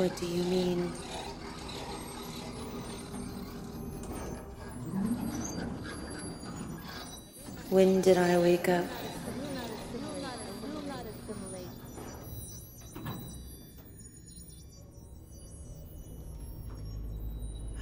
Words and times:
What 0.00 0.16
do 0.16 0.24
you 0.24 0.42
mean? 0.44 0.78
When 7.68 8.00
did 8.00 8.16
I 8.16 8.38
wake 8.38 8.70
up? 8.70 8.86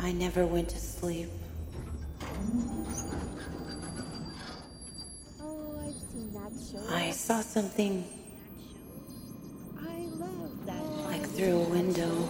I 0.00 0.10
never 0.10 0.44
went 0.44 0.70
to 0.70 0.78
sleep. 0.80 1.30
Oh, 5.40 5.80
I've 5.86 5.94
seen 5.94 6.32
that 6.32 6.50
show. 6.68 6.92
I 6.92 7.12
saw 7.12 7.42
something 7.42 8.17
through 11.38 11.56
a 11.56 11.68
window. 11.68 12.28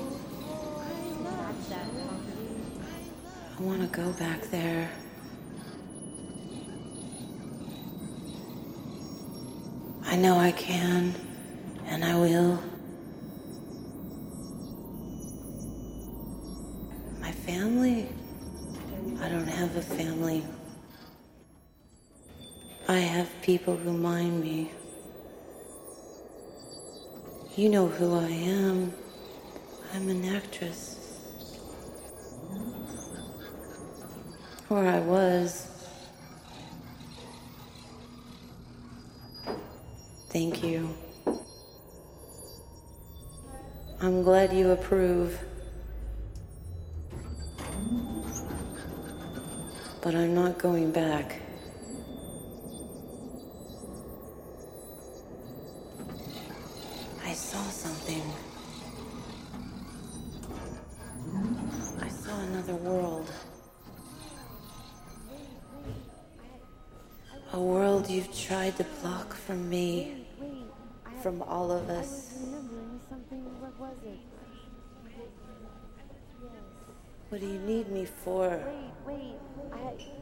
I 3.56 3.62
want 3.62 3.80
to 3.80 3.86
go 3.86 4.12
back 4.12 4.42
there. 4.50 4.90
I 10.04 10.14
know 10.16 10.36
I 10.36 10.52
can, 10.52 11.14
and 11.86 12.04
I 12.04 12.16
will. 12.16 12.62
My 17.18 17.32
family? 17.32 18.10
I 19.22 19.30
don't 19.30 19.48
have 19.48 19.74
a 19.74 19.80
family. 19.80 20.44
I 22.86 22.98
have 22.98 23.30
people 23.40 23.74
who 23.74 23.96
mind 23.96 24.42
me. 24.42 24.70
You 27.58 27.68
know 27.68 27.88
who 27.88 28.14
I 28.14 28.28
am. 28.30 28.94
I'm 29.92 30.08
an 30.08 30.24
actress. 30.24 31.18
Or 34.70 34.86
I 34.86 35.00
was. 35.00 35.66
Thank 40.28 40.62
you. 40.62 40.94
I'm 44.00 44.22
glad 44.22 44.52
you 44.52 44.70
approve. 44.70 45.36
But 50.00 50.14
I'm 50.14 50.32
not 50.32 50.58
going 50.58 50.92
back. 50.92 51.47
I 57.28 57.34
saw 57.34 57.62
something. 57.64 58.22
I 62.00 62.08
saw 62.08 62.40
another 62.40 62.76
world. 62.76 63.30
A 67.52 67.60
world 67.60 68.08
you've 68.08 68.34
tried 68.34 68.78
to 68.78 68.84
block 69.02 69.34
from 69.34 69.68
me, 69.68 70.24
from 71.22 71.42
all 71.42 71.70
of 71.70 71.90
us. 71.90 72.32
What 77.28 77.42
do 77.42 77.46
you 77.46 77.58
need 77.58 77.90
me 77.90 78.06
for? 78.06 78.58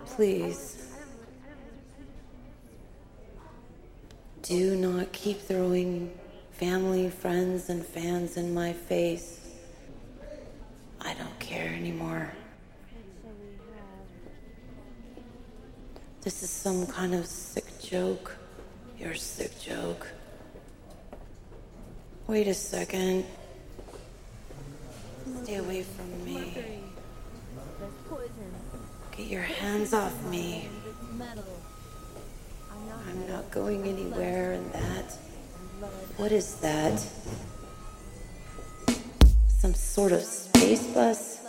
Please. 0.07 0.93
Do 4.43 4.75
not 4.75 5.13
keep 5.13 5.41
throwing 5.41 6.11
family, 6.59 7.11
friends, 7.11 7.69
and 7.69 7.85
fans 7.85 8.39
in 8.39 8.55
my 8.55 8.73
face. 8.73 9.41
I 11.03 11.13
don't 11.15 11.39
care 11.39 11.69
anymore. 11.69 12.33
This 16.23 16.43
is 16.43 16.51
some 16.51 16.87
kind 16.87 17.15
of 17.15 17.27
sick 17.27 17.67
joke. 17.81 18.37
Your 18.99 19.15
sick 19.15 19.61
joke. 19.61 20.09
Wait 22.27 22.49
a 22.49 22.55
second. 22.55 23.25
Stay 25.43 25.57
away 25.57 25.83
from 25.83 26.25
me. 26.25 26.81
Get 29.17 29.27
your 29.27 29.43
hands 29.43 29.93
off 29.93 30.31
me. 30.31 30.69
I'm 31.13 31.19
not 31.19 31.37
not 33.29 33.51
going 33.51 33.87
anywhere 33.87 34.55
in 34.55 34.71
that. 34.73 35.26
What 36.17 36.33
is 36.33 36.55
that? 36.61 36.99
Some 39.49 39.75
sort 39.75 40.13
of 40.13 40.23
space 40.23 40.87
bus? 40.87 41.41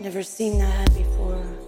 Never 0.00 0.22
seen 0.22 0.58
that 0.58 0.86
before. 0.94 1.67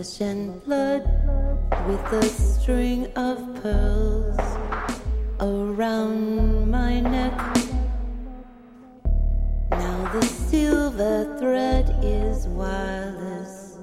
Flesh 0.00 0.20
and 0.22 0.64
blood, 0.64 1.02
with 1.86 2.12
a 2.12 2.24
string 2.24 3.06
of 3.16 3.36
pearls 3.62 4.38
around 5.40 6.70
my 6.70 7.00
neck. 7.00 7.36
Now 9.70 10.10
the 10.12 10.22
silver 10.22 11.36
thread 11.38 11.94
is 12.02 12.48
wireless, 12.48 13.76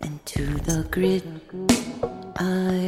and 0.00 0.24
to 0.24 0.46
the 0.68 0.86
grid 0.90 1.24
I 2.36 2.83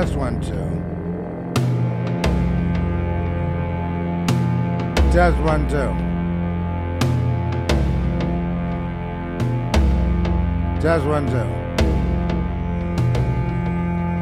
That's 0.00 0.12
one, 0.12 0.40
two. 0.40 0.52
That's 5.10 5.36
one, 5.38 5.68
two. 5.68 5.92
That's 10.80 11.02
one, 11.04 11.26
two. 11.26 11.46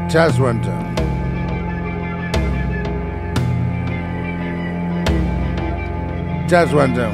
That's 0.08 0.38
one, 0.38 0.62
two. 0.62 0.86
Just 6.48 6.72
one 6.72 6.94
two. 6.94 7.10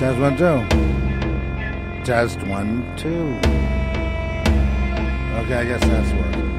Just 0.00 0.18
one 0.18 0.36
two. 0.36 0.91
Test 2.04 2.42
one, 2.48 2.82
two. 2.96 3.38
Okay, 5.38 5.54
I 5.54 5.64
guess 5.64 5.80
that's 5.82 6.12
working. 6.14 6.50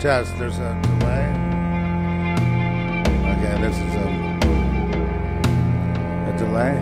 Test, 0.00 0.36
there's 0.40 0.58
a 0.58 0.76
delay. 0.82 1.28
Okay, 3.30 3.54
this 3.62 3.78
is 3.78 3.94
a, 3.94 4.08
a 6.26 6.32
delay. 6.36 6.74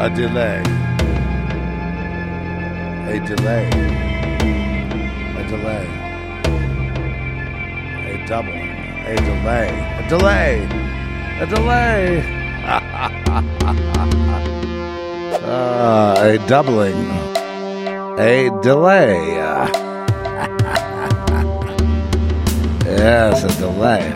A 0.00 0.10
delay. 0.10 0.62
A 3.06 3.20
delay. 3.24 3.68
A 5.36 5.42
delay. 5.46 5.86
A 8.10 8.26
double. 8.26 8.50
A 8.50 9.14
delay. 9.14 9.70
A 10.00 10.08
delay. 10.08 10.54
A 11.40 11.46
delay. 11.46 12.40
Uh, 15.44 16.14
a 16.20 16.38
doubling. 16.48 16.94
A 18.18 18.48
delay. 18.62 19.12
yes, 22.86 23.44
a 23.44 23.48
delay. 23.60 24.14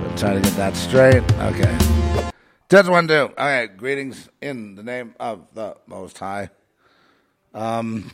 We'll 0.00 0.16
try 0.16 0.34
to 0.34 0.40
get 0.40 0.52
that 0.52 0.76
straight. 0.76 1.24
Okay. 1.40 1.76
Test 2.68 2.88
one, 2.88 3.08
two. 3.08 3.32
All 3.36 3.44
right. 3.44 3.76
Greetings 3.76 4.28
in 4.40 4.76
the 4.76 4.84
name 4.84 5.16
of 5.18 5.48
the 5.52 5.76
Most 5.88 6.16
High. 6.16 6.50
Um. 7.52 8.12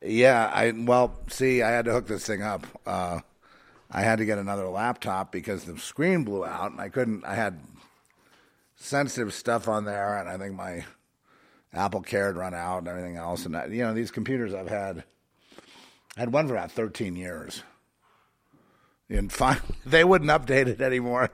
Yeah, 0.00 0.48
I 0.54 0.70
well, 0.70 1.18
see, 1.26 1.60
I 1.60 1.70
had 1.70 1.86
to 1.86 1.92
hook 1.92 2.06
this 2.06 2.24
thing 2.24 2.42
up. 2.42 2.68
Uh, 2.86 3.18
I 3.90 4.02
had 4.02 4.20
to 4.20 4.24
get 4.24 4.38
another 4.38 4.68
laptop 4.68 5.32
because 5.32 5.64
the 5.64 5.76
screen 5.76 6.22
blew 6.22 6.44
out, 6.44 6.70
and 6.70 6.80
I 6.80 6.88
couldn't. 6.88 7.24
I 7.24 7.34
had 7.34 7.58
sensitive 8.78 9.34
stuff 9.34 9.68
on 9.68 9.84
there, 9.84 10.16
and 10.18 10.28
I 10.28 10.38
think 10.38 10.54
my 10.54 10.84
Apple 11.72 12.00
Care 12.00 12.26
had 12.26 12.36
run 12.36 12.54
out 12.54 12.78
and 12.78 12.88
everything 12.88 13.16
else. 13.16 13.44
And 13.44 13.56
I, 13.56 13.66
you 13.66 13.82
know, 13.82 13.92
these 13.92 14.10
computers 14.10 14.54
I've 14.54 14.68
had, 14.68 15.04
I 16.16 16.20
had 16.20 16.32
one 16.32 16.48
for 16.48 16.54
about 16.54 16.72
13 16.72 17.16
years, 17.16 17.62
and 19.10 19.30
finally 19.30 19.74
they 19.86 20.04
wouldn't 20.04 20.30
update 20.30 20.68
it 20.68 20.80
anymore. 20.80 21.30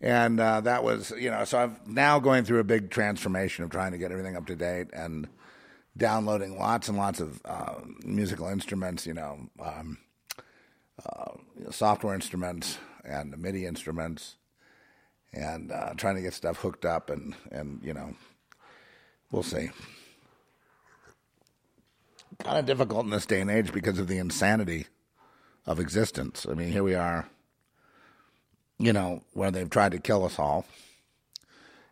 And 0.00 0.38
uh, 0.38 0.60
that 0.60 0.84
was, 0.84 1.12
you 1.18 1.30
know, 1.30 1.44
so 1.44 1.58
I'm 1.58 1.76
now 1.86 2.20
going 2.20 2.44
through 2.44 2.60
a 2.60 2.64
big 2.64 2.90
transformation 2.90 3.64
of 3.64 3.70
trying 3.70 3.92
to 3.92 3.98
get 3.98 4.12
everything 4.12 4.36
up 4.36 4.46
to 4.46 4.54
date 4.54 4.88
and 4.92 5.28
downloading 5.96 6.56
lots 6.56 6.88
and 6.88 6.96
lots 6.96 7.18
of 7.18 7.40
uh, 7.44 7.74
musical 8.04 8.46
instruments, 8.46 9.06
you 9.06 9.14
know, 9.14 9.48
um, 9.60 9.98
uh, 11.04 11.32
you 11.56 11.64
know, 11.64 11.70
software 11.70 12.14
instruments 12.14 12.78
and 13.04 13.36
MIDI 13.36 13.66
instruments, 13.66 14.36
and 15.32 15.72
uh, 15.72 15.94
trying 15.96 16.16
to 16.16 16.22
get 16.22 16.34
stuff 16.34 16.58
hooked 16.58 16.84
up, 16.84 17.10
and 17.10 17.34
and 17.50 17.80
you 17.82 17.92
know, 17.94 18.14
we'll 19.30 19.42
see. 19.42 19.70
Kind 22.38 22.58
of 22.58 22.66
difficult 22.66 23.04
in 23.04 23.10
this 23.10 23.26
day 23.26 23.40
and 23.40 23.50
age 23.50 23.72
because 23.72 23.98
of 23.98 24.06
the 24.06 24.18
insanity 24.18 24.86
of 25.66 25.80
existence. 25.80 26.46
I 26.48 26.54
mean, 26.54 26.70
here 26.70 26.84
we 26.84 26.94
are, 26.94 27.28
you 28.78 28.92
know, 28.92 29.22
where 29.32 29.50
they've 29.50 29.68
tried 29.68 29.92
to 29.92 29.98
kill 29.98 30.24
us 30.24 30.38
all. 30.38 30.64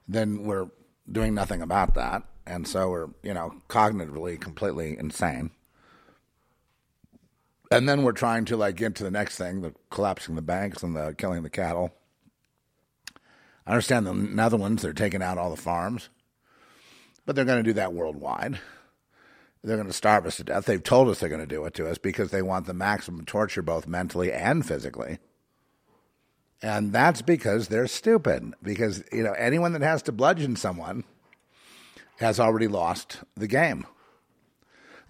Then 0.07 0.45
we're 0.45 0.69
doing 1.11 1.35
nothing 1.35 1.63
about 1.63 1.95
that, 1.95 2.23
and 2.47 2.67
so 2.67 2.91
we're 2.91 3.09
you 3.23 3.35
know 3.35 3.55
cognitively 3.69 4.41
completely 4.41 4.97
insane 4.99 5.51
and 7.71 7.89
then 7.89 8.03
we're 8.03 8.13
trying 8.13 8.45
to 8.45 8.57
like 8.57 8.77
get 8.77 8.95
to 8.95 9.05
the 9.05 9.11
next 9.11 9.37
thing 9.37 9.61
the 9.61 9.75
collapsing 9.91 10.35
the 10.35 10.43
banks 10.43 10.83
and 10.83 10.97
the 10.97 11.15
killing 11.19 11.43
the 11.43 11.51
cattle 11.51 11.93
i 13.67 13.71
understand 13.71 14.07
the 14.07 14.15
netherlands 14.15 14.83
they're 14.83 14.93
taking 14.93 15.23
out 15.23 15.39
all 15.39 15.51
the 15.51 15.57
farms 15.57 16.09
but 17.27 17.35
they're 17.35 17.45
going 17.45 17.63
to 17.63 17.71
do 17.71 17.75
that 17.75 17.93
worldwide. 17.93 18.61
They're 19.63 19.77
going 19.77 19.89
to 19.89 19.93
starve 19.93 20.27
us 20.27 20.37
to 20.37 20.45
death. 20.45 20.65
They've 20.65 20.83
told 20.83 21.09
us 21.09 21.19
they're 21.19 21.29
going 21.29 21.41
to 21.41 21.47
do 21.47 21.65
it 21.65 21.75
to 21.75 21.91
us 21.91 21.99
because 21.99 22.31
they 22.31 22.41
want 22.41 22.67
the 22.67 22.75
maximum 22.75 23.25
torture 23.25 23.63
both 23.63 23.89
mentally 23.89 24.33
and 24.33 24.65
physically. 24.65 25.19
And 26.63 26.93
that's 26.93 27.21
because 27.21 27.69
they're 27.69 27.89
stupid 27.89 28.55
because 28.63 29.03
you 29.13 29.23
know 29.23 29.33
anyone 29.33 29.73
that 29.73 29.83
has 29.83 30.03
to 30.03 30.13
bludgeon 30.13 30.57
someone 30.57 31.05
has 32.19 32.41
already 32.41 32.69
lost 32.69 33.19
the 33.37 33.49
game 33.49 33.85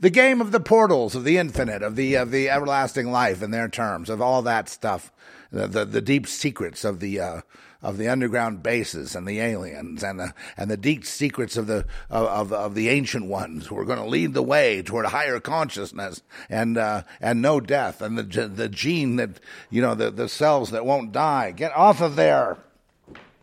the 0.01 0.11
game 0.11 0.41
of 0.41 0.53
the 0.53 0.61
portals 0.61 1.15
of 1.15 1.25
the 1.25 1.39
infinite 1.39 1.83
of 1.83 1.97
the 1.97 2.15
of 2.15 2.31
the 2.31 2.49
everlasting 2.49 3.11
life 3.11 3.43
in 3.43 3.51
their 3.51 3.69
terms 3.69 4.11
of 4.11 4.21
all 4.21 4.43
that 4.43 4.69
stuff 4.69 5.13
the 5.51 5.67
the, 5.67 5.85
the 5.85 6.03
deep 6.03 6.27
secrets 6.27 6.85
of 6.85 7.01
the 7.01 7.21
uh, 7.21 7.41
of 7.83 7.99
the 7.99 8.09
underground 8.09 8.63
bases 8.63 9.15
and 9.15 9.27
the 9.29 9.39
aliens 9.39 10.03
and 10.03 10.19
the 10.19 10.35
and 10.57 10.71
the 10.71 10.77
deep 10.77 11.05
secrets 11.05 11.57
of 11.57 11.67
the 11.67 11.87
of 12.11 12.53
of 12.53 12.75
the 12.75 12.89
ancient 12.89 13.27
ones 13.27 13.67
who 13.67 13.79
are 13.79 13.85
going 13.85 13.99
to 13.99 14.05
lead 14.05 14.35
the 14.35 14.43
way 14.43 14.83
toward 14.83 15.05
a 15.05 15.11
higher 15.11 15.39
consciousness 15.39 16.23
and 16.49 16.79
uh, 16.79 17.03
and 17.21 17.41
no 17.41 17.61
death 17.61 18.03
and 18.03 18.19
the 18.19 18.49
the 18.49 18.69
gene 18.69 19.17
that 19.17 19.39
you 19.71 19.81
know 19.81 19.95
the 19.95 20.11
the 20.11 20.29
cells 20.29 20.71
that 20.71 20.85
won't 20.85 21.13
die. 21.13 21.53
Get 21.53 21.73
off 21.77 22.01
of 22.01 22.17
there. 22.17 22.59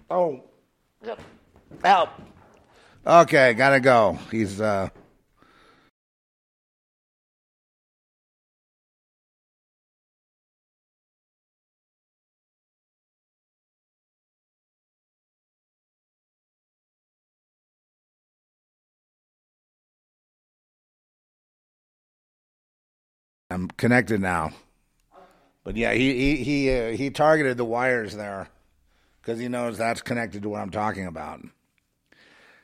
Oh. 0.10 0.44
Help. 1.84 2.10
Okay 3.06 3.54
gotta 3.54 3.80
go. 3.80 4.18
He's 4.32 4.60
uh 4.60 4.90
I'm 23.54 23.68
connected 23.70 24.20
now. 24.20 24.52
But 25.64 25.78
yeah, 25.78 25.94
he 25.94 26.14
he 26.14 26.44
he 26.44 26.72
uh, 26.76 26.90
he 26.92 27.10
targeted 27.10 27.58
the 27.58 27.66
wires 27.66 28.16
there 28.16 28.50
because 29.22 29.40
he 29.40 29.48
knows 29.48 29.78
that's 29.78 30.02
connected 30.02 30.44
to 30.44 30.50
what 30.50 30.60
I'm 30.60 30.72
talking 30.72 31.06
about. 31.06 31.42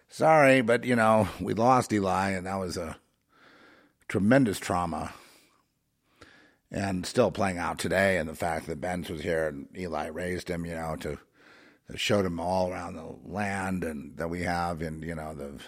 Sorry, 0.10 0.62
but 0.62 0.84
you 0.84 0.96
know 0.96 1.30
we 1.40 1.54
lost 1.54 1.94
Eli, 1.94 2.32
and 2.32 2.46
that 2.46 2.60
was 2.60 2.76
a 2.76 2.98
tremendous 4.10 4.60
trauma, 4.60 5.14
and 6.70 7.06
still 7.06 7.32
playing 7.32 7.58
out 7.58 7.80
today. 7.80 8.18
And 8.18 8.28
the 8.28 8.36
fact 8.36 8.68
that 8.68 8.82
Benz 8.82 9.10
was 9.10 9.22
here 9.22 9.48
and 9.48 9.68
Eli 9.78 10.08
raised 10.08 10.50
him, 10.50 10.66
you 10.66 10.76
know, 10.76 10.98
to 10.98 11.20
showed 11.96 12.26
him 12.26 12.40
all 12.40 12.70
around 12.72 12.96
the 12.96 13.16
land 13.26 13.84
and 13.84 14.18
that 14.18 14.30
we 14.30 14.42
have, 14.44 14.82
and 14.82 15.04
you 15.04 15.16
know 15.16 15.34
the 15.34 15.60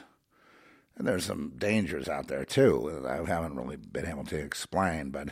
and 1.01 1.07
there's 1.07 1.25
some 1.25 1.53
dangers 1.57 2.07
out 2.07 2.27
there 2.27 2.45
too. 2.45 3.01
that 3.01 3.09
I 3.09 3.25
haven't 3.25 3.55
really 3.55 3.75
been 3.75 4.05
able 4.05 4.23
to 4.25 4.37
explain, 4.37 5.09
but 5.09 5.29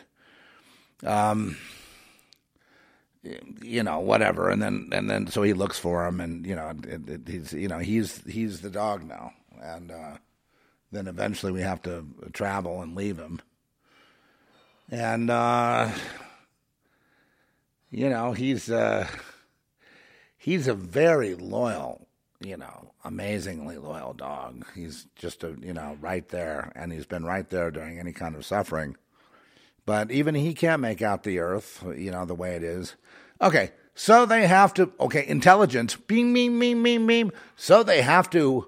um, 1.06 1.58
you 3.62 3.84
know, 3.84 4.00
whatever. 4.00 4.50
And 4.50 4.64
then 4.64 4.90
and 4.92 5.08
then 5.08 5.28
so 5.28 5.44
he 5.44 5.54
looks 5.54 5.78
for 5.78 6.08
him, 6.08 6.22
and 6.22 6.44
you 6.44 6.56
know, 6.56 6.74
it, 6.88 7.08
it, 7.08 7.22
he's 7.28 7.54
you 7.54 7.68
know 7.68 7.78
he's 7.78 8.26
he's 8.26 8.62
the 8.62 8.72
dog 8.72 9.04
now, 9.04 9.34
and 9.62 9.92
uh, 9.92 10.18
then 10.92 11.06
eventually 11.06 11.52
we 11.52 11.62
have 11.62 11.84
to 11.84 12.04
travel 12.34 12.82
and 12.82 12.96
leave 12.96 13.20
him, 13.20 13.40
and 14.90 15.30
uh, 15.30 15.92
you 17.92 18.10
know 18.10 18.32
he's 18.32 18.72
uh, 18.72 19.08
he's 20.36 20.68
a 20.68 20.74
very 20.74 21.36
loyal 21.36 22.08
you 22.42 22.58
know, 22.58 22.89
amazingly 23.04 23.78
loyal 23.78 24.14
dog. 24.14 24.66
He's 24.76 25.08
just 25.16 25.44
a, 25.44 25.56
you 25.62 25.74
know, 25.74 25.98
right 26.02 26.28
there, 26.30 26.72
and 26.76 26.92
he's 26.92 27.06
been 27.06 27.26
right 27.26 27.50
there 27.50 27.72
during 27.72 28.00
any 28.00 28.12
kind 28.12 28.36
of 28.36 28.46
suffering. 28.46 28.96
But 29.86 30.12
even 30.12 30.36
he 30.36 30.54
can't 30.54 30.82
make 30.82 31.02
out 31.02 31.24
the 31.24 31.40
earth, 31.40 31.84
you 31.98 32.12
know, 32.12 32.26
the 32.26 32.36
way 32.36 32.56
it 32.56 32.64
is. 32.64 32.96
Okay, 33.42 33.72
so 33.96 34.26
they 34.26 34.48
have 34.48 34.74
to, 34.76 34.92
okay, 35.00 35.26
intelligence, 35.28 35.96
beam, 35.96 36.34
beam, 36.34 36.60
beam, 36.60 36.84
beam, 36.84 37.08
beam. 37.08 37.32
So 37.56 37.84
they 37.84 38.02
have 38.02 38.30
to 38.32 38.68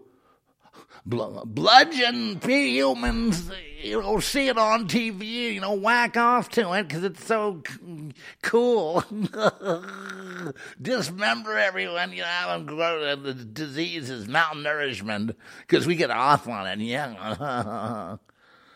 bludgeon 1.06 2.40
humans. 2.42 3.52
You 3.82 4.02
know, 4.02 4.20
see 4.20 4.48
it 4.48 4.58
on 4.58 4.88
TV. 4.88 5.54
You 5.54 5.62
know, 5.62 5.74
whack 5.74 6.16
off 6.18 6.50
to 6.50 6.74
it 6.74 6.88
because 6.88 7.04
it's 7.04 7.26
so 7.26 7.64
c- 7.68 8.14
cool. 8.44 9.04
Dismember 10.82 11.58
everyone. 11.58 12.12
You 12.12 12.20
know, 12.20 12.26
have 12.26 12.66
them 12.66 12.66
grow. 12.68 13.04
Uh, 13.04 13.16
the 13.16 13.34
disease 13.34 14.10
is 14.10 14.28
malnourishment 14.28 15.36
because 15.62 15.88
we 15.88 15.96
get 15.96 16.12
off 16.12 16.48
on 16.48 16.68
it. 16.68 16.80
Yeah. 16.80 18.18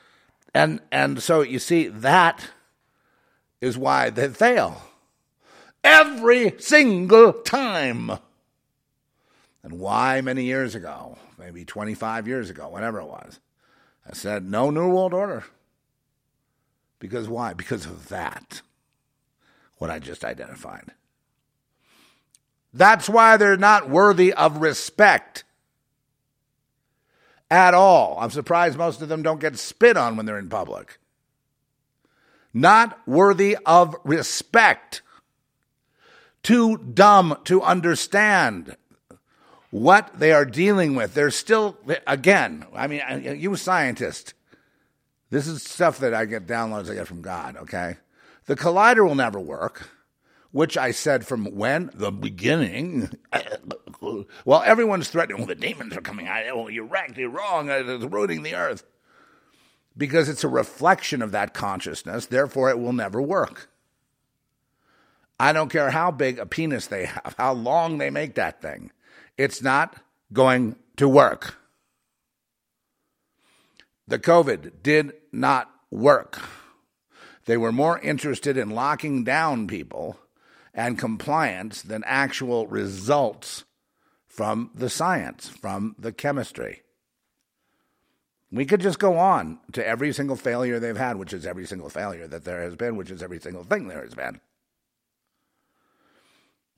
and 0.53 0.79
and 0.91 1.21
so 1.21 1.41
you 1.41 1.59
see 1.59 1.87
that 1.87 2.49
is 3.61 3.77
why 3.77 4.09
they 4.09 4.27
fail 4.29 4.81
every 5.83 6.55
single 6.59 7.31
time. 7.33 8.11
And 9.63 9.79
why 9.79 10.21
many 10.21 10.43
years 10.43 10.75
ago, 10.75 11.17
maybe 11.45 11.63
25 11.63 12.27
years 12.27 12.49
ago, 12.49 12.67
whatever 12.67 12.99
it 12.99 13.05
was, 13.05 13.39
I 14.09 14.13
said, 14.13 14.49
no 14.49 14.71
New 14.71 14.89
World 14.89 15.13
Order. 15.13 15.43
Because 16.97 17.29
why? 17.29 17.53
Because 17.53 17.85
of 17.85 18.09
that, 18.09 18.63
what 19.77 19.91
I 19.91 19.99
just 19.99 20.25
identified. 20.25 20.91
That's 22.73 23.07
why 23.07 23.37
they're 23.37 23.57
not 23.57 23.91
worthy 23.91 24.33
of 24.33 24.57
respect 24.57 25.43
at 27.51 27.75
all. 27.75 28.17
I'm 28.19 28.31
surprised 28.31 28.75
most 28.75 29.03
of 29.03 29.09
them 29.09 29.21
don't 29.21 29.39
get 29.39 29.59
spit 29.59 29.97
on 29.97 30.17
when 30.17 30.25
they're 30.25 30.39
in 30.39 30.49
public. 30.49 30.97
Not 32.55 32.99
worthy 33.07 33.55
of 33.67 33.95
respect. 34.03 35.03
Too 36.41 36.77
dumb 36.77 37.37
to 37.43 37.61
understand 37.61 38.77
what 39.75 40.17
they 40.17 40.31
are 40.31 40.45
dealing 40.45 40.95
with. 40.95 41.13
They're 41.13 41.29
still, 41.29 41.77
again, 42.07 42.65
I 42.73 42.87
mean, 42.87 43.01
you 43.37 43.57
scientists, 43.57 44.33
this 45.31 45.47
is 45.47 45.63
stuff 45.63 45.99
that 45.99 46.13
I 46.13 46.23
get 46.23 46.47
downloads 46.47 46.89
I 46.89 46.93
get 46.93 47.09
from 47.09 47.21
God, 47.21 47.57
okay? 47.57 47.97
The 48.45 48.55
collider 48.55 49.05
will 49.05 49.15
never 49.15 49.37
work, 49.37 49.89
which 50.51 50.77
I 50.77 50.91
said 50.91 51.27
from 51.27 51.43
when? 51.57 51.91
The 51.93 52.09
beginning. 52.09 53.09
well, 54.45 54.63
everyone's 54.63 55.09
threatening, 55.09 55.39
well, 55.39 55.47
the 55.47 55.55
demons 55.55 55.97
are 55.97 56.01
coming 56.01 56.29
out. 56.29 56.45
Oh, 56.53 56.69
you're 56.69 56.85
right, 56.85 57.15
you're 57.17 57.29
wrong, 57.29 57.69
uh, 57.69 57.83
it's 57.85 58.05
ruining 58.05 58.43
the 58.43 58.55
earth. 58.55 58.85
Because 59.97 60.29
it's 60.29 60.45
a 60.45 60.49
reflection 60.49 61.21
of 61.21 61.33
that 61.33 61.53
consciousness, 61.53 62.27
therefore 62.27 62.69
it 62.69 62.79
will 62.79 62.93
never 62.93 63.21
work. 63.21 63.69
I 65.37 65.51
don't 65.51 65.69
care 65.69 65.91
how 65.91 66.11
big 66.11 66.39
a 66.39 66.45
penis 66.45 66.87
they 66.87 67.07
have, 67.07 67.35
how 67.37 67.51
long 67.51 67.97
they 67.97 68.09
make 68.09 68.35
that 68.35 68.61
thing. 68.61 68.91
It's 69.37 69.61
not 69.61 69.95
going 70.31 70.75
to 70.97 71.07
work. 71.09 71.57
The 74.07 74.19
COVID 74.19 74.83
did 74.83 75.13
not 75.31 75.69
work. 75.91 76.39
They 77.45 77.57
were 77.57 77.71
more 77.71 77.99
interested 77.99 78.57
in 78.57 78.69
locking 78.69 79.23
down 79.23 79.67
people 79.67 80.19
and 80.73 80.99
compliance 80.99 81.81
than 81.81 82.03
actual 82.05 82.67
results 82.67 83.63
from 84.27 84.71
the 84.75 84.89
science, 84.89 85.47
from 85.47 85.95
the 85.97 86.11
chemistry. 86.11 86.81
We 88.51 88.65
could 88.65 88.81
just 88.81 88.99
go 88.99 89.17
on 89.17 89.59
to 89.73 89.85
every 89.85 90.13
single 90.13 90.35
failure 90.35 90.79
they've 90.79 90.95
had, 90.95 91.17
which 91.17 91.33
is 91.33 91.45
every 91.45 91.65
single 91.65 91.89
failure 91.89 92.27
that 92.27 92.45
there 92.45 92.61
has 92.61 92.75
been, 92.75 92.95
which 92.95 93.11
is 93.11 93.23
every 93.23 93.39
single 93.39 93.63
thing 93.63 93.87
there 93.87 94.03
has 94.03 94.13
been. 94.13 94.39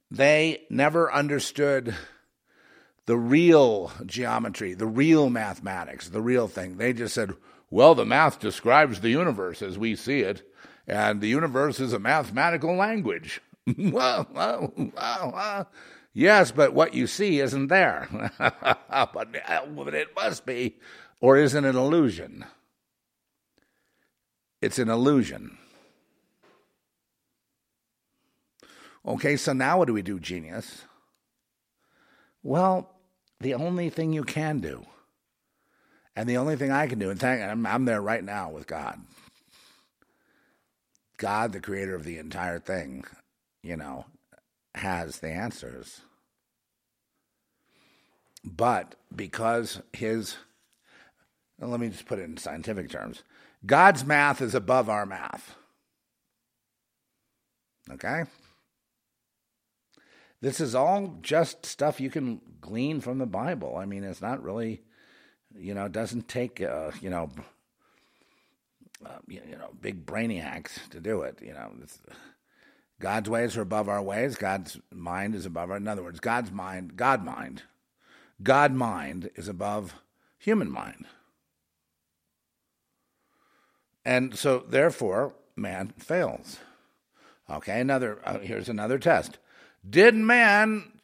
They 0.10 0.62
never 0.70 1.12
understood 1.12 1.94
the 3.08 3.18
real 3.18 3.92
geometry, 4.06 4.74
the 4.74 4.86
real 4.86 5.30
mathematics, 5.30 6.10
the 6.10 6.22
real 6.22 6.48
thing. 6.48 6.78
They 6.78 6.94
just 6.94 7.16
said, 7.16 7.34
well, 7.72 7.96
the 7.96 8.06
math 8.06 8.40
describes 8.40 9.00
the 9.00 9.10
universe 9.10 9.62
as 9.62 9.78
we 9.78 9.96
see 9.96 10.20
it, 10.20 10.44
and 10.86 11.20
the 11.20 11.28
universe 11.28 11.80
is 11.80 11.94
a 11.94 12.00
mathematical 12.00 12.76
language. 12.76 13.42
well, 13.78 14.28
well, 14.34 14.74
well, 14.76 15.70
yes, 16.14 16.52
but 16.52 16.74
what 16.74 16.94
you 16.94 17.08
see 17.08 17.40
isn't 17.40 17.68
there. 17.68 18.32
but, 18.38 19.14
but 19.14 19.94
it 19.94 20.10
must 20.14 20.46
be, 20.46 20.76
or 21.22 21.38
is 21.38 21.56
it 21.56 21.64
an 21.64 21.78
illusion? 21.78 22.46
It's 24.62 24.80
an 24.80 24.90
illusion. 24.90 25.58
Okay, 29.06 29.38
so 29.38 29.54
now 29.54 29.78
what 29.78 29.88
do 29.88 29.94
we 29.94 30.02
do, 30.02 30.20
genius? 30.20 30.84
Well, 32.44 32.97
the 33.40 33.54
only 33.54 33.90
thing 33.90 34.14
you 34.14 34.24
can 34.24 34.60
do, 34.60 34.86
and 36.16 36.28
the 36.28 36.38
only 36.38 36.56
thing 36.56 36.72
I 36.72 36.88
can 36.88 37.00
do, 37.00 37.10
and 37.10 37.20
thank, 37.20 37.42
I'm, 37.42 37.66
I'm 37.66 37.86
there 37.86 38.02
right 38.02 38.24
now 38.24 38.50
with 38.50 38.68
God. 38.68 39.00
God, 41.18 41.52
the 41.52 41.60
creator 41.60 41.96
of 41.96 42.04
the 42.04 42.18
entire 42.18 42.60
thing, 42.60 43.04
you 43.64 43.76
know, 43.76 44.06
has 44.76 45.20
the 45.20 45.30
answers. 45.30 46.02
But 48.44 48.96
because 49.16 49.82
his, 49.94 50.38
let 51.60 51.80
me 51.80 51.90
just 51.90 52.06
put 52.06 52.20
it 52.20 52.24
in 52.24 52.38
scientific 52.38 52.90
terms 52.90 53.24
God's 53.66 54.06
math 54.06 54.42
is 54.42 54.56
above 54.56 54.90
our 54.90 55.06
math. 55.06 55.56
Okay? 57.92 58.24
This 60.42 60.60
is 60.60 60.76
all 60.76 61.18
just 61.22 61.66
stuff 61.66 62.00
you 62.00 62.10
can 62.10 62.42
glean 62.62 63.02
from 63.02 63.18
the 63.18 63.26
Bible. 63.26 63.76
I 63.78 63.86
mean, 63.86 64.04
it's 64.04 64.22
not 64.22 64.44
really, 64.44 64.82
you 65.56 65.74
know, 65.74 65.86
it 65.86 65.92
doesn't 65.92 66.28
take, 66.28 66.62
uh, 66.62 66.92
you 67.02 67.10
know, 67.10 67.30
uh, 69.06 69.20
you, 69.28 69.42
know, 69.58 69.70
big 69.82 70.06
brainiacs 70.06 70.88
to 70.90 71.00
do 71.00 71.22
it. 71.22 71.40
You 71.42 71.54
know, 71.54 71.72
God's 73.00 73.30
ways 73.30 73.58
are 73.58 73.62
above 73.62 73.90
our 73.90 74.02
ways. 74.02 74.36
God's 74.36 74.80
mind 74.92 75.36
is 75.36 75.46
above 75.46 75.72
our. 75.72 75.78
In 75.78 75.88
other 75.88 76.04
words, 76.04 76.20
God's 76.20 76.52
mind, 76.52 76.96
God 76.96 77.24
mind, 77.24 77.64
God 78.42 78.74
mind 78.74 79.30
is 79.36 79.48
above 79.48 79.96
human 80.38 80.72
mind. 80.72 81.06
And 84.06 84.38
so, 84.38 84.64
therefore, 84.68 85.34
man 85.56 85.94
fails. 85.98 86.60
Okay, 87.50 87.82
another. 87.82 88.20
Uh, 88.24 88.40
here's 88.40 88.70
another 88.70 88.98
test. 88.98 89.38
Did 89.88 90.16
man 90.16 90.98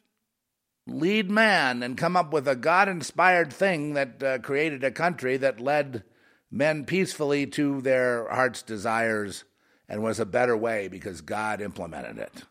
lead 0.86 1.30
man 1.30 1.82
and 1.82 1.96
come 1.96 2.16
up 2.16 2.32
with 2.32 2.46
a 2.46 2.56
God 2.56 2.88
inspired 2.88 3.52
thing 3.52 3.94
that 3.94 4.22
uh, 4.22 4.38
created 4.38 4.84
a 4.84 4.90
country 4.90 5.36
that 5.38 5.60
led 5.60 6.02
men 6.50 6.84
peacefully 6.84 7.46
to 7.46 7.80
their 7.80 8.28
heart's 8.28 8.62
desires 8.62 9.44
and 9.88 10.02
was 10.02 10.20
a 10.20 10.26
better 10.26 10.56
way 10.56 10.88
because 10.88 11.20
God 11.20 11.60
implemented 11.60 12.18
it? 12.18 12.42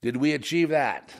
Did 0.00 0.16
we 0.16 0.32
achieve 0.32 0.70
that? 0.70 1.12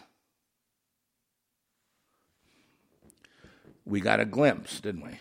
We 3.84 4.00
got 4.00 4.20
a 4.20 4.24
glimpse, 4.24 4.80
didn't 4.80 5.04
we? 5.04 5.18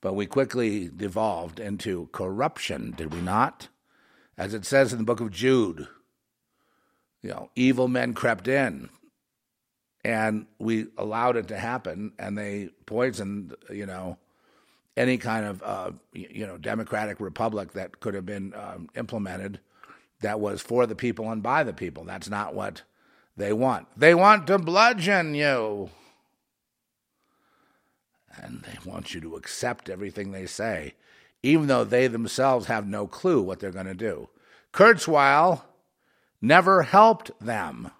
But 0.00 0.14
we 0.14 0.26
quickly 0.26 0.88
devolved 0.88 1.58
into 1.58 2.08
corruption, 2.12 2.92
did 2.96 3.12
we 3.12 3.20
not? 3.20 3.68
As 4.36 4.54
it 4.54 4.64
says 4.64 4.92
in 4.92 4.98
the 4.98 5.04
book 5.04 5.20
of 5.20 5.30
Jude 5.30 5.88
you 7.22 7.30
know, 7.30 7.50
evil 7.56 7.88
men 7.88 8.14
crept 8.14 8.48
in 8.48 8.88
and 10.04 10.46
we 10.58 10.86
allowed 10.96 11.36
it 11.36 11.48
to 11.48 11.58
happen 11.58 12.12
and 12.18 12.38
they 12.38 12.70
poisoned, 12.86 13.54
you 13.70 13.86
know, 13.86 14.16
any 14.96 15.18
kind 15.18 15.44
of, 15.44 15.62
uh, 15.62 15.90
you 16.12 16.46
know, 16.46 16.58
democratic 16.58 17.20
republic 17.20 17.72
that 17.72 18.00
could 18.00 18.14
have 18.14 18.26
been 18.26 18.52
um, 18.54 18.88
implemented 18.96 19.60
that 20.20 20.40
was 20.40 20.60
for 20.60 20.86
the 20.86 20.96
people 20.96 21.30
and 21.30 21.42
by 21.42 21.62
the 21.62 21.72
people. 21.72 22.04
That's 22.04 22.28
not 22.28 22.54
what 22.54 22.82
they 23.36 23.52
want. 23.52 23.86
They 23.96 24.14
want 24.14 24.46
to 24.48 24.58
bludgeon 24.58 25.34
you. 25.34 25.90
And 28.36 28.62
they 28.62 28.78
want 28.88 29.14
you 29.14 29.20
to 29.22 29.36
accept 29.36 29.88
everything 29.88 30.30
they 30.30 30.46
say, 30.46 30.94
even 31.42 31.66
though 31.66 31.84
they 31.84 32.06
themselves 32.06 32.66
have 32.66 32.86
no 32.86 33.06
clue 33.06 33.42
what 33.42 33.58
they're 33.60 33.70
going 33.70 33.86
to 33.86 33.94
do. 33.94 34.28
Kurzweil 34.72 35.62
never 36.40 36.82
helped 36.82 37.30
them, 37.40 37.90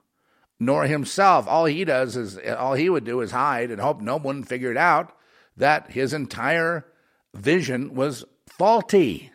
nor 0.59 0.85
himself. 0.85 1.47
All 1.49 1.65
he 1.65 1.85
does 1.85 2.17
is, 2.17 2.39
all 2.39 2.75
he 2.75 2.89
would 2.89 3.05
do 3.05 3.21
is 3.21 3.31
hide 3.31 3.71
and 3.71 3.81
hope 3.81 4.01
no 4.01 4.17
one 4.17 4.45
figured 4.45 4.77
out 4.77 5.13
that 5.57 5.91
his 5.91 6.13
entire 6.13 6.87
vision 7.35 7.95
was 7.95 8.25
faulty. 8.47 9.31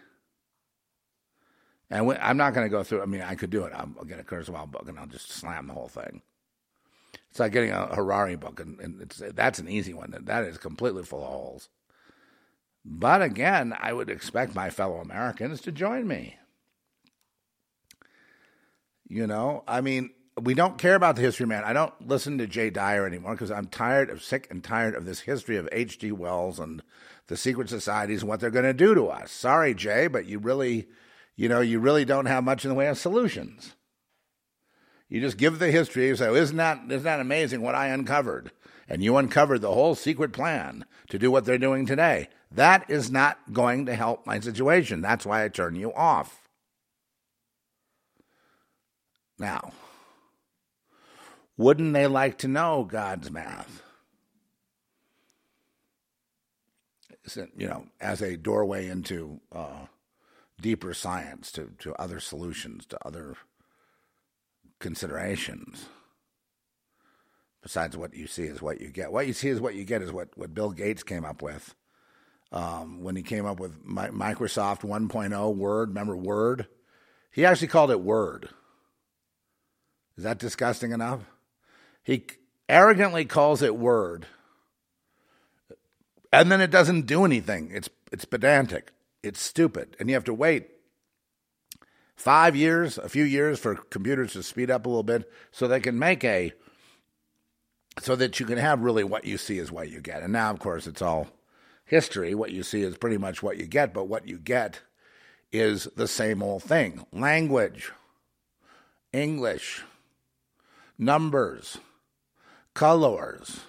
And 1.90 2.18
I'm 2.22 2.38
not 2.38 2.54
going 2.54 2.66
to 2.66 2.72
go 2.72 2.84
through. 2.84 3.02
I 3.02 3.06
mean, 3.06 3.22
I 3.22 3.36
could 3.36 3.52
do 3.52 3.66
it. 3.66 3.74
I'll 3.74 4.06
get 4.06 4.20
a 4.20 4.24
Kurzweil 4.24 4.72
book 4.72 4.88
and 4.88 4.98
I'll 4.98 5.06
just 5.06 5.30
slam 5.30 5.68
the 5.68 5.74
whole 5.74 5.90
thing. 5.90 6.22
It's 7.30 7.40
like 7.40 7.52
getting 7.52 7.72
a 7.72 7.88
Harari 7.88 8.36
book, 8.36 8.60
and, 8.60 8.80
and 8.80 9.12
that's 9.34 9.58
an 9.58 9.68
easy 9.68 9.94
one. 9.94 10.16
That 10.26 10.44
is 10.44 10.60
completely 10.60 11.04
full 11.04 11.24
of 11.24 11.30
holes. 11.30 11.70
But 12.86 13.24
again, 13.24 13.76
I 13.80 13.92
would 13.92 14.10
expect 14.10 14.54
my 14.54 14.70
fellow 14.70 14.98
Americans 14.98 15.60
to 15.62 15.72
join 15.72 16.08
me. 16.08 16.38
You 19.14 19.28
know, 19.28 19.64
I 19.68 19.82
mean, 19.82 20.10
we 20.42 20.56
don't 20.56 20.80
care 20.80 20.96
about 20.96 21.18
the 21.18 21.22
history, 21.22 21.46
man. 21.46 21.64
I 21.64 21.72
don't 21.72 21.94
listen 22.02 22.40
to 22.40 22.48
Jay 22.48 22.72
Dyer 22.72 23.06
anymore 23.06 23.34
because 23.34 23.52
I'm 23.52 23.68
tired 23.68 24.10
of 24.10 24.24
sick 24.24 24.48
and 24.50 24.64
tired 24.64 24.96
of 24.96 25.06
this 25.06 25.20
history 25.20 25.56
of 25.56 25.70
H.G. 25.72 26.12
Wells 26.14 26.60
and 26.60 26.82
the 27.28 27.38
secret 27.38 27.70
societies 27.70 28.24
and 28.24 28.30
what 28.30 28.40
they're 28.40 28.50
going 28.50 28.66
to 28.66 28.74
do 28.74 28.96
to 28.96 29.10
us. 29.10 29.32
Sorry, 29.32 29.76
Jay, 29.76 30.08
but 30.08 30.26
you 30.26 30.40
really, 30.40 30.88
you 31.36 31.48
know, 31.48 31.62
you 31.62 31.80
really 31.80 32.06
don't 32.06 32.26
have 32.26 32.44
much 32.44 32.66
in 32.66 32.70
the 32.70 32.76
way 32.76 32.88
of 32.88 32.98
solutions. 32.98 33.76
You 35.10 35.22
just 35.22 35.38
give 35.38 35.60
the 35.60 35.70
history. 35.70 36.08
You 36.08 36.16
say, 36.16 36.30
oh, 36.30 36.34
"Isn't 36.34 36.58
that 36.58 36.80
isn't 36.90 37.04
that 37.04 37.20
amazing 37.20 37.62
what 37.62 37.76
I 37.76 37.90
uncovered?" 37.90 38.52
And 38.90 39.04
you 39.04 39.16
uncovered 39.16 39.62
the 39.62 39.74
whole 39.74 39.94
secret 39.94 40.34
plan 40.34 40.86
to 41.10 41.20
do 41.20 41.30
what 41.30 41.46
they're 41.46 41.60
doing 41.60 41.86
today. 41.86 42.30
That 42.52 42.90
is 42.90 43.12
not 43.12 43.54
going 43.54 43.86
to 43.86 43.94
help 43.94 44.26
my 44.26 44.40
situation. 44.40 45.02
That's 45.02 45.24
why 45.24 45.44
I 45.44 45.50
turn 45.50 45.76
you 45.76 45.94
off. 45.94 46.44
Now, 49.38 49.72
wouldn't 51.58 51.94
they 51.94 52.08
like 52.08 52.38
to 52.40 52.48
know 52.48 52.84
God's 52.84 53.32
math? 53.32 53.82
You 57.56 57.68
know, 57.68 57.86
as 58.02 58.22
a 58.22 58.36
doorway 58.36 58.88
into 58.88 59.40
uh, 59.52 59.86
deeper 60.62 60.94
science, 60.94 61.52
to, 61.54 61.72
to 61.80 61.94
other 61.96 62.20
solutions, 62.20 62.86
to 62.88 62.98
other 63.06 63.36
considerations. 64.80 65.86
Besides, 67.62 67.96
what 67.96 68.14
you 68.14 68.28
see 68.28 68.44
is 68.44 68.62
what 68.62 68.82
you 68.82 68.90
get. 68.90 69.14
What 69.14 69.26
you 69.26 69.32
see 69.32 69.48
is 69.48 69.62
what 69.62 69.76
you 69.76 69.86
get 69.86 70.02
is 70.02 70.12
what, 70.12 70.38
what 70.38 70.54
Bill 70.54 70.72
Gates 70.72 71.02
came 71.02 71.24
up 71.24 71.42
with 71.42 71.76
um, 72.52 73.02
when 73.02 73.16
he 73.16 73.24
came 73.24 73.46
up 73.46 73.60
with 73.60 73.86
Microsoft 73.86 74.82
1.0 74.82 75.56
Word. 75.56 75.90
Remember 75.90 76.18
Word? 76.18 76.68
He 77.32 77.46
actually 77.46 77.68
called 77.68 77.90
it 77.90 78.02
Word. 78.02 78.50
Is 80.18 80.24
that 80.24 80.40
disgusting 80.40 80.92
enough? 80.92 81.22
He 82.04 82.26
arrogantly 82.70 83.26
calls 83.26 83.62
it 83.62 83.76
Word, 83.76 84.28
and 86.32 86.52
then 86.52 86.62
it 86.62 86.72
doesn't 86.72 87.06
do 87.06 87.26
anything. 87.26 87.72
It's 87.74 87.90
it's 88.12 88.26
pedantic. 88.26 88.92
It's 89.24 89.40
stupid, 89.40 89.96
and 90.00 90.10
you 90.10 90.16
have 90.16 90.26
to 90.26 90.34
wait 90.34 90.70
five 92.16 92.56
years, 92.56 92.98
a 92.98 93.10
few 93.10 93.24
years 93.24 93.60
for 93.60 93.76
computers 93.76 94.34
to 94.34 94.44
speed 94.44 94.70
up 94.70 94.86
a 94.86 94.90
little 94.90 95.04
bit 95.04 95.30
so 95.52 95.68
they 95.68 95.80
can 95.80 95.98
make 95.98 96.24
a 96.24 96.54
so 98.00 98.16
that 98.16 98.40
you 98.40 98.46
can 98.46 98.58
have 98.58 98.82
really 98.82 99.04
what 99.04 99.26
you 99.26 99.38
see 99.38 99.60
is 99.60 99.72
what 99.72 99.90
you 99.90 100.02
get. 100.02 100.24
And 100.24 100.34
now, 100.34 100.50
of 100.50 100.60
course, 100.60 100.88
it's 100.88 101.02
all 101.02 101.28
history. 101.86 102.34
What 102.34 102.52
you 102.52 102.64
see 102.64 102.82
is 102.82 102.98
pretty 102.98 103.18
much 103.18 103.44
what 103.44 103.58
you 103.58 103.66
get, 103.66 103.94
but 103.94 104.06
what 104.06 104.28
you 104.28 104.40
get 104.40 104.82
is 105.52 105.88
the 105.96 106.08
same 106.08 106.42
old 106.42 106.64
thing 106.64 107.06
language, 107.12 107.92
English, 109.12 109.84
numbers, 110.98 111.78
colors, 112.74 113.62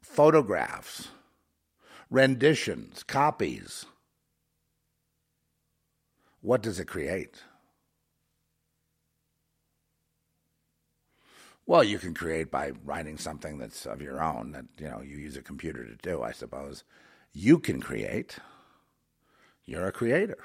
photographs, 0.00 1.08
renditions, 2.10 3.02
copies. 3.02 3.86
What 6.40 6.62
does 6.62 6.80
it 6.80 6.86
create? 6.86 7.42
Well, 11.64 11.84
you 11.84 11.98
can 11.98 12.12
create 12.12 12.50
by 12.50 12.72
writing 12.84 13.16
something 13.16 13.58
that's 13.58 13.86
of 13.86 14.02
your 14.02 14.22
own 14.22 14.52
that 14.52 14.64
you 14.78 14.88
know 14.88 15.00
you 15.00 15.16
use 15.16 15.36
a 15.36 15.42
computer 15.42 15.86
to 15.86 15.94
do. 15.96 16.22
I 16.22 16.32
suppose 16.32 16.84
you 17.32 17.58
can 17.58 17.80
create. 17.80 18.36
You're 19.64 19.86
a 19.86 19.92
creator. 19.92 20.38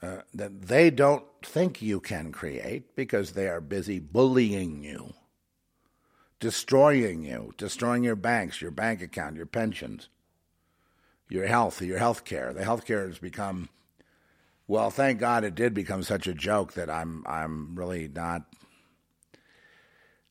Uh, 0.00 0.18
that 0.32 0.62
they 0.62 0.90
don't 0.90 1.24
think 1.42 1.82
you 1.82 1.98
can 1.98 2.30
create 2.30 2.94
because 2.94 3.32
they 3.32 3.48
are 3.48 3.60
busy 3.60 3.98
bullying 3.98 4.84
you, 4.84 5.12
destroying 6.38 7.24
you, 7.24 7.52
destroying 7.56 8.04
your 8.04 8.14
banks, 8.14 8.62
your 8.62 8.70
bank 8.70 9.02
account, 9.02 9.34
your 9.34 9.46
pensions, 9.46 10.08
your 11.28 11.46
health, 11.48 11.82
your 11.82 11.98
health 11.98 12.24
care. 12.24 12.52
The 12.52 12.62
health 12.62 12.86
care 12.86 13.08
has 13.08 13.18
become 13.18 13.68
well, 14.68 14.90
thank 14.90 15.18
God 15.18 15.44
it 15.44 15.54
did 15.54 15.72
become 15.72 16.02
such 16.02 16.26
a 16.26 16.34
joke 16.34 16.74
that 16.74 16.90
I'm 16.90 17.24
I'm 17.26 17.74
really 17.74 18.06
not. 18.06 18.42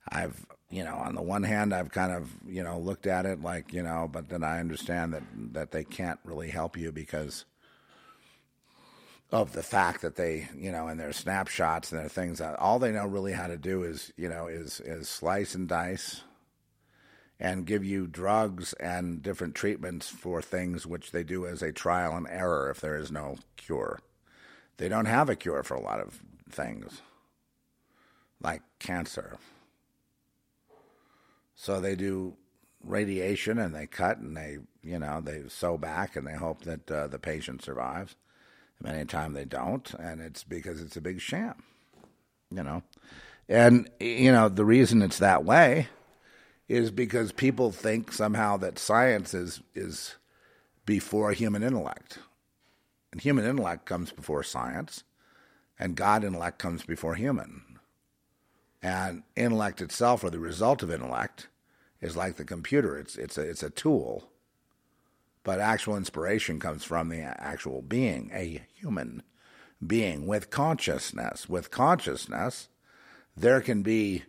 I've 0.07 0.45
you 0.69 0.83
know 0.83 0.95
on 0.95 1.15
the 1.15 1.21
one 1.21 1.43
hand 1.43 1.73
I've 1.73 1.91
kind 1.91 2.11
of 2.11 2.31
you 2.47 2.63
know 2.63 2.79
looked 2.79 3.07
at 3.07 3.25
it 3.25 3.41
like 3.41 3.73
you 3.73 3.81
know, 3.81 4.07
but 4.09 4.29
then 4.29 4.43
I 4.43 4.59
understand 4.59 5.13
that 5.13 5.23
that 5.53 5.71
they 5.71 5.83
can't 5.83 6.19
really 6.23 6.49
help 6.51 6.77
you 6.77 6.91
because 6.91 7.45
of 9.31 9.51
the 9.51 9.63
fact 9.63 10.01
that 10.01 10.15
they 10.15 10.47
you 10.55 10.71
know 10.71 10.87
and 10.87 10.99
their 10.99 11.13
snapshots 11.13 11.91
and 11.91 11.99
their 11.99 12.09
things 12.09 12.39
all 12.41 12.79
they 12.79 12.91
know 12.91 13.05
really 13.05 13.33
how 13.33 13.47
to 13.47 13.57
do 13.57 13.83
is 13.83 14.13
you 14.15 14.29
know 14.29 14.47
is 14.47 14.79
is 14.81 15.09
slice 15.09 15.53
and 15.53 15.67
dice 15.67 16.21
and 17.39 17.65
give 17.67 17.83
you 17.83 18.07
drugs 18.07 18.73
and 18.73 19.21
different 19.21 19.53
treatments 19.53 20.09
for 20.09 20.41
things 20.41 20.87
which 20.87 21.11
they 21.11 21.23
do 21.23 21.45
as 21.45 21.61
a 21.61 21.71
trial 21.71 22.15
and 22.15 22.27
error 22.29 22.69
if 22.69 22.79
there 22.79 22.95
is 22.95 23.11
no 23.11 23.37
cure 23.57 23.99
they 24.77 24.89
don't 24.89 25.05
have 25.05 25.29
a 25.29 25.35
cure 25.35 25.63
for 25.63 25.75
a 25.75 25.81
lot 25.81 25.99
of 25.99 26.21
things, 26.49 27.01
like 28.41 28.61
cancer. 28.79 29.37
So 31.55 31.81
they 31.81 31.95
do 31.95 32.37
radiation 32.83 33.57
and 33.57 33.73
they 33.73 33.87
cut 33.87 34.19
and 34.19 34.37
they, 34.37 34.59
you 34.83 34.99
know, 34.99 35.19
they 35.19 35.43
sew 35.47 35.77
back 35.77 36.15
and 36.15 36.27
they 36.27 36.35
hope 36.35 36.61
that 36.61 36.89
uh, 36.91 37.07
the 37.07 37.17
patient 37.17 37.63
survives. 37.63 38.15
Many 38.81 39.05
times 39.05 39.35
they 39.35 39.45
don't, 39.45 39.91
and 39.95 40.21
it's 40.21 40.43
because 40.43 40.81
it's 40.81 40.97
a 40.97 41.01
big 41.01 41.19
sham, 41.19 41.63
you 42.51 42.63
know. 42.63 42.83
And, 43.49 43.89
you 43.99 44.31
know, 44.31 44.49
the 44.49 44.65
reason 44.65 45.01
it's 45.01 45.19
that 45.19 45.43
way 45.43 45.87
is 46.67 46.91
because 46.91 47.31
people 47.31 47.71
think 47.71 48.11
somehow 48.11 48.57
that 48.57 48.77
science 48.77 49.33
is, 49.33 49.61
is 49.73 50.15
before 50.85 51.31
human 51.31 51.63
intellect. 51.63 52.19
And 53.11 53.21
human 53.21 53.45
intellect 53.45 53.85
comes 53.85 54.11
before 54.11 54.43
science, 54.43 55.03
and 55.79 55.95
God 55.95 56.23
intellect 56.23 56.59
comes 56.59 56.83
before 56.83 57.15
human. 57.15 57.63
And 58.81 59.23
intellect 59.35 59.81
itself, 59.81 60.23
or 60.23 60.29
the 60.29 60.39
result 60.39 60.83
of 60.83 60.91
intellect, 60.91 61.47
is 62.01 62.15
like 62.15 62.35
the 62.35 62.45
computer. 62.45 62.97
It's 62.97 63.15
it's 63.15 63.37
a 63.37 63.41
it's 63.41 63.63
a 63.63 63.69
tool, 63.69 64.29
but 65.47 65.61
actual 65.61 65.95
inspiration 65.95 66.59
comes 66.59 66.83
from 66.83 67.07
the 67.07 67.21
actual 67.21 67.81
being, 67.81 68.29
a 68.33 68.61
human 68.75 69.23
being 69.85 70.27
with 70.27 70.49
consciousness. 70.49 71.47
With 71.47 71.71
consciousness, 71.71 72.67
there 73.37 73.61
can 73.61 73.81
be 73.81 74.23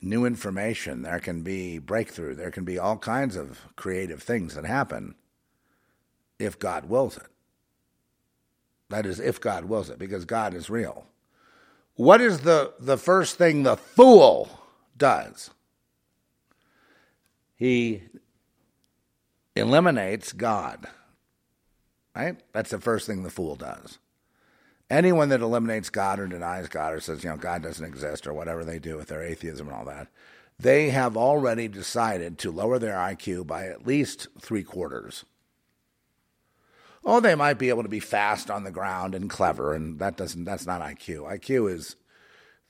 new 0.00 0.24
information, 0.24 1.02
there 1.02 1.20
can 1.20 1.42
be 1.42 1.78
breakthrough, 1.78 2.34
there 2.34 2.50
can 2.50 2.64
be 2.64 2.78
all 2.78 2.96
kinds 2.96 3.36
of 3.36 3.60
creative 3.76 4.22
things 4.22 4.54
that 4.54 4.64
happen 4.64 5.16
if 6.38 6.58
God 6.58 6.86
wills 6.86 7.18
it. 7.18 7.28
That 8.88 9.04
is, 9.04 9.20
if 9.20 9.38
God 9.38 9.66
wills 9.66 9.90
it, 9.90 9.98
because 9.98 10.24
God 10.24 10.54
is 10.54 10.70
real. 10.70 11.04
What 11.96 12.22
is 12.22 12.40
the, 12.40 12.72
the 12.80 12.96
first 12.96 13.36
thing 13.36 13.64
the 13.64 13.76
fool 13.76 14.48
does? 14.96 15.50
He 17.54 18.04
eliminates 19.60 20.32
God. 20.32 20.86
Right? 22.14 22.36
That's 22.52 22.70
the 22.70 22.80
first 22.80 23.06
thing 23.06 23.22
the 23.22 23.30
fool 23.30 23.54
does. 23.54 23.98
Anyone 24.90 25.28
that 25.28 25.40
eliminates 25.40 25.88
God 25.88 26.18
or 26.18 26.26
denies 26.26 26.68
God 26.68 26.92
or 26.92 27.00
says, 27.00 27.22
you 27.22 27.30
know, 27.30 27.36
God 27.36 27.62
doesn't 27.62 27.84
exist 27.84 28.26
or 28.26 28.34
whatever 28.34 28.64
they 28.64 28.80
do 28.80 28.96
with 28.96 29.06
their 29.06 29.22
atheism 29.22 29.68
and 29.68 29.76
all 29.76 29.84
that, 29.84 30.08
they 30.58 30.90
have 30.90 31.16
already 31.16 31.68
decided 31.68 32.38
to 32.38 32.50
lower 32.50 32.78
their 32.78 32.96
IQ 32.96 33.46
by 33.46 33.66
at 33.66 33.86
least 33.86 34.26
three 34.40 34.64
quarters. 34.64 35.24
Oh, 37.04 37.20
they 37.20 37.34
might 37.34 37.58
be 37.58 37.70
able 37.70 37.82
to 37.82 37.88
be 37.88 38.00
fast 38.00 38.50
on 38.50 38.64
the 38.64 38.70
ground 38.70 39.14
and 39.14 39.30
clever, 39.30 39.72
and 39.72 39.98
that 40.00 40.16
doesn't 40.16 40.44
that's 40.44 40.66
not 40.66 40.82
IQ. 40.82 41.32
IQ 41.32 41.72
is 41.72 41.96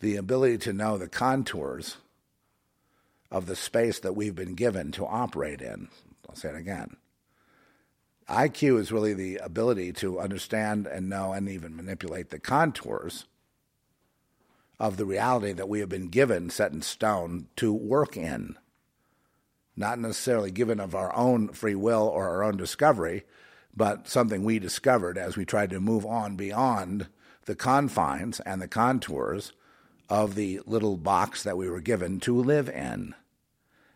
the 0.00 0.16
ability 0.16 0.58
to 0.58 0.72
know 0.72 0.98
the 0.98 1.08
contours 1.08 1.96
of 3.30 3.46
the 3.46 3.56
space 3.56 3.98
that 4.00 4.14
we've 4.14 4.34
been 4.34 4.54
given 4.54 4.92
to 4.92 5.06
operate 5.06 5.60
in. 5.60 5.88
I'll 6.30 6.36
say 6.36 6.50
it 6.50 6.54
again. 6.54 6.96
IQ 8.28 8.78
is 8.78 8.92
really 8.92 9.14
the 9.14 9.38
ability 9.38 9.92
to 9.94 10.20
understand 10.20 10.86
and 10.86 11.08
know 11.08 11.32
and 11.32 11.48
even 11.48 11.74
manipulate 11.74 12.30
the 12.30 12.38
contours 12.38 13.24
of 14.78 14.96
the 14.96 15.04
reality 15.04 15.52
that 15.52 15.68
we 15.68 15.80
have 15.80 15.88
been 15.88 16.06
given, 16.06 16.48
set 16.48 16.70
in 16.70 16.82
stone, 16.82 17.48
to 17.56 17.72
work 17.72 18.16
in. 18.16 18.56
Not 19.74 19.98
necessarily 19.98 20.52
given 20.52 20.78
of 20.78 20.94
our 20.94 21.14
own 21.16 21.48
free 21.48 21.74
will 21.74 22.06
or 22.06 22.28
our 22.28 22.44
own 22.44 22.56
discovery, 22.56 23.24
but 23.76 24.06
something 24.06 24.44
we 24.44 24.60
discovered 24.60 25.18
as 25.18 25.36
we 25.36 25.44
tried 25.44 25.70
to 25.70 25.80
move 25.80 26.06
on 26.06 26.36
beyond 26.36 27.08
the 27.46 27.56
confines 27.56 28.38
and 28.40 28.62
the 28.62 28.68
contours 28.68 29.52
of 30.08 30.36
the 30.36 30.60
little 30.64 30.96
box 30.96 31.42
that 31.42 31.56
we 31.56 31.68
were 31.68 31.80
given 31.80 32.20
to 32.20 32.40
live 32.40 32.68
in. 32.68 33.16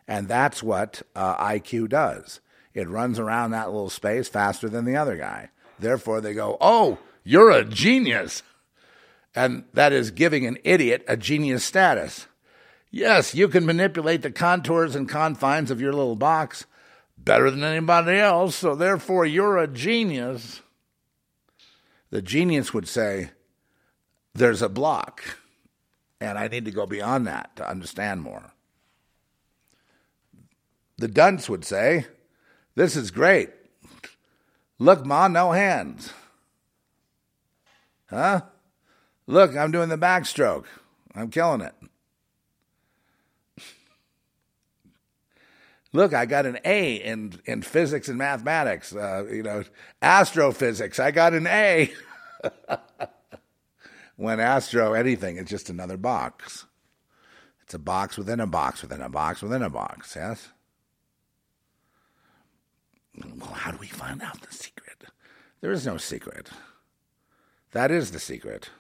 And 0.07 0.29
that's 0.29 0.63
what 0.63 1.03
uh, 1.15 1.37
IQ 1.37 1.89
does. 1.89 2.41
It 2.75 2.89
runs 2.89 3.19
around 3.19 3.53
that 3.53 3.71
little 3.71 3.91
space 3.91 4.29
faster 4.29 4.69
than 4.69 4.85
the 4.85 4.97
other 4.97 5.17
guy. 5.17 5.51
Therefore, 5.79 6.21
they 6.21 6.35
go, 6.35 6.57
Oh, 6.61 6.99
you're 7.23 7.51
a 7.51 7.65
genius. 7.65 8.43
And 9.35 9.65
that 9.73 9.93
is 9.93 10.11
giving 10.11 10.47
an 10.47 10.59
idiot 10.63 11.05
a 11.09 11.17
genius 11.17 11.65
status. 11.65 12.27
Yes, 12.91 13.35
you 13.35 13.49
can 13.49 13.67
manipulate 13.67 14.23
the 14.23 14.31
contours 14.31 14.95
and 14.95 15.09
confines 15.09 15.71
of 15.71 15.81
your 15.81 15.93
little 15.93 16.15
box 16.15 16.67
better 17.19 17.51
than 17.51 17.65
anybody 17.65 18.19
else, 18.19 18.55
so 18.55 18.77
therefore 18.77 19.27
you're 19.27 19.59
a 19.59 19.67
genius. 19.67 20.63
The 22.11 22.23
genius 22.23 22.73
would 22.73 22.87
say, 22.87 23.31
There's 24.35 24.63
a 24.63 24.69
block, 24.69 25.39
and 26.21 26.39
I 26.39 26.47
need 26.47 26.67
to 26.67 26.71
go 26.71 26.87
beyond 26.87 27.27
that 27.27 27.57
to 27.57 27.69
understand 27.69 28.23
more. 28.23 28.54
The 30.99 31.09
dunce 31.09 31.49
would 31.49 31.65
say, 31.65 32.07
This 32.75 32.97
is 32.97 33.11
great. 33.11 33.51
Look, 34.79 35.07
Ma, 35.07 35.29
no 35.29 35.53
hands. 35.53 36.13
Huh? 38.11 38.43
Look, 39.27 39.57
I'm 39.57 39.71
doing 39.71 39.89
the 39.89 39.97
backstroke. 39.99 40.67
I'm 41.15 41.31
killing 41.31 41.63
it. 41.63 41.75
Look, 45.93 46.13
I 46.13 46.27
got 46.27 46.45
an 46.47 46.59
A 46.65 46.97
in, 46.97 47.41
in 47.45 47.63
physics 47.63 48.09
and 48.09 48.19
mathematics, 48.19 48.95
uh, 48.95 49.25
you 49.31 49.43
know, 49.43 49.65
astrophysics. 50.03 50.99
I 50.99 51.11
got 51.11 51.35
an 51.35 51.47
A. 51.47 51.93
when 54.17 54.41
astro 54.41 54.93
anything 54.93 55.37
it's 55.37 55.51
just 55.51 55.71
another 55.71 55.97
box. 55.97 56.67
It's 57.63 57.75
a 57.75 57.79
box 57.79 58.17
within 58.17 58.41
a 58.41 58.47
box 58.47 58.83
within 58.83 59.01
a 59.01 59.09
box 59.09 59.43
within 59.43 59.63
a 59.63 59.71
box, 59.71 60.15
yes? 60.17 60.51
Well, 63.17 63.53
how 63.53 63.71
do 63.71 63.79
we 63.79 63.87
find 63.87 64.23
out 64.23 64.41
the 64.41 64.53
secret? 64.53 65.05
There 65.61 65.73
is 65.73 65.87
no 65.87 65.97
secret. 65.97 66.51
That 67.73 67.91
is 67.91 68.11
the 68.11 68.19
secret. 68.19 68.71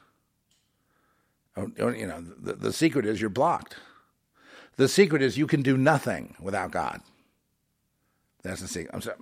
Oh, 1.57 1.71
oh, 1.79 1.89
you 1.91 2.07
know, 2.07 2.21
the, 2.21 2.55
the 2.55 2.73
secret 2.73 3.07
is 3.07 3.21
you're 3.21 3.31
blocked. 3.31 3.77
The 4.77 4.89
secret 4.89 5.23
is 5.23 5.39
you 5.39 5.47
can 5.47 5.63
do 5.63 5.77
nothing 5.77 6.35
without 6.41 6.73
God. 6.73 7.01
That's 8.43 8.61
the 8.61 8.69
secret. 8.69 8.91
I'm 8.93 9.01
sorry. 9.01 9.17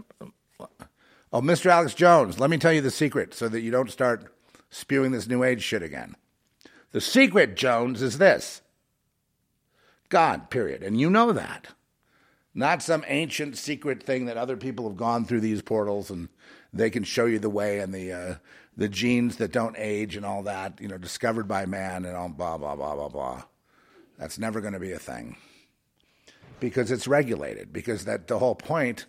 Oh, 1.33 1.40
Mr. 1.40 1.66
Alex 1.66 1.94
Jones, 1.94 2.38
let 2.38 2.51
me 2.51 2.59
tell 2.59 2.72
you 2.72 2.81
the 2.81 2.90
secret 2.90 3.33
so 3.33 3.48
that 3.48 3.61
you 3.61 3.70
don't 3.70 3.90
start 3.90 4.35
spewing 4.70 5.12
this 5.12 5.29
New 5.29 5.42
Age 5.42 5.62
shit 5.62 5.83
again. 5.83 6.16
The 6.92 7.01
secret, 7.01 7.57
Jones, 7.57 8.03
is 8.03 8.18
this 8.18 8.61
God, 10.09 10.51
period. 10.51 10.83
And 10.83 11.01
you 11.01 11.09
know 11.09 11.33
that. 11.33 11.68
Not 12.54 12.82
some 12.82 13.04
ancient 13.06 13.56
secret 13.56 14.02
thing 14.02 14.26
that 14.26 14.36
other 14.36 14.56
people 14.56 14.86
have 14.88 14.96
gone 14.96 15.24
through 15.24 15.40
these 15.40 15.62
portals 15.62 16.10
and 16.10 16.28
they 16.72 16.90
can 16.90 17.04
show 17.04 17.26
you 17.26 17.38
the 17.38 17.50
way 17.50 17.78
and 17.78 17.94
the 17.94 18.12
uh, 18.12 18.34
the 18.76 18.88
genes 18.88 19.36
that 19.36 19.52
don't 19.52 19.76
age 19.78 20.16
and 20.16 20.24
all 20.24 20.42
that, 20.42 20.80
you 20.80 20.88
know, 20.88 20.98
discovered 20.98 21.46
by 21.46 21.66
man 21.66 22.04
and 22.04 22.16
all 22.16 22.28
blah 22.28 22.58
blah 22.58 22.76
blah 22.76 22.94
blah 22.94 23.08
blah. 23.08 23.42
That's 24.18 24.38
never 24.38 24.60
going 24.60 24.74
to 24.74 24.80
be 24.80 24.92
a 24.92 24.98
thing 24.98 25.36
because 26.60 26.90
it's 26.90 27.08
regulated. 27.08 27.72
Because 27.72 28.04
that 28.04 28.28
the 28.28 28.38
whole 28.38 28.54
point 28.54 29.06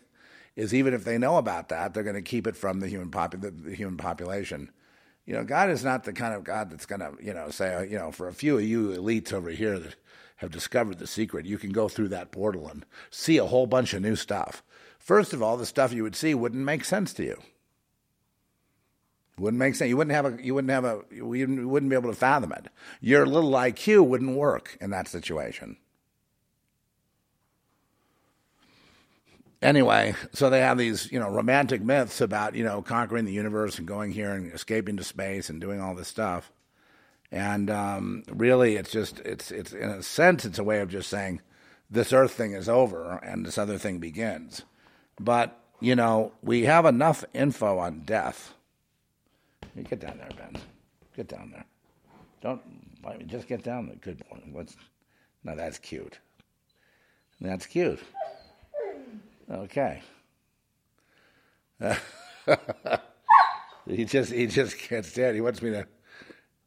is 0.56 0.74
even 0.74 0.94
if 0.94 1.04
they 1.04 1.18
know 1.18 1.38
about 1.38 1.70
that, 1.70 1.94
they're 1.94 2.04
going 2.04 2.16
to 2.16 2.22
keep 2.22 2.48
it 2.48 2.56
from 2.56 2.80
the 2.80 2.88
human 2.88 3.12
the, 3.12 3.52
the 3.52 3.76
human 3.76 3.98
population. 3.98 4.72
You 5.26 5.34
know, 5.34 5.44
God 5.44 5.70
is 5.70 5.84
not 5.84 6.04
the 6.04 6.14
kind 6.14 6.34
of 6.34 6.44
God 6.44 6.70
that's 6.70 6.86
going 6.86 7.00
to 7.00 7.14
you 7.22 7.34
know 7.34 7.50
say 7.50 7.88
you 7.90 7.98
know 7.98 8.12
for 8.12 8.28
a 8.28 8.34
few 8.34 8.58
of 8.58 8.64
you 8.64 8.90
elites 8.90 9.34
over 9.34 9.50
here 9.50 9.80
that 9.80 9.96
have 10.44 10.52
discovered 10.52 11.00
the 11.00 11.08
secret, 11.08 11.46
you 11.46 11.58
can 11.58 11.72
go 11.72 11.88
through 11.88 12.10
that 12.10 12.32
portal 12.32 12.68
and 12.68 12.86
see 13.10 13.38
a 13.38 13.46
whole 13.46 13.66
bunch 13.66 13.94
of 13.94 14.02
new 14.02 14.16
stuff. 14.16 14.62
First 15.00 15.34
of 15.34 15.42
all, 15.42 15.58
the 15.58 15.66
stuff 15.66 15.94
you 15.94 16.04
would 16.04 16.16
see 16.16 16.36
wouldn't 16.36 16.64
make 16.64 16.86
sense 16.86 17.14
to 17.14 17.24
you. 17.24 17.42
Wouldn't 19.40 19.60
make 19.60 19.76
sense. 19.76 19.90
You 19.90 19.98
wouldn't 19.98 20.14
have 20.14 20.26
a. 20.26 20.44
You 20.44 20.54
wouldn't 20.54 20.72
have 20.72 20.86
a. 20.86 21.02
You 21.12 21.26
wouldn't 21.26 21.90
be 21.90 21.96
able 21.96 22.12
to 22.12 22.16
fathom 22.16 22.52
it. 22.52 22.68
Your 23.02 23.26
little 23.26 23.52
IQ 23.52 24.06
wouldn't 24.06 24.38
work 24.38 24.78
in 24.80 24.92
that 24.92 25.08
situation. 25.08 25.78
Anyway, 29.60 30.14
so 30.34 30.50
they 30.50 30.60
have 30.60 30.78
these, 30.78 31.10
you 31.12 31.20
know, 31.20 31.30
romantic 31.30 31.82
myths 31.82 32.20
about, 32.20 32.54
you 32.54 32.66
know, 32.66 32.82
conquering 32.82 33.24
the 33.24 33.32
universe 33.32 33.80
and 33.80 33.88
going 33.88 34.12
here 34.12 34.32
and 34.32 34.54
escaping 34.54 34.98
to 34.98 35.04
space 35.06 35.50
and 35.50 35.62
doing 35.62 35.80
all 35.80 35.96
this 35.96 36.10
stuff. 36.10 36.52
And 37.34 37.70
um, 37.72 38.24
really, 38.32 38.76
it's 38.76 38.92
just, 38.92 39.20
it's, 39.22 39.50
it's 39.50 39.74
in 39.74 39.90
a 39.90 40.04
sense, 40.04 40.46
it's 40.46 40.60
a 40.60 40.64
way 40.64 40.82
of 40.82 40.90
just 40.90 41.10
saying 41.10 41.42
this 41.90 42.14
Earth 42.14 42.32
thing 42.32 42.54
is 42.54 42.70
over 42.70 43.20
and 43.24 43.44
this 43.44 43.58
other 43.58 43.80
thing 43.80 43.98
begins. 43.98 44.62
But 45.20 45.60
you 45.82 45.96
know, 45.96 46.32
we 46.42 46.64
have 46.64 46.86
enough 46.86 47.26
info 47.34 47.80
on 47.80 48.02
death 48.02 48.54
you 49.76 49.84
get 49.84 50.00
down 50.00 50.18
there, 50.18 50.30
Ben. 50.38 50.62
Get 51.16 51.28
down 51.28 51.52
there. 51.52 51.66
Don't 52.42 52.62
I 53.06 53.18
mean, 53.18 53.28
just 53.28 53.48
get 53.48 53.64
down 53.64 53.88
there. 53.88 53.96
Good 53.96 54.22
morning. 54.30 54.54
What's 54.54 54.76
now? 55.44 55.56
That's 55.56 55.78
cute. 55.78 56.20
That's 57.42 57.66
cute. 57.66 58.00
Okay. 59.50 60.02
He 63.86 64.06
just 64.06 64.32
he 64.32 64.48
just 64.48 64.78
can't 64.78 65.04
stand. 65.04 65.36
He 65.36 65.42
wants 65.42 65.62
me 65.62 65.70
to 65.72 65.86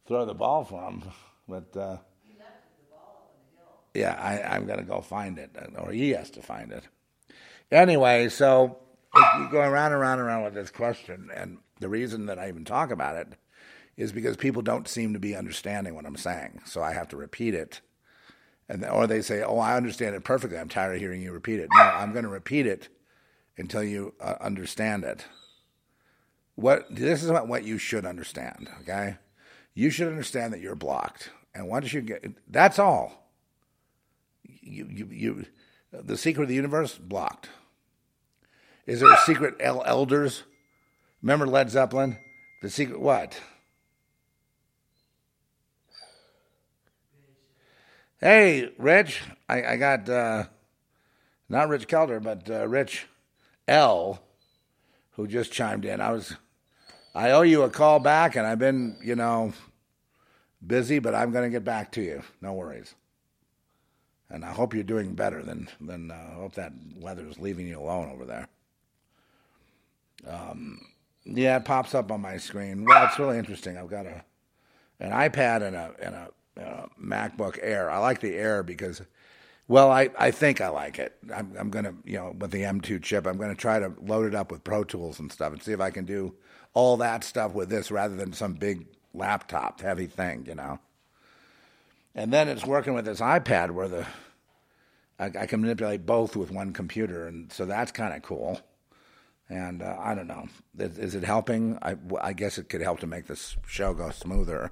throw 0.06 0.24
the 0.24 0.34
ball 0.34 0.64
for 0.64 0.82
him, 0.88 1.02
but 1.48 1.76
uh, 1.76 1.96
yeah, 3.94 4.14
I, 4.14 4.56
I'm 4.56 4.66
gonna 4.66 4.82
go 4.82 5.00
find 5.00 5.38
it, 5.38 5.56
or 5.78 5.92
he 5.92 6.10
has 6.10 6.30
to 6.32 6.42
find 6.42 6.72
it. 6.72 6.84
Anyway, 7.70 8.28
so 8.28 8.78
you 9.14 9.48
going 9.50 9.70
around 9.70 9.92
and 9.92 10.00
around 10.00 10.18
and 10.18 10.28
around 10.28 10.44
with 10.44 10.54
this 10.54 10.70
question, 10.70 11.30
and 11.34 11.58
the 11.80 11.88
reason 11.88 12.26
that 12.26 12.38
I 12.38 12.48
even 12.48 12.64
talk 12.64 12.90
about 12.90 13.16
it 13.16 13.28
is 13.96 14.12
because 14.12 14.36
people 14.36 14.62
don't 14.62 14.88
seem 14.88 15.12
to 15.14 15.18
be 15.18 15.34
understanding 15.34 15.94
what 15.94 16.06
I'm 16.06 16.16
saying. 16.16 16.60
So 16.66 16.82
I 16.82 16.92
have 16.92 17.08
to 17.08 17.16
repeat 17.16 17.54
it. 17.54 17.80
And, 18.68 18.84
or 18.84 19.06
they 19.06 19.22
say, 19.22 19.42
oh, 19.42 19.58
I 19.58 19.76
understand 19.76 20.14
it 20.14 20.24
perfectly. 20.24 20.58
I'm 20.58 20.68
tired 20.68 20.94
of 20.94 21.00
hearing 21.00 21.22
you 21.22 21.32
repeat 21.32 21.60
it. 21.60 21.68
No, 21.72 21.82
I'm 21.82 22.12
going 22.12 22.24
to 22.24 22.30
repeat 22.30 22.66
it 22.66 22.88
until 23.56 23.82
you 23.82 24.12
uh, 24.20 24.34
understand 24.40 25.04
it. 25.04 25.24
What, 26.56 26.86
this 26.90 27.22
is 27.22 27.30
what 27.30 27.64
you 27.64 27.78
should 27.78 28.04
understand, 28.04 28.68
okay? 28.82 29.16
You 29.76 29.90
should 29.90 30.08
understand 30.08 30.54
that 30.54 30.60
you're 30.60 30.74
blocked. 30.74 31.28
And 31.54 31.68
once 31.68 31.92
you 31.92 32.00
get, 32.00 32.24
that's 32.48 32.78
all. 32.78 33.30
You, 34.42 34.88
you, 34.90 35.08
you, 35.10 35.44
the 35.92 36.16
secret 36.16 36.44
of 36.44 36.48
the 36.48 36.54
universe, 36.54 36.96
blocked. 36.96 37.50
Is 38.86 39.00
there 39.00 39.12
a 39.12 39.18
secret 39.18 39.56
elders? 39.60 40.44
Remember 41.20 41.46
Led 41.46 41.68
Zeppelin? 41.68 42.16
The 42.62 42.70
secret 42.70 43.00
what? 43.00 43.38
Hey, 48.18 48.72
Rich, 48.78 49.24
I, 49.46 49.62
I 49.62 49.76
got 49.76 50.08
uh, 50.08 50.44
not 51.50 51.68
Rich 51.68 51.86
Kelder, 51.86 52.22
but 52.22 52.48
uh, 52.50 52.66
Rich 52.66 53.08
L, 53.68 54.22
who 55.12 55.26
just 55.26 55.52
chimed 55.52 55.84
in. 55.84 56.00
I 56.00 56.12
was, 56.12 56.34
I 57.16 57.30
owe 57.30 57.42
you 57.42 57.62
a 57.62 57.70
call 57.70 57.98
back, 57.98 58.36
and 58.36 58.46
I've 58.46 58.58
been, 58.58 58.98
you 59.02 59.16
know, 59.16 59.54
busy, 60.64 60.98
but 60.98 61.14
I'm 61.14 61.32
going 61.32 61.44
to 61.44 61.50
get 61.50 61.64
back 61.64 61.90
to 61.92 62.02
you. 62.02 62.22
No 62.42 62.52
worries. 62.52 62.94
And 64.28 64.44
I 64.44 64.52
hope 64.52 64.74
you're 64.74 64.82
doing 64.82 65.14
better 65.14 65.42
than 65.42 65.68
than. 65.80 66.10
Uh, 66.10 66.14
I 66.14 66.34
hope 66.34 66.54
that 66.54 66.72
weather's 66.96 67.38
leaving 67.38 67.66
you 67.66 67.80
alone 67.80 68.10
over 68.10 68.26
there. 68.26 68.48
Um, 70.28 70.80
yeah, 71.24 71.56
it 71.56 71.64
pops 71.64 71.94
up 71.94 72.12
on 72.12 72.20
my 72.20 72.36
screen. 72.36 72.84
Well, 72.84 73.06
it's 73.06 73.18
really 73.18 73.38
interesting. 73.38 73.78
I've 73.78 73.88
got 73.88 74.04
a 74.04 74.22
an 75.00 75.12
iPad 75.12 75.62
and 75.62 75.76
a 75.76 75.94
and 76.02 76.14
a, 76.14 76.30
a 76.56 76.88
MacBook 77.02 77.58
Air. 77.62 77.88
I 77.88 77.98
like 77.98 78.20
the 78.20 78.34
Air 78.34 78.62
because, 78.62 79.00
well, 79.68 79.90
I, 79.90 80.10
I 80.18 80.32
think 80.32 80.60
I 80.60 80.68
like 80.68 80.98
it. 80.98 81.16
I'm, 81.32 81.54
I'm 81.56 81.70
gonna 81.70 81.94
you 82.04 82.18
know 82.18 82.34
with 82.36 82.50
the 82.50 82.62
M2 82.62 83.02
chip, 83.02 83.26
I'm 83.26 83.38
gonna 83.38 83.54
try 83.54 83.78
to 83.78 83.94
load 84.02 84.26
it 84.26 84.34
up 84.34 84.50
with 84.50 84.64
Pro 84.64 84.84
Tools 84.84 85.20
and 85.20 85.32
stuff 85.32 85.52
and 85.52 85.62
see 85.62 85.72
if 85.72 85.80
I 85.80 85.90
can 85.90 86.04
do 86.04 86.34
all 86.76 86.98
that 86.98 87.24
stuff 87.24 87.54
with 87.54 87.70
this 87.70 87.90
rather 87.90 88.14
than 88.14 88.34
some 88.34 88.52
big 88.52 88.86
laptop 89.14 89.80
heavy 89.80 90.06
thing, 90.06 90.44
you 90.46 90.54
know. 90.54 90.78
And 92.14 92.30
then 92.30 92.48
it's 92.48 92.66
working 92.66 92.92
with 92.92 93.06
this 93.06 93.20
iPad 93.20 93.70
where 93.70 93.88
the 93.88 94.06
I, 95.18 95.24
I 95.24 95.46
can 95.46 95.62
manipulate 95.62 96.04
both 96.04 96.36
with 96.36 96.50
one 96.50 96.74
computer, 96.74 97.26
and 97.26 97.50
so 97.50 97.64
that's 97.64 97.92
kind 97.92 98.14
of 98.14 98.20
cool. 98.20 98.60
And 99.48 99.82
uh, 99.82 99.96
I 99.98 100.14
don't 100.14 100.26
know. 100.26 100.48
Is, 100.78 100.98
is, 100.98 101.14
it 101.14 101.24
helping? 101.24 101.78
I, 101.80 101.96
I 102.20 102.34
guess 102.34 102.58
it 102.58 102.68
could 102.68 102.82
help 102.82 103.00
to 103.00 103.06
make 103.06 103.26
this 103.26 103.56
show 103.66 103.94
go 103.94 104.10
smoother 104.10 104.70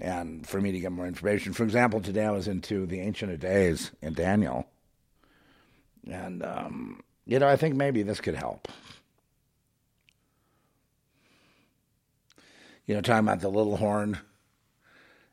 and 0.00 0.46
for 0.46 0.58
me 0.58 0.72
to 0.72 0.80
get 0.80 0.92
more 0.92 1.06
information. 1.06 1.52
For 1.52 1.64
example, 1.64 2.00
today 2.00 2.24
I 2.24 2.30
was 2.30 2.48
into 2.48 2.86
the 2.86 3.00
Ancient 3.00 3.30
of 3.30 3.40
Days 3.40 3.90
in 4.00 4.14
Daniel. 4.14 4.68
And, 6.08 6.42
um, 6.42 7.02
you 7.26 7.38
know, 7.38 7.48
I 7.48 7.56
think 7.56 7.74
maybe 7.74 8.02
this 8.02 8.20
could 8.20 8.36
help. 8.36 8.68
You 12.86 12.94
know, 12.94 13.00
talking 13.00 13.26
about 13.26 13.40
the 13.40 13.48
little 13.48 13.76
horn 13.76 14.18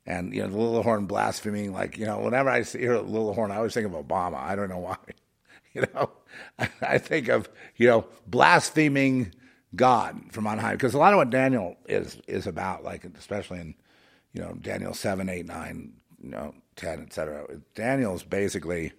and, 0.06 0.34
you 0.34 0.42
know, 0.42 0.48
the 0.48 0.58
little 0.58 0.84
horn 0.84 1.06
blaspheming. 1.06 1.74
Like, 1.74 1.98
you 1.98 2.06
know, 2.06 2.20
whenever 2.20 2.50
I 2.50 2.64
hear 2.64 2.94
a 2.94 3.02
little 3.02 3.34
horn, 3.34 3.52
I 3.52 3.58
always 3.58 3.74
think 3.74 3.86
of 3.86 3.94
Obama. 3.94 4.36
I 4.36 4.56
don't 4.56 4.70
know 4.70 4.80
why. 4.80 4.98
You 5.74 5.86
know, 5.94 6.10
I 6.82 6.98
think 6.98 7.30
of 7.30 7.48
you 7.78 7.88
know 7.88 8.06
blaspheming 8.28 9.34
God 9.74 10.20
from 10.34 10.46
on 10.46 10.58
high 10.58 10.74
because 10.74 10.94
a 10.94 10.98
lot 10.98 11.14
of 11.14 11.18
what 11.18 11.30
Daniel 11.30 11.78
is 11.88 12.22
is 12.28 12.46
about, 12.46 12.84
like 12.84 13.06
especially 13.06 13.62
in 13.62 13.76
you 14.34 14.42
know, 14.42 14.54
Daniel 14.62 14.94
7, 14.94 15.28
8, 15.30 15.46
9, 15.46 15.94
you 16.24 16.30
know, 16.30 16.54
10, 16.78 17.00
et 17.00 17.02
etc. 17.04 17.48
Daniel's 17.76 18.24
basically, 18.24 18.94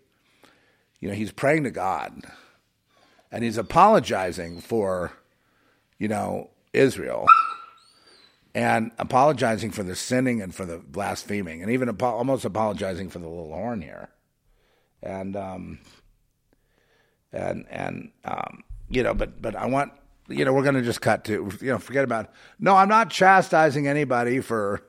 you 1.01 1.09
know, 1.09 1.15
he's 1.15 1.33
praying 1.33 1.65
to 1.65 1.71
God 1.71 2.23
and 3.31 3.43
he's 3.43 3.57
apologizing 3.57 4.61
for, 4.61 5.13
you 5.99 6.09
know, 6.09 6.51
Israel 6.73 7.27
and 8.55 8.91
apologizing 8.99 9.71
for 9.71 9.83
the 9.83 9.97
sinning 9.97 10.43
and 10.43 10.55
for 10.55 10.67
the 10.67 10.79
blaspheming 10.79 11.63
and 11.63 11.71
even 11.71 11.89
apo- 11.89 12.17
almost 12.17 12.45
apologizing 12.45 13.09
for 13.09 13.19
the 13.19 13.29
little 13.29 13.53
horn 13.53 13.81
here. 13.81 14.11
And, 15.03 15.35
um, 15.37 15.79
and, 17.33 17.67
and, 17.71 18.13
um, 18.25 18.63
you 18.89 19.03
know, 19.03 19.15
but, 19.15 19.41
but 19.41 19.57
I 19.57 19.67
want, 19.67 19.93
you 20.29 20.45
know, 20.45 20.53
we're 20.53 20.63
going 20.63 20.75
to 20.75 20.83
just 20.83 21.01
cut 21.01 21.25
to, 21.25 21.51
you 21.61 21.69
know, 21.69 21.79
forget 21.79 22.05
about, 22.05 22.31
no, 22.59 22.77
I'm 22.77 22.89
not 22.89 23.11
chastising 23.11 23.89
anybody 23.89 24.41
for, 24.41 24.83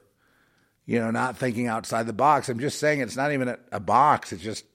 you 0.85 0.99
know, 0.99 1.09
not 1.09 1.37
thinking 1.37 1.67
outside 1.67 2.05
the 2.05 2.13
box. 2.13 2.49
I'm 2.49 2.59
just 2.59 2.79
saying 2.79 2.99
it's 2.99 3.15
not 3.15 3.31
even 3.31 3.47
a, 3.47 3.57
a 3.71 3.79
box. 3.79 4.33
It's 4.33 4.43
just, 4.43 4.65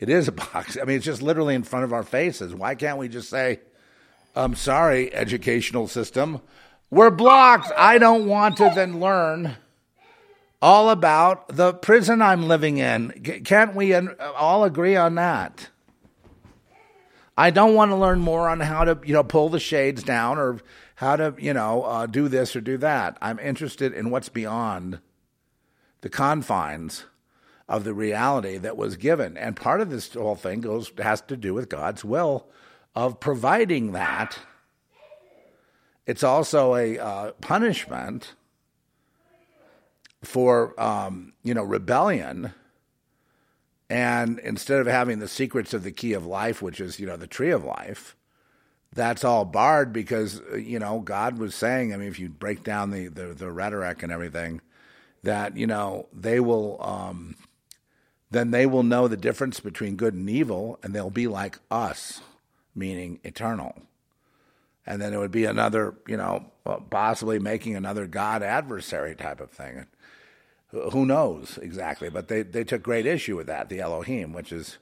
it 0.00 0.08
is 0.08 0.28
a 0.28 0.32
box. 0.32 0.78
I 0.80 0.84
mean, 0.84 0.96
it's 0.96 1.04
just 1.04 1.22
literally 1.22 1.54
in 1.54 1.62
front 1.62 1.84
of 1.84 1.92
our 1.92 2.02
faces. 2.02 2.54
Why 2.54 2.74
can't 2.74 2.98
we 2.98 3.08
just 3.08 3.28
say, 3.28 3.60
I'm 4.34 4.54
sorry, 4.54 5.12
educational 5.12 5.88
system, 5.88 6.40
we're 6.90 7.10
blocked. 7.10 7.72
I 7.76 7.98
don't 7.98 8.26
want 8.26 8.56
to 8.58 8.70
then 8.74 9.00
learn 9.00 9.56
all 10.60 10.90
about 10.90 11.48
the 11.48 11.74
prison 11.74 12.20
I'm 12.20 12.48
living 12.48 12.78
in. 12.78 13.42
Can't 13.44 13.74
we 13.74 13.94
all 13.94 14.64
agree 14.64 14.96
on 14.96 15.14
that? 15.16 15.68
I 17.36 17.50
don't 17.50 17.74
want 17.74 17.92
to 17.92 17.96
learn 17.96 18.18
more 18.18 18.48
on 18.48 18.58
how 18.58 18.82
to, 18.84 18.98
you 19.04 19.12
know, 19.12 19.22
pull 19.22 19.48
the 19.48 19.60
shades 19.60 20.02
down 20.02 20.38
or 20.38 20.58
how 20.96 21.14
to, 21.14 21.34
you 21.38 21.54
know, 21.54 21.84
uh, 21.84 22.06
do 22.06 22.26
this 22.26 22.56
or 22.56 22.60
do 22.60 22.76
that. 22.78 23.16
I'm 23.22 23.38
interested 23.38 23.92
in 23.92 24.10
what's 24.10 24.28
beyond 24.28 24.98
the 26.00 26.08
confines 26.08 27.04
of 27.68 27.84
the 27.84 27.94
reality 27.94 28.56
that 28.56 28.76
was 28.76 28.96
given. 28.96 29.36
And 29.36 29.54
part 29.54 29.80
of 29.80 29.90
this 29.90 30.14
whole 30.14 30.34
thing 30.34 30.62
goes 30.62 30.90
has 30.98 31.20
to 31.22 31.36
do 31.36 31.54
with 31.54 31.68
God's 31.68 32.04
will 32.04 32.48
of 32.96 33.20
providing 33.20 33.92
that. 33.92 34.38
It's 36.08 36.24
also 36.24 36.74
a 36.74 36.98
uh, 36.98 37.32
punishment 37.42 38.32
for 40.24 40.74
um, 40.80 41.34
you 41.44 41.52
know 41.52 41.62
rebellion. 41.62 42.54
And 43.90 44.38
instead 44.40 44.80
of 44.80 44.86
having 44.86 45.18
the 45.18 45.28
secrets 45.28 45.74
of 45.74 45.82
the 45.82 45.92
key 45.92 46.14
of 46.14 46.24
life, 46.24 46.62
which 46.62 46.80
is 46.80 46.98
you 46.98 47.06
know 47.06 47.18
the 47.18 47.26
tree 47.26 47.50
of 47.50 47.62
life, 47.62 48.16
that's 48.90 49.22
all 49.22 49.44
barred 49.44 49.92
because 49.92 50.40
you 50.56 50.78
know 50.78 51.00
God 51.00 51.36
was 51.36 51.54
saying. 51.54 51.92
I 51.92 51.98
mean, 51.98 52.08
if 52.08 52.18
you 52.18 52.30
break 52.30 52.64
down 52.64 52.90
the 52.90 53.08
the, 53.08 53.26
the 53.34 53.52
rhetoric 53.52 54.02
and 54.02 54.10
everything, 54.10 54.62
that 55.24 55.58
you 55.58 55.66
know 55.66 56.08
they 56.10 56.40
will 56.40 56.82
um, 56.82 57.36
then 58.30 58.50
they 58.50 58.64
will 58.64 58.82
know 58.82 59.08
the 59.08 59.16
difference 59.18 59.60
between 59.60 59.96
good 59.96 60.14
and 60.14 60.30
evil 60.30 60.78
and 60.82 60.94
they'll 60.94 61.10
be 61.10 61.28
like 61.28 61.58
us 61.70 62.22
meaning 62.74 63.20
eternal 63.24 63.82
and 64.88 65.02
then 65.02 65.12
it 65.12 65.18
would 65.18 65.30
be 65.30 65.44
another 65.44 65.94
you 66.08 66.16
know 66.16 66.50
uh, 66.66 66.78
possibly 66.90 67.38
making 67.38 67.76
another 67.76 68.06
god 68.06 68.42
adversary 68.42 69.14
type 69.14 69.40
of 69.40 69.50
thing. 69.50 69.86
Who 70.70 71.06
knows 71.06 71.58
exactly? 71.62 72.10
But 72.10 72.28
they, 72.28 72.42
they 72.42 72.64
took 72.64 72.82
great 72.82 73.06
issue 73.06 73.36
with 73.36 73.46
that 73.46 73.68
the 73.68 73.80
elohim 73.80 74.32
which 74.32 74.50
is 74.50 74.78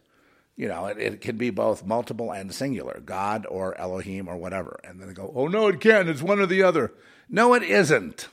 you 0.56 0.68
know 0.68 0.86
it, 0.86 0.98
it 0.98 1.20
can 1.20 1.36
be 1.36 1.50
both 1.50 1.84
multiple 1.84 2.30
and 2.30 2.54
singular 2.54 3.02
god 3.04 3.46
or 3.50 3.76
elohim 3.78 4.28
or 4.28 4.36
whatever. 4.36 4.80
And 4.84 5.00
then 5.00 5.08
they 5.08 5.14
go 5.14 5.32
oh 5.34 5.48
no 5.48 5.66
it 5.66 5.80
can't. 5.80 6.08
It's 6.08 6.22
one 6.22 6.38
or 6.38 6.46
the 6.46 6.62
other. 6.62 6.92
No 7.28 7.52
it 7.54 7.64
isn't. 7.64 8.28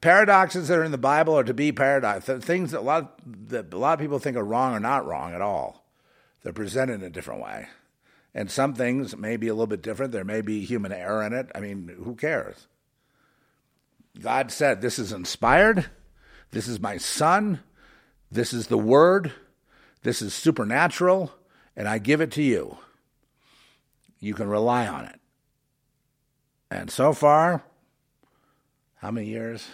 Paradoxes 0.00 0.68
that 0.68 0.78
are 0.78 0.84
in 0.84 0.92
the 0.92 0.98
Bible 0.98 1.36
are 1.36 1.44
to 1.44 1.52
be 1.52 1.72
paradox 1.72 2.24
things 2.24 2.70
that 2.70 2.80
a 2.80 2.82
lot 2.82 3.02
of, 3.02 3.48
that 3.48 3.74
a 3.74 3.76
lot 3.76 3.94
of 3.94 4.00
people 4.00 4.18
think 4.18 4.36
are 4.36 4.44
wrong 4.44 4.72
are 4.72 4.80
not 4.80 5.04
wrong 5.04 5.34
at 5.34 5.42
all. 5.42 5.84
They're 6.42 6.54
presented 6.54 6.94
in 6.94 7.02
a 7.02 7.10
different 7.10 7.42
way, 7.42 7.66
and 8.34 8.50
some 8.50 8.74
things 8.74 9.16
may 9.16 9.36
be 9.36 9.48
a 9.48 9.54
little 9.54 9.66
bit 9.66 9.82
different. 9.82 10.12
There 10.12 10.24
may 10.24 10.40
be 10.40 10.64
human 10.64 10.92
error 10.92 11.22
in 11.24 11.32
it. 11.32 11.50
I 11.54 11.60
mean, 11.60 11.94
who 12.04 12.14
cares? 12.14 12.66
God 14.20 14.50
said, 14.50 14.80
"This 14.80 14.98
is 14.98 15.12
inspired. 15.12 15.90
This 16.50 16.68
is 16.68 16.80
my 16.80 16.96
Son. 16.96 17.60
This 18.30 18.52
is 18.52 18.66
the 18.66 18.78
Word. 18.78 19.32
This 20.02 20.22
is 20.22 20.34
supernatural, 20.34 21.32
and 21.76 21.88
I 21.88 21.98
give 21.98 22.20
it 22.20 22.30
to 22.32 22.42
you. 22.42 22.78
You 24.18 24.34
can 24.34 24.48
rely 24.48 24.86
on 24.86 25.04
it." 25.04 25.20
And 26.70 26.90
so 26.90 27.12
far, 27.12 27.64
how 28.96 29.10
many 29.10 29.28
years? 29.28 29.66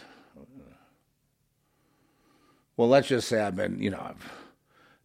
well, 2.76 2.88
let's 2.88 3.08
just 3.08 3.28
say 3.28 3.40
I've 3.40 3.56
been, 3.56 3.80
you 3.80 3.90
know, 3.90 4.00
I've 4.00 4.32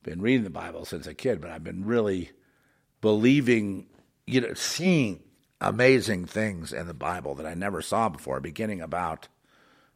been 0.03 0.21
reading 0.21 0.43
the 0.43 0.49
Bible 0.49 0.85
since 0.85 1.07
a 1.07 1.13
kid, 1.13 1.39
but 1.39 1.51
I've 1.51 1.63
been 1.63 1.85
really 1.85 2.31
believing, 3.01 3.87
you 4.25 4.41
know, 4.41 4.53
seeing 4.53 5.21
amazing 5.59 6.25
things 6.25 6.73
in 6.73 6.87
the 6.87 6.93
Bible 6.93 7.35
that 7.35 7.45
I 7.45 7.53
never 7.53 7.81
saw 7.81 8.09
before, 8.09 8.39
beginning 8.39 8.81
about, 8.81 9.27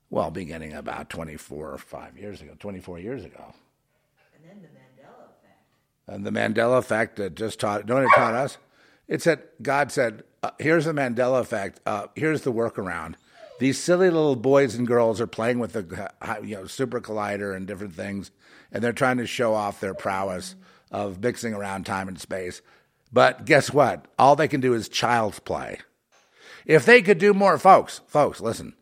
well, 0.09 0.31
beginning 0.31 0.73
about 0.73 1.09
24 1.09 1.71
or 1.71 1.77
5 1.77 2.17
years 2.17 2.41
ago, 2.41 2.53
24 2.59 2.99
years 2.99 3.23
ago. 3.23 3.53
And 4.35 4.49
then 4.49 4.61
the 4.61 4.67
Mandela 4.67 5.25
effect. 5.29 5.61
And 6.07 6.25
the 6.25 6.31
Mandela 6.31 6.77
effect 6.77 7.15
that 7.17 7.35
just 7.35 7.59
taught, 7.59 7.89
what 7.89 8.03
it 8.03 8.09
taught 8.15 8.33
us? 8.33 8.57
It 9.07 9.21
said, 9.21 9.43
God 9.61 9.91
said, 9.91 10.23
uh, 10.43 10.51
here's 10.59 10.85
the 10.85 10.93
Mandela 10.93 11.39
effect, 11.39 11.79
uh, 11.85 12.07
here's 12.15 12.41
the 12.41 12.51
workaround 12.51 13.15
these 13.59 13.81
silly 13.81 14.09
little 14.09 14.35
boys 14.35 14.75
and 14.75 14.85
girls 14.85 15.21
are 15.21 15.27
playing 15.27 15.59
with 15.59 15.73
the 15.73 16.11
you 16.43 16.55
know 16.55 16.67
super 16.67 16.99
collider 16.99 17.55
and 17.55 17.65
different 17.65 17.93
things, 17.93 18.31
and 18.71 18.83
they're 18.83 18.93
trying 18.93 19.17
to 19.17 19.27
show 19.27 19.53
off 19.53 19.79
their 19.79 19.93
prowess 19.93 20.55
of 20.91 21.21
mixing 21.21 21.53
around 21.53 21.85
time 21.85 22.07
and 22.07 22.19
space. 22.19 22.61
But 23.15 23.45
guess 23.45 23.71
what? 23.71 24.09
All 24.19 24.35
they 24.35 24.49
can 24.49 24.59
do 24.59 24.73
is 24.73 24.89
child's 24.89 25.39
play. 25.39 25.79
If 26.65 26.85
they 26.85 27.01
could 27.01 27.17
do 27.17 27.33
more, 27.33 27.57
folks, 27.57 28.01
folks, 28.07 28.41
listen. 28.41 28.73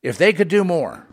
If 0.00 0.16
they 0.16 0.32
could 0.32 0.48
do 0.48 0.64
more, 0.64 1.06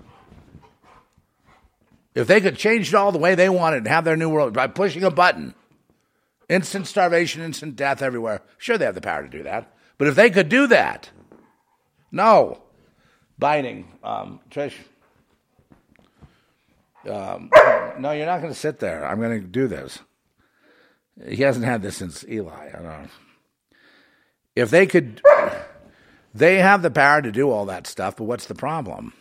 if 2.15 2.25
they 2.25 2.39
could 2.39 2.55
change 2.55 2.87
it 2.87 2.95
all 2.95 3.11
the 3.11 3.17
way 3.17 3.35
they 3.35 3.49
wanted 3.49 3.79
and 3.79 3.87
have 3.89 4.05
their 4.05 4.15
new 4.15 4.29
world 4.29 4.53
by 4.53 4.67
pushing 4.67 5.03
a 5.03 5.11
button, 5.11 5.55
instant 6.47 6.87
starvation, 6.87 7.41
instant 7.41 7.75
death 7.75 8.01
everywhere. 8.01 8.43
Sure, 8.57 8.77
they 8.77 8.85
have 8.85 8.95
the 8.95 9.01
power 9.01 9.23
to 9.23 9.29
do 9.29 9.43
that. 9.43 9.75
But 9.97 10.07
if 10.07 10.15
they 10.15 10.29
could 10.29 10.47
do 10.47 10.67
that, 10.67 11.09
no, 12.13 12.61
biting. 13.37 13.91
Um, 14.05 14.39
Trish, 14.49 14.75
um, 17.09 17.49
no, 17.99 18.13
you're 18.13 18.25
not 18.25 18.39
going 18.39 18.53
to 18.53 18.59
sit 18.59 18.79
there. 18.79 19.05
I'm 19.05 19.19
going 19.19 19.41
to 19.41 19.45
do 19.45 19.67
this. 19.67 19.99
He 21.27 21.43
hasn't 21.43 21.65
had 21.65 21.81
this 21.81 21.97
since 21.97 22.25
Eli. 22.27 22.69
I 22.69 22.71
don't 22.71 22.83
know. 22.83 23.07
If 24.55 24.69
they 24.69 24.87
could, 24.87 25.21
they 26.33 26.59
have 26.59 26.81
the 26.81 26.91
power 26.91 27.21
to 27.21 27.31
do 27.31 27.49
all 27.49 27.65
that 27.65 27.87
stuff, 27.87 28.17
but 28.17 28.25
what's 28.25 28.45
the 28.47 28.55
problem? 28.55 29.13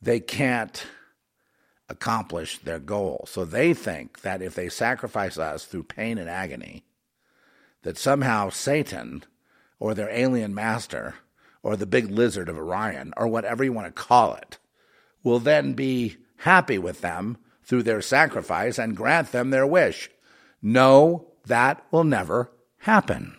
They 0.00 0.20
can't 0.20 0.86
accomplish 1.88 2.58
their 2.58 2.78
goal. 2.78 3.26
So 3.28 3.44
they 3.44 3.74
think 3.74 4.22
that 4.22 4.42
if 4.42 4.54
they 4.54 4.68
sacrifice 4.68 5.38
us 5.38 5.64
through 5.64 5.84
pain 5.84 6.18
and 6.18 6.28
agony, 6.28 6.84
that 7.82 7.98
somehow 7.98 8.50
Satan 8.50 9.24
or 9.78 9.94
their 9.94 10.10
alien 10.10 10.54
master 10.54 11.14
or 11.62 11.76
the 11.76 11.86
big 11.86 12.10
lizard 12.10 12.48
of 12.50 12.58
Orion, 12.58 13.14
or 13.16 13.26
whatever 13.26 13.64
you 13.64 13.72
want 13.72 13.86
to 13.86 14.02
call 14.02 14.34
it, 14.34 14.58
will 15.22 15.38
then 15.38 15.72
be 15.72 16.16
happy 16.36 16.76
with 16.76 17.00
them 17.00 17.38
through 17.62 17.82
their 17.82 18.02
sacrifice 18.02 18.78
and 18.78 18.96
grant 18.96 19.32
them 19.32 19.48
their 19.48 19.66
wish. 19.66 20.10
No, 20.66 21.26
that 21.44 21.84
will 21.90 22.04
never 22.04 22.50
happen. 22.78 23.36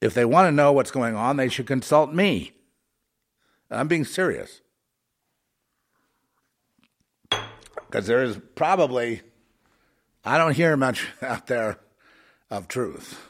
If 0.00 0.14
they 0.14 0.24
want 0.24 0.46
to 0.46 0.52
know 0.52 0.72
what's 0.72 0.92
going 0.92 1.16
on, 1.16 1.36
they 1.36 1.48
should 1.48 1.66
consult 1.66 2.14
me. 2.14 2.52
I'm 3.68 3.88
being 3.88 4.04
serious. 4.04 4.60
Because 7.30 8.06
there 8.06 8.22
is 8.22 8.38
probably, 8.54 9.22
I 10.24 10.38
don't 10.38 10.54
hear 10.54 10.76
much 10.76 11.08
out 11.22 11.48
there 11.48 11.80
of 12.48 12.68
truth. 12.68 13.20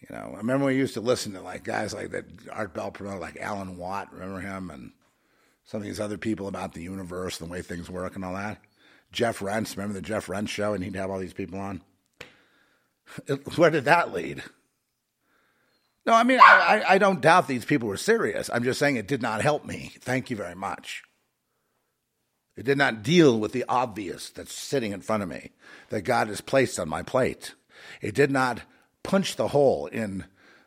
You 0.00 0.16
know, 0.16 0.32
I 0.34 0.38
remember 0.38 0.64
we 0.64 0.76
used 0.76 0.94
to 0.94 1.02
listen 1.02 1.34
to 1.34 1.42
like 1.42 1.64
guys 1.64 1.92
like 1.92 2.12
that 2.12 2.24
Art 2.50 2.72
Bell 2.72 2.90
promoted, 2.90 3.20
like 3.20 3.36
Alan 3.36 3.76
Watt. 3.76 4.10
Remember 4.10 4.40
him 4.40 4.70
and 4.70 4.92
some 5.66 5.82
of 5.82 5.84
these 5.84 6.00
other 6.00 6.16
people 6.16 6.48
about 6.48 6.72
the 6.72 6.82
universe 6.82 7.40
and 7.40 7.50
the 7.50 7.52
way 7.52 7.60
things 7.60 7.90
work 7.90 8.16
and 8.16 8.24
all 8.24 8.34
that. 8.34 8.58
Jeff 9.14 9.40
Rense, 9.40 9.76
remember 9.76 9.94
the 9.94 10.02
Jeff 10.02 10.28
Rense 10.28 10.50
show, 10.50 10.74
and 10.74 10.84
he'd 10.84 10.96
have 10.96 11.10
all 11.10 11.18
these 11.18 11.32
people 11.32 11.58
on. 11.58 11.80
Where 13.56 13.70
did 13.70 13.84
that 13.84 14.12
lead? 14.12 14.42
No, 16.06 16.12
I 16.12 16.24
mean, 16.24 16.40
I, 16.42 16.84
I 16.86 16.98
don't 16.98 17.22
doubt 17.22 17.48
these 17.48 17.64
people 17.64 17.88
were 17.88 17.96
serious. 17.96 18.50
I'm 18.52 18.64
just 18.64 18.78
saying 18.78 18.96
it 18.96 19.08
did 19.08 19.22
not 19.22 19.40
help 19.40 19.64
me. 19.64 19.92
Thank 20.00 20.28
you 20.28 20.36
very 20.36 20.54
much. 20.54 21.02
It 22.56 22.64
did 22.64 22.76
not 22.76 23.02
deal 23.02 23.38
with 23.38 23.52
the 23.52 23.64
obvious 23.68 24.30
that's 24.30 24.52
sitting 24.52 24.92
in 24.92 25.00
front 25.00 25.22
of 25.22 25.28
me 25.28 25.52
that 25.88 26.02
God 26.02 26.28
has 26.28 26.40
placed 26.40 26.78
on 26.78 26.88
my 26.88 27.02
plate. 27.02 27.54
It 28.02 28.14
did 28.14 28.30
not 28.30 28.62
punch 29.02 29.36
the 29.36 29.48
hole 29.48 29.86
in 29.86 30.24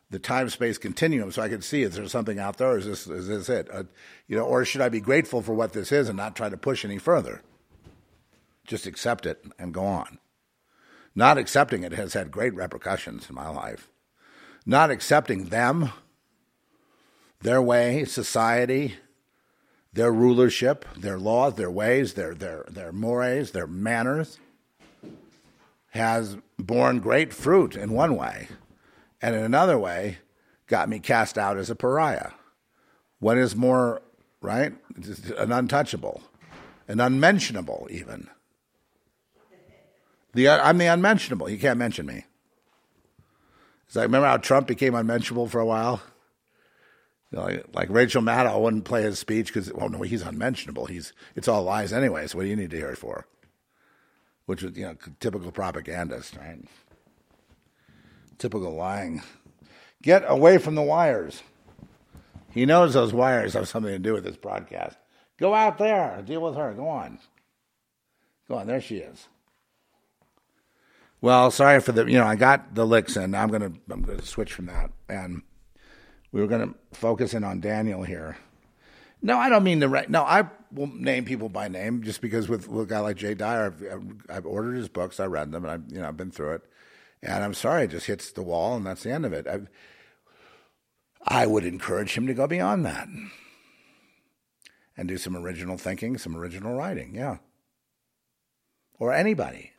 the 0.10 0.20
time 0.20 0.50
space 0.50 0.78
continuum 0.78 1.32
so 1.32 1.42
I 1.42 1.50
can 1.50 1.62
see 1.62 1.84
is 1.84 1.96
there 1.96 2.08
something 2.08 2.40
out 2.40 2.58
there? 2.58 2.72
Or 2.72 2.78
is 2.78 2.86
this 2.86 3.08
is 3.08 3.28
this 3.28 3.50
it? 3.50 3.70
Uh, 3.72 3.84
you 4.28 4.36
know, 4.38 4.44
or 4.44 4.66
should 4.66 4.82
I 4.82 4.90
be 4.90 5.00
grateful 5.00 5.42
for 5.42 5.54
what 5.54 5.74
this 5.74 5.92
is 5.92 6.10
and 6.10 6.18
not 6.18 6.36
try 6.36 6.50
to 6.50 6.58
push 6.58 6.84
any 6.84 6.98
further? 6.98 7.42
Just 8.68 8.86
accept 8.86 9.26
it 9.26 9.44
and 9.58 9.74
go 9.74 9.86
on. 9.86 10.20
Not 11.16 11.38
accepting 11.38 11.84
it 11.84 11.94
has 11.94 12.14
had 12.14 12.30
great 12.30 12.54
repercussions 12.54 13.28
in 13.30 13.36
my 13.36 13.50
life. 13.50 13.90
Not 14.66 14.92
accepting 14.92 15.46
them, 15.46 15.92
their 17.42 17.62
way, 17.62 18.04
society, 18.06 18.96
their 19.94 20.12
rulership, 20.12 20.86
their 20.96 21.18
laws, 21.18 21.56
their 21.56 21.72
ways, 21.72 22.14
their 22.14 22.36
their 22.36 22.66
their 22.70 22.92
mores, 22.92 23.52
their 23.52 23.66
manners 23.66 24.40
has 25.92 26.38
borne 26.60 27.00
great 27.00 27.34
fruit 27.34 27.76
in 27.76 27.92
one 27.92 28.16
way, 28.16 28.48
and 29.22 29.36
in 29.36 29.42
another 29.42 29.80
way, 29.80 30.18
got 30.68 30.90
me 30.90 31.00
cast 31.00 31.38
out 31.38 31.58
as 31.58 31.70
a 31.70 31.76
pariah. 31.76 32.32
What 33.20 33.38
is 33.38 33.56
more, 33.56 34.02
right? 34.42 34.74
An 35.38 35.52
untouchable, 35.52 36.22
an 36.88 37.00
unmentionable, 37.00 37.88
even. 37.90 38.30
The, 40.38 40.50
uh, 40.50 40.62
I'm 40.64 40.78
the 40.78 40.86
unmentionable. 40.86 41.50
You 41.50 41.58
can't 41.58 41.80
mention 41.80 42.06
me. 42.06 42.24
It's 43.88 43.96
like, 43.96 44.04
remember 44.04 44.28
how 44.28 44.38
Trump 44.38 44.68
became 44.68 44.94
unmentionable 44.94 45.48
for 45.48 45.60
a 45.60 45.66
while? 45.66 46.00
You 47.32 47.40
know, 47.40 47.46
like, 47.46 47.66
like, 47.74 47.90
Rachel 47.90 48.22
Maddow 48.22 48.62
wouldn't 48.62 48.86
play 48.86 49.02
his 49.02 49.18
speech 49.18 49.48
because, 49.48 49.72
oh 49.72 49.88
no, 49.88 50.04
he's 50.04 50.22
unmentionable. 50.22 50.86
He's 50.86 51.12
it's 51.36 51.48
all 51.48 51.64
lies 51.64 51.92
anyway. 51.92 52.28
So 52.28 52.38
what 52.38 52.44
do 52.44 52.50
you 52.50 52.56
need 52.56 52.70
to 52.70 52.78
hear 52.78 52.92
it 52.92 53.00
for? 53.00 53.26
Which 54.46 54.62
was, 54.62 54.78
you 54.78 54.86
know, 54.86 54.96
typical 55.20 55.52
propagandist, 55.52 56.36
right? 56.36 56.64
Typical 58.38 58.76
lying. 58.76 59.24
Get 60.04 60.24
away 60.28 60.60
from 60.60 60.76
the 60.76 60.84
wires. 60.84 61.42
He 62.52 62.68
knows 62.68 62.94
those 62.94 63.12
wires 63.12 63.54
have 63.54 63.68
something 63.68 63.92
to 63.92 63.98
do 63.98 64.14
with 64.14 64.24
this 64.24 64.38
broadcast. 64.38 64.98
Go 65.40 65.56
out 65.56 65.80
there, 65.80 66.22
deal 66.24 66.42
with 66.42 66.54
her. 66.54 66.74
Go 66.74 66.88
on. 66.90 67.18
Go 68.48 68.58
on. 68.58 68.68
There 68.68 68.82
she 68.82 68.98
is. 68.98 69.28
Well, 71.20 71.50
sorry 71.50 71.80
for 71.82 71.92
the 71.92 72.06
you 72.06 72.18
know 72.18 72.26
I 72.26 72.36
got 72.36 72.76
the 72.76 72.86
licks 72.86 73.18
in. 73.18 73.34
I'm 73.34 73.50
gonna 73.50 73.72
I'm 73.90 74.02
gonna 74.04 74.22
switch 74.22 74.54
from 74.54 74.68
that, 74.68 74.92
and 75.10 75.42
we 76.32 76.42
were 76.42 76.48
gonna 76.48 76.74
focus 76.94 77.34
in 77.34 77.44
on 77.44 77.60
Daniel 77.60 78.04
here. 78.04 78.38
No, 79.22 79.38
I 79.38 79.50
don't 79.50 79.64
mean 79.64 79.80
the 79.80 79.90
right. 79.90 80.08
No, 80.10 80.24
I 80.24 80.48
will 80.72 80.88
name 80.88 81.26
people 81.26 81.50
by 81.50 81.68
name 81.70 82.04
just 82.04 82.22
because 82.22 82.48
with, 82.48 82.68
with 82.68 82.86
a 82.86 82.90
guy 82.90 83.00
like 83.00 83.18
Jay 83.18 83.34
Dyer, 83.34 83.74
I've, 83.92 84.14
I've, 84.30 84.46
ordered 84.46 84.76
his 84.76 84.90
books, 84.90 85.20
I 85.20 85.26
read 85.26 85.52
them, 85.52 85.66
and 85.66 85.72
I 85.72 85.94
you 85.94 86.02
know 86.02 86.08
I've 86.08 86.18
been 86.18 86.30
through 86.30 86.54
it, 86.54 86.62
and 87.24 87.44
I'm 87.44 87.56
sorry, 87.56 87.86
it 87.86 87.92
just 87.92 88.06
hits 88.06 88.32
the 88.32 88.44
wall, 88.44 88.76
and 88.76 88.86
that's 88.86 89.02
the 89.04 89.12
end 89.12 89.26
of 89.26 89.34
it. 89.34 89.48
I've, 89.48 89.70
I 91.28 91.48
would 91.48 91.66
encourage 91.66 92.16
him 92.16 92.28
to 92.28 92.34
go 92.36 92.46
beyond 92.46 92.86
that 92.86 93.08
and 94.96 95.08
do 95.08 95.18
some 95.18 95.36
original 95.36 95.78
thinking, 95.78 96.18
some 96.18 96.38
original 96.38 96.76
writing, 96.76 97.16
yeah, 97.16 97.38
or 99.00 99.12
anybody. 99.14 99.72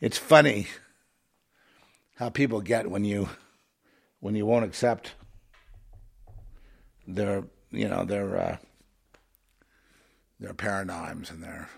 It's 0.00 0.18
funny 0.18 0.66
how 2.16 2.28
people 2.28 2.60
get 2.60 2.90
when 2.90 3.04
you 3.04 3.28
when 4.20 4.34
you 4.34 4.46
won't 4.46 4.64
accept 4.64 5.14
their 7.06 7.44
you 7.70 7.88
know 7.88 8.04
their 8.04 8.36
uh, 8.36 8.56
their 10.38 10.54
paradigms 10.54 11.30
and 11.30 11.42
their 11.42 11.68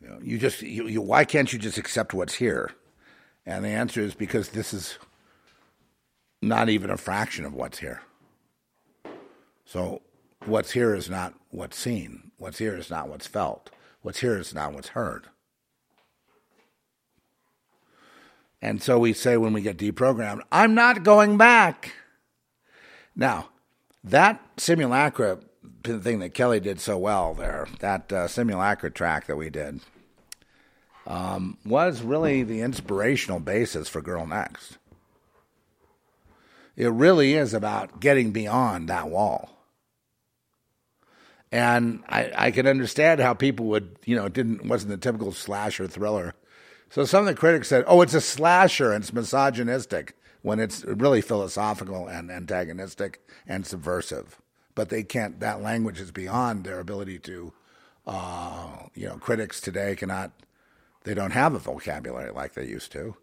you 0.00 0.08
know 0.08 0.18
you 0.22 0.38
just 0.38 0.62
you, 0.62 0.86
you 0.86 1.00
why 1.00 1.24
can't 1.24 1.52
you 1.52 1.58
just 1.58 1.78
accept 1.78 2.14
what's 2.14 2.34
here? 2.34 2.70
And 3.46 3.64
the 3.64 3.68
answer 3.68 4.02
is 4.02 4.14
because 4.14 4.50
this 4.50 4.74
is 4.74 4.98
not 6.42 6.68
even 6.68 6.90
a 6.90 6.96
fraction 6.96 7.44
of 7.44 7.54
what's 7.54 7.78
here. 7.78 8.02
So 9.64 10.02
what's 10.44 10.72
here 10.72 10.94
is 10.94 11.08
not 11.08 11.34
what's 11.50 11.78
seen. 11.78 12.32
What's 12.38 12.58
here 12.58 12.76
is 12.76 12.90
not 12.90 13.08
what's 13.08 13.26
felt. 13.26 13.70
What's 14.02 14.20
here 14.20 14.36
is 14.38 14.54
not 14.54 14.72
what's 14.72 14.88
heard 14.88 15.26
And 18.62 18.82
so 18.82 18.98
we 18.98 19.12
say 19.12 19.36
when 19.36 19.52
we 19.52 19.62
get 19.62 19.78
deprogrammed, 19.78 20.42
I'm 20.52 20.74
not 20.74 21.02
going 21.02 21.36
back. 21.38 21.94
Now, 23.16 23.48
that 24.04 24.40
simulacra 24.58 25.38
thing 25.82 26.18
that 26.20 26.34
Kelly 26.34 26.60
did 26.60 26.80
so 26.80 26.98
well 26.98 27.34
there, 27.34 27.68
that 27.80 28.12
uh, 28.12 28.28
simulacra 28.28 28.90
track 28.90 29.26
that 29.26 29.36
we 29.36 29.50
did, 29.50 29.80
um, 31.06 31.56
was 31.64 32.02
really 32.02 32.42
the 32.42 32.60
inspirational 32.60 33.40
basis 33.40 33.88
for 33.88 34.02
Girl 34.02 34.26
Next. 34.26 34.78
It 36.76 36.88
really 36.88 37.34
is 37.34 37.52
about 37.52 38.00
getting 38.00 38.30
beyond 38.30 38.88
that 38.88 39.08
wall. 39.08 39.50
And 41.52 42.04
I, 42.08 42.30
I 42.36 42.50
can 42.52 42.66
understand 42.66 43.20
how 43.20 43.34
people 43.34 43.66
would, 43.66 43.98
you 44.04 44.14
know, 44.14 44.26
it 44.26 44.32
didn't 44.32 44.66
wasn't 44.66 44.90
the 44.90 44.96
typical 44.96 45.32
slasher 45.32 45.88
thriller 45.88 46.34
so 46.90 47.04
some 47.04 47.20
of 47.20 47.26
the 47.26 47.40
critics 47.40 47.68
said, 47.68 47.84
"Oh, 47.86 48.02
it's 48.02 48.14
a 48.14 48.20
slasher 48.20 48.92
and 48.92 49.02
it's 49.02 49.12
misogynistic," 49.12 50.16
when 50.42 50.60
it's 50.60 50.84
really 50.84 51.20
philosophical 51.20 52.06
and 52.08 52.30
antagonistic 52.30 53.20
and 53.46 53.66
subversive. 53.66 54.40
But 54.74 54.88
they 54.88 55.02
can't. 55.02 55.40
That 55.40 55.62
language 55.62 56.00
is 56.00 56.10
beyond 56.10 56.64
their 56.64 56.80
ability 56.80 57.18
to. 57.20 57.52
Uh, 58.06 58.86
you 58.94 59.06
know, 59.06 59.16
critics 59.16 59.60
today 59.60 59.94
cannot. 59.94 60.32
They 61.04 61.14
don't 61.14 61.30
have 61.32 61.54
a 61.54 61.58
vocabulary 61.58 62.32
like 62.32 62.54
they 62.54 62.66
used 62.66 62.92
to. 62.92 63.16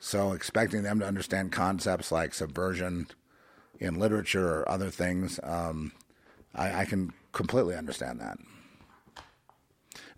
So 0.00 0.32
expecting 0.32 0.82
them 0.82 0.98
to 0.98 1.06
understand 1.06 1.52
concepts 1.52 2.10
like 2.10 2.34
subversion 2.34 3.06
in 3.78 3.98
literature 3.98 4.60
or 4.60 4.68
other 4.68 4.90
things, 4.90 5.40
um, 5.42 5.92
I, 6.54 6.80
I 6.80 6.84
can 6.84 7.12
completely 7.32 7.76
understand 7.76 8.20
that. 8.20 8.38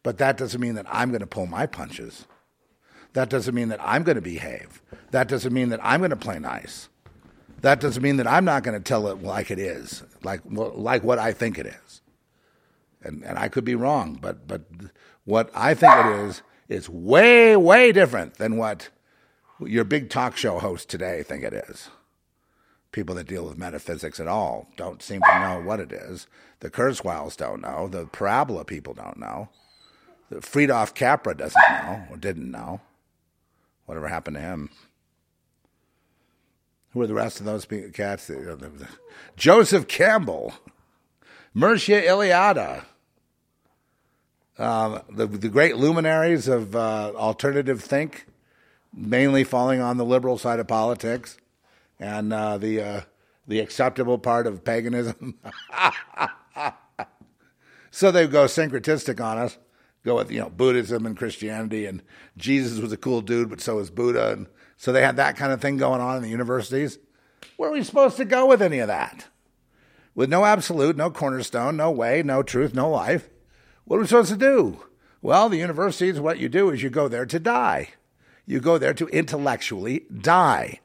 But 0.02 0.18
that 0.18 0.36
doesn't 0.36 0.60
mean 0.60 0.74
that 0.74 0.86
I'm 0.88 1.10
going 1.10 1.20
to 1.20 1.26
pull 1.26 1.46
my 1.46 1.66
punches. 1.66 2.26
That 3.16 3.30
doesn't 3.30 3.54
mean 3.54 3.68
that 3.68 3.80
I'm 3.82 4.02
going 4.02 4.16
to 4.16 4.20
behave. 4.20 4.82
That 5.10 5.26
doesn't 5.26 5.54
mean 5.54 5.70
that 5.70 5.80
I'm 5.82 6.00
going 6.00 6.10
to 6.10 6.16
play 6.16 6.38
nice. 6.38 6.90
That 7.62 7.80
doesn't 7.80 8.02
mean 8.02 8.18
that 8.18 8.26
I'm 8.26 8.44
not 8.44 8.62
going 8.62 8.76
to 8.76 8.84
tell 8.84 9.08
it 9.08 9.22
like 9.22 9.50
it 9.50 9.58
is, 9.58 10.02
like 10.22 10.42
like 10.44 11.02
what 11.02 11.18
I 11.18 11.32
think 11.32 11.58
it 11.58 11.64
is. 11.64 12.02
And 13.02 13.24
and 13.24 13.38
I 13.38 13.48
could 13.48 13.64
be 13.64 13.74
wrong, 13.74 14.18
but 14.20 14.46
but 14.46 14.64
what 15.24 15.50
I 15.54 15.72
think 15.72 15.94
it 15.94 16.26
is 16.26 16.42
is 16.68 16.90
way 16.90 17.56
way 17.56 17.90
different 17.90 18.34
than 18.34 18.58
what 18.58 18.90
your 19.60 19.84
big 19.84 20.10
talk 20.10 20.36
show 20.36 20.58
hosts 20.58 20.84
today 20.84 21.22
think 21.22 21.42
it 21.42 21.54
is. 21.54 21.88
People 22.92 23.14
that 23.14 23.28
deal 23.28 23.46
with 23.46 23.56
metaphysics 23.56 24.20
at 24.20 24.28
all 24.28 24.68
don't 24.76 25.02
seem 25.02 25.22
to 25.22 25.40
know 25.40 25.62
what 25.64 25.80
it 25.80 25.90
is. 25.90 26.26
The 26.60 26.70
Kurzweils 26.70 27.34
don't 27.38 27.62
know. 27.62 27.88
The 27.88 28.08
parabola 28.08 28.66
people 28.66 28.92
don't 28.92 29.16
know. 29.16 29.48
Fritjof 30.30 30.94
Capra 30.94 31.34
doesn't 31.34 31.62
know 31.70 32.04
or 32.10 32.18
didn't 32.18 32.50
know. 32.50 32.82
Whatever 33.86 34.08
happened 34.08 34.36
to 34.36 34.42
him? 34.42 34.70
Who 36.90 37.00
are 37.02 37.06
the 37.06 37.14
rest 37.14 37.40
of 37.40 37.46
those 37.46 37.66
cats? 37.92 38.30
Joseph 39.36 39.86
Campbell, 39.86 40.54
Mircea 41.54 42.04
Eliade, 42.04 42.84
uh, 44.58 45.00
the, 45.10 45.26
the 45.26 45.48
great 45.48 45.76
luminaries 45.76 46.48
of 46.48 46.74
uh, 46.74 47.12
alternative 47.14 47.82
think, 47.82 48.26
mainly 48.92 49.44
falling 49.44 49.80
on 49.80 49.98
the 49.98 50.04
liberal 50.04 50.38
side 50.38 50.58
of 50.58 50.66
politics, 50.66 51.36
and 52.00 52.32
uh, 52.32 52.56
the 52.56 52.80
uh, 52.80 53.00
the 53.46 53.60
acceptable 53.60 54.18
part 54.18 54.46
of 54.46 54.64
paganism. 54.64 55.38
so 57.90 58.10
they 58.10 58.26
go 58.26 58.46
syncretistic 58.46 59.22
on 59.22 59.38
us 59.38 59.58
go 60.06 60.16
with 60.16 60.30
you 60.30 60.40
know 60.40 60.48
Buddhism 60.48 61.04
and 61.04 61.16
Christianity, 61.16 61.84
and 61.84 62.02
Jesus 62.36 62.78
was 62.78 62.92
a 62.92 62.96
cool 62.96 63.20
dude, 63.20 63.50
but 63.50 63.60
so 63.60 63.76
was 63.76 63.90
Buddha, 63.90 64.32
and 64.32 64.46
so 64.76 64.92
they 64.92 65.02
had 65.02 65.16
that 65.16 65.36
kind 65.36 65.52
of 65.52 65.60
thing 65.60 65.76
going 65.76 66.00
on 66.00 66.16
in 66.16 66.22
the 66.22 66.28
universities. 66.28 66.98
Where 67.56 67.70
are 67.70 67.72
we 67.72 67.82
supposed 67.82 68.16
to 68.18 68.24
go 68.24 68.46
with 68.46 68.62
any 68.62 68.78
of 68.78 68.88
that? 68.88 69.26
With 70.14 70.30
no 70.30 70.44
absolute, 70.44 70.96
no 70.96 71.10
cornerstone, 71.10 71.76
no 71.76 71.90
way, 71.90 72.22
no 72.22 72.42
truth, 72.42 72.72
no 72.72 72.88
life. 72.88 73.28
What 73.84 73.96
are 73.96 74.00
we 74.00 74.06
supposed 74.06 74.30
to 74.30 74.38
do? 74.38 74.84
Well, 75.20 75.48
the 75.48 75.58
universities, 75.58 76.20
what 76.20 76.38
you 76.38 76.48
do 76.48 76.70
is 76.70 76.82
you 76.82 76.90
go 76.90 77.08
there 77.08 77.26
to 77.26 77.38
die. 77.38 77.90
You 78.46 78.60
go 78.60 78.78
there 78.78 78.94
to 78.94 79.08
intellectually 79.08 80.06
die. 80.16 80.80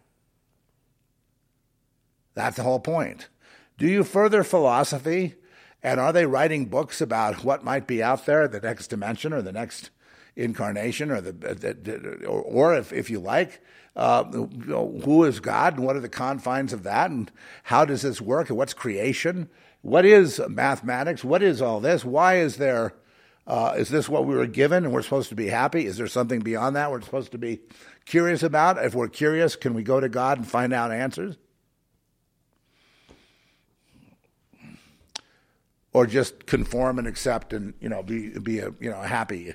That's 2.34 2.58
the 2.58 2.64
whole 2.64 2.80
point. 2.80 3.30
Do 3.78 3.88
you 3.88 4.04
further 4.04 4.44
philosophy 4.44 5.36
and 5.84 6.00
are 6.00 6.14
they 6.14 6.26
writing 6.26 6.66
books 6.66 7.02
about 7.02 7.44
what 7.44 7.64
might 7.64 7.88
be 7.88 8.04
out 8.04 8.26
there, 8.26 8.48
the 8.48 8.60
next 8.60 8.88
dimension 8.88 9.34
or 9.34 9.42
the 9.42 9.52
next 9.52 9.90
incarnation, 10.36 11.12
or 11.12 11.22
the, 11.22 12.26
or, 12.26 12.42
or 12.42 12.76
if, 12.76 12.94
if 12.94 13.10
you 13.10 13.20
like, 13.20 13.62
uh, 13.96 14.24
who 14.24 15.24
is 15.24 15.40
God 15.40 15.76
and 15.76 15.86
what 15.86 15.96
are 15.96 16.02
the 16.02 16.10
confines 16.10 16.74
of 16.74 16.84
that, 16.84 17.12
and 17.12 17.32
how 17.64 17.84
does 17.86 18.02
this 18.02 18.22
work, 18.22 18.50
and 18.50 18.58
what's 18.58 18.74
creation? 18.74 19.50
What 19.82 20.06
is 20.06 20.40
mathematics? 20.48 21.24
What 21.24 21.44
is 21.44 21.62
all 21.62 21.80
this? 21.80 22.06
Why 22.06 22.38
is 22.38 22.58
there 22.58 22.94
Uh, 23.48 23.74
is 23.76 23.90
this 23.90 24.08
what 24.08 24.28
we 24.28 24.36
were 24.36 24.46
given 24.46 24.86
and 24.86 24.94
we're 24.94 25.02
supposed 25.02 25.30
to 25.30 25.36
be 25.36 25.50
happy? 25.50 25.88
Is 25.88 25.98
there 25.98 26.08
something 26.08 26.42
beyond 26.42 26.76
that 26.76 26.92
we're 26.92 27.02
supposed 27.02 27.32
to 27.32 27.40
be 27.40 27.60
curious 28.06 28.44
about? 28.44 28.78
If 28.78 28.94
we're 28.94 29.10
curious, 29.10 29.58
can 29.58 29.74
we 29.74 29.82
go 29.82 30.00
to 30.00 30.08
God 30.08 30.38
and 30.38 30.48
find 30.48 30.72
out 30.72 30.92
answers? 30.92 31.38
Or 35.94 36.06
just 36.06 36.46
conform 36.46 37.00
and 37.00 37.08
accept 37.08 37.52
and 37.52 37.74
you 37.82 37.90
know 37.90 38.02
be 38.02 38.30
be 38.40 38.60
a, 38.60 38.74
you 38.80 38.90
know 38.90 39.02
happy. 39.02 39.54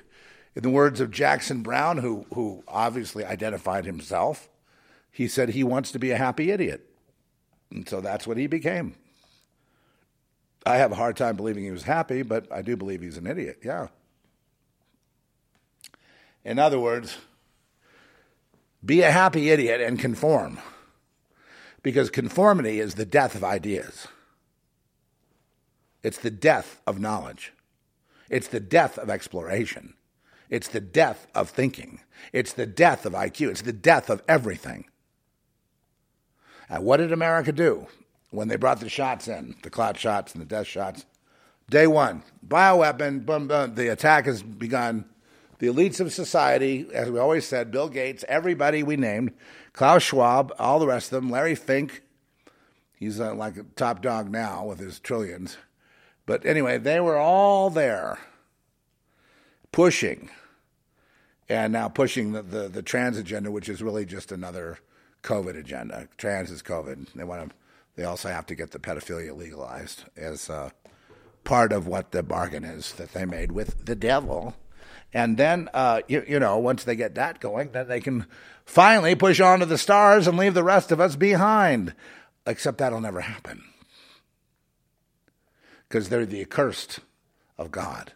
In 0.55 0.63
the 0.63 0.69
words 0.69 0.99
of 0.99 1.11
Jackson 1.11 1.63
Browne, 1.63 1.97
who 1.97 2.25
who 2.33 2.63
obviously 2.67 3.25
identified 3.25 3.85
himself, 3.85 4.49
he 5.11 5.27
said 5.27 5.49
he 5.49 5.63
wants 5.63 5.91
to 5.91 5.99
be 5.99 6.11
a 6.11 6.17
happy 6.17 6.51
idiot, 6.51 6.87
and 7.71 7.89
so 7.89 8.01
that's 8.01 8.27
what 8.27 8.37
he 8.37 8.45
became. 8.45 8.95
I 10.67 10.77
have 10.77 10.91
a 10.91 10.95
hard 10.95 11.15
time 11.15 11.37
believing 11.37 11.63
he 11.63 11.71
was 11.71 11.83
happy, 11.83 12.23
but 12.23 12.51
I 12.51 12.61
do 12.61 12.75
believe 12.75 13.01
he's 13.01 13.17
an 13.17 13.25
idiot. 13.25 13.59
Yeah. 13.63 13.87
In 16.43 16.59
other 16.59 16.79
words, 16.79 17.17
be 18.83 19.01
a 19.01 19.11
happy 19.11 19.49
idiot 19.49 19.81
and 19.81 19.97
conform. 19.99 20.59
Because 21.83 22.09
conformity 22.09 22.79
is 22.79 22.95
the 22.95 23.05
death 23.05 23.33
of 23.35 23.43
ideas. 23.43 24.07
It's 26.07 26.17
the 26.17 26.31
death 26.31 26.81
of 26.87 26.99
knowledge. 26.99 27.53
It's 28.29 28.47
the 28.47 28.59
death 28.59 28.97
of 28.97 29.09
exploration. 29.09 29.93
It's 30.49 30.67
the 30.67 30.81
death 30.81 31.27
of 31.35 31.49
thinking. 31.49 31.99
It's 32.31 32.53
the 32.53 32.65
death 32.65 33.05
of 33.05 33.13
IQ. 33.13 33.49
It's 33.49 33.61
the 33.61 33.73
death 33.73 34.09
of 34.09 34.23
everything. 34.27 34.85
And 36.69 36.83
what 36.83 36.97
did 36.97 37.11
America 37.11 37.51
do? 37.51 37.87
when 38.31 38.47
they 38.47 38.55
brought 38.55 38.79
the 38.79 38.89
shots 38.89 39.27
in, 39.27 39.55
the 39.63 39.69
clout 39.69 39.97
shots 39.97 40.33
and 40.33 40.41
the 40.41 40.45
death 40.45 40.67
shots. 40.67 41.05
Day 41.69 41.87
one, 41.87 42.23
bioweapon, 42.45 43.25
boom, 43.25 43.47
boom, 43.47 43.75
the 43.75 43.91
attack 43.91 44.25
has 44.25 44.43
begun. 44.43 45.05
The 45.59 45.67
elites 45.67 45.99
of 45.99 46.13
society, 46.13 46.87
as 46.93 47.09
we 47.09 47.19
always 47.19 47.47
said, 47.47 47.71
Bill 47.71 47.89
Gates, 47.89 48.23
everybody 48.27 48.83
we 48.83 48.95
named, 48.95 49.33
Klaus 49.73 50.03
Schwab, 50.03 50.53
all 50.59 50.79
the 50.79 50.87
rest 50.87 51.11
of 51.11 51.21
them, 51.21 51.31
Larry 51.31 51.55
Fink, 51.55 52.03
he's 52.93 53.19
uh, 53.19 53.33
like 53.33 53.57
a 53.57 53.63
top 53.75 54.01
dog 54.01 54.29
now 54.29 54.65
with 54.65 54.79
his 54.79 54.99
trillions. 54.99 55.57
But 56.27 56.45
anyway, 56.45 56.77
they 56.77 56.99
were 56.99 57.17
all 57.17 57.71
there 57.71 58.19
pushing, 59.71 60.29
and 61.49 61.73
now 61.73 61.89
pushing 61.89 62.33
the, 62.33 62.43
the, 62.43 62.67
the 62.67 62.83
trans 62.83 63.17
agenda, 63.17 63.49
which 63.49 63.69
is 63.69 63.81
really 63.81 64.05
just 64.05 64.31
another 64.31 64.77
COVID 65.23 65.57
agenda. 65.57 66.07
Trans 66.17 66.51
is 66.51 66.61
COVID. 66.61 67.13
They 67.13 67.23
want 67.23 67.49
to 67.49 67.55
they 67.97 68.03
also 68.03 68.29
have 68.29 68.45
to 68.45 68.55
get 68.55 68.71
the 68.71 68.79
pedophilia 68.79 69.35
legalized 69.35 70.03
as 70.15 70.51
uh, 70.51 70.69
part 71.43 71.73
of 71.73 71.87
what 71.87 72.11
the 72.11 72.21
bargain 72.21 72.63
is 72.63 72.93
that 72.93 73.11
they 73.13 73.25
made 73.25 73.51
with 73.51 73.85
the 73.85 73.95
devil. 73.95 74.55
And 75.13 75.35
then, 75.35 75.67
uh, 75.73 76.01
you, 76.07 76.23
you, 76.27 76.39
know, 76.39 76.59
once 76.59 76.83
they 76.83 76.95
get 76.95 77.15
that 77.15 77.39
going, 77.39 77.71
then 77.71 77.87
they 77.87 77.99
can 77.99 78.27
finally 78.65 79.15
push 79.15 79.39
on 79.39 79.59
to 79.59 79.65
the 79.65 79.79
stars 79.79 80.27
and 80.27 80.37
leave 80.37 80.53
the 80.53 80.63
rest 80.63 80.91
of 80.91 80.99
us 80.99 81.15
behind. 81.15 81.95
Except 82.45 82.77
that'll 82.77 83.01
never 83.01 83.21
happen. 83.21 83.63
Because 85.87 86.09
they're 86.09 86.25
the 86.25 86.41
accursed 86.41 86.99
of 87.57 87.71
God. 87.71 88.13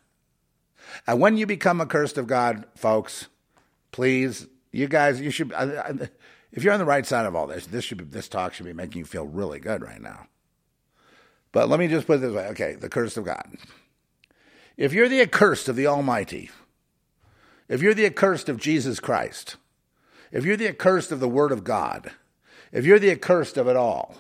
And 1.08 1.20
when 1.20 1.38
you 1.38 1.46
become 1.46 1.82
accursed 1.82 2.18
of 2.18 2.28
God, 2.28 2.66
folks, 2.76 3.28
please, 3.92 4.48
you 4.72 4.88
guys, 4.88 5.22
you 5.22 5.32
should. 5.32 5.54
I, 5.54 5.64
I, 5.64 6.10
if 6.52 6.64
you're 6.64 6.74
on 6.74 6.80
the 6.80 6.86
right 6.86 7.06
side 7.06 7.26
of 7.26 7.36
all 7.36 7.48
this, 7.48 7.66
this 7.66 7.86
should 7.86 7.98
be, 7.98 8.04
this 8.04 8.28
talk 8.28 8.54
should 8.54 8.66
be 8.66 8.74
making 8.74 9.00
you 9.00 9.06
feel 9.06 9.26
really 9.26 9.60
good 9.60 9.82
right 9.82 10.02
now. 10.02 10.28
But 11.52 11.70
let 11.70 11.80
me 11.80 11.88
just 11.88 12.08
put 12.08 12.18
it 12.18 12.22
this 12.22 12.34
way. 12.34 12.48
Okay, 12.48 12.76
the 12.76 12.90
curse 12.90 13.18
of 13.18 13.26
God. 13.26 13.58
If 14.78 14.94
you're 14.94 15.10
the 15.10 15.22
accursed 15.22 15.70
of 15.70 15.76
the 15.76 15.88
Almighty, 15.88 16.50
if 17.68 17.82
you're 17.82 17.94
the 17.94 18.06
accursed 18.06 18.50
of 18.50 18.58
Jesus 18.58 19.00
Christ, 19.00 19.58
if 20.32 20.46
you're 20.46 20.58
the 20.58 20.68
accursed 20.70 21.12
of 21.12 21.20
the 21.20 21.30
Word 21.30 21.52
of 21.52 21.64
God, 21.64 22.12
if 22.72 22.86
you're 22.86 23.00
the 23.00 23.12
accursed 23.12 23.58
of 23.58 23.68
it 23.68 23.76
all, 23.76 24.16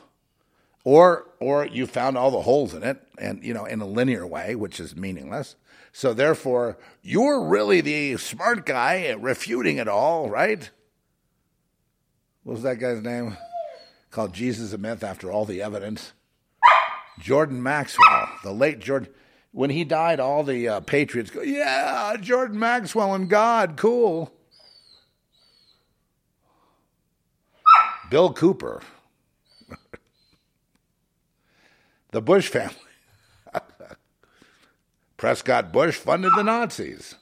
or 0.84 1.28
or 1.40 1.66
you 1.66 1.88
found 1.88 2.18
all 2.18 2.32
the 2.32 2.42
holes 2.42 2.74
in 2.74 2.84
it, 2.84 3.02
and 3.18 3.44
you 3.44 3.54
know, 3.54 3.66
in 3.66 3.82
a 3.82 3.86
linear 3.86 4.26
way, 4.26 4.56
which 4.56 4.80
is 4.80 4.96
meaningless. 4.96 5.56
So 5.92 6.14
therefore, 6.14 6.78
you're 7.02 7.44
really 7.44 7.82
the 7.82 8.18
smart 8.18 8.66
guy 8.66 9.16
refuting 9.20 9.78
it 9.78 9.88
all, 9.88 10.30
right? 10.30 10.70
what 12.44 12.54
was 12.54 12.64
that 12.64 12.80
guy's 12.80 13.02
name? 13.02 13.38
Called 14.10 14.34
Jesus 14.34 14.74
a 14.74 14.78
Myth 14.78 15.04
after 15.04 15.32
all 15.32 15.46
the 15.46 15.62
evidence. 15.62 16.14
Jordan 17.20 17.62
Maxwell, 17.62 18.30
the 18.44 18.52
late 18.52 18.80
Jordan. 18.80 19.10
When 19.52 19.70
he 19.70 19.84
died, 19.84 20.20
all 20.20 20.44
the 20.44 20.68
uh, 20.68 20.80
patriots 20.80 21.30
go, 21.30 21.42
Yeah, 21.42 22.16
Jordan 22.20 22.58
Maxwell 22.58 23.14
and 23.14 23.30
God, 23.30 23.76
cool. 23.78 24.32
Bill 28.10 28.34
Cooper, 28.34 28.82
the 32.12 32.22
Bush 32.22 32.50
family. 32.50 32.76
Prescott 35.18 35.72
Bush 35.72 35.96
funded 35.96 36.32
the 36.36 36.44
Nazis. 36.44 37.16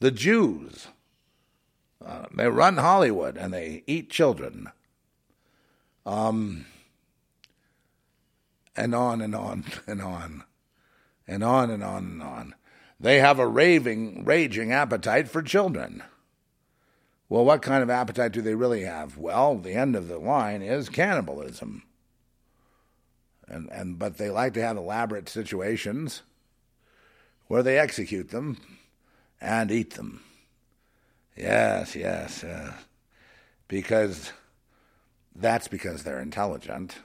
The 0.00 0.10
Jews. 0.10 0.88
Uh, 2.04 2.26
they 2.34 2.48
run 2.48 2.76
Hollywood 2.76 3.36
and 3.36 3.52
they 3.52 3.82
eat 3.86 4.10
children. 4.10 4.70
Um, 6.06 6.66
and 8.76 8.94
on 8.94 9.20
and 9.20 9.34
on 9.34 9.64
and 9.86 10.00
on 10.00 10.44
and 11.26 11.42
on 11.42 11.70
and 11.70 11.82
on 11.82 12.04
and 12.04 12.22
on. 12.22 12.54
They 13.00 13.18
have 13.18 13.38
a 13.38 13.46
raving, 13.46 14.24
raging 14.24 14.72
appetite 14.72 15.28
for 15.28 15.42
children. 15.42 16.02
Well, 17.28 17.44
what 17.44 17.62
kind 17.62 17.82
of 17.82 17.90
appetite 17.90 18.32
do 18.32 18.40
they 18.40 18.54
really 18.54 18.82
have? 18.82 19.18
Well, 19.18 19.56
the 19.58 19.74
end 19.74 19.94
of 19.94 20.08
the 20.08 20.18
line 20.18 20.62
is 20.62 20.88
cannibalism. 20.88 21.82
And, 23.48 23.68
and 23.70 23.98
but 23.98 24.18
they 24.18 24.30
like 24.30 24.54
to 24.54 24.62
have 24.62 24.76
elaborate 24.76 25.28
situations 25.28 26.22
where 27.46 27.62
they 27.62 27.78
execute 27.78 28.30
them 28.30 28.58
and 29.40 29.70
eat 29.70 29.94
them. 29.94 30.22
Yes, 31.36 31.96
yes. 31.96 32.44
Uh, 32.44 32.72
because 33.68 34.32
that's 35.34 35.68
because 35.68 36.02
they're 36.02 36.20
intelligent. 36.20 36.96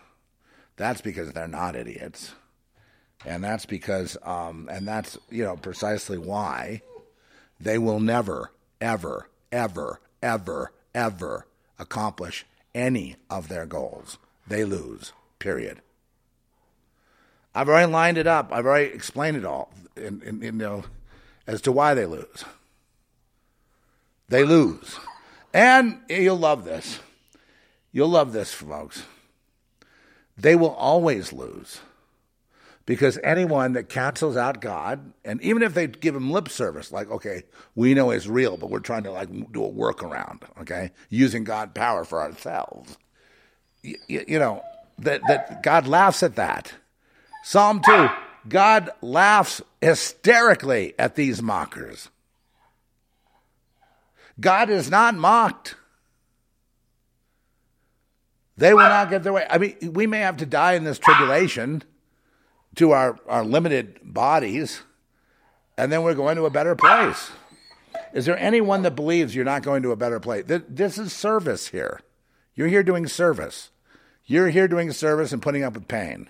That's 0.75 1.01
because 1.01 1.31
they're 1.31 1.47
not 1.47 1.75
idiots. 1.75 2.33
And 3.25 3.43
that's 3.43 3.65
because, 3.65 4.17
um, 4.23 4.67
and 4.71 4.87
that's, 4.87 5.17
you 5.29 5.43
know, 5.43 5.55
precisely 5.55 6.17
why 6.17 6.81
they 7.59 7.77
will 7.77 7.99
never, 7.99 8.51
ever, 8.81 9.29
ever, 9.51 10.01
ever, 10.21 10.73
ever 10.93 11.47
accomplish 11.79 12.45
any 12.75 13.15
of 13.29 13.47
their 13.47 13.65
goals. 13.65 14.17
They 14.47 14.65
lose, 14.65 15.13
period. 15.39 15.81
I've 17.56 17.70
already 17.70 17.91
lined 17.91 18.18
it 18.18 18.28
up. 18.28 18.49
I've 18.51 18.66
already 18.66 18.91
explained 18.93 19.38
it 19.38 19.45
all, 19.45 19.72
in, 19.95 20.22
in, 20.24 20.41
you 20.41 20.51
know, 20.51 20.84
as 21.45 21.62
to 21.62 21.72
why 21.72 21.93
they 21.93 22.06
lose. 22.06 22.45
They 24.30 24.43
lose. 24.43 24.97
And 25.54 25.99
you'll 26.10 26.38
love 26.38 26.66
this. 26.66 26.99
You'll 27.91 28.10
love 28.10 28.34
this, 28.34 28.51
folks. 28.54 29.04
They 30.36 30.56
will 30.56 30.74
always 30.74 31.32
lose. 31.32 31.80
Because 32.86 33.18
anyone 33.24 33.74
that 33.74 33.88
cancels 33.88 34.36
out 34.36 34.60
God, 34.60 35.14
and 35.24 35.41
even 35.41 35.64
if 35.64 35.74
they 35.74 35.88
give 35.88 36.16
him 36.16 36.32
lip 36.32 36.49
service, 36.49 36.91
like, 36.91 37.10
okay, 37.10 37.43
we 37.76 37.93
know 37.93 38.12
it's 38.12 38.28
real, 38.28 38.58
but 38.58 38.70
we're 38.70 38.80
trying 38.80 39.04
to 39.04 39.12
like 39.12 39.30
do 39.54 39.64
a 39.64 39.72
workaround, 39.72 40.41
okay, 40.60 40.91
using 41.10 41.45
God 41.45 41.74
power 41.74 42.04
for 42.04 42.22
ourselves. 42.22 42.97
You, 43.84 44.26
you 44.28 44.39
know, 44.39 44.64
that, 44.99 45.22
that 45.28 45.64
God 45.64 45.88
laughs 45.88 46.24
at 46.24 46.36
that. 46.36 46.74
Psalm 47.43 47.81
2 47.81 48.09
God 48.47 48.89
laughs 49.01 49.61
hysterically 49.81 50.93
at 50.99 51.15
these 51.15 51.41
mockers. 51.41 52.09
God 54.39 54.69
is 54.69 54.89
not 54.89 55.15
mocked. 55.15 55.75
They 58.57 58.73
will 58.73 58.81
not 58.81 59.09
get 59.09 59.23
their 59.23 59.33
way. 59.33 59.45
I 59.49 59.57
mean, 59.57 59.93
we 59.93 60.07
may 60.07 60.19
have 60.19 60.37
to 60.37 60.45
die 60.45 60.73
in 60.73 60.83
this 60.83 60.99
tribulation 60.99 61.83
to 62.75 62.91
our, 62.91 63.17
our 63.27 63.43
limited 63.43 63.99
bodies, 64.03 64.81
and 65.77 65.91
then 65.91 66.03
we're 66.03 66.13
going 66.13 66.35
to 66.37 66.45
a 66.45 66.51
better 66.51 66.75
place. 66.75 67.31
Is 68.13 68.25
there 68.25 68.37
anyone 68.37 68.83
that 68.83 68.95
believes 68.95 69.33
you're 69.33 69.45
not 69.45 69.63
going 69.63 69.83
to 69.83 69.91
a 69.91 69.95
better 69.95 70.19
place? 70.19 70.45
This 70.47 70.97
is 70.97 71.13
service 71.13 71.67
here. 71.67 72.01
You're 72.55 72.67
here 72.67 72.83
doing 72.83 73.07
service. 73.07 73.71
You're 74.25 74.49
here 74.49 74.67
doing 74.67 74.91
service 74.91 75.31
and 75.31 75.41
putting 75.41 75.63
up 75.63 75.73
with 75.73 75.87
pain. 75.87 76.29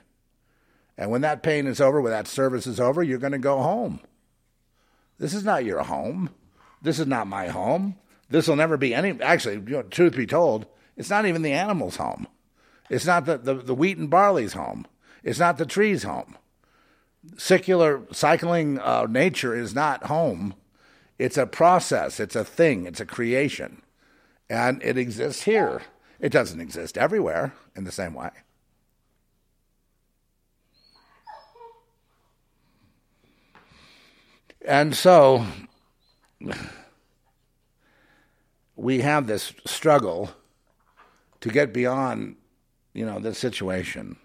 And 0.97 1.09
when 1.09 1.21
that 1.21 1.43
pain 1.43 1.67
is 1.67 1.81
over, 1.81 2.01
when 2.01 2.11
that 2.11 2.27
service 2.27 2.67
is 2.67 2.79
over, 2.79 3.01
you're 3.01 3.17
going 3.17 3.31
to 3.33 3.39
go 3.39 3.61
home. 3.61 3.99
This 5.17 5.33
is 5.33 5.43
not 5.43 5.65
your 5.65 5.83
home. 5.83 6.29
This 6.81 6.99
is 6.99 7.07
not 7.07 7.27
my 7.27 7.47
home. 7.47 7.95
This 8.29 8.47
will 8.47 8.55
never 8.55 8.77
be 8.77 8.93
any. 8.93 9.19
Actually, 9.21 9.55
you 9.55 9.77
know, 9.77 9.83
truth 9.83 10.15
be 10.15 10.25
told, 10.25 10.65
it's 10.97 11.09
not 11.09 11.25
even 11.25 11.41
the 11.41 11.53
animal's 11.53 11.95
home. 11.95 12.27
It's 12.89 13.05
not 13.05 13.25
the, 13.25 13.37
the, 13.37 13.55
the 13.55 13.75
wheat 13.75 13.97
and 13.97 14.09
barley's 14.09 14.53
home. 14.53 14.85
It's 15.23 15.39
not 15.39 15.57
the 15.57 15.65
tree's 15.65 16.03
home. 16.03 16.35
secular 17.37 18.01
cycling 18.11 18.79
uh, 18.79 19.07
nature 19.09 19.55
is 19.55 19.73
not 19.73 20.05
home. 20.05 20.53
It's 21.17 21.37
a 21.37 21.45
process. 21.45 22.19
It's 22.19 22.35
a 22.35 22.43
thing. 22.43 22.85
It's 22.85 22.99
a 22.99 23.05
creation, 23.05 23.81
and 24.49 24.81
it 24.83 24.97
exists 24.97 25.43
here. 25.43 25.81
It 26.19 26.31
doesn't 26.31 26.59
exist 26.59 26.97
everywhere 26.97 27.53
in 27.75 27.83
the 27.83 27.91
same 27.91 28.13
way. 28.13 28.31
And 34.65 34.95
so 34.95 35.45
we 38.75 39.01
have 39.01 39.27
this 39.27 39.53
struggle 39.65 40.31
to 41.41 41.49
get 41.49 41.73
beyond, 41.73 42.37
you 42.93 43.05
know, 43.05 43.19
this 43.19 43.37
situation. 43.37 44.15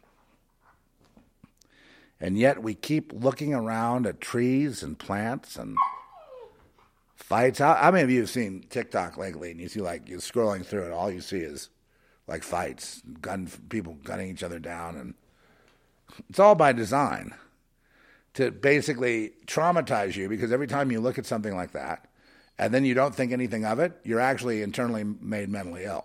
And 2.21 2.39
yet 2.39 2.63
we 2.63 2.75
keep 2.75 3.13
looking 3.13 3.53
around 3.53 4.07
at 4.07 4.21
trees 4.21 4.83
and 4.83 4.97
plants 4.99 5.57
and 5.57 5.77
fights. 7.17 7.59
How, 7.59 7.75
how 7.75 7.91
many 7.91 8.05
of 8.05 8.11
you 8.11 8.21
have 8.21 8.31
seen 8.31 8.65
TikTok 8.71 9.17
lately 9.17 9.51
and 9.51 9.61
you 9.61 9.69
see 9.69 9.81
like 9.81 10.09
you're 10.09 10.21
scrolling 10.21 10.65
through 10.65 10.85
it, 10.87 10.93
all 10.93 11.11
you 11.11 11.21
see 11.21 11.41
is 11.41 11.69
like 12.29 12.45
fights, 12.45 13.03
gun 13.21 13.51
people 13.69 13.95
gunning 14.05 14.31
each 14.31 14.45
other 14.45 14.61
down 14.61 14.97
and 14.97 15.15
it's 16.29 16.39
all 16.39 16.55
by 16.55 16.73
design 16.73 17.35
to 18.39 18.53
basically 18.53 19.33
traumatize 19.47 20.15
you 20.15 20.29
because 20.29 20.53
every 20.53 20.69
time 20.69 20.93
you 20.93 21.01
look 21.01 21.19
at 21.19 21.27
something 21.27 21.57
like 21.57 21.73
that 21.73 22.07
and 22.57 22.73
then 22.73 22.85
you 22.85 22.95
don't 22.95 23.13
think 23.13 23.33
anything 23.33 23.65
of 23.65 23.81
it, 23.81 23.99
you're 24.05 24.21
actually 24.21 24.63
internally 24.63 25.03
made 25.03 25.49
mentally 25.49 25.83
ill 25.83 26.05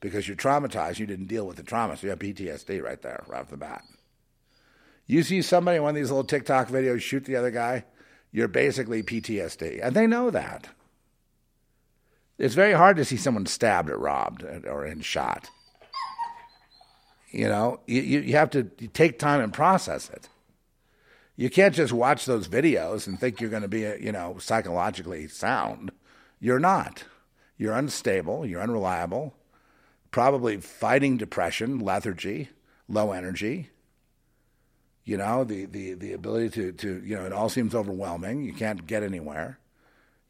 because 0.00 0.26
you're 0.26 0.36
traumatized. 0.36 0.98
You 0.98 1.06
didn't 1.06 1.28
deal 1.28 1.46
with 1.46 1.56
the 1.56 1.62
trauma, 1.62 1.96
so 1.96 2.08
you 2.08 2.10
have 2.10 2.18
PTSD 2.18 2.82
right 2.82 3.00
there, 3.00 3.22
right 3.28 3.42
off 3.42 3.50
the 3.50 3.56
bat. 3.56 3.84
You 5.06 5.22
see 5.22 5.40
somebody 5.40 5.76
in 5.76 5.84
one 5.84 5.90
of 5.90 5.94
these 5.94 6.10
little 6.10 6.24
TikTok 6.24 6.70
videos 6.70 7.02
shoot 7.02 7.24
the 7.24 7.36
other 7.36 7.52
guy, 7.52 7.84
you're 8.32 8.48
basically 8.48 9.04
PTSD. 9.04 9.78
And 9.80 9.94
they 9.94 10.08
know 10.08 10.30
that. 10.30 10.66
It's 12.36 12.56
very 12.56 12.72
hard 12.72 12.96
to 12.96 13.04
see 13.04 13.16
someone 13.16 13.46
stabbed 13.46 13.90
or 13.90 13.96
robbed 13.96 14.42
or 14.42 14.84
in 14.84 15.02
shot. 15.02 15.50
You 17.30 17.46
know, 17.46 17.78
you, 17.86 18.00
you 18.02 18.32
have 18.34 18.50
to 18.50 18.64
take 18.64 19.20
time 19.20 19.40
and 19.40 19.52
process 19.52 20.10
it. 20.10 20.28
You 21.38 21.48
can't 21.48 21.72
just 21.72 21.92
watch 21.92 22.24
those 22.24 22.48
videos 22.48 23.06
and 23.06 23.16
think 23.18 23.40
you're 23.40 23.48
going 23.48 23.62
to 23.62 23.68
be, 23.68 23.82
you 23.82 24.10
know, 24.10 24.38
psychologically 24.40 25.28
sound. 25.28 25.92
You're 26.40 26.58
not. 26.58 27.04
You're 27.56 27.76
unstable. 27.76 28.44
You're 28.44 28.60
unreliable. 28.60 29.34
Probably 30.10 30.56
fighting 30.56 31.16
depression, 31.16 31.78
lethargy, 31.78 32.48
low 32.88 33.12
energy. 33.12 33.70
You 35.04 35.16
know, 35.16 35.44
the, 35.44 35.66
the, 35.66 35.94
the 35.94 36.12
ability 36.12 36.48
to, 36.50 36.72
to, 36.72 37.02
you 37.06 37.14
know, 37.14 37.24
it 37.24 37.32
all 37.32 37.48
seems 37.48 37.72
overwhelming. 37.72 38.42
You 38.42 38.52
can't 38.52 38.84
get 38.84 39.04
anywhere. 39.04 39.60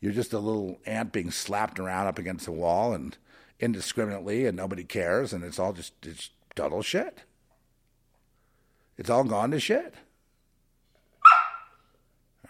You're 0.00 0.12
just 0.12 0.34
a 0.34 0.38
little 0.38 0.78
ant 0.84 1.10
being 1.10 1.30
slapped 1.30 1.80
around 1.80 2.06
up 2.06 2.18
against 2.18 2.44
the 2.44 2.52
wall 2.52 2.92
and 2.92 3.16
indiscriminately, 3.58 4.44
and 4.44 4.58
nobody 4.58 4.84
cares, 4.84 5.32
and 5.32 5.42
it's 5.42 5.58
all 5.58 5.72
just 5.72 5.94
it's 6.04 6.28
total 6.54 6.82
shit. 6.82 7.22
It's 8.98 9.08
all 9.08 9.24
gone 9.24 9.52
to 9.52 9.58
shit. 9.58 9.94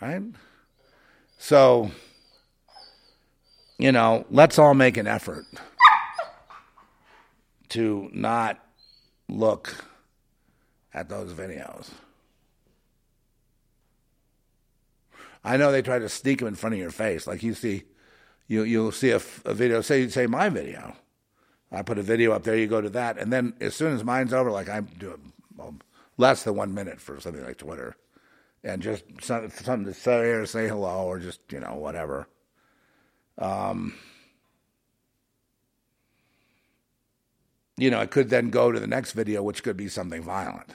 Right? 0.00 0.22
So, 1.38 1.90
you 3.78 3.92
know, 3.92 4.26
let's 4.30 4.58
all 4.58 4.74
make 4.74 4.96
an 4.96 5.06
effort 5.06 5.44
to 7.70 8.10
not 8.12 8.58
look 9.28 9.84
at 10.94 11.08
those 11.08 11.32
videos. 11.32 11.90
I 15.44 15.56
know 15.56 15.70
they 15.70 15.82
try 15.82 15.98
to 15.98 16.08
sneak 16.08 16.40
them 16.40 16.48
in 16.48 16.54
front 16.54 16.74
of 16.74 16.80
your 16.80 16.90
face. 16.90 17.26
Like 17.26 17.42
you 17.42 17.54
see, 17.54 17.84
you 18.48 18.62
you'll 18.62 18.92
see 18.92 19.10
a, 19.10 19.20
a 19.44 19.54
video. 19.54 19.80
Say 19.80 20.08
say 20.08 20.26
my 20.26 20.48
video. 20.48 20.96
I 21.70 21.82
put 21.82 21.98
a 21.98 22.02
video 22.02 22.32
up 22.32 22.44
there. 22.44 22.56
You 22.56 22.66
go 22.66 22.80
to 22.80 22.90
that, 22.90 23.18
and 23.18 23.32
then 23.32 23.54
as 23.60 23.74
soon 23.74 23.94
as 23.94 24.02
mine's 24.02 24.32
over, 24.32 24.50
like 24.50 24.68
I'm 24.68 24.86
doing 24.98 25.32
well, 25.56 25.74
less 26.16 26.42
than 26.42 26.56
one 26.56 26.74
minute 26.74 27.00
for 27.00 27.20
something 27.20 27.44
like 27.44 27.58
Twitter 27.58 27.96
and 28.64 28.82
just 28.82 29.04
something 29.20 29.84
to 29.84 29.94
say 29.94 30.30
or 30.30 30.46
say 30.46 30.68
hello 30.68 31.04
or 31.06 31.18
just 31.18 31.40
you 31.50 31.60
know 31.60 31.74
whatever. 31.74 32.28
Um, 33.38 33.94
you 37.76 37.90
know, 37.90 38.00
it 38.00 38.10
could 38.10 38.30
then 38.30 38.50
go 38.50 38.72
to 38.72 38.80
the 38.80 38.86
next 38.86 39.12
video, 39.12 39.42
which 39.42 39.62
could 39.62 39.76
be 39.76 39.88
something 39.88 40.22
violent. 40.22 40.74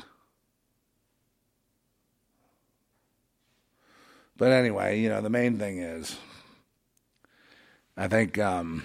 But 4.38 4.52
anyway, 4.52 5.00
you 5.00 5.10
know, 5.10 5.22
the 5.22 5.30
main 5.30 5.60
thing 5.60 5.80
is, 5.80 6.18
I 7.96 8.08
think 8.08 8.40
um, 8.40 8.84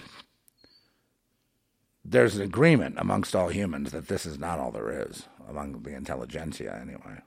there's 2.05 2.37
an 2.37 2.43
agreement 2.43 2.97
amongst 2.99 3.35
all 3.35 3.49
humans 3.49 3.93
that 3.93 4.09
this 4.09 4.27
is 4.27 4.39
not 4.39 4.59
all 4.59 4.71
there 4.71 5.09
is, 5.09 5.25
among 5.49 5.83
the 5.83 5.95
intelligentsia 5.95 6.79
anyway. 6.81 7.21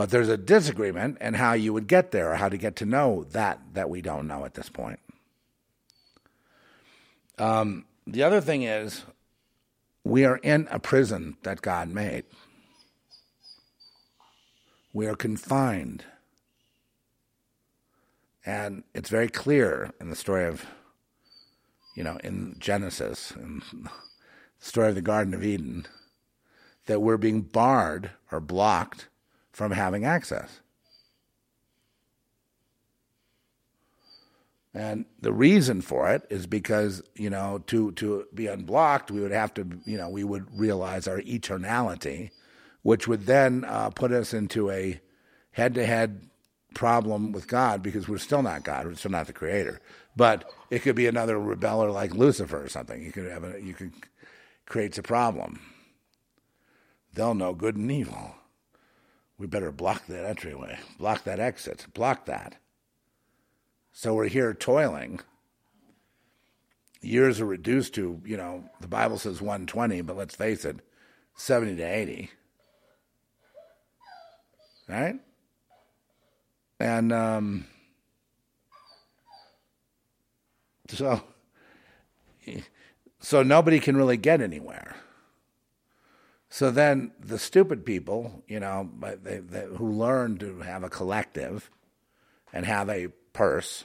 But 0.00 0.08
there's 0.08 0.30
a 0.30 0.38
disagreement 0.38 1.18
in 1.20 1.34
how 1.34 1.52
you 1.52 1.74
would 1.74 1.86
get 1.86 2.10
there 2.10 2.32
or 2.32 2.36
how 2.36 2.48
to 2.48 2.56
get 2.56 2.74
to 2.76 2.86
know 2.86 3.24
that 3.32 3.60
that 3.74 3.90
we 3.90 4.00
don't 4.00 4.26
know 4.26 4.46
at 4.46 4.54
this 4.54 4.70
point. 4.70 4.98
Um, 7.36 7.84
the 8.06 8.22
other 8.22 8.40
thing 8.40 8.62
is, 8.62 9.02
we 10.02 10.24
are 10.24 10.38
in 10.38 10.68
a 10.70 10.78
prison 10.78 11.36
that 11.42 11.60
God 11.60 11.90
made. 11.90 12.24
We 14.94 15.06
are 15.06 15.14
confined. 15.14 16.06
And 18.46 18.84
it's 18.94 19.10
very 19.10 19.28
clear 19.28 19.92
in 20.00 20.08
the 20.08 20.16
story 20.16 20.46
of, 20.46 20.64
you 21.94 22.04
know, 22.04 22.16
in 22.24 22.56
Genesis, 22.58 23.32
in 23.32 23.60
the 23.82 23.90
story 24.60 24.88
of 24.88 24.94
the 24.94 25.02
Garden 25.02 25.34
of 25.34 25.44
Eden, 25.44 25.86
that 26.86 27.00
we're 27.00 27.18
being 27.18 27.42
barred 27.42 28.12
or 28.32 28.40
blocked 28.40 29.09
from 29.60 29.72
having 29.72 30.06
access. 30.06 30.60
And 34.72 35.04
the 35.20 35.34
reason 35.34 35.82
for 35.82 36.10
it 36.10 36.22
is 36.30 36.46
because, 36.46 37.02
you 37.14 37.28
know, 37.28 37.62
to, 37.66 37.92
to 37.92 38.24
be 38.32 38.46
unblocked, 38.46 39.10
we 39.10 39.20
would 39.20 39.32
have 39.32 39.52
to, 39.52 39.66
you 39.84 39.98
know, 39.98 40.08
we 40.08 40.24
would 40.24 40.46
realize 40.58 41.06
our 41.06 41.20
eternality, 41.20 42.30
which 42.80 43.06
would 43.06 43.26
then 43.26 43.66
uh, 43.66 43.90
put 43.90 44.12
us 44.12 44.32
into 44.32 44.70
a 44.70 44.98
head 45.50 45.74
to 45.74 45.84
head 45.84 46.30
problem 46.74 47.30
with 47.30 47.46
God 47.46 47.82
because 47.82 48.08
we're 48.08 48.16
still 48.16 48.42
not 48.42 48.64
God, 48.64 48.86
we're 48.86 48.94
still 48.94 49.10
not 49.10 49.26
the 49.26 49.34
creator. 49.34 49.78
But 50.16 50.50
it 50.70 50.78
could 50.78 50.96
be 50.96 51.06
another 51.06 51.36
rebeller 51.36 51.92
like 51.92 52.14
Lucifer 52.14 52.64
or 52.64 52.70
something. 52.70 53.02
You 53.02 53.12
could 53.12 53.30
have 53.30 53.44
a, 53.44 53.60
you 53.60 53.74
could 53.74 53.92
creates 54.64 54.96
a 54.96 55.02
problem. 55.02 55.60
They'll 57.12 57.34
know 57.34 57.52
good 57.52 57.76
and 57.76 57.92
evil 57.92 58.36
we 59.40 59.46
better 59.46 59.72
block 59.72 60.06
that 60.06 60.26
entryway, 60.26 60.78
block 60.98 61.24
that 61.24 61.40
exit, 61.40 61.86
block 61.94 62.26
that. 62.26 62.56
So 63.90 64.14
we're 64.14 64.28
here 64.28 64.52
toiling. 64.52 65.20
Years 67.00 67.40
are 67.40 67.46
reduced 67.46 67.94
to, 67.94 68.20
you 68.22 68.36
know, 68.36 68.64
the 68.82 68.86
Bible 68.86 69.16
says 69.16 69.40
120, 69.40 70.02
but 70.02 70.18
let's 70.18 70.34
face 70.34 70.66
it, 70.66 70.80
70 71.36 71.76
to 71.76 71.82
80. 71.82 72.30
Right? 74.86 75.14
And 76.78 77.10
um, 77.10 77.64
so, 80.88 81.22
so 83.20 83.42
nobody 83.42 83.80
can 83.80 83.96
really 83.96 84.18
get 84.18 84.42
anywhere. 84.42 84.96
So 86.52 86.72
then 86.72 87.12
the 87.20 87.38
stupid 87.38 87.86
people, 87.86 88.42
you 88.48 88.58
know, 88.58 88.90
they, 89.22 89.38
they, 89.38 89.66
who 89.76 89.92
learn 89.92 90.36
to 90.38 90.58
have 90.60 90.82
a 90.82 90.90
collective 90.90 91.70
and 92.52 92.66
have 92.66 92.90
a 92.90 93.08
purse 93.32 93.84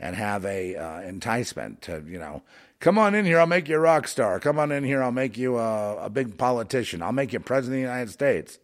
and 0.00 0.16
have 0.16 0.46
a 0.46 0.74
uh, 0.74 1.00
enticement 1.02 1.82
to, 1.82 2.02
you 2.08 2.18
know, 2.18 2.42
come 2.80 2.98
on 2.98 3.14
in 3.14 3.26
here, 3.26 3.38
I'll 3.38 3.46
make 3.46 3.68
you 3.68 3.76
a 3.76 3.80
rock 3.80 4.08
star. 4.08 4.40
Come 4.40 4.58
on 4.58 4.72
in 4.72 4.82
here, 4.82 5.02
I'll 5.02 5.12
make 5.12 5.36
you 5.36 5.58
a, 5.58 6.06
a 6.06 6.10
big 6.10 6.38
politician. 6.38 7.02
I'll 7.02 7.12
make 7.12 7.34
you 7.34 7.38
president 7.38 7.82
of 7.82 7.82
the 7.82 7.92
United 7.92 8.10
States. 8.10 8.58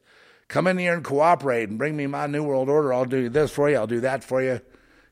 Come 0.48 0.66
in 0.66 0.78
here 0.78 0.94
and 0.94 1.04
cooperate 1.04 1.68
and 1.68 1.76
bring 1.76 1.94
me 1.94 2.06
my 2.06 2.26
new 2.26 2.42
world 2.42 2.70
order. 2.70 2.94
I'll 2.94 3.04
do 3.04 3.28
this 3.28 3.50
for 3.50 3.68
you. 3.68 3.76
I'll 3.76 3.86
do 3.86 4.00
that 4.00 4.24
for 4.24 4.42
you. 4.42 4.62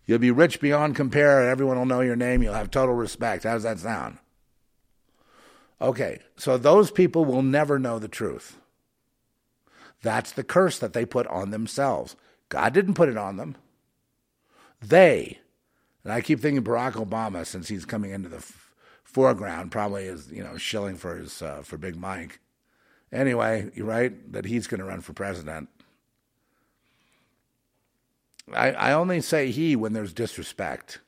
You'll 0.07 0.19
be 0.19 0.31
rich 0.31 0.61
beyond 0.61 0.97
compare, 0.97 1.47
everyone 1.47 1.77
will 1.77 1.85
know 1.85 2.01
your 2.01 2.17
name. 2.17 2.43
You'll 2.43 2.55
have 2.55 2.71
total 2.71 2.95
respect. 2.95 3.45
How 3.45 3.53
does 3.53 3.65
that 3.65 3.81
sound? 3.81 4.17
Okay, 5.81 6.21
so 6.37 6.57
those 6.57 6.91
people 6.91 7.25
will 7.25 7.43
never 7.43 7.79
know 7.79 7.99
the 7.99 8.09
truth. 8.09 8.59
That's 10.03 10.33
the 10.33 10.45
curse 10.45 10.79
that 10.79 10.93
they 10.93 11.05
put 11.05 11.27
on 11.27 11.51
themselves. 11.51 12.17
God 12.49 12.73
didn't 12.73 12.95
put 12.95 13.09
it 13.09 13.17
on 13.17 13.37
them. 13.37 13.57
They, 14.81 15.39
and 16.05 16.13
I 16.13 16.21
keep 16.21 16.41
thinking 16.41 16.63
Barack 16.63 16.93
Obama, 16.93 17.45
since 17.45 17.69
he's 17.69 17.85
coming 17.85 18.13
into 18.13 18.29
the 18.29 18.37
f- 18.37 18.75
foreground, 19.03 19.73
probably 19.73 20.05
is 20.05 20.31
you 20.31 20.43
know 20.43 20.57
shilling 20.57 20.97
for 20.97 21.17
his 21.17 21.43
uh, 21.43 21.63
for 21.63 21.77
Big 21.77 21.97
Mike. 21.97 22.41
Anyway, 23.13 23.71
you're 23.75 23.87
right 23.87 24.33
that 24.33 24.45
he's 24.45 24.67
going 24.67 24.81
to 24.81 24.87
run 24.87 25.01
for 25.01 25.13
president. 25.13 25.69
I, 28.53 28.73
I 28.73 28.93
only 28.93 29.21
say 29.21 29.51
he 29.51 29.75
when 29.75 29.93
there's 29.93 30.13
disrespect. 30.13 31.01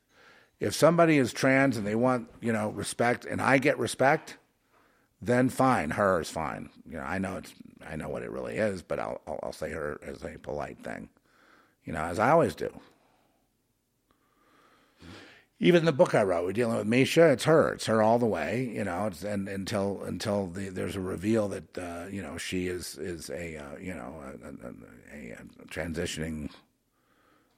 If 0.61 0.75
somebody 0.75 1.19
is 1.19 1.33
trans 1.33 1.77
and 1.77 1.87
they 1.87 1.95
want, 1.95 2.29
you 2.41 2.53
know, 2.53 2.71
respect 2.71 3.25
and 3.25 3.41
I 3.41 3.59
get 3.59 3.79
respect, 3.79 4.37
then 5.21 5.49
fine, 5.49 5.91
her 5.91 6.21
is 6.21 6.31
fine. 6.31 6.71
You 6.89 6.99
know, 6.99 7.03
I 7.03 7.19
know 7.19 7.37
it's 7.39 7.53
I 7.87 7.97
know 7.97 8.09
what 8.09 8.23
it 8.23 8.31
really 8.31 8.57
is, 8.57 8.83
but 8.83 8.99
I'll 8.99 9.21
I'll, 9.27 9.41
I'll 9.43 9.53
say 9.53 9.71
her 9.71 10.01
as 10.03 10.23
a 10.25 10.39
polite 10.39 10.83
thing. 10.83 11.09
You 11.85 11.93
know, 11.93 12.03
as 12.03 12.19
I 12.19 12.31
always 12.31 12.55
do. 12.55 12.81
Even 15.61 15.85
the 15.85 15.93
book 15.93 16.15
I 16.15 16.23
wrote, 16.23 16.45
we're 16.45 16.53
dealing 16.53 16.77
with 16.77 16.87
Misha. 16.87 17.31
It's 17.31 17.43
her. 17.45 17.73
It's 17.73 17.87
her 17.87 18.01
all 18.01 18.21
the 18.21 18.27
way. 18.27 18.71
You 18.73 18.85
know, 18.85 19.07
it's, 19.09 19.25
and 19.25 19.49
until 19.49 20.03
until 20.05 20.47
the, 20.47 20.69
there's 20.69 20.95
a 20.95 21.01
reveal 21.01 21.49
that 21.49 21.77
uh, 21.77 22.07
you 22.09 22.23
know 22.23 22.39
she 22.39 22.69
is 22.69 22.97
is 22.97 23.29
a 23.31 23.57
uh, 23.57 23.77
you 23.81 23.95
know 23.95 24.23
a, 24.45 24.69
a, 24.69 25.33
a, 25.33 25.67
transitioning 25.67 26.51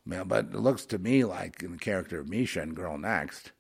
male. 0.07 0.25
But 0.25 0.47
it 0.47 0.55
looks 0.55 0.87
to 0.87 0.99
me 0.99 1.25
like 1.25 1.63
in 1.63 1.73
the 1.73 1.79
character 1.79 2.21
of 2.21 2.29
Misha 2.29 2.63
and 2.63 2.75
Girl 2.75 2.97
Next 2.97 3.53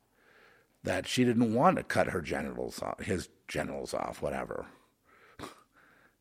that 0.82 1.06
she 1.06 1.24
didn't 1.24 1.52
want 1.52 1.76
to 1.76 1.82
cut 1.82 2.08
her 2.08 2.22
genitals 2.22 2.80
off, 2.80 3.00
his 3.00 3.28
genitals 3.50 3.92
off, 3.92 4.22
whatever. 4.22 4.66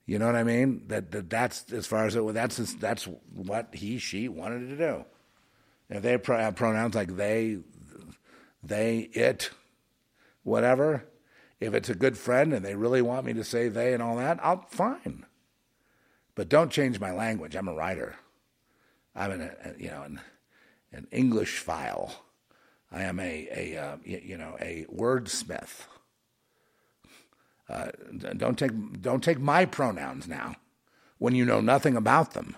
You 0.05 0.17
know 0.17 0.25
what 0.25 0.35
I 0.35 0.43
mean? 0.43 0.85
That, 0.87 1.11
that 1.11 1.29
that's 1.29 1.71
as 1.71 1.85
far 1.85 2.05
as 2.07 2.15
it 2.15 2.33
that's 2.33 2.57
that's 2.75 3.07
what 3.33 3.69
he 3.73 3.99
she 3.99 4.27
wanted 4.27 4.67
to 4.69 4.75
do. 4.75 5.05
If 5.87 6.01
they 6.01 6.11
have 6.11 6.55
pronouns 6.55 6.95
like 6.95 7.15
they, 7.15 7.59
they, 8.63 9.09
it, 9.13 9.51
whatever. 10.43 11.05
If 11.59 11.73
it's 11.73 11.89
a 11.89 11.95
good 11.95 12.17
friend 12.17 12.53
and 12.53 12.65
they 12.65 12.75
really 12.75 13.01
want 13.01 13.25
me 13.25 13.33
to 13.33 13.43
say 13.43 13.69
they 13.69 13.93
and 13.93 14.01
all 14.01 14.15
that, 14.17 14.39
I'll 14.41 14.65
fine. 14.69 15.25
But 16.33 16.49
don't 16.49 16.71
change 16.71 16.99
my 16.99 17.11
language. 17.11 17.55
I'm 17.55 17.67
a 17.67 17.73
writer. 17.73 18.15
I'm 19.15 19.31
an, 19.31 19.41
a, 19.41 19.73
you 19.77 19.89
know 19.89 20.03
an, 20.03 20.21
an 20.91 21.07
English 21.11 21.59
file. 21.59 22.23
I 22.91 23.03
am 23.03 23.19
a 23.19 23.47
a 23.51 23.77
uh, 23.77 23.97
you 24.03 24.37
know 24.37 24.55
a 24.59 24.85
wordsmith. 24.91 25.85
Uh, 27.69 27.91
don't 28.35 28.57
take 28.57 29.01
don't 29.01 29.23
take 29.23 29.39
my 29.39 29.63
pronouns 29.65 30.27
now, 30.27 30.55
when 31.19 31.35
you 31.35 31.45
know 31.45 31.61
nothing 31.61 31.95
about 31.95 32.33
them, 32.33 32.57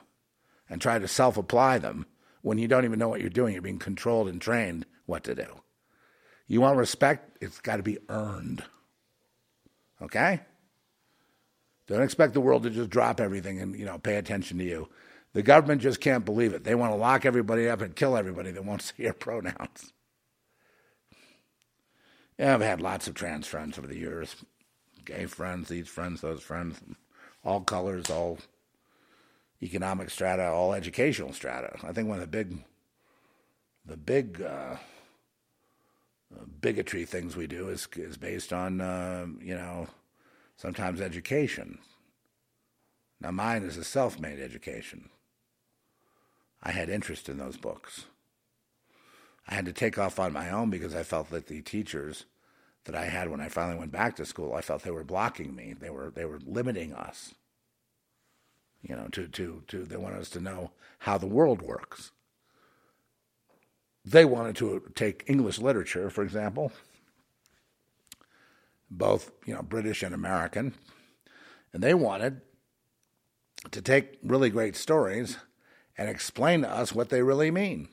and 0.70 0.82
try 0.82 0.98
to 0.98 1.08
self 1.08 1.38
apply 1.38 1.78
them 1.78 2.06
when 2.42 2.58
you 2.58 2.68
don't 2.68 2.86
even 2.86 2.98
know 2.98 3.10
what 3.10 3.22
you're 3.22 3.30
doing. 3.30 3.54
You're 3.54 3.62
being 3.62 3.78
controlled 3.80 4.30
and 4.30 4.42
trained 4.42 4.86
what 5.06 5.24
to 5.26 5.36
do. 5.36 5.62
You 6.48 6.62
want 6.62 6.78
respect, 6.78 7.38
it's 7.42 7.60
got 7.60 7.78
to 7.78 7.84
be 7.84 7.98
earned. 8.10 8.64
Okay? 10.02 10.42
Don't 11.88 12.02
expect 12.02 12.34
the 12.34 12.42
world 12.42 12.64
to 12.64 12.70
just 12.70 12.90
drop 12.90 13.20
everything 13.20 13.60
and, 13.60 13.78
you 13.78 13.86
know, 13.86 13.98
pay 13.98 14.16
attention 14.16 14.58
to 14.58 14.64
you. 14.64 14.90
The 15.34 15.44
government 15.44 15.82
just 15.82 16.02
can't 16.02 16.26
believe 16.26 16.54
it. 16.54 16.64
They 16.64 16.76
want 16.76 16.92
to 16.92 16.98
lock 16.98 17.26
everybody 17.26 17.70
up 17.70 17.82
and 17.82 17.96
kill 17.96 18.18
everybody 18.18 18.52
that 18.52 18.66
won't 18.66 18.82
say 18.82 18.94
your 18.98 19.14
pronouns. 19.14 19.94
Yeah, 22.38 22.54
I've 22.54 22.62
had 22.62 22.82
lots 22.82 23.08
of 23.08 23.14
trans 23.14 23.48
friends 23.48 23.78
over 23.78 23.88
the 23.88 23.98
years. 23.98 24.36
Gay 25.06 25.26
friends, 25.26 25.70
these 25.70 25.88
friends, 25.88 26.22
those 26.22 26.42
friends, 26.42 26.80
all 27.44 27.62
colors, 27.62 28.10
all 28.10 28.40
economic 29.62 30.10
strata, 30.10 30.44
all 30.44 30.74
educational 30.74 31.34
strata. 31.34 31.78
I 31.84 31.92
think 31.92 32.08
one 32.08 32.18
of 32.18 32.22
the 32.22 32.28
big, 32.28 32.64
the 33.86 33.98
big 33.98 34.42
uh, 34.42 34.78
bigotry 36.62 37.06
things 37.06 37.36
we 37.36 37.48
do 37.48 37.70
is 37.70 37.88
is 37.96 38.18
based 38.18 38.54
on 38.54 38.82
uh, 38.82 39.26
you 39.40 39.56
know 39.56 39.88
sometimes 40.56 41.02
education. 41.02 41.80
Now 43.20 43.32
mine 43.32 43.64
is 43.64 43.78
a 43.78 43.84
self-made 43.84 44.40
education. 44.40 45.10
I 46.64 46.72
had 46.72 46.90
interest 46.90 47.30
in 47.30 47.38
those 47.38 47.58
books. 47.58 48.06
I 49.48 49.56
had 49.56 49.66
to 49.66 49.74
take 49.74 49.98
off 49.98 50.20
on 50.20 50.34
my 50.34 50.50
own 50.50 50.70
because 50.70 50.96
I 50.96 51.04
felt 51.04 51.30
that 51.32 51.48
the 51.48 51.62
teachers 51.62 52.26
that 52.86 52.96
I 52.96 53.06
had 53.06 53.30
when 53.30 53.42
I 53.42 53.50
finally 53.50 53.78
went 53.78 53.92
back 53.92 54.16
to 54.16 54.26
school, 54.26 54.54
I 54.54 54.62
felt 54.62 54.84
they 54.84 54.92
were 54.92 55.04
blocking 55.04 55.56
me. 55.56 55.74
They 55.80 55.90
were 55.90 56.12
they 56.12 56.26
were 56.26 56.40
limiting 56.46 56.94
us. 56.94 57.34
You 58.82 58.96
know, 58.96 59.08
to 59.12 59.28
to 59.28 59.64
to 59.68 59.84
they 59.86 59.98
wanted 59.98 60.20
us 60.20 60.30
to 60.32 60.40
know 60.40 60.72
how 61.00 61.18
the 61.18 61.28
world 61.28 61.62
works 61.62 62.12
they 64.04 64.26
wanted 64.26 64.56
to 64.58 64.82
take 64.96 65.24
English 65.28 65.60
literature, 65.60 66.10
for 66.10 66.24
example, 66.24 66.72
both 68.90 69.32
you 69.46 69.54
know 69.54 69.62
British 69.62 70.04
and 70.04 70.14
American, 70.14 70.74
and 71.74 71.84
they 71.84 71.94
wanted 71.94 72.42
to 73.70 73.82
take 73.82 74.18
really 74.24 74.50
great 74.50 74.76
stories 74.76 75.38
and 75.98 76.10
explain 76.10 76.62
to 76.62 76.70
us 76.70 76.94
what 76.96 77.10
they 77.10 77.22
really 77.22 77.52
mean. 77.52 77.90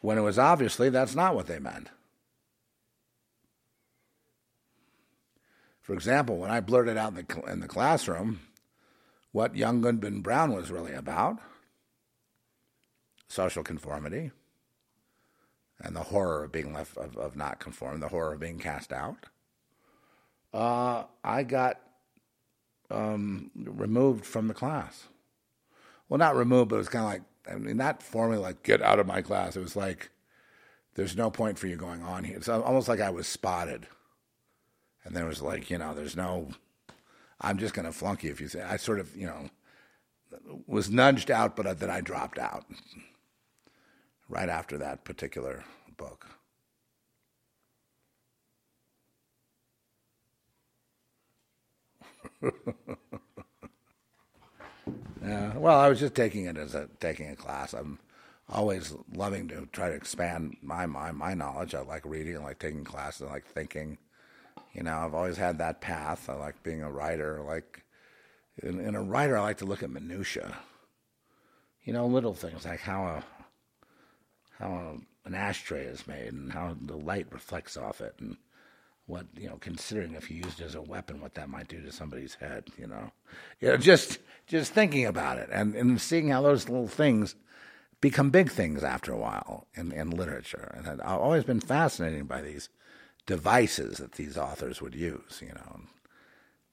When 0.00 0.18
it 0.18 0.22
was 0.22 0.38
obviously 0.38 0.90
that's 0.90 1.14
not 1.14 1.34
what 1.34 1.46
they 1.46 1.58
meant. 1.58 1.88
For 5.86 5.94
example, 5.94 6.38
when 6.38 6.50
I 6.50 6.58
blurted 6.58 6.96
out 6.96 7.16
in 7.16 7.24
the, 7.24 7.42
in 7.48 7.60
the 7.60 7.68
classroom 7.68 8.40
what 9.30 9.54
Young 9.54 9.80
Goodman 9.80 10.20
Brown 10.20 10.52
was 10.52 10.72
really 10.72 10.92
about, 10.92 11.38
social 13.28 13.62
conformity 13.62 14.32
and 15.78 15.94
the 15.94 16.02
horror 16.02 16.42
of 16.42 16.50
being 16.50 16.72
left 16.74 16.96
of, 16.96 17.16
of 17.16 17.36
not 17.36 17.60
conform, 17.60 18.00
the 18.00 18.08
horror 18.08 18.32
of 18.32 18.40
being 18.40 18.58
cast 18.58 18.92
out. 18.92 19.26
Uh, 20.52 21.04
I 21.22 21.44
got 21.44 21.80
um, 22.90 23.52
removed 23.54 24.26
from 24.26 24.48
the 24.48 24.54
class. 24.54 25.04
Well, 26.08 26.18
not 26.18 26.34
removed, 26.34 26.70
but 26.70 26.76
it 26.76 26.78
was 26.78 26.88
kind 26.88 27.04
of 27.04 27.10
like 27.12 27.22
I 27.48 27.58
mean, 27.60 27.76
not 27.76 28.02
formally 28.02 28.38
like 28.38 28.64
get 28.64 28.82
out 28.82 28.98
of 28.98 29.06
my 29.06 29.22
class. 29.22 29.54
It 29.54 29.60
was 29.60 29.76
like 29.76 30.10
there's 30.94 31.16
no 31.16 31.30
point 31.30 31.60
for 31.60 31.68
you 31.68 31.76
going 31.76 32.02
on 32.02 32.24
here. 32.24 32.38
It's 32.38 32.48
almost 32.48 32.88
like 32.88 33.00
I 33.00 33.10
was 33.10 33.28
spotted, 33.28 33.86
and 35.06 35.16
there 35.16 35.26
was 35.26 35.42
like 35.42 35.70
you 35.70 35.78
know, 35.78 35.94
there's 35.94 36.16
no. 36.16 36.48
I'm 37.40 37.58
just 37.58 37.74
going 37.74 37.86
to 37.86 37.92
flunk 37.92 38.24
you 38.24 38.30
if 38.30 38.40
you 38.40 38.48
say. 38.48 38.62
I 38.62 38.76
sort 38.76 39.00
of 39.00 39.16
you 39.16 39.26
know 39.26 39.50
was 40.66 40.90
nudged 40.90 41.30
out, 41.30 41.56
but 41.56 41.78
then 41.80 41.90
I 41.90 42.00
dropped 42.00 42.38
out 42.38 42.64
right 44.28 44.48
after 44.48 44.78
that 44.78 45.04
particular 45.04 45.64
book. 45.96 46.26
yeah, 55.22 55.56
well, 55.56 55.78
I 55.78 55.88
was 55.88 56.00
just 56.00 56.14
taking 56.14 56.46
it 56.46 56.56
as 56.56 56.74
a 56.74 56.88
taking 57.00 57.30
a 57.30 57.36
class. 57.36 57.72
I'm 57.72 57.98
always 58.48 58.94
loving 59.14 59.48
to 59.48 59.66
try 59.72 59.88
to 59.88 59.94
expand 59.94 60.56
my 60.62 60.86
my, 60.86 61.12
my 61.12 61.34
knowledge. 61.34 61.74
I 61.74 61.80
like 61.82 62.04
reading, 62.04 62.36
I 62.38 62.40
like 62.40 62.58
taking 62.58 62.84
classes, 62.84 63.26
I 63.28 63.32
like 63.32 63.46
thinking. 63.46 63.98
You 64.76 64.82
know, 64.82 64.98
I've 64.98 65.14
always 65.14 65.38
had 65.38 65.56
that 65.58 65.80
path. 65.80 66.28
I 66.28 66.34
like 66.34 66.62
being 66.62 66.82
a 66.82 66.92
writer. 66.92 67.40
I 67.40 67.44
like 67.54 67.82
in, 68.62 68.78
in 68.78 68.94
a 68.94 69.02
writer, 69.02 69.38
I 69.38 69.40
like 69.40 69.58
to 69.58 69.64
look 69.64 69.82
at 69.82 69.90
minutia. 69.90 70.54
You 71.84 71.94
know, 71.94 72.06
little 72.06 72.34
things 72.34 72.66
like 72.66 72.80
how 72.80 73.04
a 73.04 73.24
how 74.58 74.98
an 75.24 75.34
ashtray 75.34 75.84
is 75.84 76.06
made 76.06 76.32
and 76.32 76.52
how 76.52 76.76
the 76.80 76.96
light 76.96 77.26
reflects 77.30 77.76
off 77.78 78.02
it 78.02 78.14
and 78.20 78.36
what 79.06 79.26
you 79.36 79.48
know 79.48 79.56
considering 79.60 80.14
if 80.14 80.30
you 80.30 80.38
used 80.38 80.60
it 80.60 80.64
as 80.64 80.74
a 80.74 80.82
weapon 80.82 81.20
what 81.20 81.34
that 81.34 81.48
might 81.48 81.68
do 81.68 81.80
to 81.82 81.92
somebody's 81.92 82.34
head 82.34 82.64
you 82.78 82.86
know 82.86 83.12
you 83.60 83.68
know 83.68 83.76
just 83.76 84.18
just 84.46 84.72
thinking 84.72 85.04
about 85.04 85.38
it 85.38 85.48
and 85.52 85.74
and 85.74 86.00
seeing 86.00 86.28
how 86.28 86.42
those 86.42 86.68
little 86.68 86.88
things 86.88 87.36
become 88.00 88.30
big 88.30 88.50
things 88.50 88.82
after 88.82 89.12
a 89.12 89.18
while 89.18 89.66
in 89.74 89.92
in 89.92 90.10
literature 90.10 90.74
and 90.76 91.00
I've 91.02 91.20
always 91.20 91.44
been 91.44 91.60
fascinated 91.60 92.26
by 92.26 92.40
these 92.40 92.68
devices 93.26 93.98
that 93.98 94.12
these 94.12 94.36
authors 94.36 94.80
would 94.80 94.94
use 94.94 95.40
you 95.42 95.52
know 95.52 95.80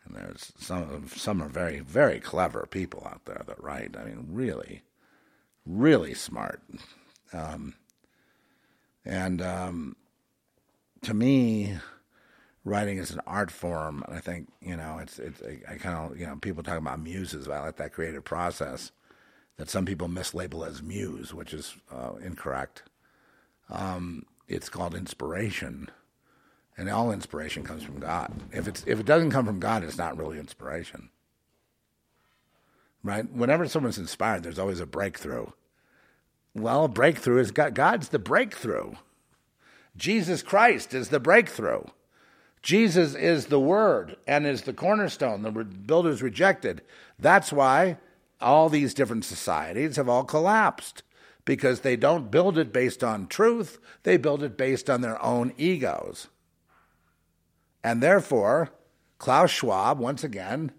and 0.06 0.16
there's 0.16 0.54
some 0.58 1.08
some 1.08 1.41
are 1.41 1.49
very 1.49 1.80
very 1.80 2.20
clever 2.20 2.68
people 2.70 3.08
out 3.10 3.26
there 3.26 3.43
that 3.45 3.62
write 3.62 3.95
i 3.97 4.04
mean 4.04 4.28
really 4.30 4.84
really 5.66 6.14
smart 6.14 6.62
um, 7.34 7.74
and 9.06 9.41
um, 9.41 9.95
to 11.04 11.14
me, 11.14 11.78
writing 12.64 12.97
is 12.97 13.12
an 13.12 13.22
art 13.28 13.51
form. 13.51 14.04
And 14.08 14.16
I 14.16 14.20
think 14.20 14.49
you 14.62 14.76
know, 14.76 14.99
it's 15.01 15.20
it's 15.20 15.41
I, 15.41 15.74
I 15.74 15.78
kind 15.78 16.12
of 16.12 16.20
you 16.20 16.26
know 16.26 16.38
people 16.38 16.64
talk 16.64 16.78
about 16.78 17.01
muses. 17.01 17.47
I 17.47 17.60
like 17.60 17.78
that 17.78 17.93
creative 17.93 18.24
process 18.24 18.91
that 19.58 19.70
some 19.70 19.86
people 19.86 20.08
mislabel 20.08 20.68
as 20.68 20.82
muse, 20.82 21.34
which 21.34 21.54
is 21.54 21.76
uh, 21.91 22.14
incorrect. 22.24 22.84
Um, 23.70 24.26
it's 24.47 24.70
called 24.70 24.95
inspiration, 24.95 25.89
and 26.78 26.89
all 26.89 27.11
inspiration 27.11 27.63
comes 27.63 27.84
from 27.84 27.99
God. 27.99 28.32
If 28.51 28.67
it's 28.67 28.84
if 28.86 28.99
it 28.99 29.05
doesn't 29.05 29.32
come 29.32 29.45
from 29.45 29.59
God, 29.59 29.84
it's 29.84 29.97
not 29.97 30.17
really 30.17 30.39
inspiration, 30.39 31.09
right? 33.03 33.30
Whenever 33.32 33.67
someone's 33.67 33.97
inspired, 33.97 34.43
there's 34.43 34.59
always 34.59 34.80
a 34.80 34.86
breakthrough. 34.86 35.47
Well, 36.55 36.88
breakthrough 36.88 37.39
is 37.39 37.51
God. 37.51 37.76
God's 37.76 38.09
the 38.09 38.19
breakthrough. 38.19 38.93
Jesus 39.95 40.41
Christ 40.41 40.93
is 40.93 41.09
the 41.09 41.19
breakthrough. 41.19 41.84
Jesus 42.61 43.13
is 43.13 43.47
the 43.47 43.59
Word 43.59 44.15
and 44.26 44.47
is 44.47 44.63
the 44.63 44.74
cornerstone. 44.74 45.41
The 45.41 45.51
builders 45.51 46.21
rejected. 46.21 46.82
That's 47.19 47.51
why 47.51 47.97
all 48.39 48.69
these 48.69 48.93
different 48.93 49.26
societies 49.26 49.97
have 49.97 50.09
all 50.09 50.24
collapsed 50.24 51.03
because 51.45 51.82
they 51.82 51.95
don't 51.95 52.32
build 52.32 52.57
it 52.57 52.71
based 52.71 53.03
on 53.03 53.28
truth, 53.28 53.80
they 54.03 54.15
build 54.17 54.43
it 54.43 54.57
based 54.57 54.89
on 54.89 55.01
their 55.01 55.21
own 55.21 55.53
egos. 55.57 56.30
And 57.84 58.01
therefore, 58.01 58.69
Klaus 59.17 59.51
Schwab, 59.51 59.99
once 59.99 60.23
again, 60.23 60.71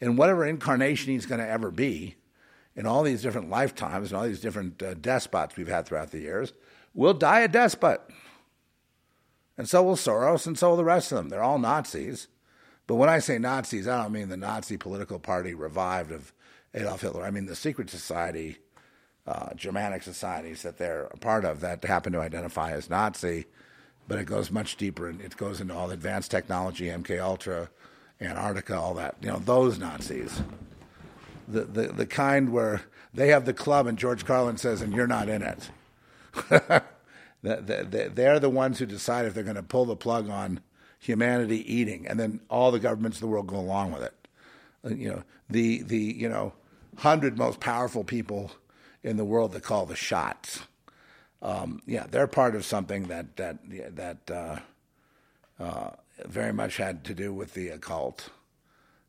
in 0.00 0.16
whatever 0.16 0.46
incarnation 0.46 1.12
he's 1.12 1.26
going 1.26 1.40
to 1.40 1.48
ever 1.48 1.70
be, 1.70 2.16
in 2.74 2.86
all 2.86 3.02
these 3.02 3.22
different 3.22 3.50
lifetimes 3.50 4.10
and 4.10 4.18
all 4.18 4.24
these 4.24 4.40
different 4.40 4.80
uh, 4.82 4.94
despots 4.94 5.56
we've 5.56 5.68
had 5.68 5.84
throughout 5.84 6.12
the 6.12 6.20
years, 6.20 6.52
will 6.94 7.14
die 7.14 7.40
a 7.40 7.48
despot. 7.48 8.00
And 9.56 9.68
so 9.68 9.82
will 9.82 9.96
Soros, 9.96 10.46
and 10.46 10.56
so 10.56 10.70
will 10.70 10.76
the 10.76 10.84
rest 10.84 11.10
of 11.10 11.18
them. 11.18 11.28
They're 11.28 11.42
all 11.42 11.58
Nazis. 11.58 12.28
But 12.86 12.94
when 12.94 13.08
I 13.08 13.18
say 13.18 13.38
Nazis, 13.38 13.88
I 13.88 14.02
don't 14.02 14.12
mean 14.12 14.28
the 14.28 14.36
Nazi 14.36 14.76
political 14.76 15.18
party 15.18 15.54
revived 15.54 16.12
of 16.12 16.32
Adolf 16.72 17.00
Hitler. 17.00 17.24
I 17.24 17.32
mean 17.32 17.46
the 17.46 17.56
secret 17.56 17.90
society, 17.90 18.58
uh, 19.26 19.54
Germanic 19.54 20.04
societies 20.04 20.62
that 20.62 20.78
they're 20.78 21.06
a 21.06 21.16
part 21.16 21.44
of 21.44 21.60
that 21.60 21.84
happen 21.84 22.12
to 22.12 22.20
identify 22.20 22.70
as 22.70 22.88
Nazi, 22.88 23.46
but 24.08 24.18
it 24.18 24.24
goes 24.24 24.50
much 24.50 24.76
deeper 24.76 25.08
and 25.08 25.20
it 25.20 25.36
goes 25.36 25.60
into 25.60 25.74
all 25.74 25.88
the 25.88 25.94
advanced 25.94 26.30
technology, 26.30 26.86
MK 26.86 27.22
Ultra, 27.22 27.68
Antarctica, 28.20 28.76
all 28.76 28.94
that. 28.94 29.16
You 29.20 29.28
know, 29.28 29.38
those 29.38 29.78
Nazis. 29.78 30.42
The, 31.46 31.64
the, 31.64 31.88
the 31.88 32.06
kind 32.06 32.50
where 32.50 32.82
they 33.14 33.28
have 33.28 33.44
the 33.44 33.54
club 33.54 33.86
and 33.86 33.98
George 33.98 34.24
Carlin 34.24 34.56
says, 34.56 34.82
and 34.82 34.92
you're 34.92 35.06
not 35.06 35.28
in 35.28 35.42
it. 35.42 35.70
They're 37.42 38.40
the 38.40 38.50
ones 38.50 38.78
who 38.78 38.86
decide 38.86 39.26
if 39.26 39.34
they're 39.34 39.44
going 39.44 39.56
to 39.56 39.62
pull 39.62 39.84
the 39.84 39.96
plug 39.96 40.28
on 40.28 40.60
humanity 40.98 41.72
eating, 41.72 42.06
and 42.06 42.18
then 42.18 42.40
all 42.50 42.70
the 42.70 42.80
governments 42.80 43.18
of 43.18 43.20
the 43.20 43.28
world 43.28 43.46
go 43.46 43.56
along 43.56 43.92
with 43.92 44.02
it. 44.02 44.28
Uh, 44.84 44.88
you 44.90 45.08
know, 45.08 45.22
the 45.48 45.82
the 45.82 45.98
you 45.98 46.28
know 46.28 46.52
hundred 46.96 47.38
most 47.38 47.60
powerful 47.60 48.02
people 48.04 48.50
in 49.02 49.16
the 49.16 49.24
world 49.24 49.52
that 49.52 49.62
call 49.62 49.86
the 49.86 49.96
shots. 49.96 50.60
Um, 51.40 51.80
yeah, 51.86 52.06
they're 52.10 52.26
part 52.26 52.56
of 52.56 52.64
something 52.64 53.04
that 53.04 53.36
that 53.36 53.58
that 53.96 54.30
uh, 54.30 54.58
uh, 55.62 55.90
very 56.26 56.52
much 56.52 56.76
had 56.76 57.04
to 57.04 57.14
do 57.14 57.32
with 57.32 57.54
the 57.54 57.68
occult 57.68 58.30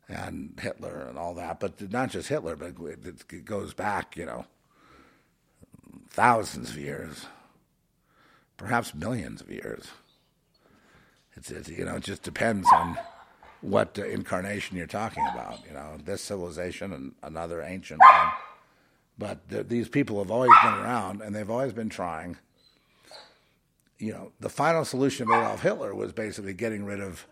and 0.07 0.59
Hitler 0.59 1.05
and 1.07 1.17
all 1.17 1.33
that. 1.35 1.59
But 1.59 1.91
not 1.91 2.09
just 2.09 2.29
Hitler, 2.29 2.55
but 2.55 2.73
it 2.79 3.45
goes 3.45 3.73
back, 3.73 4.17
you 4.17 4.25
know, 4.25 4.45
thousands 6.09 6.71
of 6.71 6.77
years, 6.77 7.27
perhaps 8.57 8.93
millions 8.93 9.41
of 9.41 9.49
years. 9.49 9.87
It's, 11.35 11.51
it's 11.51 11.69
you 11.69 11.85
know, 11.85 11.95
it 11.95 12.03
just 12.03 12.23
depends 12.23 12.67
on 12.73 12.97
what 13.61 13.97
incarnation 13.97 14.77
you're 14.77 14.87
talking 14.87 15.25
about. 15.33 15.59
You 15.67 15.73
know, 15.73 15.97
this 16.03 16.21
civilization 16.21 16.91
and 16.93 17.13
another 17.23 17.61
ancient 17.61 17.99
one. 17.99 18.31
But 19.19 19.47
th- 19.49 19.67
these 19.67 19.89
people 19.89 20.17
have 20.19 20.31
always 20.31 20.51
been 20.63 20.73
around, 20.73 21.21
and 21.21 21.35
they've 21.35 21.49
always 21.49 21.73
been 21.73 21.89
trying. 21.89 22.37
You 23.99 24.13
know, 24.13 24.31
the 24.39 24.49
final 24.49 24.85
solution 24.85 25.29
of 25.29 25.35
Adolf 25.35 25.61
Hitler 25.61 25.93
was 25.93 26.13
basically 26.13 26.53
getting 26.53 26.85
rid 26.85 27.01
of 27.01 27.27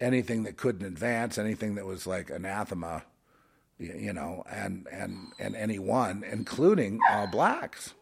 anything 0.00 0.44
that 0.44 0.56
couldn't 0.56 0.86
advance, 0.86 1.36
anything 1.36 1.74
that 1.74 1.84
was 1.84 2.06
like 2.06 2.30
anathema, 2.30 3.04
you 3.78 4.12
know, 4.14 4.42
and 4.50 4.88
and 4.90 5.28
and 5.38 5.54
anyone, 5.54 6.24
including 6.24 7.00
all 7.10 7.26
blacks 7.26 7.92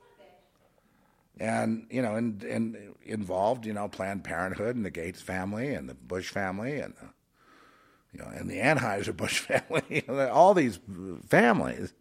and 1.41 1.87
you 1.91 2.03
know, 2.03 2.15
and 2.15 2.43
and 2.43 2.95
involved, 3.05 3.67
you 3.67 3.73
know, 3.73 3.89
Planned 3.89 4.25
Parenthood 4.25 4.77
and 4.77 4.85
the 4.85 4.91
Gates 4.91 5.21
family 5.21 5.73
and 5.75 5.89
the 5.89 5.95
Bush 5.95 6.31
family 6.31 6.79
and 6.79 6.95
the, 6.95 7.09
you 8.13 8.19
know, 8.21 8.31
and 8.35 8.51
the 8.51 8.59
Anheuser 8.59 9.17
Busch 9.17 9.39
family, 9.41 10.05
all 10.31 10.55
these 10.55 10.79
families, 11.29 11.95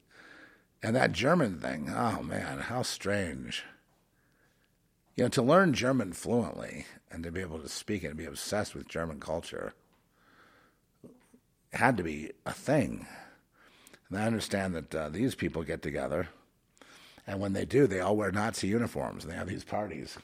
and 0.83 0.95
that 0.95 1.11
German 1.11 1.59
thing. 1.59 1.91
Oh 1.93 2.21
man, 2.21 2.59
how 2.59 2.81
strange! 2.81 3.63
You 5.15 5.23
know, 5.23 5.29
to 5.29 5.41
learn 5.41 5.73
German 5.73 6.13
fluently 6.13 6.85
and 7.11 7.23
to 7.23 7.31
be 7.31 7.41
able 7.41 7.59
to 7.59 7.69
speak 7.69 8.03
it 8.03 8.07
and 8.07 8.17
be 8.17 8.25
obsessed 8.25 8.75
with 8.75 8.87
German 8.87 9.19
culture 9.19 9.73
had 11.73 11.97
to 11.97 12.03
be 12.03 12.31
a 12.45 12.53
thing. 12.53 13.07
And 14.09 14.19
I 14.19 14.25
understand 14.25 14.75
that 14.75 14.95
uh, 14.95 15.09
these 15.09 15.35
people 15.35 15.63
get 15.63 15.81
together 15.81 16.29
and 17.27 17.41
when 17.41 17.51
they 17.51 17.65
do, 17.65 17.85
they 17.85 17.99
all 17.99 18.15
wear 18.15 18.31
Nazi 18.31 18.67
uniforms 18.67 19.25
and 19.25 19.33
they 19.33 19.37
have 19.37 19.49
these 19.49 19.65
parties 19.65 20.17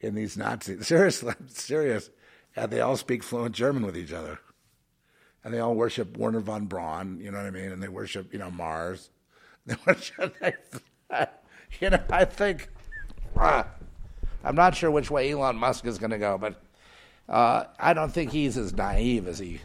in 0.00 0.14
these 0.14 0.36
Nazi. 0.36 0.78
Seriously, 0.82 1.32
I'm 1.40 1.48
serious. 1.48 2.10
And 2.54 2.70
they 2.70 2.82
all 2.82 2.98
speak 2.98 3.24
fluent 3.24 3.54
German 3.54 3.84
with 3.84 3.96
each 3.96 4.12
other. 4.12 4.38
And 5.42 5.52
they 5.52 5.58
all 5.58 5.74
worship 5.74 6.16
Wernher 6.16 6.40
von 6.40 6.66
Braun, 6.66 7.18
you 7.20 7.30
know 7.30 7.38
what 7.38 7.46
I 7.46 7.50
mean? 7.50 7.72
And 7.72 7.82
they 7.82 7.88
worship, 7.88 8.32
you 8.32 8.38
know, 8.38 8.50
Mars. 8.50 9.10
You 11.80 11.90
know, 11.90 12.00
I 12.10 12.24
think, 12.24 12.68
uh, 13.36 13.64
I'm 14.44 14.54
not 14.54 14.76
sure 14.76 14.90
which 14.90 15.10
way 15.10 15.32
Elon 15.32 15.56
Musk 15.56 15.86
is 15.86 15.98
going 15.98 16.12
to 16.12 16.18
go, 16.18 16.38
but 16.38 16.62
uh, 17.28 17.64
I 17.78 17.94
don't 17.94 18.12
think 18.12 18.30
he's 18.30 18.56
as 18.56 18.72
naive 18.72 19.26
as 19.26 19.38
he 19.38 19.60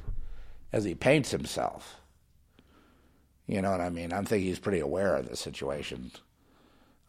as 0.72 0.84
he 0.84 0.95
paints 0.95 1.32
himself. 1.32 1.97
You 3.47 3.62
know 3.62 3.72
what 3.72 3.82
I 3.82 3.89
mean? 3.89 4.14
I 4.14 4.22
think 4.24 4.43
he's 4.43 4.60
pretty 4.60 4.80
aware 4.80 5.16
of 5.16 5.30
the 5.30 5.36
situation 5.36 6.12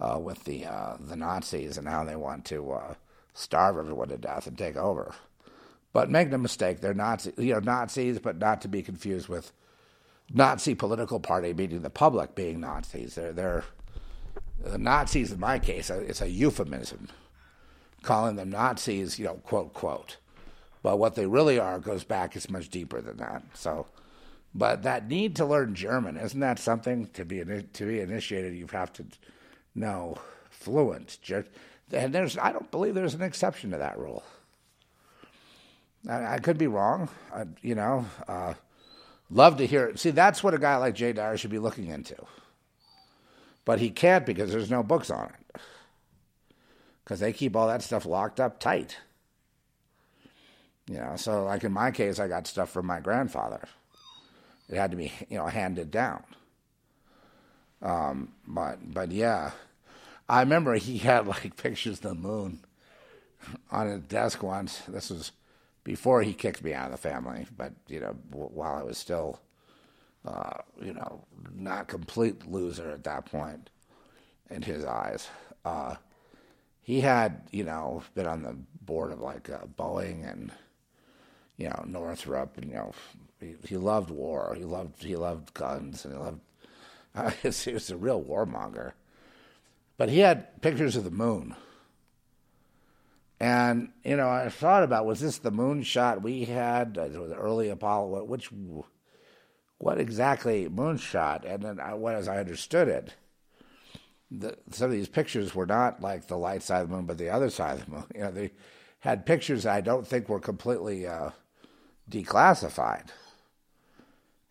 uh, 0.00 0.18
with 0.20 0.44
the 0.44 0.66
uh, 0.66 0.96
the 0.98 1.16
Nazis 1.16 1.78
and 1.78 1.88
how 1.88 2.04
they 2.04 2.16
want 2.16 2.44
to 2.46 2.72
uh, 2.72 2.94
starve 3.34 3.78
everyone 3.78 4.08
to 4.08 4.18
death 4.18 4.46
and 4.46 4.56
take 4.56 4.76
over. 4.76 5.14
But 5.92 6.10
make 6.10 6.28
no 6.30 6.38
mistake, 6.38 6.80
they're 6.80 6.94
Nazi, 6.94 7.32
you 7.36 7.54
know, 7.54 7.60
Nazis, 7.60 8.18
but 8.18 8.38
not 8.38 8.60
to 8.62 8.68
be 8.68 8.82
confused 8.82 9.28
with 9.28 9.52
Nazi 10.32 10.74
political 10.74 11.20
party, 11.20 11.52
meaning 11.52 11.82
the 11.82 11.90
public 11.90 12.34
being 12.34 12.60
Nazis. 12.60 13.14
They're 13.14 13.32
they're 13.32 13.64
the 14.62 14.78
Nazis 14.78 15.32
in 15.32 15.40
my 15.40 15.58
case. 15.58 15.90
It's 15.90 16.20
a 16.20 16.28
euphemism, 16.28 17.08
calling 18.02 18.36
them 18.36 18.50
Nazis, 18.50 19.18
you 19.18 19.26
know, 19.26 19.34
quote 19.34 19.74
quote. 19.74 20.18
But 20.82 20.98
what 20.98 21.14
they 21.14 21.26
really 21.26 21.58
are 21.58 21.78
goes 21.78 22.04
back. 22.04 22.36
It's 22.36 22.48
much 22.50 22.68
deeper 22.68 23.00
than 23.00 23.18
that. 23.18 23.42
So. 23.54 23.86
But 24.52 24.82
that 24.82 25.06
need 25.06 25.36
to 25.36 25.46
learn 25.46 25.76
German 25.76 26.16
isn't 26.16 26.40
that 26.40 26.58
something 26.58 27.06
to 27.12 27.24
be 27.24 27.38
to 27.44 27.86
be 27.86 28.00
initiated? 28.00 28.54
You 28.54 28.66
have 28.72 28.92
to 28.94 29.04
know 29.74 30.18
fluent. 30.50 31.18
And 31.92 32.14
there's, 32.14 32.38
I 32.38 32.52
don't 32.52 32.70
believe 32.70 32.94
there's 32.94 33.14
an 33.14 33.22
exception 33.22 33.70
to 33.70 33.78
that 33.78 33.98
rule. 33.98 34.22
I, 36.08 36.34
I 36.34 36.38
could 36.38 36.58
be 36.58 36.66
wrong. 36.66 37.08
I, 37.34 37.44
you 37.62 37.74
know, 37.74 38.06
uh, 38.28 38.54
love 39.30 39.56
to 39.58 39.66
hear 39.66 39.86
it. 39.86 39.98
See, 39.98 40.10
that's 40.10 40.42
what 40.42 40.54
a 40.54 40.58
guy 40.58 40.76
like 40.76 40.94
Jay 40.94 41.12
Dyer 41.12 41.36
should 41.36 41.50
be 41.50 41.58
looking 41.58 41.86
into. 41.86 42.16
But 43.64 43.78
he 43.78 43.90
can't 43.90 44.26
because 44.26 44.50
there's 44.50 44.70
no 44.70 44.82
books 44.82 45.10
on 45.10 45.26
it. 45.26 45.60
Because 47.04 47.20
they 47.20 47.32
keep 47.32 47.56
all 47.56 47.68
that 47.68 47.82
stuff 47.82 48.06
locked 48.06 48.40
up 48.40 48.60
tight. 48.60 48.96
You 50.88 50.96
know, 50.96 51.14
so 51.16 51.44
like 51.44 51.62
in 51.64 51.72
my 51.72 51.90
case, 51.90 52.18
I 52.18 52.28
got 52.28 52.46
stuff 52.46 52.70
from 52.70 52.86
my 52.86 53.00
grandfather. 53.00 53.60
It 54.68 54.76
had 54.76 54.90
to 54.90 54.96
be, 54.96 55.12
you 55.28 55.38
know, 55.38 55.46
handed 55.46 55.90
down. 55.90 56.24
Um, 57.82 58.32
but 58.46 58.92
but 58.92 59.10
yeah, 59.10 59.52
I 60.28 60.40
remember 60.40 60.74
he 60.74 60.98
had 60.98 61.26
like 61.28 61.56
pictures 61.56 61.98
of 61.98 62.02
the 62.02 62.14
moon 62.14 62.60
on 63.70 63.88
his 63.88 64.00
desk 64.02 64.42
once. 64.42 64.82
This 64.88 65.10
was 65.10 65.32
before 65.90 66.22
he 66.22 66.32
kicked 66.32 66.62
me 66.62 66.72
out 66.72 66.86
of 66.86 66.92
the 66.92 67.08
family, 67.08 67.44
but 67.56 67.72
you 67.88 67.98
know, 67.98 68.14
while 68.30 68.76
I 68.76 68.84
was 68.84 68.96
still, 68.96 69.40
uh, 70.24 70.58
you 70.80 70.94
know, 70.94 71.24
not 71.52 71.88
complete 71.88 72.48
loser 72.48 72.92
at 72.92 73.02
that 73.02 73.26
point 73.26 73.70
in 74.50 74.62
his 74.62 74.84
eyes. 74.84 75.28
Uh, 75.64 75.96
he 76.80 77.00
had, 77.00 77.48
you 77.50 77.64
know, 77.64 78.04
been 78.14 78.28
on 78.28 78.44
the 78.44 78.56
board 78.82 79.10
of 79.10 79.18
like 79.18 79.50
uh, 79.50 79.66
Boeing 79.76 80.30
and, 80.30 80.52
you 81.56 81.68
know, 81.68 81.82
Northrop, 81.84 82.56
and 82.56 82.70
you 82.70 82.76
know, 82.76 82.92
he, 83.40 83.56
he 83.66 83.76
loved 83.76 84.10
war. 84.10 84.54
He 84.56 84.62
loved 84.62 85.02
he 85.02 85.16
loved 85.16 85.52
guns, 85.54 86.04
and 86.04 86.14
he 86.14 86.20
loved 86.20 86.40
he 87.64 87.72
was 87.72 87.90
a 87.90 87.96
real 87.96 88.22
warmonger. 88.22 88.92
But 89.96 90.08
he 90.08 90.20
had 90.20 90.62
pictures 90.62 90.94
of 90.94 91.02
the 91.02 91.10
moon. 91.10 91.56
And, 93.40 93.92
you 94.04 94.16
know, 94.16 94.28
I 94.28 94.50
thought 94.50 94.82
about 94.82 95.06
was 95.06 95.20
this 95.20 95.38
the 95.38 95.50
moon 95.50 95.82
shot 95.82 96.22
we 96.22 96.44
had, 96.44 96.98
uh, 96.98 97.08
the 97.08 97.34
early 97.34 97.70
Apollo, 97.70 98.24
which, 98.24 98.50
what 99.78 99.98
exactly 99.98 100.68
moon 100.68 100.98
shot? 100.98 101.46
And 101.46 101.62
then 101.62 101.80
I, 101.80 101.94
what, 101.94 102.14
as 102.14 102.28
I 102.28 102.38
understood 102.38 102.88
it, 102.88 103.14
the, 104.30 104.58
some 104.70 104.86
of 104.86 104.92
these 104.92 105.08
pictures 105.08 105.54
were 105.54 105.66
not 105.66 106.02
like 106.02 106.26
the 106.26 106.36
light 106.36 106.62
side 106.62 106.82
of 106.82 106.90
the 106.90 106.96
moon, 106.96 107.06
but 107.06 107.16
the 107.16 107.30
other 107.30 107.48
side 107.48 107.80
of 107.80 107.86
the 107.86 107.90
moon. 107.92 108.04
You 108.14 108.20
know, 108.20 108.30
they 108.30 108.52
had 109.00 109.24
pictures 109.24 109.64
I 109.64 109.80
don't 109.80 110.06
think 110.06 110.28
were 110.28 110.38
completely 110.38 111.06
uh, 111.06 111.30
declassified. 112.10 113.06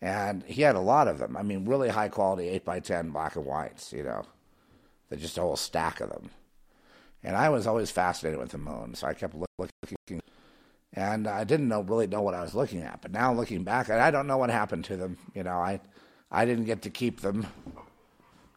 And 0.02 0.42
he 0.44 0.62
had 0.62 0.74
a 0.74 0.80
lot 0.80 1.06
of 1.06 1.18
them. 1.18 1.36
I 1.36 1.42
mean, 1.44 1.64
really 1.64 1.90
high 1.90 2.08
quality 2.08 2.48
8 2.48 2.64
by 2.64 2.80
10 2.80 3.10
black 3.10 3.36
and 3.36 3.46
whites, 3.46 3.92
you 3.92 4.02
know. 4.02 4.24
Just 5.16 5.38
a 5.38 5.42
whole 5.42 5.56
stack 5.56 6.00
of 6.00 6.10
them. 6.10 6.30
And 7.22 7.36
I 7.36 7.48
was 7.50 7.66
always 7.66 7.90
fascinated 7.90 8.38
with 8.38 8.50
the 8.50 8.58
moon, 8.58 8.94
so 8.94 9.06
I 9.06 9.14
kept 9.14 9.34
looking. 9.34 10.20
And 10.92 11.28
I 11.28 11.44
didn't 11.44 11.68
know 11.68 11.82
really 11.82 12.06
know 12.06 12.22
what 12.22 12.34
I 12.34 12.40
was 12.40 12.54
looking 12.54 12.82
at. 12.82 13.02
But 13.02 13.12
now 13.12 13.32
looking 13.32 13.62
back, 13.62 13.90
I 13.90 14.10
don't 14.10 14.26
know 14.26 14.38
what 14.38 14.50
happened 14.50 14.84
to 14.86 14.96
them. 14.96 15.18
You 15.34 15.44
know, 15.44 15.58
I, 15.58 15.80
I 16.30 16.44
didn't 16.44 16.64
get 16.64 16.82
to 16.82 16.90
keep 16.90 17.20
them. 17.20 17.46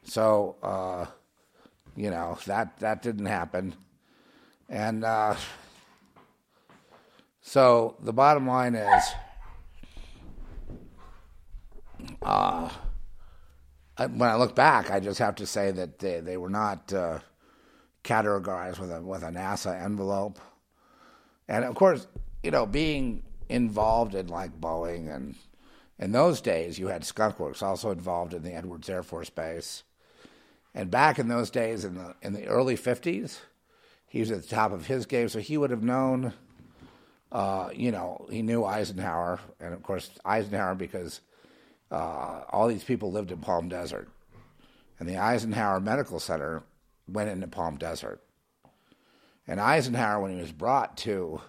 So, 0.03 0.55
uh, 0.63 1.05
you 1.95 2.09
know, 2.09 2.37
that, 2.45 2.79
that 2.79 3.01
didn't 3.01 3.27
happen. 3.27 3.75
And 4.69 5.03
uh, 5.03 5.35
so 7.41 7.97
the 8.01 8.13
bottom 8.13 8.47
line 8.47 8.75
is 8.75 9.03
uh, 12.21 12.69
when 13.97 14.29
I 14.29 14.35
look 14.35 14.55
back, 14.55 14.89
I 14.89 14.99
just 14.99 15.19
have 15.19 15.35
to 15.35 15.45
say 15.45 15.71
that 15.71 15.99
they, 15.99 16.19
they 16.19 16.37
were 16.37 16.49
not 16.49 16.91
uh, 16.91 17.19
categorized 18.03 18.79
with 18.79 18.91
a, 18.91 19.01
with 19.01 19.23
a 19.23 19.29
NASA 19.29 19.81
envelope. 19.81 20.39
And 21.47 21.65
of 21.65 21.75
course, 21.75 22.07
you 22.41 22.51
know, 22.51 22.65
being 22.65 23.23
involved 23.49 24.15
in 24.15 24.27
like 24.27 24.59
Boeing 24.59 25.13
and 25.13 25.35
in 25.99 26.11
those 26.11 26.41
days, 26.41 26.79
you 26.79 26.87
had 26.87 27.03
Skunkworks 27.03 27.61
also 27.61 27.91
involved 27.91 28.33
in 28.33 28.43
the 28.43 28.53
Edwards 28.53 28.89
Air 28.89 29.03
Force 29.03 29.29
Base. 29.29 29.83
And 30.73 30.89
back 30.89 31.19
in 31.19 31.27
those 31.27 31.49
days, 31.49 31.85
in 31.85 31.95
the 31.95 32.15
in 32.21 32.33
the 32.33 32.47
early 32.47 32.75
'50s, 32.75 33.39
he 34.07 34.19
was 34.19 34.31
at 34.31 34.41
the 34.41 34.47
top 34.47 34.71
of 34.71 34.87
his 34.87 35.05
game, 35.05 35.29
so 35.29 35.39
he 35.39 35.57
would 35.57 35.69
have 35.69 35.83
known. 35.83 36.33
Uh, 37.31 37.69
you 37.73 37.91
know, 37.91 38.27
he 38.29 38.41
knew 38.41 38.63
Eisenhower, 38.63 39.39
and 39.59 39.73
of 39.73 39.81
course 39.81 40.09
Eisenhower 40.25 40.75
because 40.75 41.21
uh, 41.89 42.41
all 42.49 42.67
these 42.67 42.83
people 42.83 43.11
lived 43.11 43.31
in 43.31 43.37
Palm 43.37 43.69
Desert, 43.69 44.09
and 44.99 45.07
the 45.07 45.17
Eisenhower 45.17 45.79
Medical 45.79 46.19
Center 46.19 46.63
went 47.07 47.29
into 47.29 47.47
Palm 47.47 47.77
Desert. 47.77 48.21
And 49.47 49.59
Eisenhower, 49.59 50.21
when 50.21 50.33
he 50.33 50.41
was 50.41 50.51
brought 50.51 50.97
to 50.97 51.41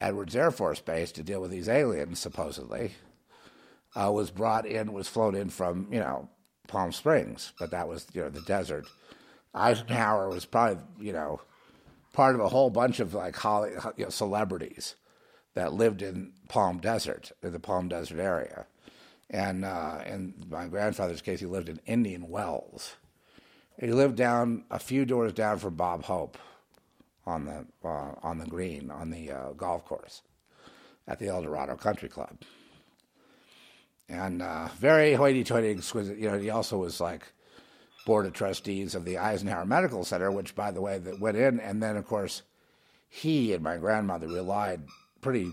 Edwards 0.00 0.36
Air 0.36 0.50
Force 0.50 0.80
Base 0.80 1.12
to 1.12 1.22
deal 1.22 1.40
with 1.40 1.50
these 1.50 1.68
aliens, 1.68 2.18
supposedly, 2.18 2.92
uh, 3.96 4.10
was 4.12 4.30
brought 4.30 4.66
in, 4.66 4.92
was 4.92 5.08
flown 5.08 5.34
in 5.34 5.48
from, 5.48 5.88
you 5.90 6.00
know, 6.00 6.28
Palm 6.68 6.92
Springs, 6.92 7.52
but 7.58 7.70
that 7.70 7.88
was, 7.88 8.06
you 8.12 8.22
know, 8.22 8.30
the 8.30 8.42
desert. 8.42 8.86
Eisenhower 9.54 10.28
was 10.28 10.44
probably, 10.44 10.82
you 10.98 11.12
know, 11.12 11.40
part 12.12 12.34
of 12.34 12.40
a 12.40 12.48
whole 12.48 12.70
bunch 12.70 13.00
of 13.00 13.14
like 13.14 13.36
Holly, 13.36 13.70
you 13.96 14.04
know, 14.04 14.10
celebrities 14.10 14.96
that 15.54 15.72
lived 15.72 16.02
in 16.02 16.32
Palm 16.48 16.78
Desert, 16.78 17.32
in 17.42 17.52
the 17.52 17.60
Palm 17.60 17.88
Desert 17.88 18.18
area. 18.18 18.66
And 19.30 19.64
uh, 19.64 20.00
in 20.06 20.34
my 20.50 20.66
grandfather's 20.66 21.22
case, 21.22 21.40
he 21.40 21.46
lived 21.46 21.68
in 21.68 21.80
Indian 21.86 22.28
Wells. 22.28 22.96
He 23.78 23.88
lived 23.88 24.16
down 24.16 24.64
a 24.70 24.78
few 24.78 25.04
doors 25.04 25.32
down 25.32 25.58
from 25.58 25.74
Bob 25.74 26.04
Hope 26.04 26.38
on 27.26 27.44
the 27.44 27.66
uh, 27.86 28.14
on 28.22 28.38
the 28.38 28.46
green 28.46 28.90
on 28.90 29.10
the 29.10 29.32
uh, 29.32 29.52
golf 29.52 29.84
course 29.84 30.22
at 31.06 31.18
the 31.18 31.28
El 31.28 31.42
Dorado 31.42 31.76
Country 31.76 32.08
Club 32.08 32.38
and 34.08 34.42
uh, 34.42 34.68
very 34.78 35.14
hoity-toity, 35.14 35.70
exquisite. 35.70 36.18
You 36.18 36.30
know, 36.30 36.38
he 36.38 36.50
also 36.50 36.78
was 36.78 37.00
like 37.00 37.32
board 38.06 38.26
of 38.26 38.32
trustees 38.32 38.94
of 38.94 39.04
the 39.04 39.18
Eisenhower 39.18 39.64
Medical 39.64 40.04
Center, 40.04 40.30
which, 40.30 40.54
by 40.54 40.70
the 40.70 40.80
way, 40.80 40.98
that 40.98 41.20
went 41.20 41.36
in, 41.36 41.58
and 41.60 41.82
then 41.82 41.96
of 41.96 42.06
course 42.06 42.42
he 43.08 43.52
and 43.52 43.62
my 43.62 43.76
grandmother 43.76 44.28
relied 44.28 44.82
pretty. 45.20 45.52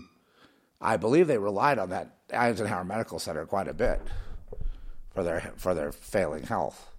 I 0.80 0.96
believe 0.96 1.28
they 1.28 1.38
relied 1.38 1.78
on 1.78 1.90
that 1.90 2.16
Eisenhower 2.32 2.84
Medical 2.84 3.18
Center 3.18 3.46
quite 3.46 3.68
a 3.68 3.74
bit 3.74 4.00
for 5.14 5.22
their 5.22 5.52
for 5.56 5.74
their 5.74 5.92
failing 5.92 6.44
health, 6.44 6.91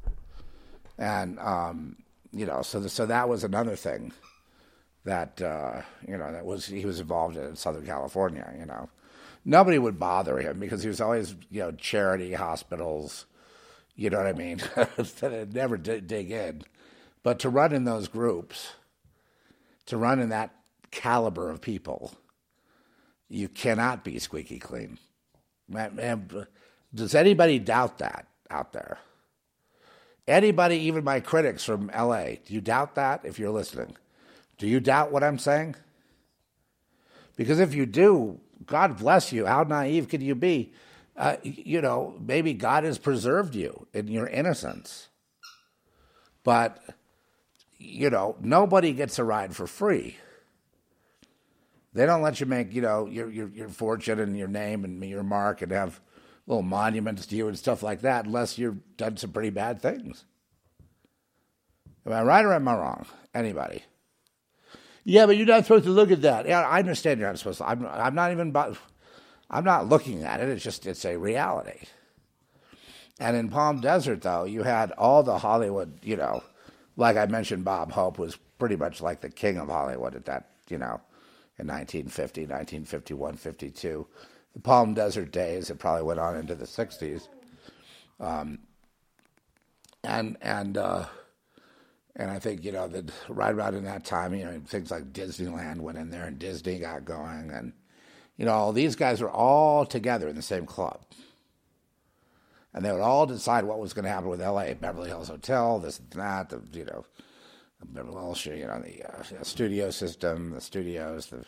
and 0.98 1.40
um, 1.40 1.98
you 2.32 2.46
know, 2.46 2.62
so 2.62 2.80
the, 2.80 2.90
so 2.90 3.06
that 3.06 3.30
was 3.30 3.44
another 3.44 3.76
thing 3.76 4.12
that 5.06 5.42
uh, 5.42 5.82
you 6.08 6.18
know 6.18 6.32
that 6.32 6.46
was 6.46 6.66
he 6.66 6.86
was 6.86 7.00
involved 7.00 7.38
in, 7.38 7.56
Southern 7.56 7.86
California, 7.86 8.54
you 8.58 8.66
know 8.66 8.90
nobody 9.46 9.78
would 9.78 10.00
bother 10.00 10.40
him 10.40 10.60
because 10.60 10.84
he 10.84 10.88
was 10.90 11.02
always, 11.02 11.36
you 11.50 11.62
know, 11.62 11.72
charity 11.72 12.34
hospitals. 12.34 13.26
You 13.96 14.10
know 14.10 14.18
what 14.18 14.28
I 14.28 14.34
mean? 14.34 14.58
that 14.76 15.50
never 15.54 15.78
dig 15.78 16.32
in. 16.32 16.64
But 17.22 17.40
to 17.40 17.50
run 17.50 17.74
in 17.74 17.84
those 17.84 18.08
groups, 18.08 18.74
to 19.86 19.98
run 19.98 20.20
in 20.20 20.30
that 20.30 20.54
caliber 20.92 21.50
of 21.50 21.62
people, 21.62 22.14
you 23.30 23.48
cannot 23.48 24.04
be 24.04 24.20
squeaky 24.20 24.60
clean. 24.60 24.98
Does 26.94 27.16
anybody 27.16 27.60
doubt 27.60 28.00
that 28.00 28.28
out 28.50 28.74
there? 28.74 29.00
Anybody, 30.28 30.78
even 30.78 31.04
my 31.04 31.20
critics 31.20 31.64
from 31.66 31.92
LA, 31.94 32.36
do 32.46 32.54
you 32.54 32.62
doubt 32.62 32.96
that 32.96 33.26
if 33.26 33.38
you're 33.38 33.52
listening? 33.52 33.98
Do 34.58 34.68
you 34.68 34.80
doubt 34.80 35.12
what 35.12 35.24
I'm 35.24 35.38
saying? 35.38 35.76
Because 37.36 37.60
if 37.60 37.74
you 37.74 37.86
do, 37.86 38.40
God 38.66 38.98
bless 38.98 39.34
you. 39.34 39.46
How 39.46 39.64
naive 39.64 40.08
could 40.08 40.24
you 40.24 40.36
be? 40.36 40.72
Uh, 41.18 41.36
you 41.44 41.82
know, 41.82 42.16
maybe 42.20 42.54
God 42.54 42.84
has 42.84 42.98
preserved 42.98 43.56
you 43.56 43.88
in 43.94 44.08
your 44.08 44.28
innocence. 44.28 45.10
But, 46.44 46.82
you 47.78 48.10
know, 48.10 48.36
nobody 48.40 48.94
gets 48.94 49.20
a 49.20 49.24
ride 49.24 49.56
for 49.56 49.68
free. 49.68 50.18
They 51.94 52.06
don't 52.06 52.22
let 52.22 52.40
you 52.40 52.46
make, 52.46 52.74
you 52.74 52.82
know, 52.82 53.06
your, 53.06 53.30
your, 53.30 53.50
your 53.50 53.70
fortune 53.70 54.20
and 54.20 54.38
your 54.38 54.48
name 54.48 54.84
and 54.84 55.04
your 55.04 55.24
mark 55.24 55.62
and 55.62 55.72
have 55.72 56.00
little 56.48 56.64
monuments 56.64 57.26
to 57.28 57.36
you 57.36 57.48
and 57.48 57.58
stuff 57.58 57.84
like 57.84 58.02
that 58.02 58.26
unless 58.26 58.58
you've 58.58 58.98
done 58.98 59.18
some 59.18 59.32
pretty 59.32 59.50
bad 59.50 59.82
things. 59.82 60.26
Am 62.06 62.14
I 62.14 62.22
right 62.24 62.44
or 62.44 62.54
am 62.54 62.68
I 62.68 62.76
wrong? 62.76 63.06
Anybody? 63.34 63.84
Yeah, 65.06 65.26
but 65.26 65.38
you're 65.38 65.46
not 65.46 65.64
supposed 65.64 65.86
to 65.86 65.92
look 65.92 66.12
at 66.12 66.22
that. 66.22 66.48
Yeah, 66.48 66.62
I 66.62 66.80
understand 66.80 67.20
you're 67.20 67.30
not 67.30 67.40
supposed 67.40 67.58
to. 67.60 67.68
I'm, 67.68 67.86
I'm 67.88 68.16
not 68.16 68.32
even. 68.32 68.56
I'm 69.50 69.64
not 69.64 69.90
looking 69.90 70.24
at 70.24 70.40
it. 70.40 70.50
It's 70.50 70.64
just 70.64 70.86
it's 70.86 71.06
a 71.06 71.18
reality. 71.18 71.86
And 73.20 73.38
in 73.38 73.50
Palm 73.50 73.82
Desert, 73.82 74.22
though, 74.22 74.46
you 74.46 74.64
had 74.64 74.92
all 74.92 75.24
the 75.24 75.38
Hollywood. 75.38 76.00
You 76.04 76.18
know, 76.18 76.44
like 76.96 77.18
I 77.18 77.26
mentioned, 77.26 77.66
Bob 77.66 77.92
Hope 77.92 78.18
was 78.18 78.38
pretty 78.58 78.76
much 78.76 79.02
like 79.02 79.22
the 79.22 79.30
king 79.30 79.58
of 79.58 79.68
Hollywood 79.68 80.16
at 80.16 80.26
that. 80.26 80.50
You 80.70 80.78
know, 80.78 81.02
in 81.60 81.68
1950, 81.68 82.42
1951, 82.42 83.36
52. 83.36 84.08
The 84.54 84.60
Palm 84.60 84.94
Desert 84.94 85.32
days. 85.32 85.70
It 85.70 85.80
probably 85.80 86.04
went 86.04 86.20
on 86.20 86.36
into 86.36 86.56
the 86.56 86.66
60s. 86.66 87.28
Um, 88.20 88.60
and 90.04 90.38
and. 90.42 90.78
Uh, 90.78 91.06
and 92.16 92.30
I 92.30 92.40
think, 92.40 92.64
you 92.64 92.72
know, 92.72 92.88
that 92.88 93.12
right 93.28 93.54
about 93.54 93.74
in 93.74 93.86
that 93.86 94.06
time, 94.06 94.36
you 94.36 94.46
know, 94.46 94.62
things 94.66 94.92
like 94.92 95.14
Disneyland 95.14 95.80
went 95.80 95.98
in 95.98 96.12
there 96.12 96.26
and 96.26 96.38
Disney 96.38 96.80
got 96.80 97.06
going. 97.06 97.50
And, 97.52 97.74
you 98.38 98.46
know, 98.46 98.72
these 98.72 98.96
guys 98.96 99.20
were 99.20 99.32
all 99.32 99.86
together 99.86 100.28
in 100.28 100.36
the 100.36 100.42
same 100.42 100.66
club. 100.66 101.02
And 102.74 102.86
they 102.86 102.92
would 102.92 103.02
all 103.02 103.26
decide 103.26 103.66
what 103.66 103.80
was 103.80 103.94
going 103.94 104.06
to 104.06 104.12
happen 104.12 104.30
with 104.30 104.42
LA, 104.42 104.74
Beverly 104.74 105.10
Hills 105.10 105.30
Hotel, 105.30 105.80
this 105.80 106.00
and 106.00 106.10
that, 106.12 106.50
the, 106.50 106.62
you 106.72 106.86
know, 106.86 107.06
Beverly 107.84 108.16
Hills, 108.16 108.46
you 108.46 108.68
know, 108.68 108.80
the 108.80 109.04
uh, 109.04 109.44
studio 109.44 109.90
system, 109.90 110.52
the 110.52 110.62
studios, 110.62 111.28
the, 111.28 111.46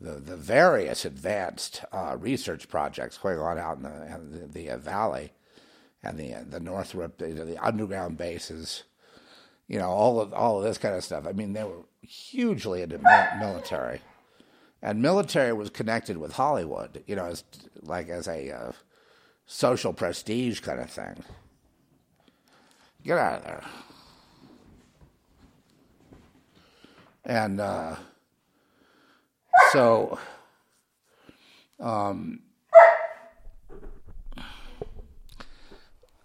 the, 0.00 0.12
the 0.12 0.36
various 0.36 1.04
advanced 1.04 1.84
uh, 1.92 2.16
research 2.18 2.68
projects 2.68 3.18
going 3.18 3.38
on 3.38 3.58
out 3.58 3.78
in 3.78 3.82
the, 3.82 4.38
the, 4.38 4.46
the 4.46 4.70
uh, 4.70 4.78
valley 4.78 5.32
and 6.02 6.18
the, 6.18 6.34
the 6.48 6.60
Northrop, 6.60 7.18
the, 7.18 7.28
the 7.28 7.64
underground 7.64 8.16
bases 8.16 8.84
you 9.68 9.78
know, 9.78 9.88
all 9.88 10.20
of 10.20 10.32
all 10.32 10.58
of 10.58 10.64
this 10.64 10.78
kind 10.78 10.94
of 10.94 11.04
stuff. 11.04 11.26
I 11.26 11.32
mean, 11.32 11.52
they 11.52 11.64
were 11.64 11.84
hugely 12.00 12.82
into 12.82 12.98
military, 13.38 14.00
and 14.80 15.02
military 15.02 15.52
was 15.52 15.70
connected 15.70 16.18
with 16.18 16.34
Hollywood. 16.34 17.02
You 17.06 17.16
know, 17.16 17.26
as 17.26 17.44
like 17.82 18.08
as 18.08 18.28
a 18.28 18.50
uh, 18.52 18.72
social 19.46 19.92
prestige 19.92 20.60
kind 20.60 20.80
of 20.80 20.90
thing. 20.90 21.24
Get 23.02 23.18
out 23.18 23.38
of 23.38 23.44
there. 23.44 23.64
And 27.24 27.60
uh, 27.60 27.96
so, 29.72 30.18
um, 31.80 32.40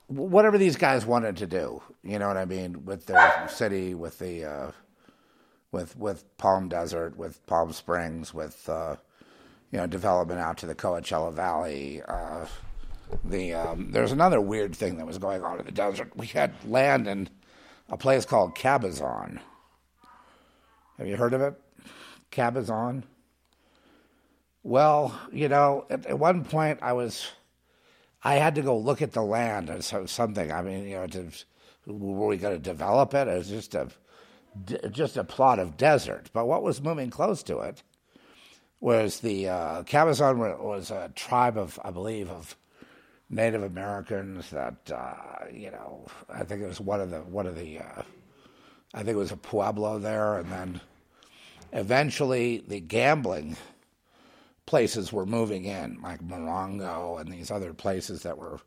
whatever 0.08 0.58
these 0.58 0.76
guys 0.76 1.06
wanted 1.06 1.38
to 1.38 1.48
do, 1.48 1.82
you 2.04 2.20
know 2.20 2.28
what 2.28 2.38
I 2.38 2.46
mean, 2.46 2.86
with 2.86 3.06
their 3.06 3.48
city, 3.50 3.94
with 3.94 4.20
the, 4.20 4.46
uh, 4.46 4.72
with 5.72 5.98
with 5.98 6.38
Palm 6.38 6.68
Desert, 6.68 7.18
with 7.18 7.46
Palm 7.46 7.72
Springs, 7.72 8.34
with 8.34 8.68
uh, 8.68 8.96
you 9.72 9.80
know 9.80 9.88
development 9.88 10.40
out 10.40 10.58
to 10.60 10.66
the 10.66 10.76
Coachella 10.76 11.34
Valley. 11.34 12.02
Uh, 12.08 12.46
the 13.24 13.54
um, 13.54 13.92
there's 13.92 14.12
another 14.12 14.42
weird 14.42 14.76
thing 14.76 14.98
that 14.98 15.08
was 15.08 15.18
going 15.18 15.44
on 15.44 15.60
in 15.60 15.66
the 15.66 15.72
desert. 15.72 16.12
We 16.16 16.28
had 16.28 16.54
land 16.66 17.08
in 17.08 17.30
a 17.90 17.98
place 17.98 18.26
called 18.26 18.56
Cabazon. 18.56 19.40
Have 20.98 21.08
you 21.08 21.18
heard 21.18 21.34
of 21.34 21.42
it? 21.42 21.60
Cabazon. 22.32 23.04
Well, 24.64 25.20
you 25.32 25.50
know, 25.50 25.86
at, 25.90 26.06
at 26.06 26.20
one 26.20 26.46
point 26.46 26.80
I 26.82 26.94
was 26.94 27.28
I 28.24 28.36
had 28.36 28.56
to 28.56 28.62
go 28.62 28.78
look 28.78 29.02
at 29.02 29.14
the 29.14 29.24
land 29.24 29.70
or 29.70 29.82
something. 30.08 30.52
I 30.52 30.62
mean, 30.62 30.88
you 30.88 30.96
know, 30.96 31.08
to, 31.08 31.32
were 31.88 32.28
we 32.28 32.38
going 32.38 32.54
to 32.56 32.60
develop 32.60 33.14
it? 33.14 33.28
It 33.28 33.38
was 33.38 33.50
just 33.50 33.76
a 33.76 33.90
just 34.90 35.18
a 35.18 35.24
plot 35.24 35.60
of 35.60 35.78
desert. 35.78 36.30
But 36.34 36.46
what 36.46 36.62
was 36.64 36.82
moving 36.82 37.10
close 37.10 37.42
to 37.44 37.60
it 37.60 37.84
was 38.80 39.20
the 39.20 39.50
uh, 39.50 39.84
Cabazon 39.84 40.60
was 40.60 40.92
a 40.92 41.12
tribe 41.16 41.58
of, 41.58 41.80
I 41.84 41.92
believe, 41.92 42.30
of 42.30 42.56
Native 43.30 43.64
Americans. 43.64 44.50
That 44.52 44.92
uh, 44.94 45.46
you 45.52 45.72
know, 45.72 46.06
I 46.30 46.44
think 46.44 46.62
it 46.62 46.68
was 46.68 46.82
one 46.82 47.02
of 47.02 47.10
the 47.10 47.22
one 47.22 47.48
of 47.48 47.56
the. 47.56 47.80
Uh, 47.80 48.04
I 48.94 48.98
think 49.04 49.16
it 49.16 49.16
was 49.16 49.32
a 49.32 49.38
pueblo 49.38 50.00
there, 50.00 50.38
and 50.38 50.52
then 50.52 50.82
eventually 51.72 52.62
the 52.68 52.82
gambling 52.82 53.56
places 54.72 55.12
were 55.12 55.26
moving 55.26 55.66
in, 55.66 56.00
like 56.02 56.26
Morongo 56.26 57.20
and 57.20 57.30
these 57.30 57.52
other 57.52 57.74
places 57.74 58.24
that 58.24 58.38
were, 58.38 58.58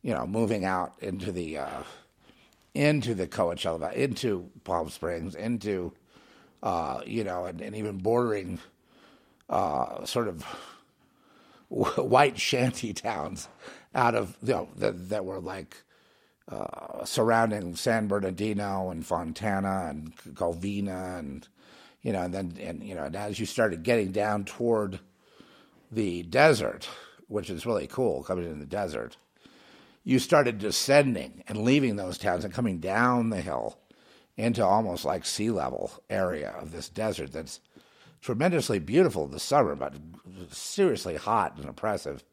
you 0.00 0.14
know, 0.14 0.26
moving 0.26 0.64
out 0.64 0.94
into 1.00 1.30
the 1.30 1.58
uh, 1.58 1.82
into 2.72 3.14
the 3.14 3.26
Coachella, 3.26 3.92
into 3.92 4.50
Palm 4.64 4.88
Springs, 4.88 5.34
into 5.34 5.92
uh, 6.62 7.02
you 7.04 7.24
know, 7.24 7.44
and, 7.44 7.60
and 7.60 7.76
even 7.76 7.98
bordering 7.98 8.58
uh, 9.50 10.06
sort 10.06 10.28
of 10.28 10.44
white 11.68 12.40
shanty 12.40 12.94
towns 12.94 13.48
out 13.94 14.14
of 14.14 14.38
you 14.42 14.54
know 14.54 14.68
that, 14.78 15.10
that 15.10 15.26
were 15.26 15.40
like 15.40 15.76
uh, 16.48 17.04
surrounding 17.04 17.76
San 17.76 18.08
Bernardino 18.08 18.88
and 18.88 19.04
Fontana 19.04 19.88
and 19.90 20.16
Covina 20.16 21.18
and 21.18 21.46
you 22.00 22.14
know 22.14 22.22
and 22.22 22.32
then 22.32 22.56
and 22.58 22.82
you 22.82 22.94
know 22.94 23.04
and 23.04 23.14
as 23.14 23.38
you 23.38 23.44
started 23.44 23.82
getting 23.82 24.10
down 24.10 24.46
toward 24.46 25.00
the 25.90 26.22
desert, 26.24 26.88
which 27.28 27.50
is 27.50 27.66
really 27.66 27.86
cool 27.86 28.22
coming 28.22 28.44
in 28.44 28.58
the 28.58 28.66
desert, 28.66 29.16
you 30.02 30.18
started 30.18 30.58
descending 30.58 31.42
and 31.48 31.64
leaving 31.64 31.96
those 31.96 32.18
towns 32.18 32.44
and 32.44 32.52
coming 32.52 32.78
down 32.78 33.30
the 33.30 33.40
hill 33.40 33.78
into 34.36 34.64
almost 34.64 35.04
like 35.04 35.24
sea 35.24 35.50
level 35.50 35.92
area 36.10 36.50
of 36.50 36.72
this 36.72 36.88
desert 36.88 37.32
that's 37.32 37.60
tremendously 38.20 38.78
beautiful 38.78 39.24
in 39.24 39.30
the 39.30 39.40
summer, 39.40 39.74
but 39.74 39.94
seriously 40.50 41.16
hot 41.16 41.56
and 41.56 41.68
oppressive 41.68 42.24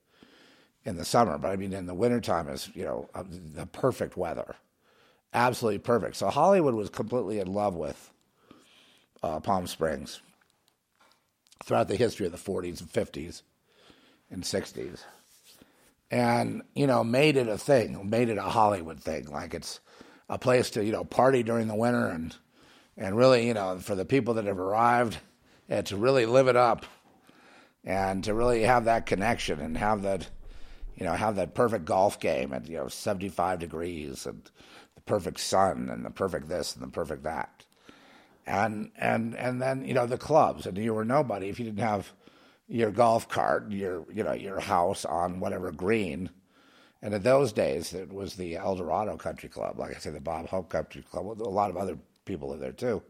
in 0.84 0.98
the 0.98 1.06
summer. 1.06 1.38
But 1.38 1.52
I 1.52 1.56
mean, 1.56 1.74
in 1.74 1.86
the 1.86 1.94
wintertime 1.94 2.48
is, 2.50 2.70
you 2.74 2.84
know, 2.84 3.10
uh, 3.14 3.24
the 3.28 3.66
perfect 3.66 4.18
weather. 4.18 4.56
Absolutely 5.34 5.80
perfect. 5.80 6.16
So 6.18 6.30
Hollywood 6.30 6.74
was 6.74 6.90
completely 6.90 7.40
in 7.40 7.54
love 7.54 7.76
with 7.76 8.12
uh, 9.24 9.40
Palm 9.40 9.68
Springs 9.68 10.22
throughout 11.64 11.88
the 11.88 11.96
history 11.96 12.26
of 12.26 12.32
the 12.32 12.38
40s 12.38 12.82
and 12.82 12.92
50s 12.92 13.42
and 14.30 14.44
60s. 14.44 15.00
And, 16.10 16.64
you 16.76 16.88
know, 16.88 17.04
made 17.04 17.38
it 17.38 17.48
a 17.48 17.58
thing, 17.58 18.10
made 18.10 18.30
it 18.30 18.38
a 18.38 18.44
Hollywood 18.44 19.00
thing. 19.00 19.28
Like 19.28 19.54
it's 19.54 19.80
a 20.30 20.38
place 20.38 20.70
to, 20.72 20.84
you 20.84 20.92
know, 20.92 21.04
party 21.04 21.44
during 21.44 21.68
the 21.68 21.76
winter 21.76 22.08
and, 22.08 22.36
and 22.98 23.16
really, 23.16 23.48
you 23.48 23.54
know, 23.54 23.80
for 23.80 23.96
the 23.96 24.06
people 24.06 24.34
that 24.34 24.46
have 24.46 24.60
arrived, 24.60 25.18
and 25.72 25.86
to 25.86 25.96
really 25.96 26.26
live 26.26 26.50
it 26.50 26.58
up 26.58 26.86
and 27.86 28.26
to 28.26 28.34
really 28.34 28.64
have 28.64 28.86
that 28.86 29.06
connection 29.06 29.60
and 29.60 29.78
have 29.78 30.02
that, 30.02 30.30
you 30.96 31.06
know, 31.06 31.14
have 31.14 31.38
that 31.38 31.56
perfect 31.56 31.86
golf 31.86 32.20
game 32.20 32.54
at, 32.54 32.68
you 32.68 32.78
know, 32.78 32.90
75 32.90 33.58
degrees 33.58 34.26
and 34.26 34.44
the 34.96 35.02
perfect 35.02 35.40
sun 35.40 35.90
and 35.90 36.06
the 36.06 36.10
perfect 36.12 36.50
this 36.50 36.76
and 36.76 36.84
the 36.84 36.90
perfect 36.92 37.24
that 37.24 37.61
and 38.46 38.92
and 38.98 39.36
and 39.36 39.62
then 39.62 39.86
you 39.86 39.94
know 39.94 40.06
the 40.06 40.18
clubs, 40.18 40.66
and 40.66 40.78
you 40.78 40.94
were 40.94 41.06
nobody 41.06 41.50
if 41.50 41.60
you 41.60 41.66
didn't 41.66 41.80
have 41.80 42.12
your 42.68 42.92
golf 42.92 43.28
cart, 43.28 43.72
your 43.72 44.06
you 44.12 44.24
know 44.24 44.34
your 44.34 44.60
house 44.60 45.06
on 45.06 45.40
whatever 45.40 45.72
green. 45.72 46.30
And 47.04 47.14
in 47.16 47.24
those 47.24 47.52
days, 47.52 47.94
it 47.94 48.14
was 48.14 48.36
the 48.36 48.58
El 48.58 48.76
Dorado 48.76 49.18
Country 49.18 49.50
Club, 49.50 49.80
like 49.80 49.96
I 49.96 50.00
said, 50.00 50.14
the 50.14 50.22
Bob 50.22 50.48
Hope 50.48 50.70
Country 50.70 51.02
Club. 51.02 51.42
A 51.42 51.50
lot 51.50 51.72
of 51.72 51.78
other 51.78 51.98
people 52.26 52.50
live 52.50 52.60
there 52.60 52.72
too, 52.72 53.02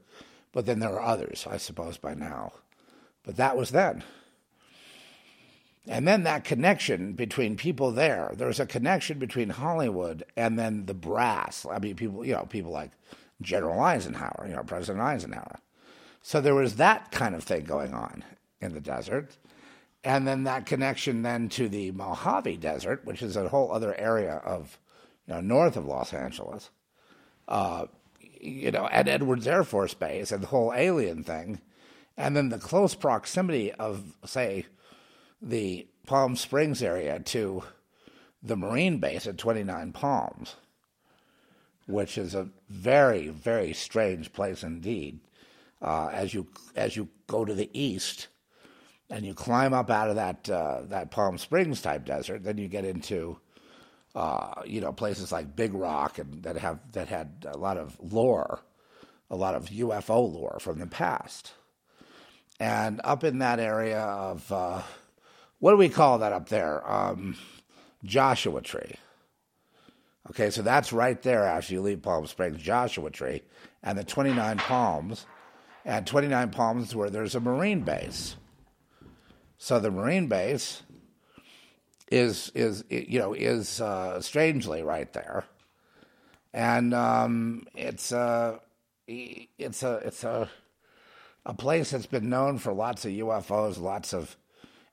but 0.53 0.65
then 0.65 0.79
there 0.79 0.93
are 0.93 1.01
others, 1.01 1.45
I 1.49 1.57
suppose, 1.57 1.97
by 1.97 2.13
now. 2.13 2.53
But 3.23 3.35
that 3.35 3.57
was 3.57 3.71
then. 3.71 4.03
And 5.87 6.07
then 6.07 6.23
that 6.23 6.43
connection 6.43 7.13
between 7.13 7.57
people 7.57 7.91
there, 7.91 8.33
there's 8.35 8.59
a 8.59 8.67
connection 8.67 9.17
between 9.17 9.49
Hollywood 9.49 10.23
and 10.37 10.57
then 10.57 10.85
the 10.85 10.93
brass. 10.93 11.65
I 11.69 11.79
mean, 11.79 11.95
people, 11.95 12.25
you 12.25 12.33
know, 12.33 12.45
people 12.45 12.71
like 12.71 12.91
General 13.41 13.79
Eisenhower, 13.79 14.45
you 14.47 14.55
know, 14.55 14.63
President 14.63 15.01
Eisenhower. 15.01 15.59
So 16.21 16.39
there 16.39 16.55
was 16.55 16.75
that 16.75 17.11
kind 17.11 17.35
of 17.35 17.43
thing 17.43 17.63
going 17.63 17.93
on 17.93 18.23
in 18.59 18.73
the 18.73 18.81
desert. 18.81 19.37
And 20.03 20.27
then 20.27 20.43
that 20.43 20.65
connection 20.65 21.21
then 21.21 21.49
to 21.49 21.69
the 21.69 21.91
Mojave 21.91 22.57
Desert, 22.57 23.05
which 23.05 23.21
is 23.21 23.35
a 23.35 23.49
whole 23.49 23.71
other 23.71 23.95
area 23.99 24.35
of, 24.35 24.79
you 25.27 25.33
know, 25.33 25.41
north 25.41 25.77
of 25.77 25.85
Los 25.85 26.13
Angeles, 26.13 26.69
uh, 27.47 27.85
you 28.19 28.71
know, 28.71 28.87
at 28.91 29.07
Edwards 29.07 29.47
Air 29.47 29.63
Force 29.63 29.93
Base 29.93 30.31
and 30.31 30.41
the 30.41 30.47
whole 30.47 30.73
alien 30.73 31.23
thing. 31.23 31.61
And 32.17 32.35
then 32.35 32.49
the 32.49 32.57
close 32.57 32.95
proximity 32.95 33.71
of, 33.73 34.15
say, 34.25 34.65
the 35.41 35.87
Palm 36.05 36.35
Springs 36.35 36.81
area 36.81 37.19
to 37.19 37.63
the 38.41 38.57
Marine 38.57 38.97
base 38.97 39.27
at 39.27 39.37
29 39.37 39.93
Palms 39.93 40.55
which 41.87 42.17
is 42.17 42.35
a 42.35 42.49
very, 42.69 43.29
very 43.29 43.73
strange 43.73 44.33
place 44.33 44.63
indeed. 44.63 45.19
Uh, 45.81 46.09
as 46.13 46.33
you 46.33 46.47
as 46.75 46.95
you 46.95 47.07
go 47.25 47.43
to 47.43 47.55
the 47.55 47.69
east, 47.73 48.27
and 49.09 49.25
you 49.25 49.33
climb 49.33 49.73
up 49.73 49.89
out 49.89 50.09
of 50.09 50.15
that 50.15 50.49
uh, 50.49 50.81
that 50.85 51.11
Palm 51.11 51.37
Springs 51.37 51.81
type 51.81 52.05
desert, 52.05 52.43
then 52.43 52.57
you 52.57 52.67
get 52.67 52.85
into 52.85 53.37
uh, 54.15 54.61
you 54.65 54.79
know 54.79 54.93
places 54.93 55.31
like 55.31 55.55
Big 55.55 55.73
Rock 55.73 56.17
and 56.17 56.43
that 56.43 56.57
have 56.57 56.79
that 56.93 57.09
had 57.09 57.45
a 57.49 57.57
lot 57.57 57.77
of 57.77 57.97
lore, 57.99 58.61
a 59.29 59.35
lot 59.35 59.55
of 59.55 59.69
UFO 59.69 60.31
lore 60.31 60.57
from 60.61 60.79
the 60.79 60.87
past, 60.87 61.53
and 62.59 63.01
up 63.03 63.23
in 63.23 63.39
that 63.39 63.59
area 63.59 64.01
of 64.01 64.51
uh, 64.51 64.81
what 65.59 65.71
do 65.71 65.77
we 65.77 65.89
call 65.89 66.19
that 66.19 66.31
up 66.31 66.49
there? 66.49 66.89
Um, 66.89 67.37
Joshua 68.03 68.61
Tree. 68.61 68.95
Okay, 70.29 70.49
so 70.49 70.61
that's 70.61 70.93
right 70.93 71.21
there 71.21 71.45
after 71.45 71.73
you 71.73 71.81
leave 71.81 72.01
Palm 72.01 72.27
Springs, 72.27 72.61
Joshua 72.61 73.09
Tree, 73.09 73.41
and 73.81 73.97
the 73.97 74.03
29 74.03 74.57
Palms, 74.57 75.25
and 75.83 76.05
29 76.05 76.49
Palms 76.51 76.95
where 76.95 77.09
there's 77.09 77.35
a 77.35 77.39
Marine 77.39 77.81
base. 77.81 78.35
So 79.57 79.79
the 79.79 79.91
Marine 79.91 80.27
base 80.27 80.83
is 82.11 82.51
is 82.53 82.83
you 82.89 83.19
know 83.19 83.33
is 83.33 83.81
uh, 83.81 84.19
strangely 84.21 84.83
right 84.83 85.11
there, 85.13 85.45
and 86.53 86.93
um, 86.93 87.65
it's 87.75 88.11
a 88.11 88.59
it's 89.07 89.83
a 89.83 89.93
it's 90.05 90.23
a 90.23 90.49
a 91.45 91.53
place 91.53 91.91
that's 91.91 92.05
been 92.05 92.29
known 92.29 92.57
for 92.57 92.73
lots 92.73 93.05
of 93.05 93.11
UFOs, 93.11 93.79
lots 93.79 94.13
of 94.13 94.35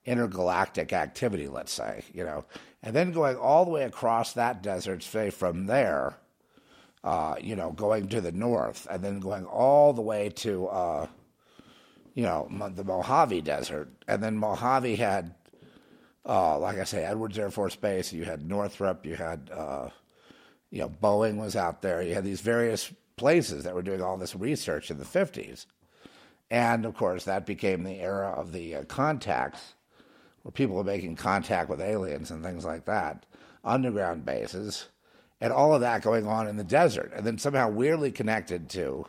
intergalactic 0.04 0.92
activity. 0.92 1.48
Let's 1.48 1.72
say 1.72 2.04
you 2.12 2.24
know 2.24 2.44
and 2.82 2.94
then 2.94 3.12
going 3.12 3.36
all 3.36 3.64
the 3.64 3.70
way 3.70 3.84
across 3.84 4.32
that 4.34 4.62
desert, 4.62 5.02
say 5.02 5.30
from 5.30 5.66
there, 5.66 6.16
uh, 7.04 7.36
you 7.40 7.56
know, 7.56 7.72
going 7.72 8.08
to 8.08 8.20
the 8.20 8.32
north, 8.32 8.86
and 8.90 9.02
then 9.02 9.20
going 9.20 9.44
all 9.46 9.92
the 9.92 10.02
way 10.02 10.28
to, 10.28 10.66
uh, 10.68 11.06
you 12.14 12.22
know, 12.22 12.48
the 12.74 12.84
Mojave 12.84 13.40
Desert, 13.42 13.90
and 14.06 14.22
then 14.22 14.36
Mojave 14.36 14.96
had, 14.96 15.34
uh, 16.26 16.58
like 16.58 16.78
I 16.78 16.84
say, 16.84 17.04
Edwards 17.04 17.38
Air 17.38 17.50
Force 17.50 17.76
Base. 17.76 18.12
You 18.12 18.24
had 18.24 18.48
Northrop. 18.48 19.06
You 19.06 19.16
had, 19.16 19.50
uh, 19.52 19.88
you 20.70 20.80
know, 20.80 20.88
Boeing 20.88 21.36
was 21.36 21.56
out 21.56 21.82
there. 21.82 22.02
You 22.02 22.14
had 22.14 22.24
these 22.24 22.40
various 22.40 22.92
places 23.16 23.64
that 23.64 23.74
were 23.74 23.82
doing 23.82 24.02
all 24.02 24.16
this 24.16 24.36
research 24.36 24.90
in 24.90 24.98
the 24.98 25.04
fifties, 25.04 25.66
and 26.50 26.84
of 26.84 26.94
course 26.94 27.24
that 27.24 27.46
became 27.46 27.82
the 27.82 28.00
era 28.00 28.28
of 28.28 28.52
the 28.52 28.74
uh, 28.76 28.84
contacts 28.84 29.74
where 30.48 30.52
people 30.52 30.80
are 30.80 30.84
making 30.84 31.14
contact 31.14 31.68
with 31.68 31.78
aliens 31.78 32.30
and 32.30 32.42
things 32.42 32.64
like 32.64 32.86
that, 32.86 33.26
underground 33.62 34.24
bases, 34.24 34.88
and 35.42 35.52
all 35.52 35.74
of 35.74 35.82
that 35.82 36.00
going 36.00 36.26
on 36.26 36.48
in 36.48 36.56
the 36.56 36.64
desert, 36.64 37.12
and 37.14 37.26
then 37.26 37.36
somehow 37.36 37.68
weirdly 37.68 38.10
connected 38.10 38.70
to, 38.70 39.04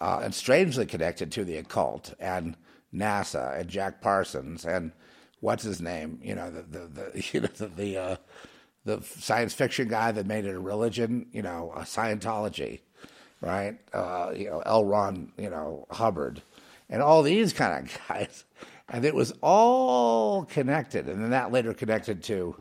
uh, 0.00 0.20
and 0.22 0.32
strangely 0.32 0.86
connected 0.86 1.32
to 1.32 1.44
the 1.44 1.56
occult 1.56 2.14
and 2.20 2.56
NASA 2.94 3.58
and 3.58 3.68
Jack 3.68 4.00
Parsons 4.00 4.64
and 4.64 4.92
what's 5.40 5.64
his 5.64 5.80
name, 5.80 6.20
you 6.22 6.36
know, 6.36 6.48
the 6.48 6.62
the, 6.62 6.86
the 6.86 7.28
you 7.32 7.40
know 7.40 7.48
the 7.48 7.66
the, 7.66 7.96
uh, 7.96 8.16
the 8.84 9.02
science 9.02 9.54
fiction 9.54 9.88
guy 9.88 10.12
that 10.12 10.26
made 10.26 10.44
it 10.44 10.54
a 10.54 10.60
religion, 10.60 11.26
you 11.32 11.42
know, 11.42 11.72
Scientology, 11.78 12.82
right? 13.40 13.78
Uh, 13.92 14.32
you 14.36 14.48
know, 14.48 14.62
L. 14.64 14.84
Ron, 14.84 15.32
you 15.36 15.50
know, 15.50 15.88
Hubbard, 15.90 16.40
and 16.88 17.02
all 17.02 17.24
these 17.24 17.52
kind 17.52 17.84
of 17.84 17.98
guys 18.08 18.44
and 18.88 19.04
it 19.04 19.14
was 19.14 19.32
all 19.42 20.44
connected. 20.44 21.08
And 21.08 21.22
then 21.22 21.30
that 21.30 21.52
later 21.52 21.74
connected 21.74 22.22
to, 22.24 22.56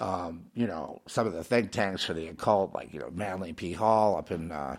um, 0.00 0.46
you 0.54 0.66
know, 0.66 1.00
some 1.06 1.26
of 1.26 1.32
the 1.32 1.44
think 1.44 1.72
tanks 1.72 2.04
for 2.04 2.14
the 2.14 2.28
occult, 2.28 2.74
like 2.74 2.92
you 2.92 3.00
know 3.00 3.10
Manly 3.10 3.52
P. 3.52 3.72
Hall 3.72 4.16
up 4.16 4.30
in 4.30 4.52
uh, 4.52 4.76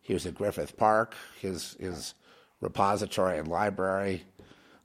he 0.00 0.14
was 0.14 0.26
at 0.26 0.34
Griffith 0.34 0.76
Park, 0.76 1.14
his 1.40 1.76
his 1.78 2.14
repository 2.60 3.38
and 3.38 3.48
library. 3.48 4.24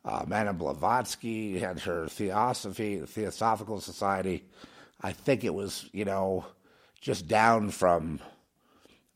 Uh, 0.04 0.24
Madame 0.28 0.58
Blavatsky 0.58 1.60
had 1.60 1.80
her 1.82 2.08
Theosophy, 2.08 2.98
the 2.98 3.08
Theosophical 3.08 3.80
Society. 3.80 4.46
I 5.02 5.12
think 5.12 5.44
it 5.44 5.54
was, 5.54 5.88
you 5.94 6.06
know, 6.06 6.46
just 7.00 7.28
down 7.28 7.70
from 7.70 8.20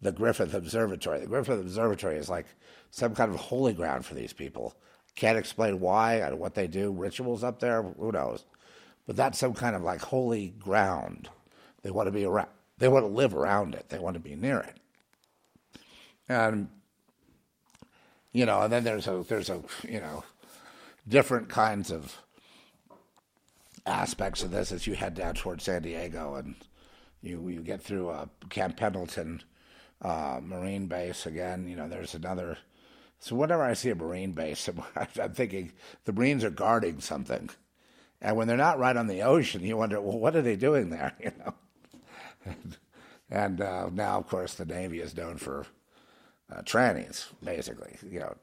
the 0.01 0.11
Griffith 0.11 0.53
Observatory. 0.53 1.19
The 1.19 1.27
Griffith 1.27 1.59
Observatory 1.59 2.17
is 2.17 2.29
like 2.29 2.45
some 2.91 3.15
kind 3.15 3.33
of 3.33 3.39
holy 3.39 3.73
ground 3.73 4.05
for 4.05 4.13
these 4.13 4.33
people. 4.33 4.75
Can't 5.15 5.37
explain 5.37 5.79
why, 5.79 6.29
what 6.33 6.55
they 6.55 6.67
do, 6.67 6.91
rituals 6.91 7.43
up 7.43 7.59
there, 7.59 7.81
who 7.81 8.11
knows. 8.11 8.45
but 9.07 9.15
that's 9.15 9.39
some 9.39 9.53
kind 9.53 9.75
of 9.75 9.81
like 9.81 10.01
holy 10.01 10.49
ground. 10.49 11.29
They 11.83 11.91
want 11.91 12.07
to 12.07 12.11
be 12.11 12.25
around. 12.25 12.49
They 12.77 12.87
want 12.87 13.03
to 13.03 13.11
live 13.11 13.33
around 13.33 13.75
it. 13.75 13.89
They 13.89 13.99
want 13.99 14.15
to 14.15 14.19
be 14.19 14.35
near 14.35 14.59
it. 14.59 14.77
And 16.27 16.69
you 18.33 18.45
know, 18.45 18.61
and 18.63 18.73
then 18.73 18.83
there's 18.83 19.07
a 19.07 19.23
there's 19.27 19.49
a 19.49 19.61
you 19.87 20.01
know 20.01 20.23
different 21.07 21.47
kinds 21.47 21.91
of 21.91 22.17
aspects 23.85 24.43
of 24.43 24.51
this 24.51 24.71
as 24.71 24.87
you 24.87 24.95
head 24.95 25.13
down 25.13 25.35
towards 25.35 25.63
San 25.63 25.83
Diego 25.83 26.35
and 26.35 26.55
you 27.21 27.47
you 27.47 27.61
get 27.61 27.81
through 27.81 28.09
uh, 28.09 28.25
Camp 28.49 28.75
Pendleton 28.75 29.41
uh, 30.01 30.39
Marine 30.43 30.87
Base 30.87 31.25
again. 31.25 31.67
You 31.67 31.75
know, 31.75 31.87
there's 31.87 32.15
another. 32.15 32.57
So 33.19 33.35
whenever 33.35 33.63
I 33.63 33.73
see 33.73 33.89
a 33.89 33.95
Marine 33.95 34.33
base, 34.33 34.69
I'm 35.19 35.33
thinking 35.33 35.71
the 36.05 36.13
Marines 36.13 36.43
are 36.43 36.49
guarding 36.49 36.99
something, 36.99 37.49
and 38.21 38.35
when 38.37 38.47
they're 38.47 38.57
not 38.57 38.79
right 38.79 38.95
on 38.95 39.07
the 39.07 39.21
ocean, 39.21 39.63
you 39.63 39.77
wonder, 39.77 39.99
well, 40.01 40.17
what 40.17 40.35
are 40.35 40.41
they 40.41 40.55
doing 40.55 40.89
there? 40.89 41.13
You 41.23 41.31
know, 41.39 41.53
and, 43.31 43.59
uh, 43.59 43.89
now, 43.91 44.19
of 44.19 44.27
course, 44.27 44.53
the 44.53 44.65
Navy 44.65 44.99
is 44.99 45.17
known 45.17 45.37
for 45.37 45.65
uh, 46.53 46.61
trannies, 46.61 47.25
basically. 47.43 47.97
You 48.07 48.19
know, 48.19 48.35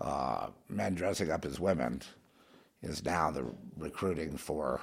uh, 0.00 0.48
men 0.68 0.94
dressing 0.94 1.30
up 1.30 1.44
as 1.44 1.60
women 1.60 2.02
is 2.82 3.04
now 3.04 3.30
the 3.30 3.44
recruiting 3.78 4.36
for 4.36 4.80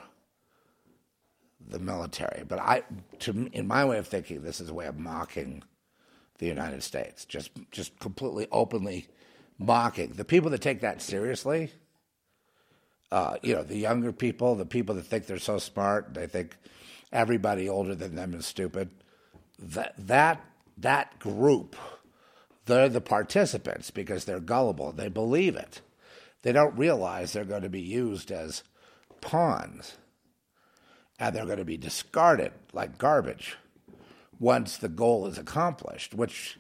the 1.69 1.79
military. 1.79 2.43
But 2.47 2.59
I, 2.59 2.83
to 3.19 3.49
in 3.51 3.67
my 3.67 3.83
way 3.83 3.97
of 3.97 4.07
thinking, 4.07 4.41
this 4.41 4.61
is 4.61 4.69
a 4.69 4.73
way 4.73 4.85
of 4.85 4.97
mocking 4.97 5.63
the 6.37 6.47
United 6.47 6.83
States, 6.83 7.25
just 7.25 7.51
just 7.71 7.97
completely 7.99 8.47
openly 8.51 9.07
mocking 9.57 10.13
the 10.13 10.25
people 10.25 10.49
that 10.51 10.61
take 10.61 10.81
that 10.81 11.01
seriously. 11.01 11.71
Uh, 13.11 13.37
you 13.41 13.55
know, 13.55 13.63
the 13.63 13.77
younger 13.77 14.11
people, 14.11 14.55
the 14.55 14.65
people 14.65 14.93
that 14.95 15.05
think 15.05 15.25
they're 15.25 15.39
so 15.39 15.57
smart, 15.57 16.13
they 16.13 16.27
think 16.27 16.57
everybody 17.11 17.69
older 17.69 17.95
than 17.95 18.15
them 18.15 18.33
is 18.33 18.45
stupid. 18.45 18.89
That 19.57 19.93
that 19.97 20.41
that 20.77 21.17
group, 21.19 21.75
they're 22.65 22.89
the 22.89 23.01
participants 23.01 23.91
because 23.91 24.25
they're 24.25 24.39
gullible. 24.39 24.91
They 24.91 25.07
believe 25.07 25.55
it. 25.55 25.81
They 26.43 26.51
don't 26.51 26.77
realize 26.77 27.33
they're 27.33 27.45
going 27.45 27.63
to 27.63 27.69
be 27.69 27.81
used 27.81 28.31
as 28.31 28.63
pawns, 29.21 29.97
and 31.17 31.35
they're 31.35 31.45
going 31.45 31.57
to 31.57 31.65
be 31.65 31.77
discarded 31.77 32.51
like 32.73 32.97
garbage 32.97 33.57
once 34.39 34.77
the 34.77 34.89
goal 34.89 35.27
is 35.27 35.37
accomplished, 35.37 36.13
which 36.13 36.57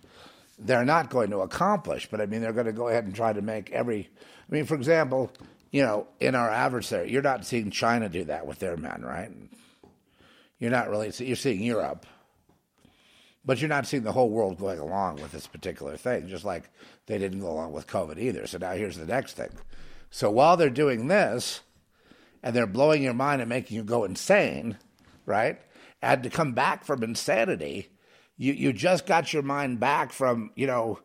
they're 0.57 0.85
not 0.85 1.09
going 1.09 1.29
to 1.31 1.39
accomplish. 1.39 2.07
But 2.09 2.21
I 2.21 2.25
mean, 2.25 2.41
they're 2.41 2.53
going 2.53 2.65
to 2.65 2.73
go 2.73 2.87
ahead 2.87 3.05
and 3.05 3.15
try 3.15 3.33
to 3.33 3.41
make 3.41 3.71
every. 3.71 4.09
I 4.19 4.53
mean, 4.53 4.65
for 4.65 4.75
example, 4.75 5.31
you 5.71 5.83
know, 5.83 6.07
in 6.19 6.35
our 6.35 6.49
adversary, 6.49 7.11
you're 7.11 7.21
not 7.21 7.45
seeing 7.45 7.71
China 7.71 8.09
do 8.09 8.23
that 8.25 8.47
with 8.47 8.59
their 8.59 8.77
men, 8.77 9.03
right? 9.03 9.31
You're 10.59 10.71
not 10.71 10.89
really. 10.89 11.11
You're 11.17 11.35
seeing 11.35 11.61
Europe, 11.61 12.05
but 13.45 13.59
you're 13.61 13.69
not 13.69 13.85
seeing 13.85 14.03
the 14.03 14.11
whole 14.11 14.29
world 14.29 14.57
going 14.57 14.79
along 14.79 15.21
with 15.21 15.31
this 15.31 15.47
particular 15.47 15.97
thing. 15.97 16.27
Just 16.27 16.45
like 16.45 16.69
they 17.05 17.17
didn't 17.17 17.41
go 17.41 17.51
along 17.51 17.73
with 17.73 17.87
COVID 17.87 18.17
either. 18.17 18.47
So 18.47 18.57
now 18.57 18.71
here's 18.73 18.97
the 18.97 19.05
next 19.05 19.33
thing. 19.33 19.49
So 20.09 20.31
while 20.31 20.57
they're 20.57 20.69
doing 20.69 21.07
this, 21.07 21.61
and 22.43 22.55
they're 22.55 22.67
blowing 22.67 23.03
your 23.03 23.13
mind 23.13 23.41
and 23.41 23.49
making 23.49 23.75
you 23.75 23.83
go 23.83 24.03
insane, 24.03 24.77
right? 25.25 25.59
And 26.01 26.23
to 26.23 26.29
come 26.29 26.53
back 26.53 26.85
from 26.85 27.03
insanity, 27.03 27.89
you, 28.37 28.53
you 28.53 28.73
just 28.73 29.05
got 29.05 29.33
your 29.33 29.43
mind 29.43 29.79
back 29.79 30.11
from, 30.11 30.51
you 30.55 30.67
know, 30.67 30.99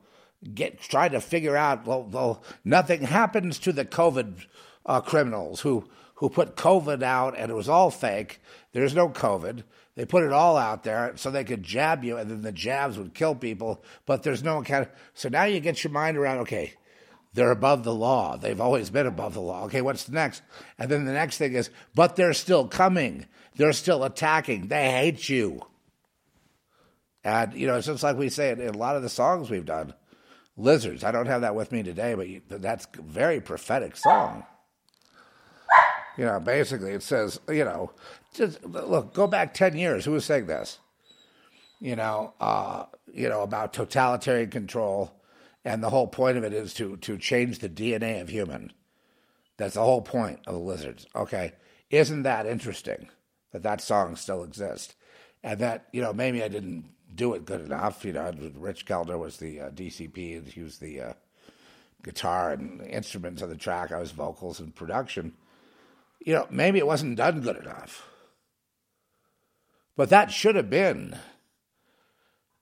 get 0.54 0.80
trying 0.80 1.12
to 1.12 1.20
figure 1.20 1.56
out, 1.56 1.86
well, 1.86 2.04
well 2.04 2.42
nothing 2.64 3.02
happens 3.02 3.58
to 3.60 3.72
the 3.72 3.84
COVID 3.84 4.46
uh, 4.84 5.00
criminals 5.00 5.60
who, 5.60 5.88
who 6.16 6.28
put 6.28 6.56
COVID 6.56 7.02
out 7.02 7.36
and 7.36 7.50
it 7.50 7.54
was 7.54 7.68
all 7.68 7.90
fake. 7.90 8.40
There's 8.72 8.94
no 8.94 9.08
COVID. 9.08 9.64
They 9.94 10.04
put 10.04 10.24
it 10.24 10.32
all 10.32 10.56
out 10.56 10.84
there 10.84 11.12
so 11.16 11.30
they 11.30 11.44
could 11.44 11.62
jab 11.62 12.02
you 12.02 12.16
and 12.16 12.30
then 12.30 12.42
the 12.42 12.52
jabs 12.52 12.98
would 12.98 13.14
kill 13.14 13.34
people, 13.34 13.82
but 14.06 14.22
there's 14.22 14.42
no 14.42 14.58
account. 14.58 14.88
So 15.14 15.28
now 15.28 15.44
you 15.44 15.60
get 15.60 15.84
your 15.84 15.92
mind 15.92 16.16
around, 16.16 16.38
okay, 16.38 16.74
they're 17.34 17.50
above 17.50 17.84
the 17.84 17.94
law. 17.94 18.36
They've 18.36 18.60
always 18.60 18.90
been 18.90 19.06
above 19.06 19.34
the 19.34 19.40
law. 19.40 19.64
Okay, 19.64 19.80
what's 19.80 20.04
the 20.04 20.12
next? 20.12 20.42
And 20.78 20.90
then 20.90 21.04
the 21.04 21.12
next 21.12 21.38
thing 21.38 21.54
is, 21.54 21.70
but 21.94 22.16
they're 22.16 22.34
still 22.34 22.68
coming. 22.68 23.26
They're 23.56 23.72
still 23.72 24.04
attacking. 24.04 24.68
They 24.68 24.90
hate 24.90 25.28
you. 25.28 25.62
And, 27.24 27.54
you 27.54 27.66
know, 27.66 27.76
it's 27.76 27.86
just 27.86 28.02
like 28.02 28.16
we 28.16 28.28
say 28.28 28.50
in 28.50 28.60
a 28.60 28.72
lot 28.72 28.96
of 28.96 29.02
the 29.02 29.08
songs 29.08 29.50
we've 29.50 29.64
done 29.64 29.94
lizards. 30.56 31.04
I 31.04 31.12
don't 31.12 31.26
have 31.26 31.42
that 31.42 31.54
with 31.54 31.70
me 31.70 31.82
today, 31.82 32.40
but 32.48 32.62
that's 32.62 32.86
a 32.98 33.02
very 33.02 33.40
prophetic 33.40 33.96
song. 33.96 34.44
You 36.18 36.24
know, 36.26 36.40
basically 36.40 36.92
it 36.92 37.02
says, 37.02 37.40
you 37.48 37.64
know, 37.64 37.92
just 38.34 38.62
look, 38.64 39.14
go 39.14 39.26
back 39.26 39.54
10 39.54 39.76
years. 39.76 40.04
Who 40.04 40.12
was 40.12 40.24
saying 40.24 40.46
this? 40.46 40.78
You 41.80 41.96
know, 41.96 42.34
uh, 42.40 42.84
you 43.12 43.28
know, 43.28 43.42
about 43.42 43.72
totalitarian 43.72 44.50
control 44.50 45.12
and 45.64 45.82
the 45.82 45.90
whole 45.90 46.06
point 46.06 46.36
of 46.36 46.44
it 46.44 46.52
is 46.52 46.74
to 46.74 46.96
to 46.98 47.16
change 47.18 47.58
the 47.58 47.68
DNA 47.68 48.20
of 48.20 48.28
human. 48.28 48.72
That's 49.56 49.74
the 49.74 49.82
whole 49.82 50.02
point 50.02 50.40
of 50.46 50.54
the 50.54 50.60
lizards. 50.60 51.06
Okay, 51.14 51.52
isn't 51.90 52.22
that 52.22 52.46
interesting 52.46 53.08
that 53.52 53.62
that 53.62 53.80
song 53.80 54.16
still 54.16 54.42
exists, 54.42 54.94
and 55.42 55.60
that 55.60 55.86
you 55.92 56.00
know 56.00 56.12
maybe 56.12 56.42
I 56.42 56.48
didn't 56.48 56.84
do 57.14 57.34
it 57.34 57.44
good 57.44 57.60
enough. 57.60 58.04
You 58.04 58.14
know, 58.14 58.32
Rich 58.56 58.86
Kelder 58.86 59.18
was 59.18 59.36
the 59.36 59.60
uh, 59.60 59.70
DCP, 59.70 60.38
and 60.38 60.48
he 60.48 60.62
was 60.62 60.78
the 60.78 61.00
uh, 61.00 61.12
guitar 62.02 62.52
and 62.52 62.80
instruments 62.82 63.42
on 63.42 63.48
the 63.48 63.56
track. 63.56 63.92
I 63.92 64.00
was 64.00 64.12
vocals 64.12 64.60
and 64.60 64.74
production. 64.74 65.34
You 66.24 66.34
know, 66.34 66.46
maybe 66.50 66.78
it 66.78 66.86
wasn't 66.86 67.16
done 67.16 67.40
good 67.40 67.56
enough, 67.56 68.08
but 69.96 70.08
that 70.10 70.30
should 70.30 70.56
have 70.56 70.70
been. 70.70 71.18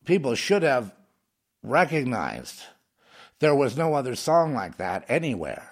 People 0.04 0.34
should 0.34 0.62
have 0.62 0.92
recognized 1.62 2.62
there 3.38 3.54
was 3.54 3.76
no 3.76 3.94
other 3.94 4.14
song 4.14 4.54
like 4.54 4.78
that 4.78 5.04
anywhere 5.08 5.70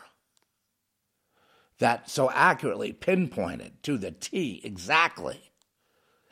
that 1.78 2.10
so 2.10 2.30
accurately 2.30 2.92
pinpointed 2.92 3.82
to 3.84 3.96
the 3.96 4.10
T 4.10 4.60
exactly, 4.64 5.50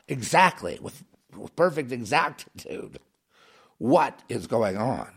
exactly, 0.07 0.77
with, 0.81 1.03
with 1.35 1.55
perfect 1.55 1.91
exactitude, 1.91 2.99
what 3.77 4.21
is 4.29 4.47
going 4.47 4.77
on. 4.77 5.09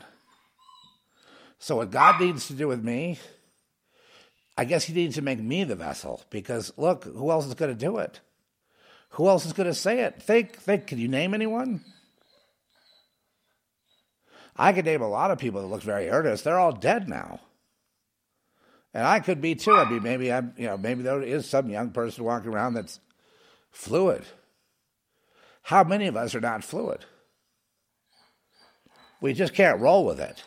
So, 1.58 1.76
what 1.76 1.90
God 1.90 2.20
needs 2.20 2.46
to 2.46 2.54
do 2.54 2.68
with 2.68 2.82
me, 2.82 3.18
I 4.56 4.64
guess 4.64 4.84
He 4.84 4.94
needs 4.94 5.16
to 5.16 5.22
make 5.22 5.40
me 5.40 5.64
the 5.64 5.76
vessel 5.76 6.22
because 6.30 6.72
look, 6.76 7.04
who 7.04 7.30
else 7.30 7.46
is 7.46 7.54
going 7.54 7.72
to 7.72 7.78
do 7.78 7.98
it? 7.98 8.20
Who 9.10 9.28
else 9.28 9.44
is 9.44 9.52
going 9.52 9.68
to 9.68 9.74
say 9.74 10.00
it? 10.00 10.22
Think, 10.22 10.56
think. 10.56 10.86
Can 10.86 10.98
you 10.98 11.08
name 11.08 11.34
anyone? 11.34 11.84
I 14.56 14.72
could 14.72 14.84
name 14.84 15.02
a 15.02 15.08
lot 15.08 15.30
of 15.30 15.38
people 15.38 15.60
that 15.60 15.66
look 15.66 15.82
very 15.82 16.08
earnest. 16.08 16.44
They're 16.44 16.58
all 16.58 16.72
dead 16.72 17.08
now. 17.08 17.40
And 18.92 19.06
I 19.06 19.20
could 19.20 19.40
be 19.40 19.54
too. 19.54 19.72
I 19.72 19.88
mean, 19.88 20.02
maybe 20.02 20.32
I'm, 20.32 20.52
you 20.56 20.66
know, 20.66 20.76
maybe 20.76 21.02
there 21.02 21.22
is 21.22 21.48
some 21.48 21.70
young 21.70 21.90
person 21.90 22.24
walking 22.24 22.52
around 22.52 22.74
that's 22.74 23.00
fluid. 23.70 24.24
How 25.62 25.84
many 25.84 26.06
of 26.06 26.16
us 26.16 26.34
are 26.34 26.40
not 26.40 26.64
fluid? 26.64 27.04
We 29.20 29.32
just 29.32 29.54
can't 29.54 29.80
roll 29.80 30.04
with 30.04 30.18
it. 30.18 30.42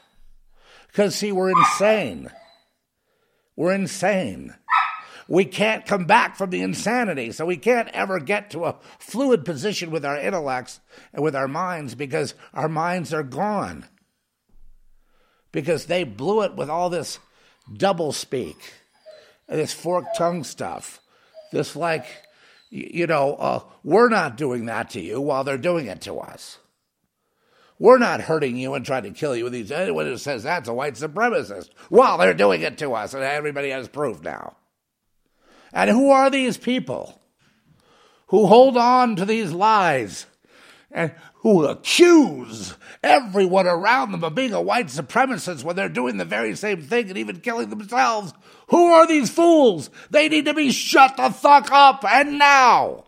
Because, 0.87 1.15
see, 1.15 1.31
we're 1.31 1.51
insane. 1.51 2.29
We're 3.55 3.73
insane. 3.73 4.55
We 5.27 5.45
can't 5.45 5.85
come 5.85 6.05
back 6.05 6.35
from 6.35 6.49
the 6.49 6.61
insanity. 6.61 7.31
So 7.31 7.45
we 7.45 7.57
can't 7.57 7.87
ever 7.89 8.19
get 8.19 8.51
to 8.51 8.65
a 8.65 8.75
fluid 8.99 9.45
position 9.45 9.89
with 9.89 10.05
our 10.05 10.17
intellects 10.17 10.81
and 11.13 11.23
with 11.23 11.35
our 11.35 11.47
minds 11.47 11.95
because 11.95 12.33
our 12.53 12.67
minds 12.67 13.13
are 13.13 13.23
gone 13.23 13.85
because 15.51 15.85
they 15.85 16.03
blew 16.03 16.41
it 16.41 16.55
with 16.55 16.69
all 16.69 16.89
this 16.89 17.19
double 17.71 18.11
speak, 18.11 18.73
this 19.47 19.73
forked 19.73 20.17
tongue 20.17 20.43
stuff, 20.43 20.99
this 21.51 21.75
like, 21.75 22.05
you 22.69 23.07
know, 23.07 23.35
uh, 23.35 23.59
we're 23.83 24.09
not 24.09 24.37
doing 24.37 24.65
that 24.65 24.89
to 24.91 25.01
you 25.01 25.21
while 25.21 25.43
they're 25.43 25.57
doing 25.57 25.85
it 25.85 26.01
to 26.01 26.19
us. 26.19 26.57
We're 27.79 27.97
not 27.97 28.21
hurting 28.21 28.55
you 28.55 28.73
and 28.73 28.85
trying 28.85 29.03
to 29.03 29.11
kill 29.11 29.35
you 29.35 29.43
with 29.43 29.53
these. 29.53 29.71
Anyone 29.71 30.05
who 30.05 30.17
says 30.17 30.43
that's 30.43 30.69
a 30.69 30.73
white 30.73 30.93
supremacist 30.93 31.69
while 31.89 32.17
they're 32.17 32.33
doing 32.33 32.61
it 32.61 32.77
to 32.79 32.93
us, 32.93 33.13
and 33.13 33.23
everybody 33.23 33.69
has 33.69 33.87
proof 33.87 34.21
now. 34.21 34.55
And 35.73 35.89
who 35.89 36.09
are 36.09 36.29
these 36.29 36.57
people 36.57 37.21
who 38.27 38.45
hold 38.45 38.77
on 38.77 39.15
to 39.17 39.25
these 39.25 39.51
lies? 39.51 40.27
And 40.93 41.11
who 41.37 41.65
accuse 41.65 42.75
everyone 43.03 43.67
around 43.67 44.11
them 44.11 44.23
of 44.23 44.35
being 44.35 44.53
a 44.53 44.61
white 44.61 44.87
supremacist 44.87 45.63
when 45.63 45.75
they're 45.75 45.89
doing 45.89 46.17
the 46.17 46.25
very 46.25 46.55
same 46.55 46.81
thing 46.81 47.09
and 47.09 47.17
even 47.17 47.41
killing 47.41 47.69
themselves. 47.69 48.33
Who 48.69 48.91
are 48.93 49.07
these 49.07 49.29
fools? 49.29 49.89
They 50.11 50.29
need 50.29 50.45
to 50.45 50.53
be 50.53 50.71
shut 50.71 51.17
the 51.17 51.31
fuck 51.31 51.71
up 51.71 52.05
and 52.05 52.37
now. 52.37 53.05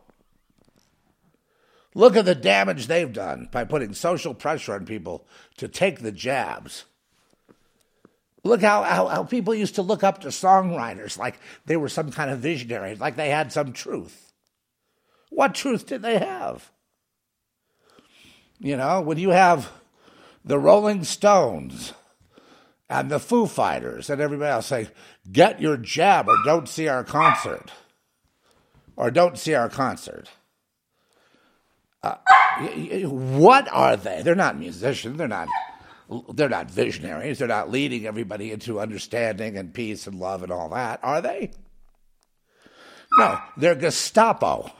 Look 1.93 2.17
at 2.17 2.25
the 2.25 2.35
damage 2.35 2.87
they've 2.87 3.13
done 3.13 3.47
by 3.51 3.63
putting 3.63 3.93
social 3.93 4.33
pressure 4.33 4.73
on 4.73 4.85
people 4.85 5.25
to 5.57 5.69
take 5.69 5.99
the 5.99 6.11
jabs. 6.11 6.83
Look 8.43 8.61
how, 8.61 8.83
how, 8.83 9.07
how 9.07 9.23
people 9.23 9.55
used 9.55 9.75
to 9.75 9.81
look 9.81 10.03
up 10.03 10.21
to 10.21 10.27
songwriters 10.27 11.17
like 11.17 11.39
they 11.65 11.77
were 11.77 11.89
some 11.89 12.11
kind 12.11 12.29
of 12.29 12.39
visionaries, 12.39 12.99
like 12.99 13.15
they 13.15 13.29
had 13.29 13.51
some 13.51 13.71
truth. 13.71 14.33
What 15.29 15.55
truth 15.55 15.87
did 15.87 16.01
they 16.01 16.19
have? 16.19 16.71
You 18.65 18.77
know, 18.77 18.99
when 18.99 19.19
you 19.19 19.29
have 19.29 19.71
the 20.43 20.57
Rolling 20.57 21.03
Stones 21.03 21.93
and 22.89 23.11
the 23.11 23.19
Foo 23.19 23.45
Fighters 23.45 24.09
and 24.09 24.19
everybody 24.19 24.49
else 24.49 24.65
say, 24.65 24.87
get 25.31 25.61
your 25.61 25.77
jab 25.77 26.27
or 26.27 26.35
don't 26.43 26.67
see 26.67 26.87
our 26.87 27.03
concert. 27.03 27.71
Or 28.95 29.11
don't 29.11 29.37
see 29.37 29.53
our 29.53 29.69
concert. 29.69 30.31
Uh, 32.01 32.15
what 33.03 33.71
are 33.71 33.97
they? 33.97 34.23
They're 34.23 34.33
not 34.33 34.57
musicians. 34.57 35.19
They're 35.19 35.27
not. 35.27 35.47
They're 36.33 36.49
not 36.49 36.71
visionaries. 36.71 37.37
They're 37.37 37.47
not 37.47 37.69
leading 37.69 38.07
everybody 38.07 38.51
into 38.51 38.79
understanding 38.79 39.59
and 39.59 39.75
peace 39.75 40.07
and 40.07 40.19
love 40.19 40.41
and 40.41 40.51
all 40.51 40.69
that, 40.69 40.99
are 41.03 41.21
they? 41.21 41.51
No, 43.19 43.37
they're 43.57 43.75
Gestapo, 43.75 44.71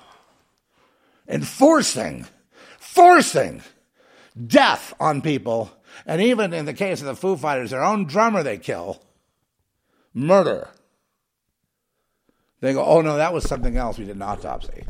enforcing, 1.28 2.26
forcing 2.80 3.62
death 4.48 4.94
on 5.00 5.22
people, 5.22 5.72
and 6.06 6.22
even 6.22 6.54
in 6.54 6.66
the 6.66 6.74
case 6.74 7.00
of 7.02 7.08
the 7.08 7.16
Foo 7.16 7.38
Fighters, 7.38 7.72
their 7.72 7.84
own 7.84 8.06
drummer 8.06 8.44
they 8.44 8.58
kill, 8.58 9.02
murder. 10.14 10.70
They 12.62 12.74
go, 12.74 12.84
oh 12.84 13.02
no, 13.02 13.18
that 13.18 13.34
was 13.34 13.44
something 13.44 13.78
else. 13.78 13.98
We 13.98 14.06
did 14.06 14.16
an 14.16 14.22
autopsy. 14.22 14.86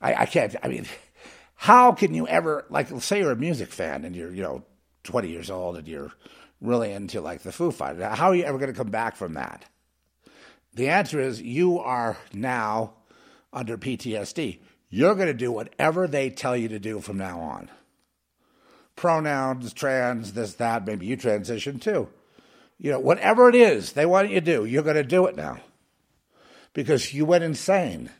I, 0.00 0.14
I 0.14 0.26
can't. 0.26 0.54
I 0.62 0.68
mean, 0.68 0.86
how 1.54 1.92
can 1.92 2.12
you 2.14 2.26
ever 2.26 2.66
like? 2.68 2.88
Say 3.00 3.20
you're 3.20 3.30
a 3.30 3.36
music 3.36 3.70
fan 3.70 4.04
and 4.04 4.16
you're 4.16 4.34
you 4.34 4.42
know 4.42 4.64
20 5.04 5.28
years 5.28 5.50
old 5.50 5.76
and 5.76 5.86
you're 5.86 6.12
really 6.60 6.92
into 6.92 7.20
like 7.20 7.42
the 7.42 7.52
Foo 7.52 7.70
Fighters. 7.70 8.02
How 8.16 8.28
are 8.28 8.34
you 8.34 8.44
ever 8.44 8.58
going 8.58 8.72
to 8.72 8.76
come 8.76 8.90
back 8.90 9.16
from 9.16 9.34
that? 9.34 9.64
The 10.74 10.88
answer 10.88 11.20
is 11.20 11.40
you 11.40 11.78
are 11.78 12.16
now 12.32 12.94
under 13.52 13.76
PTSD. 13.76 14.60
You're 14.94 15.14
going 15.14 15.28
to 15.28 15.34
do 15.34 15.50
whatever 15.50 16.06
they 16.06 16.28
tell 16.28 16.54
you 16.54 16.68
to 16.68 16.78
do 16.78 17.00
from 17.00 17.16
now 17.16 17.40
on. 17.40 17.70
Pronouns, 18.94 19.72
trans, 19.72 20.34
this, 20.34 20.52
that, 20.56 20.86
maybe 20.86 21.06
you 21.06 21.16
transition 21.16 21.78
too. 21.78 22.10
You 22.76 22.90
know, 22.90 23.00
whatever 23.00 23.48
it 23.48 23.54
is 23.54 23.92
they 23.92 24.04
want 24.04 24.28
you 24.28 24.34
to 24.34 24.40
do, 24.42 24.66
you're 24.66 24.82
going 24.82 24.96
to 24.96 25.02
do 25.02 25.26
it 25.26 25.34
now 25.34 25.56
because 26.74 27.14
you 27.14 27.24
went 27.24 27.42
insane. 27.42 28.10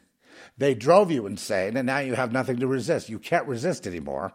They 0.56 0.74
drove 0.74 1.10
you 1.10 1.26
insane, 1.26 1.76
and 1.76 1.86
now 1.86 1.98
you 1.98 2.14
have 2.14 2.32
nothing 2.32 2.56
to 2.60 2.66
resist. 2.66 3.10
You 3.10 3.18
can't 3.18 3.46
resist 3.46 3.86
anymore. 3.86 4.32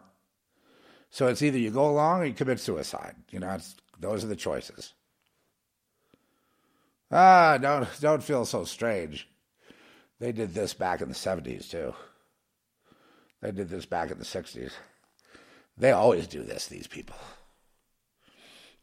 So 1.10 1.26
it's 1.26 1.42
either 1.42 1.58
you 1.58 1.72
go 1.72 1.90
along 1.90 2.20
or 2.20 2.26
you 2.26 2.34
commit 2.34 2.60
suicide. 2.60 3.16
You 3.30 3.40
know, 3.40 3.58
those 3.98 4.22
are 4.22 4.28
the 4.28 4.36
choices. 4.36 4.94
Ah, 7.10 7.58
don't 7.60 7.88
don't 8.00 8.22
feel 8.22 8.44
so 8.44 8.62
strange. 8.62 9.28
They 10.20 10.30
did 10.30 10.54
this 10.54 10.72
back 10.72 11.00
in 11.00 11.08
the 11.08 11.16
seventies 11.16 11.68
too. 11.68 11.94
They 13.40 13.52
did 13.52 13.68
this 13.68 13.86
back 13.86 14.10
in 14.10 14.18
the 14.18 14.24
sixties. 14.24 14.72
They 15.76 15.92
always 15.92 16.26
do 16.26 16.42
this. 16.42 16.66
These 16.66 16.86
people. 16.86 17.16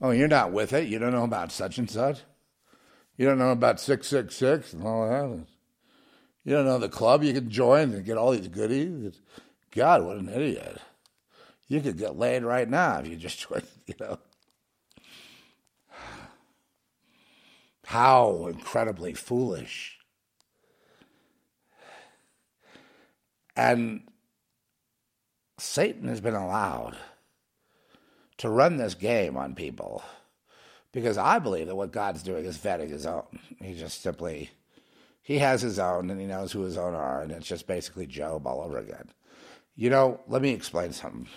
Oh, 0.01 0.11
you're 0.11 0.27
not 0.27 0.51
with 0.51 0.73
it. 0.73 0.87
You 0.87 0.99
don't 0.99 1.13
know 1.13 1.23
about 1.23 1.51
such 1.51 1.77
and 1.77 1.89
such. 1.89 2.21
You 3.17 3.25
don't 3.25 3.39
know 3.39 3.51
about 3.51 3.79
six 3.79 4.07
six 4.07 4.35
six 4.35 4.73
and 4.73 4.83
all 4.85 5.07
that. 5.07 5.45
You 6.43 6.53
don't 6.53 6.65
know 6.65 6.77
the 6.77 6.89
club 6.89 7.23
you 7.23 7.33
can 7.33 7.49
join 7.49 7.93
and 7.93 8.05
get 8.05 8.17
all 8.17 8.31
these 8.31 8.47
goodies. 8.47 9.19
God, 9.71 10.03
what 10.03 10.17
an 10.17 10.29
idiot! 10.29 10.79
You 11.67 11.81
could 11.81 11.97
get 11.97 12.17
laid 12.17 12.43
right 12.43 12.69
now 12.69 12.99
if 12.99 13.07
you 13.07 13.15
just 13.15 13.39
join. 13.49 13.63
You 13.87 13.95
know. 13.99 14.19
How 17.85 18.47
incredibly 18.47 19.13
foolish. 19.13 19.99
And 23.55 24.01
Satan 25.57 26.07
has 26.07 26.21
been 26.21 26.35
allowed 26.35 26.95
to 28.37 28.49
run 28.49 28.77
this 28.77 28.93
game 28.93 29.37
on 29.37 29.55
people 29.55 30.03
because 30.91 31.17
I 31.17 31.39
believe 31.39 31.67
that 31.67 31.75
what 31.75 31.91
God's 31.91 32.23
doing 32.23 32.45
is 32.45 32.57
vetting 32.57 32.89
his 32.89 33.05
own. 33.05 33.39
He 33.61 33.75
just 33.75 34.01
simply 34.01 34.51
he 35.21 35.39
has 35.39 35.61
his 35.61 35.79
own 35.79 36.09
and 36.09 36.19
he 36.21 36.27
knows 36.27 36.51
who 36.51 36.61
his 36.61 36.77
own 36.77 36.93
are, 36.93 37.21
and 37.21 37.31
it's 37.31 37.47
just 37.47 37.65
basically 37.67 38.05
Job 38.05 38.45
all 38.45 38.61
over 38.61 38.77
again. 38.77 39.09
You 39.75 39.89
know, 39.89 40.19
let 40.27 40.41
me 40.41 40.51
explain 40.51 40.93
something 40.93 41.27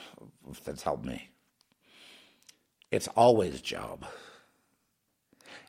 that's 0.65 0.83
helped 0.83 1.07
me. 1.07 1.31
It's 2.91 3.09
always 3.09 3.61
Job. 3.61 4.05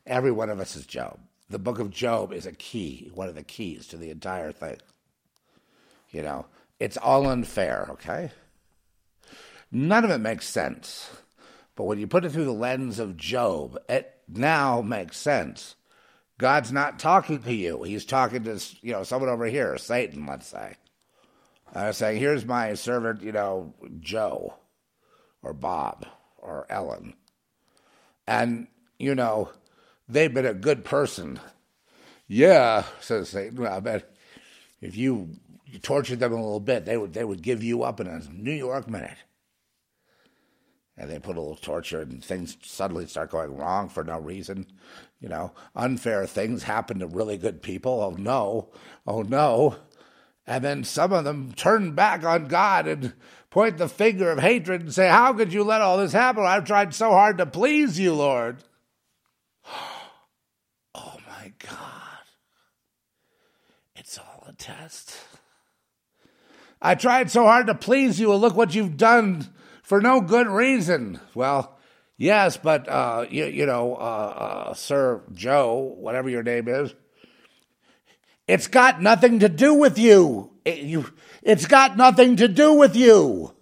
Every 0.05 0.31
one 0.31 0.49
of 0.49 0.59
us 0.59 0.75
is 0.75 0.85
Job. 0.85 1.19
The 1.49 1.59
book 1.59 1.79
of 1.79 1.91
Job 1.91 2.33
is 2.33 2.45
a 2.45 2.51
key, 2.51 3.09
one 3.13 3.29
of 3.29 3.35
the 3.35 3.43
keys 3.43 3.87
to 3.87 3.97
the 3.97 4.11
entire 4.11 4.51
thing. 4.51 4.77
You 6.11 6.23
know, 6.23 6.45
it's 6.79 6.97
all 6.97 7.27
unfair, 7.27 7.87
okay? 7.91 8.31
None 9.71 10.03
of 10.03 10.11
it 10.11 10.19
makes 10.19 10.47
sense. 10.47 11.09
But 11.75 11.83
when 11.85 11.99
you 11.99 12.07
put 12.07 12.25
it 12.25 12.31
through 12.31 12.45
the 12.45 12.51
lens 12.51 12.99
of 12.99 13.17
Job, 13.17 13.77
it 13.87 14.11
now 14.27 14.81
makes 14.81 15.17
sense. 15.17 15.75
God's 16.37 16.71
not 16.71 16.99
talking 16.99 17.41
to 17.43 17.53
you. 17.53 17.83
He's 17.83 18.05
talking 18.05 18.43
to 18.45 18.59
you 18.81 18.93
know 18.93 19.03
someone 19.03 19.29
over 19.29 19.45
here, 19.45 19.77
Satan, 19.77 20.25
let's 20.25 20.47
say. 20.47 20.75
Uh, 21.73 21.91
saying, 21.91 22.19
"Here's 22.19 22.45
my 22.45 22.73
servant, 22.73 23.21
you 23.21 23.31
know, 23.31 23.73
Joe, 23.99 24.55
or 25.43 25.53
Bob, 25.53 26.05
or 26.37 26.65
Ellen," 26.69 27.13
and 28.25 28.67
you 28.97 29.15
know, 29.15 29.49
they've 30.07 30.33
been 30.33 30.45
a 30.45 30.53
good 30.53 30.83
person. 30.83 31.39
Yeah, 32.27 32.83
says 33.01 33.29
Satan. 33.29 33.65
I 33.65 33.79
bet 33.81 34.15
if 34.81 34.95
you, 34.95 35.29
you 35.71 35.79
tortured 35.79 36.19
them 36.19 36.33
a 36.33 36.35
little 36.35 36.59
bit, 36.59 36.85
they 36.85 36.97
would 36.97 37.13
they 37.13 37.23
would 37.23 37.41
give 37.41 37.63
you 37.63 37.83
up 37.83 37.99
in 37.99 38.07
a 38.07 38.21
New 38.31 38.53
York 38.53 38.89
minute 38.89 39.17
and 40.99 41.09
they 41.09 41.17
put 41.17 41.37
a 41.37 41.41
little 41.41 41.55
torture 41.55 42.01
and 42.01 42.23
things 42.23 42.57
suddenly 42.61 43.07
start 43.07 43.31
going 43.31 43.55
wrong 43.55 43.87
for 43.87 44.03
no 44.03 44.19
reason. 44.19 44.67
You 45.21 45.29
know, 45.29 45.53
unfair 45.73 46.27
things 46.27 46.63
happen 46.63 46.99
to 46.99 47.07
really 47.07 47.37
good 47.37 47.61
people. 47.61 48.01
Oh 48.01 48.15
no, 48.21 48.69
oh 49.07 49.21
no. 49.21 49.77
And 50.45 50.63
then 50.63 50.83
some 50.83 51.13
of 51.13 51.23
them 51.23 51.53
turn 51.53 51.93
back 51.93 52.25
on 52.25 52.47
God 52.47 52.85
and 52.85 53.13
point 53.49 53.77
the 53.77 53.87
finger 53.87 54.29
of 54.29 54.39
hatred 54.39 54.81
and 54.81 54.93
say, 54.93 55.07
How 55.07 55.31
could 55.31 55.53
you 55.53 55.63
let 55.63 55.81
all 55.81 55.97
this 55.97 56.11
happen? 56.11 56.43
I've 56.43 56.65
tried 56.65 56.93
so 56.93 57.11
hard 57.11 57.37
to 57.37 57.45
please 57.45 57.99
you, 57.99 58.13
Lord. 58.13 58.57
Oh 60.95 61.17
my 61.27 61.53
God. 61.59 62.25
It's 63.95 64.17
all 64.17 64.43
a 64.47 64.53
test. 64.53 65.15
I 66.81 66.95
tried 66.95 67.29
so 67.29 67.43
hard 67.43 67.67
to 67.67 67.75
please 67.75 68.19
you, 68.19 68.31
and 68.31 68.41
look 68.41 68.55
what 68.55 68.73
you've 68.73 68.97
done 68.97 69.47
for 69.83 70.01
no 70.01 70.21
good 70.21 70.47
reason. 70.47 71.19
Well, 71.35 71.77
yes, 72.17 72.57
but 72.57 72.87
uh, 72.87 73.25
you, 73.29 73.45
you 73.45 73.65
know, 73.65 73.95
uh, 73.95 73.99
uh, 73.99 74.73
Sir 74.73 75.21
Joe, 75.33 75.95
whatever 75.97 76.29
your 76.29 76.43
name 76.43 76.67
is, 76.67 76.93
it's 78.47 78.67
got 78.67 79.01
nothing 79.01 79.39
to 79.39 79.49
do 79.49 79.73
with 79.73 79.99
you. 79.99 80.51
It, 80.65 80.79
you. 80.79 81.05
It's 81.43 81.65
got 81.65 81.97
nothing 81.97 82.37
to 82.37 82.47
do 82.47 82.73
with 82.73 82.95
you. 82.95 83.53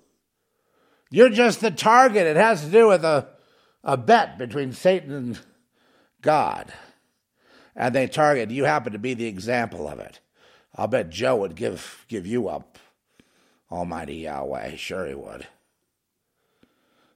You're 1.09 1.29
just 1.29 1.61
the 1.61 1.71
target. 1.71 2.27
It 2.27 2.37
has 2.37 2.63
to 2.63 2.69
do 2.69 2.87
with 2.87 3.03
a, 3.03 3.27
a 3.83 3.97
bet 3.97 4.37
between 4.37 4.73
Satan 4.73 5.13
and 5.13 5.39
God. 6.21 6.73
And 7.75 7.93
they 7.93 8.07
target, 8.07 8.51
you 8.51 8.65
happen 8.65 8.93
to 8.93 8.99
be 8.99 9.13
the 9.13 9.27
example 9.27 9.87
of 9.87 9.99
it. 9.99 10.19
I'll 10.75 10.87
bet 10.87 11.09
Joe 11.09 11.37
would 11.37 11.55
give, 11.55 12.05
give 12.07 12.25
you 12.25 12.47
up, 12.47 12.76
Almighty 13.71 14.15
Yahweh. 14.15 14.75
Sure 14.75 15.05
he 15.05 15.13
would. 15.13 15.47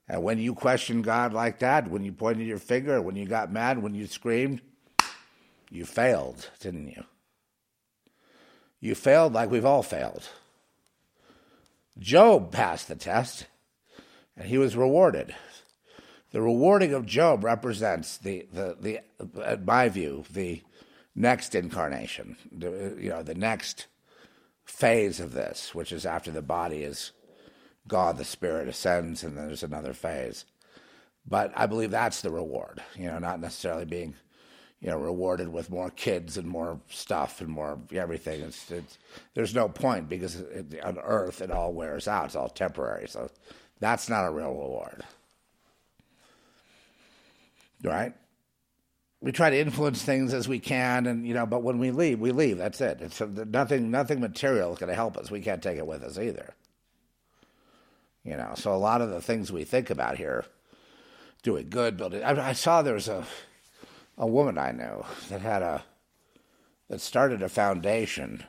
And 0.08 0.22
when 0.22 0.38
you 0.38 0.54
questioned 0.54 1.04
God 1.04 1.32
like 1.32 1.60
that, 1.60 1.88
when 1.88 2.04
you 2.04 2.12
pointed 2.12 2.46
your 2.46 2.58
finger, 2.58 3.00
when 3.00 3.16
you 3.16 3.26
got 3.26 3.52
mad, 3.52 3.82
when 3.82 3.94
you 3.94 4.06
screamed, 4.06 4.60
you 5.70 5.86
failed, 5.86 6.50
didn't 6.60 6.88
you? 6.88 7.04
You 8.80 8.94
failed 8.94 9.32
like 9.32 9.50
we've 9.50 9.64
all 9.64 9.82
failed. 9.82 10.28
Job 11.98 12.52
passed 12.52 12.88
the 12.88 12.96
test, 12.96 13.46
and 14.36 14.48
he 14.48 14.58
was 14.58 14.76
rewarded. 14.76 15.34
The 16.32 16.42
rewarding 16.42 16.92
of 16.94 17.06
Job 17.06 17.44
represents 17.44 18.16
the, 18.16 18.46
the, 18.52 18.76
the 18.80 19.52
in 19.52 19.64
my 19.64 19.88
view, 19.88 20.24
the 20.30 20.62
next 21.14 21.54
incarnation, 21.54 22.36
the, 22.50 22.68
uh, 22.68 22.94
you 22.96 23.10
know, 23.10 23.22
the 23.22 23.34
next 23.34 23.86
phase 24.72 25.20
of 25.20 25.34
this, 25.34 25.74
which 25.74 25.92
is 25.92 26.06
after 26.06 26.30
the 26.30 26.42
body 26.42 26.82
is 26.82 27.12
God 27.88 28.18
the 28.18 28.24
Spirit 28.24 28.68
ascends 28.68 29.22
and 29.22 29.36
then 29.36 29.48
there's 29.48 29.62
another 29.62 29.92
phase. 29.92 30.46
But 31.28 31.52
I 31.56 31.66
believe 31.66 31.90
that's 31.90 32.22
the 32.22 32.30
reward, 32.30 32.82
you 32.96 33.06
know, 33.06 33.18
not 33.18 33.40
necessarily 33.40 33.84
being, 33.84 34.14
you 34.80 34.88
know, 34.90 34.98
rewarded 34.98 35.48
with 35.52 35.70
more 35.70 35.90
kids 35.90 36.38
and 36.38 36.48
more 36.48 36.80
stuff 36.90 37.40
and 37.40 37.50
more 37.50 37.78
everything. 37.92 38.40
It's, 38.42 38.70
it's 38.70 38.98
there's 39.34 39.54
no 39.54 39.68
point 39.68 40.08
because 40.08 40.36
it, 40.40 40.82
on 40.84 40.98
earth 40.98 41.42
it 41.42 41.50
all 41.52 41.72
wears 41.74 42.08
out. 42.08 42.26
It's 42.26 42.36
all 42.36 42.48
temporary. 42.48 43.08
So 43.08 43.30
That's 43.80 44.08
not 44.08 44.26
a 44.26 44.30
real 44.30 44.52
reward. 44.52 45.02
Right? 47.84 48.14
We 49.22 49.30
try 49.30 49.50
to 49.50 49.58
influence 49.58 50.02
things 50.02 50.34
as 50.34 50.48
we 50.48 50.58
can, 50.58 51.06
and 51.06 51.24
you 51.26 51.32
know, 51.32 51.46
but 51.46 51.62
when 51.62 51.78
we 51.78 51.92
leave, 51.92 52.18
we 52.18 52.32
leave. 52.32 52.58
That's 52.58 52.80
it. 52.80 53.00
It's 53.00 53.20
nothing. 53.20 53.90
Nothing 53.90 54.20
material 54.20 54.72
is 54.72 54.78
going 54.80 54.88
to 54.88 54.96
help 54.96 55.16
us. 55.16 55.30
We 55.30 55.40
can't 55.40 55.62
take 55.62 55.78
it 55.78 55.86
with 55.86 56.02
us 56.02 56.18
either. 56.18 56.54
You 58.24 58.36
know, 58.36 58.52
so 58.56 58.74
a 58.74 58.76
lot 58.76 59.00
of 59.00 59.10
the 59.10 59.20
things 59.20 59.52
we 59.52 59.62
think 59.62 59.90
about 59.90 60.16
here, 60.16 60.44
doing 61.44 61.70
good, 61.70 61.96
building. 61.96 62.24
I, 62.24 62.48
I 62.48 62.52
saw 62.52 62.82
there 62.82 62.94
was 62.94 63.08
a 63.08 63.24
a 64.18 64.26
woman 64.26 64.58
I 64.58 64.72
knew 64.72 65.04
that 65.28 65.40
had 65.40 65.62
a 65.62 65.84
that 66.88 67.00
started 67.00 67.42
a 67.42 67.48
foundation 67.48 68.44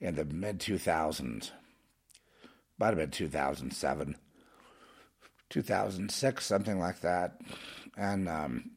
in 0.00 0.16
the 0.16 0.24
mid 0.24 0.58
2000s. 0.58 1.50
Might 2.78 2.88
have 2.88 2.96
been 2.96 3.10
2007, 3.10 4.16
2006, 5.50 6.44
something 6.44 6.80
like 6.80 7.00
that, 7.00 7.40
and 7.96 8.28
um, 8.28 8.71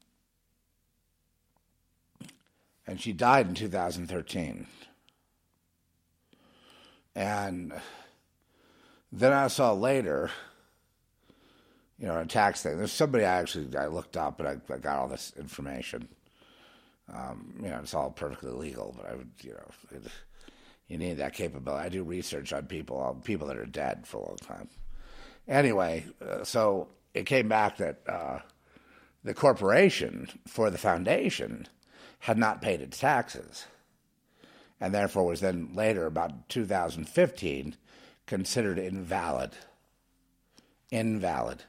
and 2.87 2.99
she 2.99 3.13
died 3.13 3.47
in 3.47 3.55
2013. 3.55 4.67
And 7.15 7.73
then 9.11 9.33
I 9.33 9.47
saw 9.47 9.73
later, 9.73 10.29
you 11.97 12.07
know, 12.07 12.19
a 12.19 12.25
tax 12.25 12.61
thing. 12.61 12.77
There's 12.77 12.91
somebody 12.91 13.23
I 13.23 13.39
actually 13.39 13.75
I 13.77 13.87
looked 13.87 14.17
up 14.17 14.39
and 14.39 14.47
I, 14.49 14.73
I 14.73 14.77
got 14.77 14.99
all 14.99 15.07
this 15.07 15.33
information. 15.37 16.09
Um, 17.13 17.55
you 17.61 17.69
know, 17.69 17.79
it's 17.79 17.93
all 17.93 18.11
perfectly 18.11 18.51
legal, 18.51 18.93
but 18.97 19.09
I 19.09 19.15
would, 19.15 19.29
you 19.41 19.51
know, 19.51 19.71
it, 19.91 20.03
you 20.87 20.97
need 20.97 21.17
that 21.17 21.33
capability. 21.33 21.85
I 21.85 21.89
do 21.89 22.03
research 22.03 22.51
on 22.51 22.65
people, 22.65 22.97
on 22.97 23.21
people 23.21 23.47
that 23.47 23.57
are 23.57 23.65
dead 23.65 24.05
for 24.05 24.17
a 24.17 24.27
long 24.27 24.37
time. 24.37 24.69
Anyway, 25.47 26.05
uh, 26.21 26.43
so 26.43 26.89
it 27.13 27.25
came 27.25 27.47
back 27.47 27.77
that 27.77 28.01
uh, 28.07 28.39
the 29.23 29.33
corporation 29.33 30.27
for 30.47 30.69
the 30.69 30.77
foundation 30.77 31.67
had 32.19 32.37
not 32.37 32.61
paid 32.61 32.81
its 32.81 32.99
taxes, 32.99 33.65
and 34.79 34.93
therefore 34.93 35.25
was 35.25 35.41
then 35.41 35.69
later, 35.73 36.05
about 36.05 36.49
2015, 36.49 37.75
considered 38.25 38.79
invalid. 38.79 39.51
Invalid. 40.91 41.63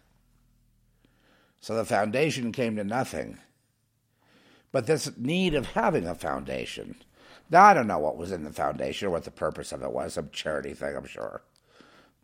So 1.60 1.74
the 1.74 1.85
foundation 1.85 2.52
came 2.52 2.77
to 2.77 2.85
nothing. 2.85 3.39
But 4.73 4.86
this 4.86 5.10
need 5.16 5.55
of 5.55 5.73
having 5.73 6.06
a 6.06 6.14
foundation, 6.14 6.97
now 7.51 7.64
I 7.64 7.74
don't 7.74 7.86
know 7.86 7.98
what 7.98 8.16
was 8.16 8.32
in 8.32 8.44
the 8.44 8.52
foundation 8.52 9.09
or 9.09 9.10
what 9.10 9.24
the 9.24 9.31
purpose 9.31 9.73
of 9.73 9.82
it 9.82 9.93
was, 9.93 10.14
some 10.14 10.31
charity 10.32 10.74
thing, 10.74 10.97
I'm 10.97 11.06
sure. 11.06 11.43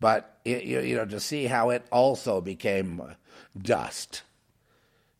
But 0.00 0.38
it, 0.44 0.64
you, 0.64 0.80
you 0.80 0.96
know, 0.96 1.06
to 1.06 1.20
see 1.20 1.46
how 1.46 1.70
it 1.70 1.86
also 1.92 2.40
became 2.40 3.16
dust 3.60 4.22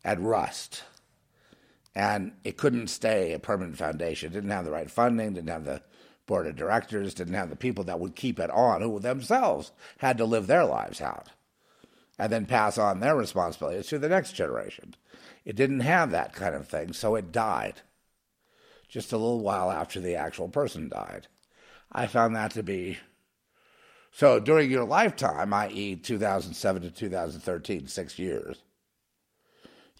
and 0.04 0.28
rust, 0.28 0.82
and 1.94 2.32
it 2.44 2.56
couldn't 2.56 2.88
stay 2.88 3.32
a 3.32 3.38
permanent 3.38 3.76
foundation. 3.76 4.30
It 4.30 4.34
didn't 4.34 4.50
have 4.50 4.64
the 4.64 4.70
right 4.70 4.90
funding, 4.90 5.34
didn't 5.34 5.50
have 5.50 5.64
the 5.64 5.82
board 6.26 6.46
of 6.46 6.56
directors, 6.56 7.14
didn't 7.14 7.34
have 7.34 7.50
the 7.50 7.56
people 7.56 7.84
that 7.84 8.00
would 8.00 8.16
keep 8.16 8.38
it 8.38 8.50
on, 8.50 8.80
who 8.80 8.98
themselves 8.98 9.72
had 9.98 10.18
to 10.18 10.24
live 10.24 10.46
their 10.46 10.64
lives 10.64 11.00
out 11.00 11.28
and 12.18 12.30
then 12.32 12.46
pass 12.46 12.78
on 12.78 13.00
their 13.00 13.16
responsibilities 13.16 13.88
to 13.88 13.98
the 13.98 14.08
next 14.08 14.32
generation. 14.32 14.94
It 15.44 15.56
didn't 15.56 15.80
have 15.80 16.10
that 16.10 16.32
kind 16.32 16.54
of 16.54 16.68
thing, 16.68 16.92
so 16.92 17.14
it 17.16 17.32
died 17.32 17.82
just 18.88 19.12
a 19.12 19.16
little 19.16 19.40
while 19.40 19.70
after 19.70 20.00
the 20.00 20.14
actual 20.14 20.48
person 20.48 20.88
died. 20.88 21.26
I 21.90 22.06
found 22.06 22.36
that 22.36 22.52
to 22.52 22.62
be 22.62 22.98
so 24.12 24.38
during 24.38 24.70
your 24.70 24.84
lifetime, 24.84 25.54
i.e., 25.54 25.96
2007 25.96 26.82
to 26.82 26.90
2013, 26.90 27.88
six 27.88 28.18
years, 28.18 28.62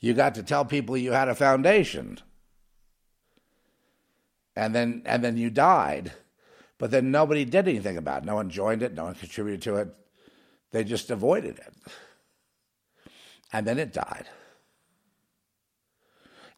you 0.03 0.12
got 0.15 0.35
to 0.35 0.43
tell 0.43 0.65
people 0.65 0.97
you 0.97 1.12
had 1.12 1.29
a 1.29 1.35
foundation. 1.35 2.19
And 4.55 4.74
then, 4.74 5.03
and 5.07 5.24
then 5.24 5.39
you 5.39 5.49
died, 5.49 6.12
but 6.77 6.91
then 6.91 7.11
nobody 7.11 7.47
did 7.47 7.69
anything 7.69 7.97
about 7.97 8.24
it. 8.24 8.27
No 8.27 8.35
one 8.35 8.51
joined 8.51 8.83
it, 8.83 8.93
no 8.93 9.05
one 9.05 9.15
contributed 9.15 9.62
to 9.62 9.77
it. 9.77 9.95
They 10.73 10.83
just 10.83 11.11
avoided 11.11 11.61
it. 11.61 11.73
And 13.53 13.65
then 13.65 13.79
it 13.79 13.93
died. 13.93 14.27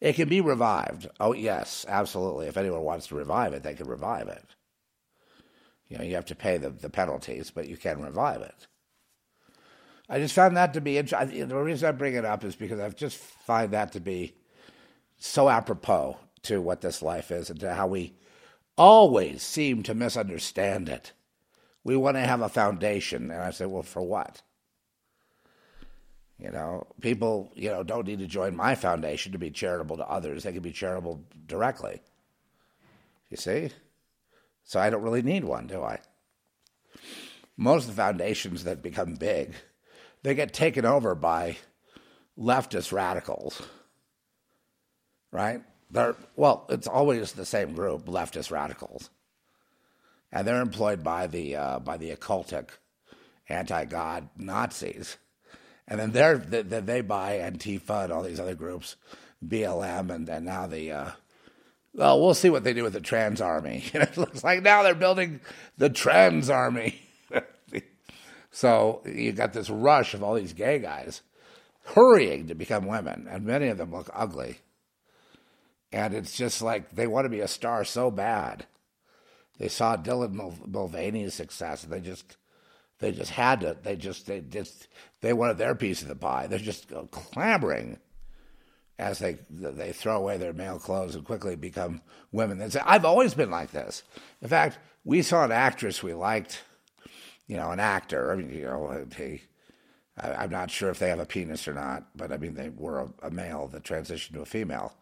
It 0.01 0.13
can 0.13 0.27
be 0.27 0.41
revived. 0.41 1.07
Oh, 1.19 1.33
yes, 1.33 1.85
absolutely. 1.87 2.47
If 2.47 2.57
anyone 2.57 2.81
wants 2.81 3.07
to 3.07 3.15
revive 3.15 3.53
it, 3.53 3.61
they 3.61 3.75
can 3.75 3.87
revive 3.87 4.27
it. 4.27 4.43
You 5.87 5.99
know, 5.99 6.03
you 6.03 6.15
have 6.15 6.25
to 6.25 6.35
pay 6.35 6.57
the, 6.57 6.71
the 6.71 6.89
penalties, 6.89 7.51
but 7.51 7.67
you 7.67 7.77
can 7.77 8.01
revive 8.01 8.41
it. 8.41 8.67
I 10.07 10.19
just 10.19 10.35
found 10.35 10.55
that 10.57 10.73
to 10.73 10.81
be 10.81 10.97
interesting. 10.97 11.47
The 11.47 11.55
reason 11.55 11.89
I 11.89 11.91
bring 11.91 12.15
it 12.15 12.25
up 12.25 12.43
is 12.43 12.55
because 12.55 12.79
I 12.79 12.89
just 12.89 13.17
find 13.17 13.71
that 13.71 13.91
to 13.93 13.99
be 13.99 14.35
so 15.17 15.49
apropos 15.49 16.17
to 16.43 16.61
what 16.61 16.81
this 16.81 17.01
life 17.01 17.31
is 17.31 17.49
and 17.49 17.59
to 17.61 17.73
how 17.73 17.87
we 17.87 18.13
always 18.77 19.41
seem 19.41 19.81
to 19.83 19.95
misunderstand 19.95 20.89
it. 20.89 21.13
We 21.83 21.95
want 21.95 22.17
to 22.17 22.21
have 22.21 22.41
a 22.41 22.49
foundation. 22.49 23.31
And 23.31 23.41
I 23.41 23.51
say, 23.51 23.65
well, 23.65 23.83
for 23.83 24.01
what? 24.01 24.41
You 26.37 26.51
know, 26.51 26.85
people, 26.99 27.51
you 27.55 27.69
know, 27.69 27.83
don't 27.83 28.07
need 28.07 28.19
to 28.19 28.27
join 28.27 28.55
my 28.55 28.75
foundation 28.75 29.31
to 29.31 29.37
be 29.37 29.51
charitable 29.51 29.97
to 29.97 30.07
others. 30.07 30.43
They 30.43 30.51
can 30.51 30.61
be 30.61 30.73
charitable 30.73 31.23
directly. 31.47 32.01
You 33.29 33.37
see? 33.37 33.69
So 34.63 34.79
I 34.79 34.89
don't 34.89 35.03
really 35.03 35.21
need 35.21 35.45
one, 35.45 35.67
do 35.67 35.81
I? 35.81 35.99
Most 37.55 37.87
of 37.87 37.95
the 37.95 38.01
foundations 38.01 38.65
that 38.65 38.83
become 38.83 39.15
big, 39.15 39.53
they 40.25 40.35
get 40.35 40.53
taken 40.53 40.85
over 40.85 41.15
by 41.15 41.57
leftist 42.37 42.91
radicals. 42.91 43.61
Right? 45.31 45.61
They're 45.91 46.15
well, 46.35 46.65
it's 46.69 46.87
always 46.87 47.33
the 47.33 47.45
same 47.45 47.73
group, 47.73 48.05
leftist 48.05 48.51
radicals. 48.51 49.09
And 50.31 50.45
they're 50.45 50.61
employed 50.61 51.03
by 51.03 51.27
the 51.27 51.55
uh, 51.55 51.79
by 51.79 51.97
the 51.97 52.15
occultic 52.15 52.69
anti-God 53.47 54.29
Nazis 54.37 55.17
and 55.87 55.99
then 55.99 56.11
they're, 56.11 56.37
they, 56.37 56.61
they 56.61 57.01
buy 57.01 57.37
Antifa 57.37 58.05
and 58.05 58.13
all 58.13 58.23
these 58.23 58.39
other 58.39 58.55
groups, 58.55 58.95
BLM, 59.45 60.09
and, 60.09 60.45
now 60.45 60.65
the, 60.65 60.91
uh, 60.91 61.11
well, 61.93 62.19
we'll 62.19 62.33
see 62.33 62.49
what 62.49 62.63
they 62.63 62.73
do 62.73 62.83
with 62.83 62.93
the 62.93 63.01
trans 63.01 63.39
army. 63.39 63.83
it 63.93 64.17
looks 64.17 64.43
like 64.43 64.63
now 64.63 64.83
they're 64.83 64.95
building 64.95 65.41
the 65.77 65.89
trans 65.89 66.49
army. 66.49 66.99
So 68.55 69.01
you 69.05 69.33
got 69.33 69.51
this 69.51 69.69
rush 69.69 70.13
of 70.13 70.23
all 70.23 70.35
these 70.35 70.53
gay 70.53 70.79
guys 70.79 71.21
hurrying 71.87 72.47
to 72.47 72.55
become 72.55 72.87
women, 72.87 73.27
and 73.29 73.43
many 73.43 73.67
of 73.67 73.77
them 73.77 73.91
look 73.91 74.09
ugly. 74.13 74.59
And 75.91 76.13
it's 76.13 76.37
just 76.37 76.61
like 76.61 76.91
they 76.91 77.05
want 77.05 77.25
to 77.25 77.29
be 77.29 77.41
a 77.41 77.49
star 77.49 77.83
so 77.83 78.09
bad. 78.09 78.65
They 79.59 79.67
saw 79.67 79.97
Dylan 79.97 80.65
Mulvaney's 80.67 81.33
success, 81.33 81.83
and 81.83 81.91
they 81.91 81.99
just 81.99 82.37
they 82.99 83.11
just 83.11 83.31
had 83.31 83.59
to. 83.59 83.75
They 83.83 83.97
just 83.97 84.25
they 84.25 84.39
just 84.39 84.87
they 85.19 85.33
wanted 85.33 85.57
their 85.57 85.75
piece 85.75 86.01
of 86.01 86.07
the 86.07 86.15
pie. 86.15 86.47
They're 86.47 86.57
just 86.57 86.93
clamoring 87.11 87.99
as 88.97 89.19
they 89.19 89.37
they 89.49 89.91
throw 89.91 90.15
away 90.15 90.37
their 90.37 90.53
male 90.53 90.79
clothes 90.79 91.15
and 91.15 91.25
quickly 91.25 91.57
become 91.57 92.01
women. 92.31 92.59
They 92.59 92.69
say, 92.69 92.81
"I've 92.85 93.03
always 93.03 93.33
been 93.33 93.51
like 93.51 93.71
this." 93.71 94.03
In 94.41 94.47
fact, 94.47 94.79
we 95.03 95.23
saw 95.23 95.43
an 95.43 95.51
actress 95.51 96.01
we 96.01 96.13
liked, 96.13 96.63
you 97.47 97.57
know, 97.57 97.71
an 97.71 97.79
actor. 97.79 98.31
I 98.31 98.35
mean, 98.35 98.49
you 98.49 98.63
know, 98.63 99.05
he, 99.15 99.41
I, 100.17 100.43
am 100.43 100.51
not 100.51 100.71
sure 100.71 100.89
if 100.89 100.99
they 100.99 101.09
have 101.09 101.19
a 101.19 101.25
penis 101.25 101.67
or 101.67 101.73
not, 101.73 102.05
but 102.15 102.31
I 102.31 102.37
mean, 102.37 102.55
they 102.55 102.69
were 102.69 103.01
a, 103.01 103.27
a 103.27 103.31
male 103.31 103.67
that 103.67 103.83
transitioned 103.83 104.33
to 104.33 104.41
a 104.41 104.45
female. 104.45 104.95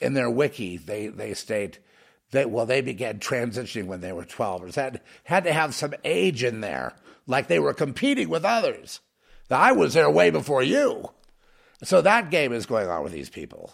In 0.00 0.14
their 0.14 0.30
wiki, 0.30 0.76
they 0.76 1.08
they 1.08 1.34
state 1.34 1.80
they 2.30 2.44
well 2.44 2.66
they 2.66 2.80
began 2.80 3.18
transitioning 3.18 3.86
when 3.86 4.00
they 4.00 4.12
were 4.12 4.24
12 4.24 4.62
or 4.62 4.80
had 4.80 5.00
had 5.24 5.44
to 5.44 5.52
have 5.52 5.74
some 5.74 5.94
age 6.04 6.42
in 6.42 6.60
there 6.60 6.94
like 7.26 7.48
they 7.48 7.58
were 7.58 7.74
competing 7.74 8.28
with 8.28 8.44
others 8.44 9.00
i 9.50 9.72
was 9.72 9.94
there 9.94 10.10
way 10.10 10.30
before 10.30 10.62
you 10.62 11.10
so 11.82 12.00
that 12.00 12.30
game 12.30 12.52
is 12.52 12.66
going 12.66 12.88
on 12.88 13.02
with 13.02 13.12
these 13.12 13.30
people 13.30 13.72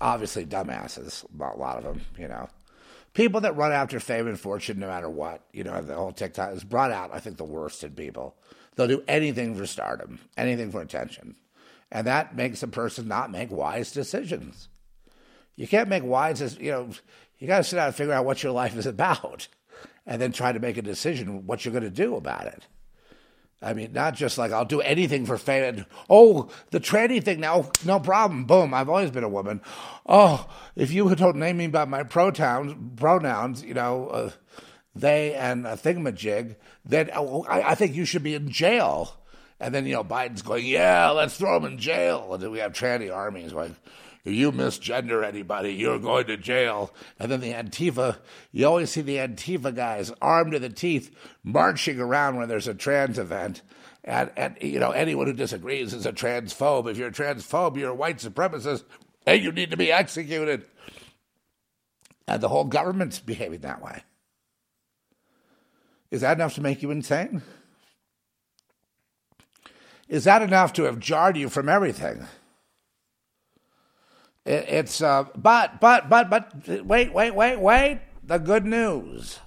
obviously 0.00 0.44
dumbasses 0.44 1.24
a 1.40 1.58
lot 1.58 1.78
of 1.78 1.84
them 1.84 2.00
you 2.18 2.28
know 2.28 2.48
people 3.14 3.40
that 3.40 3.56
run 3.56 3.72
after 3.72 4.00
fame 4.00 4.26
and 4.26 4.38
fortune 4.38 4.78
no 4.78 4.86
matter 4.86 5.08
what 5.08 5.42
you 5.52 5.64
know 5.64 5.80
the 5.82 5.94
whole 5.94 6.12
tiktok 6.12 6.50
has 6.50 6.64
brought 6.64 6.90
out 6.90 7.10
i 7.12 7.18
think 7.18 7.36
the 7.36 7.44
worst 7.44 7.84
in 7.84 7.92
people. 7.92 8.36
They'll 8.74 8.88
do 8.88 9.04
anything 9.06 9.54
for 9.54 9.66
stardom 9.66 10.20
anything 10.36 10.70
for 10.70 10.80
attention. 10.80 11.36
And 11.90 12.06
that 12.06 12.34
makes 12.34 12.62
a 12.62 12.68
person 12.68 13.06
not 13.06 13.30
make 13.30 13.50
wise 13.50 13.92
decisions. 13.92 14.68
You 15.56 15.68
can't 15.68 15.88
make 15.88 16.04
wise 16.04 16.58
you 16.58 16.70
know 16.70 16.88
you 17.38 17.46
got 17.46 17.58
to 17.58 17.64
sit 17.64 17.76
down 17.76 17.88
and 17.88 17.94
figure 17.94 18.14
out 18.14 18.24
what 18.24 18.42
your 18.42 18.52
life 18.52 18.76
is 18.76 18.86
about 18.96 19.48
and 20.06 20.20
then 20.20 20.32
try 20.32 20.52
to 20.52 20.60
make 20.60 20.76
a 20.76 20.82
decision 20.82 21.46
what 21.46 21.64
you're 21.64 21.72
going 21.72 21.84
to 21.84 21.90
do 21.90 22.16
about 22.16 22.46
it. 22.46 22.66
I 23.62 23.74
mean, 23.74 23.92
not 23.92 24.14
just 24.14 24.38
like 24.38 24.50
I'll 24.50 24.64
do 24.64 24.80
anything 24.80 25.24
for 25.24 25.38
fame. 25.38 25.86
oh, 26.10 26.50
the 26.70 26.80
tranny 26.80 27.22
thing 27.22 27.40
now, 27.40 27.70
no 27.84 28.00
problem. 28.00 28.44
Boom, 28.44 28.74
I've 28.74 28.88
always 28.88 29.10
been 29.10 29.24
a 29.24 29.28
woman. 29.28 29.60
Oh, 30.04 30.48
if 30.74 30.90
you 30.90 31.14
don't 31.14 31.36
name 31.36 31.58
me 31.58 31.68
by 31.68 31.84
my 31.84 32.02
pronouns, 32.02 32.74
pronouns, 32.96 33.62
you 33.62 33.74
know, 33.74 34.08
uh, 34.08 34.30
they 34.94 35.34
and 35.34 35.66
a 35.66 35.72
thingamajig, 35.76 36.56
then 36.84 37.10
oh, 37.14 37.44
I, 37.44 37.70
I 37.70 37.74
think 37.76 37.94
you 37.94 38.04
should 38.04 38.22
be 38.24 38.34
in 38.34 38.50
jail. 38.50 39.16
And 39.60 39.72
then, 39.72 39.86
you 39.86 39.94
know, 39.94 40.02
Biden's 40.02 40.42
going, 40.42 40.66
yeah, 40.66 41.10
let's 41.10 41.36
throw 41.36 41.60
them 41.60 41.70
in 41.70 41.78
jail. 41.78 42.34
And 42.34 42.42
then 42.42 42.50
we 42.50 42.58
have 42.58 42.72
tranny 42.72 43.14
armies 43.14 43.52
like, 43.52 43.70
if 43.70 43.80
you 44.24 44.52
misgender 44.52 45.24
anybody, 45.24 45.70
you're 45.74 45.98
going 45.98 46.26
to 46.28 46.36
jail. 46.36 46.94
And 47.18 47.30
then 47.30 47.40
the 47.40 47.52
Antifa, 47.52 48.18
you 48.52 48.66
always 48.66 48.90
see 48.90 49.00
the 49.00 49.16
Antifa 49.16 49.74
guys 49.74 50.12
armed 50.22 50.52
to 50.52 50.60
the 50.60 50.68
teeth 50.68 51.14
marching 51.42 51.98
around 51.98 52.36
when 52.36 52.48
there's 52.48 52.68
a 52.68 52.74
trans 52.74 53.18
event. 53.18 53.62
And, 54.04 54.30
and 54.36 54.56
you 54.60 54.78
know, 54.78 54.92
anyone 54.92 55.26
who 55.26 55.32
disagrees 55.32 55.92
is 55.92 56.06
a 56.06 56.12
transphobe. 56.12 56.88
If 56.88 56.98
you're 56.98 57.08
a 57.08 57.12
transphobe, 57.12 57.76
you're 57.76 57.90
a 57.90 57.94
white 57.94 58.18
supremacist, 58.18 58.84
and 59.26 59.42
you 59.42 59.50
need 59.50 59.72
to 59.72 59.76
be 59.76 59.90
executed. 59.90 60.66
And 62.28 62.40
the 62.40 62.48
whole 62.48 62.64
government's 62.64 63.18
behaving 63.18 63.60
that 63.60 63.82
way. 63.82 64.04
Is 66.12 66.20
that 66.20 66.36
enough 66.36 66.54
to 66.54 66.60
make 66.60 66.82
you 66.82 66.90
insane? 66.90 67.42
Is 70.08 70.24
that 70.24 70.42
enough 70.42 70.74
to 70.74 70.84
have 70.84 70.98
jarred 70.98 71.36
you 71.36 71.48
from 71.48 71.68
everything? 71.68 72.26
It, 74.44 74.66
it's 74.68 75.00
uh, 75.00 75.24
but 75.36 75.80
but 75.80 76.08
but 76.08 76.30
but 76.30 76.84
wait 76.84 77.12
wait 77.12 77.34
wait 77.34 77.60
wait. 77.60 78.00
The 78.24 78.38
good 78.38 78.64
news. 78.64 79.40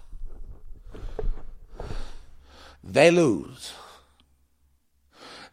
They 2.84 3.10
lose. 3.10 3.74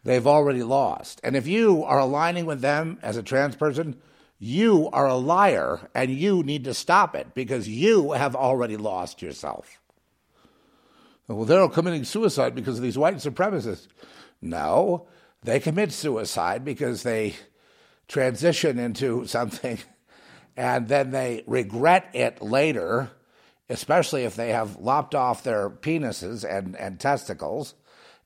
They've 0.03 0.27
already 0.27 0.63
lost. 0.63 1.21
And 1.23 1.35
if 1.35 1.47
you 1.47 1.83
are 1.83 1.99
aligning 1.99 2.45
with 2.45 2.61
them 2.61 2.99
as 3.01 3.15
a 3.15 3.23
trans 3.23 3.55
person, 3.55 3.97
you 4.37 4.89
are 4.91 5.07
a 5.07 5.15
liar 5.15 5.89
and 5.95 6.11
you 6.11 6.43
need 6.43 6.65
to 6.65 6.73
stop 6.73 7.15
it 7.15 7.33
because 7.33 7.67
you 7.69 8.11
have 8.11 8.35
already 8.35 8.75
lost 8.75 9.21
yourself. 9.21 9.79
Well, 11.29 11.45
they're 11.45 11.69
committing 11.69 12.03
suicide 12.03 12.53
because 12.53 12.77
of 12.77 12.83
these 12.83 12.97
white 12.97 13.15
supremacists. 13.15 13.87
No, 14.41 15.07
they 15.41 15.61
commit 15.61 15.93
suicide 15.93 16.65
because 16.65 17.03
they 17.03 17.35
transition 18.13 18.77
into 18.77 19.25
something 19.25 19.79
and 20.55 20.87
then 20.87 21.09
they 21.09 21.43
regret 21.47 22.07
it 22.13 22.43
later, 22.43 23.09
especially 23.69 24.23
if 24.23 24.35
they 24.35 24.49
have 24.49 24.77
lopped 24.77 25.15
off 25.15 25.43
their 25.43 25.67
penises 25.67 26.47
and, 26.47 26.75
and 26.75 26.99
testicles. 26.99 27.73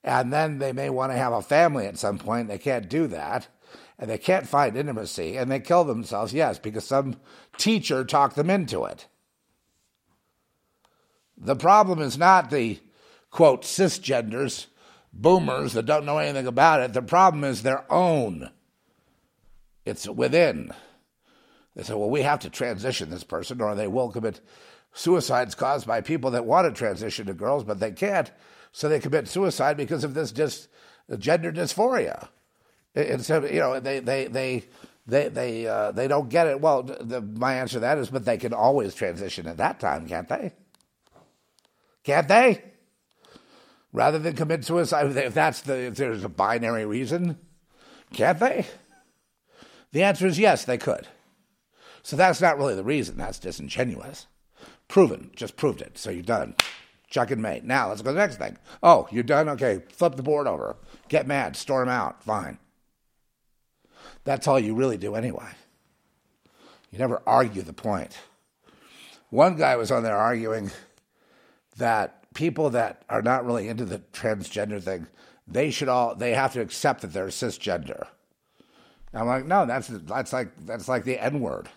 And 0.03 0.31
then 0.33 0.59
they 0.59 0.73
may 0.73 0.89
want 0.89 1.13
to 1.13 1.17
have 1.17 1.31
a 1.31 1.41
family 1.41 1.87
at 1.87 1.97
some 1.97 2.17
point. 2.17 2.49
They 2.49 2.57
can't 2.57 2.89
do 2.89 3.07
that. 3.07 3.47
And 3.97 4.09
they 4.09 4.17
can't 4.17 4.45
find 4.45 4.75
intimacy. 4.75 5.37
And 5.37 5.49
they 5.49 5.61
kill 5.61 5.85
themselves, 5.85 6.33
yes, 6.33 6.59
because 6.59 6.85
some 6.85 7.15
teacher 7.57 8.03
talked 8.03 8.35
them 8.35 8.49
into 8.49 8.83
it. 8.83 9.07
The 11.37 11.55
problem 11.55 11.99
is 11.99 12.17
not 12.17 12.49
the 12.49 12.79
quote 13.31 13.63
cisgenders, 13.63 14.65
boomers 15.13 15.73
that 15.73 15.85
don't 15.85 16.05
know 16.05 16.17
anything 16.17 16.47
about 16.47 16.81
it. 16.81 16.91
The 16.91 17.01
problem 17.01 17.45
is 17.45 17.63
their 17.63 17.89
own 17.91 18.51
it's 19.87 20.07
within. 20.07 20.73
They 21.75 21.83
say, 21.83 21.93
well, 21.93 22.09
we 22.09 22.23
have 22.23 22.39
to 22.39 22.49
transition 22.49 23.09
this 23.09 23.23
person, 23.23 23.61
or 23.61 23.73
they 23.73 23.87
will 23.87 24.11
commit 24.11 24.41
suicides 24.93 25.55
caused 25.55 25.87
by 25.87 26.01
people 26.01 26.31
that 26.31 26.45
want 26.45 26.67
to 26.67 26.77
transition 26.77 27.27
to 27.27 27.33
girls, 27.33 27.63
but 27.63 27.79
they 27.79 27.91
can't. 27.91 28.29
So 28.73 28.89
they 28.89 28.99
commit 28.99 29.27
suicide 29.27 29.77
because 29.77 30.03
of 30.03 30.13
this 30.13 30.31
dis, 30.31 30.67
gender 31.17 31.53
dysphoria. 31.53 32.27
It's, 32.95 33.29
you 33.29 33.59
know, 33.59 33.79
they, 33.79 33.99
they, 33.99 34.27
they, 34.27 34.63
they, 35.05 35.29
they, 35.29 35.67
uh, 35.67 35.91
they 35.91 36.07
don't 36.07 36.29
get 36.29 36.47
it. 36.47 36.59
Well, 36.59 36.83
the, 36.83 37.21
my 37.21 37.55
answer 37.55 37.75
to 37.75 37.79
that 37.81 37.97
is, 37.97 38.09
but 38.09 38.25
they 38.25 38.37
can 38.37 38.53
always 38.53 38.93
transition 38.93 39.47
at 39.47 39.57
that 39.57 39.79
time, 39.79 40.07
can't 40.07 40.27
they? 40.27 40.51
Can't 42.03 42.27
they? 42.27 42.63
Rather 43.93 44.19
than 44.19 44.35
commit 44.35 44.65
suicide, 44.65 45.15
if 45.15 45.33
that's 45.33 45.61
the, 45.61 45.77
if 45.77 45.95
there's 45.95 46.25
a 46.25 46.29
binary 46.29 46.85
reason, 46.85 47.37
can't 48.13 48.39
they? 48.39 48.65
The 49.91 50.03
answer 50.03 50.27
is 50.27 50.39
yes, 50.39 50.65
they 50.65 50.77
could. 50.77 51.07
So 52.03 52.15
that's 52.15 52.41
not 52.41 52.57
really 52.57 52.75
the 52.75 52.83
reason. 52.83 53.17
That's 53.17 53.39
disingenuous. 53.39 54.27
Proven. 54.87 55.31
Just 55.35 55.57
proved 55.57 55.81
it. 55.81 55.97
So 55.97 56.09
you're 56.09 56.23
done. 56.23 56.55
Chuck 57.09 57.31
and 57.31 57.41
mate. 57.41 57.63
Now 57.63 57.89
let's 57.89 58.01
go 58.01 58.09
to 58.09 58.13
the 58.13 58.19
next 58.19 58.37
thing. 58.37 58.57
Oh, 58.83 59.07
you're 59.11 59.23
done? 59.23 59.49
Okay. 59.49 59.81
Flip 59.91 60.15
the 60.15 60.23
board 60.23 60.47
over. 60.47 60.77
Get 61.09 61.27
mad. 61.27 61.55
Storm 61.55 61.89
out. 61.89 62.23
Fine. 62.23 62.59
That's 64.23 64.47
all 64.47 64.59
you 64.59 64.75
really 64.75 64.97
do 64.97 65.15
anyway. 65.15 65.49
You 66.91 66.99
never 66.99 67.21
argue 67.25 67.61
the 67.61 67.73
point. 67.73 68.17
One 69.29 69.57
guy 69.57 69.75
was 69.75 69.91
on 69.91 70.03
there 70.03 70.17
arguing 70.17 70.71
that 71.77 72.31
people 72.33 72.69
that 72.71 73.03
are 73.09 73.21
not 73.21 73.45
really 73.45 73.67
into 73.67 73.85
the 73.85 73.99
transgender 74.13 74.81
thing, 74.81 75.07
they 75.47 75.71
should 75.71 75.89
all 75.89 76.15
they 76.15 76.33
have 76.33 76.53
to 76.53 76.61
accept 76.61 77.01
that 77.01 77.13
they're 77.13 77.27
cisgender. 77.27 78.07
I'm 79.17 79.27
like, 79.27 79.45
no, 79.45 79.65
that's 79.65 79.87
that's 79.87 80.33
like 80.33 80.49
that's 80.65 80.87
like 80.87 81.03
the 81.03 81.21
N 81.21 81.39
word. 81.39 81.69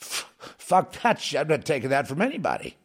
F- 0.00 0.32
fuck 0.38 0.92
that 1.02 1.20
shit. 1.20 1.40
I'm 1.40 1.48
not 1.48 1.64
taking 1.64 1.90
that 1.90 2.08
from 2.08 2.22
anybody. 2.22 2.76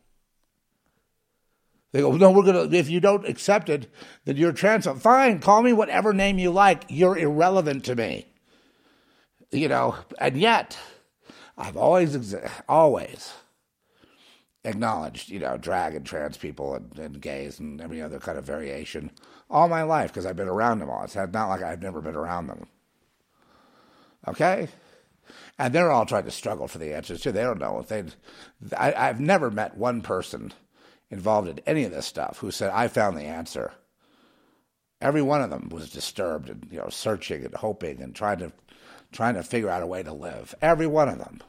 They 1.91 2.01
go, 2.01 2.11
no, 2.11 2.31
we're 2.31 2.43
gonna. 2.43 2.69
If 2.76 2.89
you 2.89 2.99
don't 2.99 3.27
accept 3.27 3.69
it, 3.69 3.91
then 4.26 4.38
you're 4.38 4.51
trans. 4.51 4.85
Fine, 4.85 5.39
call 5.39 5.61
me 5.61 5.73
whatever 5.73 6.14
name 6.14 6.38
you 6.38 6.51
like. 6.51 6.84
You're 6.89 7.18
irrelevant 7.18 7.85
to 7.85 7.95
me. 7.95 8.26
You 9.51 9.69
know, 9.69 9.95
and 10.19 10.38
yet, 10.38 10.77
I've 11.57 11.77
always, 11.77 12.35
always 12.68 13.34
acknowledged, 14.65 15.30
you 15.30 15.39
know, 15.39 15.57
drag 15.57 15.95
and 15.95 16.05
trans 16.05 16.38
people 16.38 16.76
and, 16.76 16.99
and 16.99 17.22
gays 17.22 17.59
and 17.59 17.80
every 17.80 18.01
other 18.01 18.19
kind 18.19 18.38
of 18.38 18.43
variation 18.43 19.11
all 19.49 19.69
my 19.69 19.84
life 19.84 20.11
because 20.11 20.26
I've 20.26 20.35
been 20.35 20.49
around 20.49 20.80
them 20.80 20.89
all. 20.89 21.03
It's 21.03 21.15
not 21.15 21.34
like 21.34 21.64
I've 21.64 21.81
never 21.81 22.01
been 22.01 22.15
around 22.15 22.47
them. 22.47 22.68
Okay? 24.28 24.68
And 25.60 25.74
they're 25.74 25.91
all 25.91 26.06
trying 26.06 26.26
to 26.26 26.32
struggle 26.32 26.68
for 26.68 26.78
the 26.78 26.94
answers 26.94 27.22
too. 27.22 27.32
They 27.32 27.44
don't 27.44 27.60
know. 27.60 27.80
if 27.80 27.88
They, 27.88 28.04
I've 28.76 29.20
never 29.20 29.49
met 29.49 29.78
one 29.78 30.02
person 30.02 30.54
involved 31.10 31.48
in 31.48 31.60
any 31.66 31.84
of 31.84 31.91
this 31.91 32.06
stuff 32.06 32.40
who 32.40 32.52
said, 32.52 32.72
I 32.72 32.88
found 32.88 33.18
the 33.18 33.24
answer. 33.24 33.72
Every 34.99 35.22
one 35.22 35.41
of 35.41 35.49
them 35.49 35.70
was 35.70 35.91
disturbed 35.91 36.49
and 36.49 36.68
you 36.72 36.80
know 36.80 36.90
searching 36.90 37.45
and 37.45 37.54
hoping 37.54 38.02
and 38.02 38.16
trying 38.16 38.40
to 38.40 38.52
trying 39.12 39.36
to 39.36 39.44
figure 39.44 39.70
out 39.70 39.84
a 39.84 39.88
way 39.88 40.04
to 40.04 40.12
live. 40.12 40.56
Every 40.62 40.88
one 40.88 41.08
of 41.08 41.20
them. 41.20 41.41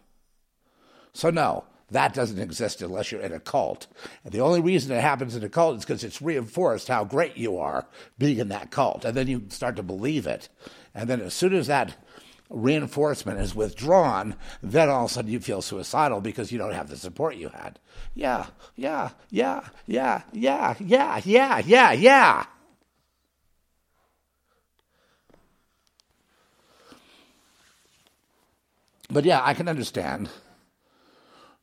So 1.15 1.31
no, 1.31 1.65
that 1.91 2.13
doesn't 2.13 2.39
exist 2.39 2.83
unless 2.83 3.11
you're 3.11 3.23
in 3.23 3.33
a 3.33 3.41
cult. 3.41 3.87
And 4.23 4.33
the 4.33 4.41
only 4.41 4.61
reason 4.61 4.95
it 4.95 5.01
happens 5.01 5.35
in 5.35 5.43
a 5.43 5.49
cult 5.49 5.79
is 5.79 5.85
because 5.85 6.05
it's 6.05 6.21
reinforced 6.21 6.89
how 6.89 7.05
great 7.05 7.37
you 7.37 7.59
are 7.59 7.87
being 8.19 8.39
in 8.39 8.49
that 8.49 8.71
cult. 8.71 9.05
And 9.05 9.17
then 9.17 9.27
you 9.27 9.45
start 9.49 9.77
to 9.77 9.83
believe 9.83 10.27
it. 10.27 10.51
And 10.95 11.09
then 11.09 11.21
as 11.21 11.33
soon 11.33 11.55
as 11.55 11.67
that 11.69 11.97
reinforcement 12.51 13.41
is 13.41 13.55
withdrawn, 13.55 14.35
then 14.62 14.89
all 14.89 15.05
of 15.05 15.11
a 15.11 15.15
sudden 15.15 15.31
you 15.31 15.41
feel 15.41 15.62
suicidal 15.62 16.20
because 16.20 16.51
you 16.51 16.59
don't 16.59 16.73
have 16.73 16.89
the 16.89 16.97
support 16.97 17.37
you 17.37 17.49
had. 17.51 17.79
Yeah, 18.15 18.47
yeah, 18.75 19.11
yeah, 19.31 19.69
yeah, 19.87 20.23
yeah, 20.33 20.75
yeah, 20.81 21.20
yeah, 21.25 21.59
yeah, 21.59 21.93
yeah. 21.93 22.47
But 29.11 29.25
yeah, 29.25 29.41
I 29.43 29.55
can 29.55 29.69
understand. 29.69 30.29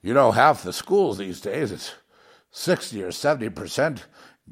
You 0.02 0.14
know, 0.14 0.32
half 0.32 0.64
the 0.64 0.74
schools 0.74 1.18
these 1.18 1.41
days, 1.41 1.72
it's 1.72 1.94
60 2.52 3.03
or 3.03 3.10
70% 3.10 4.02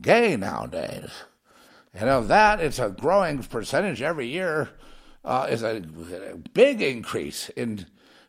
gay 0.01 0.35
nowadays. 0.35 1.11
And 1.93 2.09
of 2.09 2.27
that, 2.27 2.59
it's 2.59 2.79
a 2.79 2.89
growing 2.89 3.41
percentage 3.43 4.01
every 4.01 4.27
year 4.27 4.69
uh, 5.23 5.47
is 5.49 5.63
a, 5.63 5.83
a 6.31 6.37
big 6.53 6.81
increase 6.81 7.49
in 7.49 7.85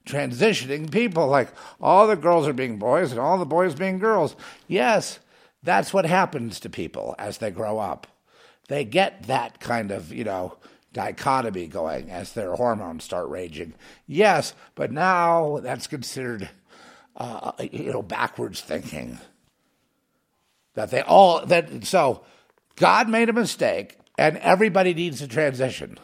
transitioning 0.06 0.90
people. 0.90 1.26
Like 1.26 1.48
all 1.80 2.06
the 2.06 2.16
girls 2.16 2.46
are 2.46 2.52
being 2.52 2.78
boys 2.78 3.10
and 3.10 3.20
all 3.20 3.38
the 3.38 3.44
boys 3.44 3.74
being 3.74 3.98
girls. 3.98 4.36
Yes, 4.68 5.18
that's 5.62 5.92
what 5.92 6.06
happens 6.06 6.60
to 6.60 6.70
people 6.70 7.14
as 7.18 7.38
they 7.38 7.50
grow 7.50 7.78
up. 7.78 8.06
They 8.68 8.84
get 8.84 9.24
that 9.24 9.60
kind 9.60 9.90
of, 9.90 10.12
you 10.12 10.24
know, 10.24 10.56
dichotomy 10.92 11.66
going 11.66 12.10
as 12.10 12.32
their 12.32 12.54
hormones 12.54 13.04
start 13.04 13.28
raging. 13.28 13.74
Yes, 14.06 14.54
but 14.74 14.92
now 14.92 15.58
that's 15.62 15.86
considered, 15.86 16.48
uh, 17.16 17.52
you 17.60 17.92
know, 17.92 18.02
backwards 18.02 18.60
thinking. 18.60 19.18
That 20.74 20.90
they 20.90 21.02
all, 21.02 21.44
that, 21.46 21.84
so 21.84 22.24
God 22.76 23.08
made 23.08 23.28
a 23.28 23.34
mistake 23.34 23.98
and 24.18 24.38
everybody 24.38 24.94
needs 24.94 25.18
to 25.18 25.28
transition. 25.28 25.98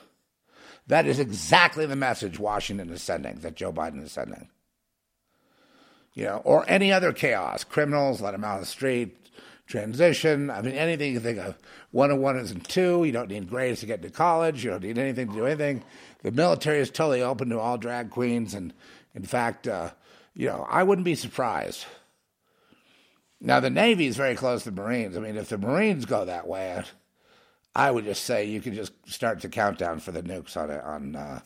That 0.90 1.06
is 1.06 1.20
exactly 1.20 1.86
the 1.86 1.94
message 1.94 2.40
Washington 2.40 2.90
is 2.90 3.00
sending, 3.00 3.36
that 3.42 3.54
Joe 3.54 3.72
Biden 3.72 4.02
is 4.02 4.10
sending. 4.10 4.48
You 6.14 6.24
know, 6.24 6.42
or 6.44 6.64
any 6.66 6.92
other 6.92 7.12
chaos. 7.12 7.62
Criminals, 7.62 8.20
let 8.20 8.32
them 8.32 8.42
out 8.42 8.56
of 8.56 8.62
the 8.62 8.66
street, 8.66 9.16
transition. 9.68 10.50
I 10.50 10.62
mean, 10.62 10.74
anything 10.74 11.12
you 11.12 11.20
think 11.20 11.38
of. 11.38 11.56
One 11.92 12.10
and 12.10 12.20
one 12.20 12.36
isn't 12.40 12.68
two. 12.68 13.04
You 13.04 13.12
don't 13.12 13.28
need 13.28 13.48
grades 13.48 13.78
to 13.80 13.86
get 13.86 14.02
to 14.02 14.10
college. 14.10 14.64
You 14.64 14.72
don't 14.72 14.82
need 14.82 14.98
anything 14.98 15.28
to 15.28 15.34
do 15.34 15.46
anything. 15.46 15.84
The 16.24 16.32
military 16.32 16.80
is 16.80 16.90
totally 16.90 17.22
open 17.22 17.50
to 17.50 17.60
all 17.60 17.78
drag 17.78 18.10
queens. 18.10 18.52
And 18.52 18.74
in 19.14 19.22
fact, 19.22 19.68
uh, 19.68 19.90
you 20.34 20.48
know, 20.48 20.66
I 20.68 20.82
wouldn't 20.82 21.04
be 21.04 21.14
surprised. 21.14 21.84
Now, 23.40 23.60
the 23.60 23.70
Navy 23.70 24.08
is 24.08 24.16
very 24.16 24.34
close 24.34 24.64
to 24.64 24.72
the 24.72 24.82
Marines. 24.82 25.16
I 25.16 25.20
mean, 25.20 25.36
if 25.36 25.50
the 25.50 25.56
Marines 25.56 26.04
go 26.04 26.24
that 26.24 26.48
way, 26.48 26.82
I 27.74 27.90
would 27.90 28.04
just 28.04 28.24
say 28.24 28.44
you 28.44 28.60
can 28.60 28.74
just 28.74 28.92
start 29.06 29.40
the 29.40 29.48
countdown 29.48 30.00
for 30.00 30.12
the 30.12 30.22
nukes 30.22 30.56
on 30.56 30.70
on 30.70 31.16
uh, 31.16 31.40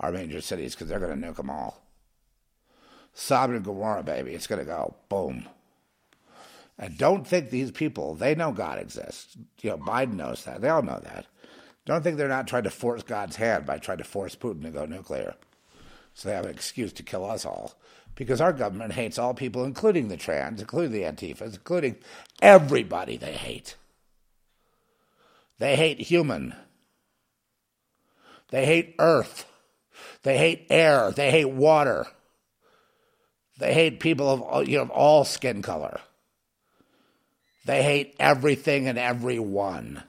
our 0.00 0.12
major 0.12 0.40
cities 0.40 0.74
because 0.74 0.88
they're 0.88 0.98
going 0.98 1.20
to 1.20 1.26
nuke 1.26 1.36
them 1.36 1.50
all. 1.50 1.82
Sodom 3.12 3.56
and 3.56 3.64
Gomorrah, 3.64 4.02
baby, 4.02 4.34
it's 4.34 4.46
going 4.46 4.60
to 4.60 4.64
go 4.64 4.94
boom. 5.08 5.46
And 6.78 6.96
don't 6.96 7.26
think 7.26 7.50
these 7.50 7.70
people, 7.70 8.14
they 8.14 8.34
know 8.34 8.52
God 8.52 8.78
exists. 8.78 9.36
You 9.60 9.70
know, 9.70 9.78
Biden 9.78 10.14
knows 10.14 10.44
that. 10.44 10.62
They 10.62 10.68
all 10.70 10.82
know 10.82 11.00
that. 11.04 11.26
Don't 11.84 12.02
think 12.02 12.16
they're 12.16 12.28
not 12.28 12.46
trying 12.46 12.62
to 12.64 12.70
force 12.70 13.02
God's 13.02 13.36
hand 13.36 13.66
by 13.66 13.78
trying 13.78 13.98
to 13.98 14.04
force 14.04 14.34
Putin 14.34 14.62
to 14.62 14.70
go 14.70 14.86
nuclear. 14.86 15.34
So 16.14 16.28
they 16.28 16.34
have 16.34 16.46
an 16.46 16.52
excuse 16.52 16.92
to 16.94 17.02
kill 17.02 17.28
us 17.28 17.44
all. 17.44 17.74
Because 18.14 18.40
our 18.40 18.52
government 18.52 18.94
hates 18.94 19.18
all 19.18 19.34
people, 19.34 19.64
including 19.64 20.08
the 20.08 20.16
trans, 20.16 20.60
including 20.60 20.92
the 20.92 21.02
Antifas, 21.02 21.54
including 21.54 21.96
everybody 22.40 23.16
they 23.16 23.32
hate. 23.32 23.76
They 25.60 25.76
hate 25.76 26.00
human. 26.00 26.54
They 28.48 28.64
hate 28.64 28.94
earth. 28.98 29.44
They 30.22 30.38
hate 30.38 30.66
air. 30.70 31.10
They 31.10 31.30
hate 31.30 31.50
water. 31.50 32.06
They 33.58 33.74
hate 33.74 34.00
people 34.00 34.48
of 34.50 34.66
you 34.66 34.78
know 34.78 34.84
of 34.84 34.90
all 34.90 35.24
skin 35.24 35.60
color. 35.60 36.00
They 37.66 37.82
hate 37.82 38.16
everything 38.18 38.88
and 38.88 38.98
everyone. 38.98 40.02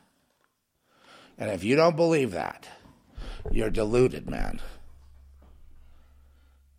And 1.38 1.50
if 1.50 1.66
you 1.66 1.76
don't 1.76 1.98
believe 1.98 2.32
that, 2.32 2.70
you're 3.52 3.70
deluded, 3.70 4.30
man. 4.30 4.62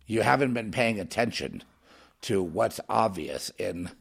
You 0.07 0.21
haven't 0.21 0.55
been 0.55 0.71
paying 0.71 0.99
attention 0.99 1.61
to 2.21 2.41
what's 2.41 2.79
obvious 2.89 3.51
in 3.59 3.91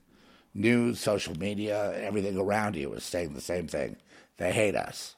news, 0.54 0.98
social 0.98 1.36
media, 1.36 1.92
everything 2.00 2.38
around 2.38 2.74
you 2.74 2.94
is 2.94 3.04
saying 3.04 3.34
the 3.34 3.40
same 3.42 3.68
thing. 3.68 3.96
They 4.38 4.52
hate 4.52 4.76
us. 4.76 5.16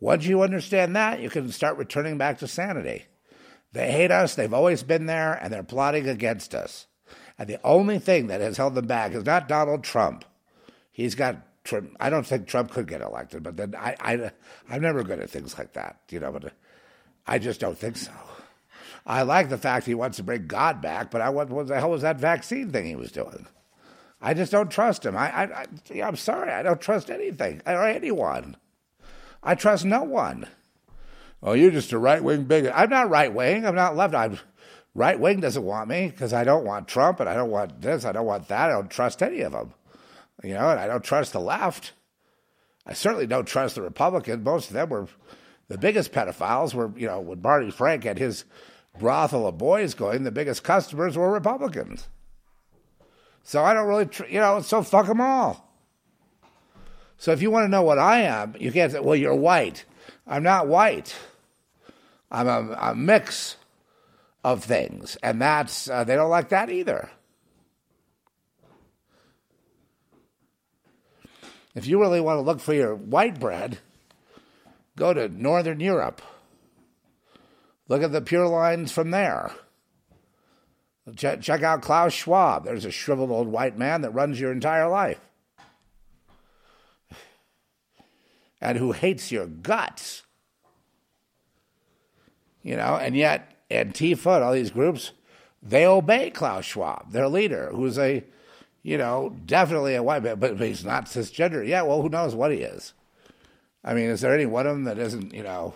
Once 0.00 0.26
you 0.26 0.42
understand 0.42 0.96
that, 0.96 1.20
you 1.20 1.30
can 1.30 1.50
start 1.50 1.78
returning 1.78 2.18
back 2.18 2.38
to 2.38 2.48
sanity. 2.48 3.06
They 3.72 3.90
hate 3.90 4.10
us, 4.10 4.34
they've 4.34 4.52
always 4.52 4.82
been 4.82 5.06
there, 5.06 5.34
and 5.34 5.52
they're 5.52 5.62
plotting 5.62 6.08
against 6.08 6.54
us. 6.54 6.86
And 7.38 7.48
the 7.48 7.58
only 7.64 7.98
thing 7.98 8.28
that 8.28 8.40
has 8.40 8.56
held 8.56 8.74
them 8.74 8.86
back 8.86 9.12
is 9.12 9.24
not 9.24 9.48
Donald 9.48 9.82
Trump. 9.82 10.24
He's 10.92 11.14
got 11.14 11.64
Trump. 11.64 11.96
I 11.98 12.10
don't 12.10 12.26
think 12.26 12.46
Trump 12.46 12.70
could 12.70 12.86
get 12.86 13.00
elected, 13.00 13.42
but 13.42 13.56
then 13.56 13.74
I, 13.76 13.96
I, 14.00 14.30
I'm 14.70 14.82
never 14.82 15.02
good 15.02 15.18
at 15.18 15.30
things 15.30 15.58
like 15.58 15.72
that, 15.72 15.98
you 16.10 16.20
know. 16.20 16.30
But 16.30 16.52
I 17.26 17.38
just 17.38 17.60
don't 17.60 17.76
think 17.76 17.96
so. 17.96 18.12
I 19.06 19.22
like 19.22 19.48
the 19.48 19.58
fact 19.58 19.86
he 19.86 19.94
wants 19.94 20.18
to 20.18 20.22
bring 20.22 20.46
God 20.46 20.80
back, 20.80 21.10
but 21.10 21.20
I 21.20 21.30
what, 21.30 21.50
what 21.50 21.66
the 21.66 21.78
hell 21.78 21.90
was 21.90 22.02
that 22.02 22.20
vaccine 22.20 22.70
thing 22.70 22.86
he 22.86 22.96
was 22.96 23.10
doing? 23.10 23.46
I 24.24 24.32
just 24.32 24.50
don't 24.50 24.70
trust 24.70 25.04
him. 25.04 25.18
I, 25.18 25.44
I, 25.44 25.66
I 25.90 26.02
I'm 26.02 26.16
sorry, 26.16 26.50
I 26.50 26.62
don't 26.62 26.80
trust 26.80 27.10
anything 27.10 27.60
or 27.66 27.84
anyone. 27.84 28.56
I 29.42 29.54
trust 29.54 29.84
no 29.84 30.02
one. 30.02 30.48
Oh, 31.42 31.52
you're 31.52 31.70
just 31.70 31.92
a 31.92 31.98
right 31.98 32.24
wing 32.24 32.44
bigot. 32.44 32.72
I'm 32.74 32.88
not 32.88 33.10
right 33.10 33.32
wing. 33.32 33.66
I'm 33.66 33.74
not 33.74 33.96
left. 33.96 34.14
I'm 34.14 34.38
right 34.94 35.20
wing 35.20 35.40
doesn't 35.40 35.62
want 35.62 35.90
me 35.90 36.08
because 36.08 36.32
I 36.32 36.42
don't 36.42 36.64
want 36.64 36.88
Trump 36.88 37.20
and 37.20 37.28
I 37.28 37.34
don't 37.34 37.50
want 37.50 37.82
this. 37.82 38.06
I 38.06 38.12
don't 38.12 38.24
want 38.24 38.48
that. 38.48 38.70
I 38.70 38.72
don't 38.72 38.90
trust 38.90 39.22
any 39.22 39.42
of 39.42 39.52
them. 39.52 39.74
You 40.42 40.54
know, 40.54 40.70
and 40.70 40.80
I 40.80 40.86
don't 40.86 41.04
trust 41.04 41.34
the 41.34 41.40
left. 41.40 41.92
I 42.86 42.94
certainly 42.94 43.26
don't 43.26 43.46
trust 43.46 43.74
the 43.74 43.82
Republicans. 43.82 44.42
Most 44.42 44.68
of 44.68 44.72
them 44.72 44.88
were 44.88 45.06
the 45.68 45.76
biggest 45.76 46.12
pedophiles. 46.12 46.72
Were 46.72 46.90
you 46.96 47.08
know 47.08 47.20
when 47.20 47.40
Barney 47.40 47.70
Frank 47.70 48.04
had 48.04 48.18
his 48.18 48.46
brothel 48.98 49.46
of 49.46 49.58
boys 49.58 49.92
going, 49.92 50.22
the 50.22 50.32
biggest 50.32 50.64
customers 50.64 51.18
were 51.18 51.30
Republicans. 51.30 52.08
So 53.44 53.62
I 53.62 53.74
don't 53.74 53.86
really, 53.86 54.06
tr- 54.06 54.24
you 54.24 54.40
know, 54.40 54.60
so 54.60 54.82
fuck 54.82 55.06
them 55.06 55.20
all. 55.20 55.70
So 57.18 57.32
if 57.32 57.42
you 57.42 57.50
want 57.50 57.64
to 57.64 57.68
know 57.68 57.82
what 57.82 57.98
I 57.98 58.22
am, 58.22 58.56
you 58.58 58.72
can't 58.72 58.90
say, 58.90 59.00
well, 59.00 59.14
you're 59.14 59.34
white. 59.34 59.84
I'm 60.26 60.42
not 60.42 60.66
white. 60.66 61.14
I'm 62.30 62.48
a, 62.48 62.76
a 62.80 62.94
mix 62.94 63.56
of 64.42 64.64
things. 64.64 65.16
And 65.22 65.40
that's, 65.40 65.88
uh, 65.88 66.04
they 66.04 66.16
don't 66.16 66.30
like 66.30 66.48
that 66.48 66.70
either. 66.70 67.10
If 71.74 71.86
you 71.86 72.00
really 72.00 72.20
want 72.20 72.38
to 72.38 72.42
look 72.42 72.60
for 72.60 72.72
your 72.72 72.94
white 72.94 73.38
bread, 73.38 73.78
go 74.96 75.12
to 75.12 75.28
Northern 75.28 75.80
Europe. 75.80 76.22
Look 77.88 78.02
at 78.02 78.12
the 78.12 78.22
pure 78.22 78.48
lines 78.48 78.90
from 78.90 79.10
there. 79.10 79.52
Check, 81.16 81.42
check 81.42 81.62
out 81.62 81.82
Klaus 81.82 82.14
Schwab. 82.14 82.64
There's 82.64 82.86
a 82.86 82.90
shriveled 82.90 83.30
old 83.30 83.48
white 83.48 83.76
man 83.76 84.00
that 84.02 84.10
runs 84.10 84.40
your 84.40 84.52
entire 84.52 84.88
life 84.88 85.20
and 88.64 88.78
who 88.78 88.92
hates 88.92 89.30
your 89.30 89.46
guts. 89.46 90.22
You 92.62 92.76
know, 92.76 92.96
and 92.96 93.14
yet 93.14 93.68
Antifa 93.70 94.36
and 94.36 94.44
all 94.44 94.54
these 94.54 94.70
groups, 94.70 95.12
they 95.62 95.86
obey 95.86 96.30
Klaus 96.30 96.64
Schwab, 96.64 97.12
their 97.12 97.28
leader, 97.28 97.70
who's 97.74 97.98
a, 97.98 98.24
you 98.82 98.96
know, 98.96 99.36
definitely 99.44 99.94
a 99.94 100.02
white 100.02 100.22
man, 100.22 100.38
but, 100.38 100.56
but 100.56 100.66
he's 100.66 100.84
not 100.84 101.04
cisgender. 101.04 101.66
Yeah, 101.66 101.82
well, 101.82 102.00
who 102.00 102.08
knows 102.08 102.34
what 102.34 102.52
he 102.52 102.58
is? 102.58 102.94
I 103.84 103.92
mean, 103.92 104.08
is 104.08 104.22
there 104.22 104.34
any 104.34 104.46
one 104.46 104.66
of 104.66 104.74
them 104.74 104.84
that 104.84 104.98
isn't, 104.98 105.34
you 105.34 105.42
know, 105.42 105.74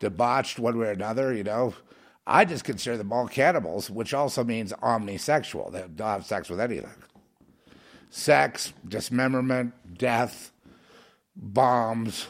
debauched 0.00 0.58
one 0.58 0.78
way 0.78 0.88
or 0.88 0.92
another? 0.92 1.32
You 1.32 1.44
know, 1.44 1.74
I 2.26 2.44
just 2.44 2.64
consider 2.64 2.96
them 2.96 3.12
all 3.12 3.28
cannibals, 3.28 3.90
which 3.90 4.14
also 4.14 4.44
means 4.44 4.72
omnisexual. 4.74 5.72
They 5.72 5.80
don't 5.80 6.06
have 6.06 6.26
sex 6.26 6.48
with 6.48 6.60
anything. 6.60 6.90
Sex, 8.10 8.72
dismemberment, 8.86 9.72
death, 9.96 10.52
bombs, 11.34 12.26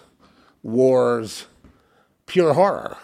wars, 0.62 1.47
pure 2.27 2.55
horror. 2.55 2.97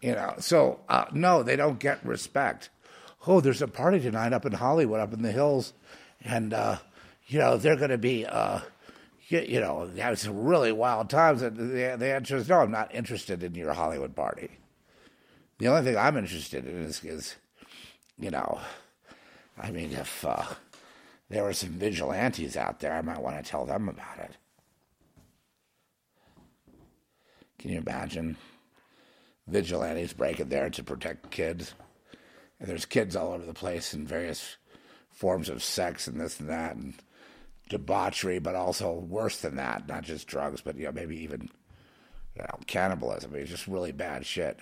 You 0.00 0.12
know, 0.12 0.34
so 0.38 0.80
uh, 0.88 1.04
no, 1.12 1.42
they 1.42 1.56
don't 1.56 1.78
get 1.78 2.04
respect. 2.04 2.70
Oh, 3.26 3.40
there's 3.40 3.62
a 3.62 3.68
party 3.68 4.00
tonight 4.00 4.32
up 4.32 4.44
in 4.44 4.52
Hollywood, 4.52 4.98
up 4.98 5.12
in 5.12 5.22
the 5.22 5.30
hills, 5.30 5.72
and 6.24 6.52
uh, 6.52 6.78
you 7.28 7.38
know 7.38 7.56
they're 7.56 7.76
going 7.76 7.90
to 7.90 7.98
be, 7.98 8.26
uh, 8.26 8.60
you, 9.28 9.40
you 9.40 9.60
know, 9.60 9.88
have 9.96 10.18
some 10.18 10.42
really 10.42 10.72
wild 10.72 11.08
times. 11.08 11.40
And 11.42 11.56
the, 11.56 11.96
the 11.96 12.12
answer 12.12 12.36
is 12.36 12.48
no. 12.48 12.58
I'm 12.58 12.72
not 12.72 12.92
interested 12.92 13.44
in 13.44 13.54
your 13.54 13.72
Hollywood 13.74 14.16
party. 14.16 14.50
The 15.62 15.68
only 15.68 15.82
thing 15.82 15.96
I'm 15.96 16.16
interested 16.16 16.66
in 16.66 16.82
is, 16.82 17.04
is 17.04 17.36
you 18.18 18.32
know, 18.32 18.58
I 19.56 19.70
mean, 19.70 19.92
if 19.92 20.24
uh, 20.24 20.42
there 21.28 21.44
were 21.44 21.52
some 21.52 21.68
vigilantes 21.68 22.56
out 22.56 22.80
there, 22.80 22.92
I 22.92 23.00
might 23.00 23.22
want 23.22 23.36
to 23.36 23.48
tell 23.48 23.64
them 23.64 23.88
about 23.88 24.18
it. 24.18 24.32
Can 27.60 27.70
you 27.70 27.78
imagine 27.78 28.36
vigilantes 29.46 30.12
breaking 30.14 30.48
there 30.48 30.68
to 30.68 30.82
protect 30.82 31.30
kids? 31.30 31.74
And 32.58 32.68
there's 32.68 32.84
kids 32.84 33.14
all 33.14 33.32
over 33.32 33.46
the 33.46 33.54
place 33.54 33.94
in 33.94 34.04
various 34.04 34.56
forms 35.10 35.48
of 35.48 35.62
sex 35.62 36.08
and 36.08 36.20
this 36.20 36.40
and 36.40 36.48
that 36.48 36.74
and 36.74 36.94
debauchery, 37.68 38.40
but 38.40 38.56
also 38.56 38.94
worse 38.94 39.40
than 39.40 39.54
that, 39.54 39.86
not 39.86 40.02
just 40.02 40.26
drugs, 40.26 40.60
but 40.60 40.76
you 40.76 40.86
know, 40.86 40.92
maybe 40.92 41.22
even 41.22 41.48
you 42.34 42.42
know, 42.42 42.58
cannibalism. 42.66 43.30
I 43.32 43.36
mean, 43.36 43.46
just 43.46 43.68
really 43.68 43.92
bad 43.92 44.26
shit. 44.26 44.58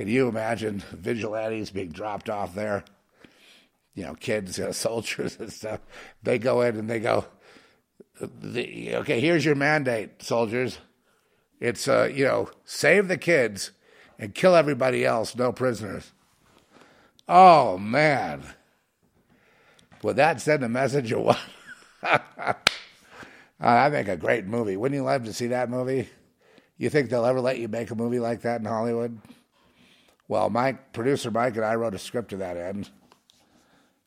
Can 0.00 0.08
you 0.08 0.28
imagine 0.28 0.78
vigilantes 0.92 1.70
being 1.70 1.90
dropped 1.90 2.30
off 2.30 2.54
there? 2.54 2.84
You 3.94 4.04
know, 4.04 4.14
kids, 4.14 4.58
uh, 4.58 4.72
soldiers 4.86 5.36
and 5.38 5.52
stuff. 5.52 5.80
They 6.22 6.38
go 6.38 6.62
in 6.62 6.78
and 6.78 6.88
they 6.88 7.00
go, 7.00 7.26
okay, 8.22 9.20
here's 9.20 9.44
your 9.44 9.56
mandate, 9.56 10.22
soldiers. 10.22 10.78
It's, 11.60 11.86
uh, 11.86 12.10
you 12.10 12.24
know, 12.24 12.48
save 12.64 13.08
the 13.08 13.18
kids 13.18 13.72
and 14.18 14.34
kill 14.34 14.54
everybody 14.54 15.04
else, 15.04 15.36
no 15.36 15.52
prisoners. 15.52 16.12
Oh, 17.28 17.76
man. 17.76 18.42
Would 20.02 20.16
that 20.16 20.40
send 20.40 20.64
a 20.64 20.68
message 20.70 21.12
or 21.12 21.36
what? 22.02 22.70
I 23.60 23.90
make 23.90 24.08
a 24.08 24.16
great 24.16 24.46
movie. 24.46 24.78
Wouldn't 24.78 24.96
you 24.98 25.04
love 25.04 25.26
to 25.26 25.34
see 25.34 25.48
that 25.48 25.68
movie? 25.68 26.08
You 26.78 26.88
think 26.88 27.10
they'll 27.10 27.26
ever 27.26 27.42
let 27.42 27.58
you 27.58 27.68
make 27.68 27.90
a 27.90 27.94
movie 27.94 28.18
like 28.18 28.40
that 28.40 28.60
in 28.60 28.66
Hollywood? 28.66 29.20
Well, 30.30 30.48
Mike, 30.48 30.92
producer 30.92 31.28
Mike, 31.28 31.56
and 31.56 31.64
I 31.64 31.74
wrote 31.74 31.92
a 31.92 31.98
script 31.98 32.28
to 32.28 32.36
that 32.36 32.56
end 32.56 32.88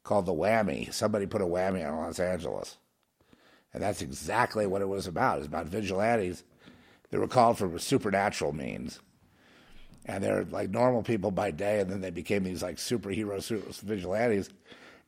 called 0.05 0.25
The 0.25 0.31
Whammy. 0.31 0.93
Somebody 0.93 1.25
put 1.25 1.41
a 1.41 1.45
whammy 1.45 1.85
on 1.85 1.97
Los 1.97 2.17
Angeles. 2.17 2.77
And 3.73 3.83
that's 3.83 4.01
exactly 4.01 4.65
what 4.65 4.81
it 4.81 4.87
was 4.87 5.05
about. 5.05 5.35
It 5.35 5.39
was 5.39 5.47
about 5.47 5.65
vigilantes 5.65 6.45
that 7.09 7.19
were 7.19 7.27
called 7.27 7.57
for 7.57 7.77
supernatural 7.77 8.53
means. 8.53 9.01
And 10.05 10.23
they're 10.23 10.45
like 10.45 10.69
normal 10.69 11.03
people 11.03 11.29
by 11.29 11.51
day, 11.51 11.81
and 11.81 11.91
then 11.91 11.99
they 11.99 12.09
became 12.09 12.45
these 12.45 12.63
like 12.63 12.77
superhero 12.77 13.43
super 13.43 13.73
vigilantes. 13.85 14.49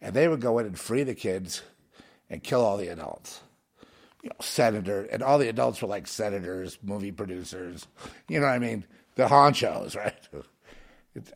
And 0.01 0.13
they 0.13 0.27
would 0.27 0.41
go 0.41 0.59
in 0.59 0.65
and 0.65 0.77
free 0.77 1.03
the 1.03 1.15
kids 1.15 1.61
and 2.29 2.43
kill 2.43 2.59
all 2.59 2.75
the 2.75 2.89
adults. 2.89 3.39
You 4.21 4.31
know, 4.31 4.35
senator, 4.41 5.03
and 5.03 5.23
all 5.23 5.37
the 5.37 5.47
adults 5.47 5.81
were 5.81 5.87
like 5.87 6.07
senators, 6.07 6.77
movie 6.83 7.13
producers, 7.13 7.87
you 8.27 8.41
know 8.41 8.47
what 8.47 8.51
I 8.51 8.59
mean? 8.59 8.85
The 9.15 9.27
honchos, 9.27 9.95
right? 9.95 10.19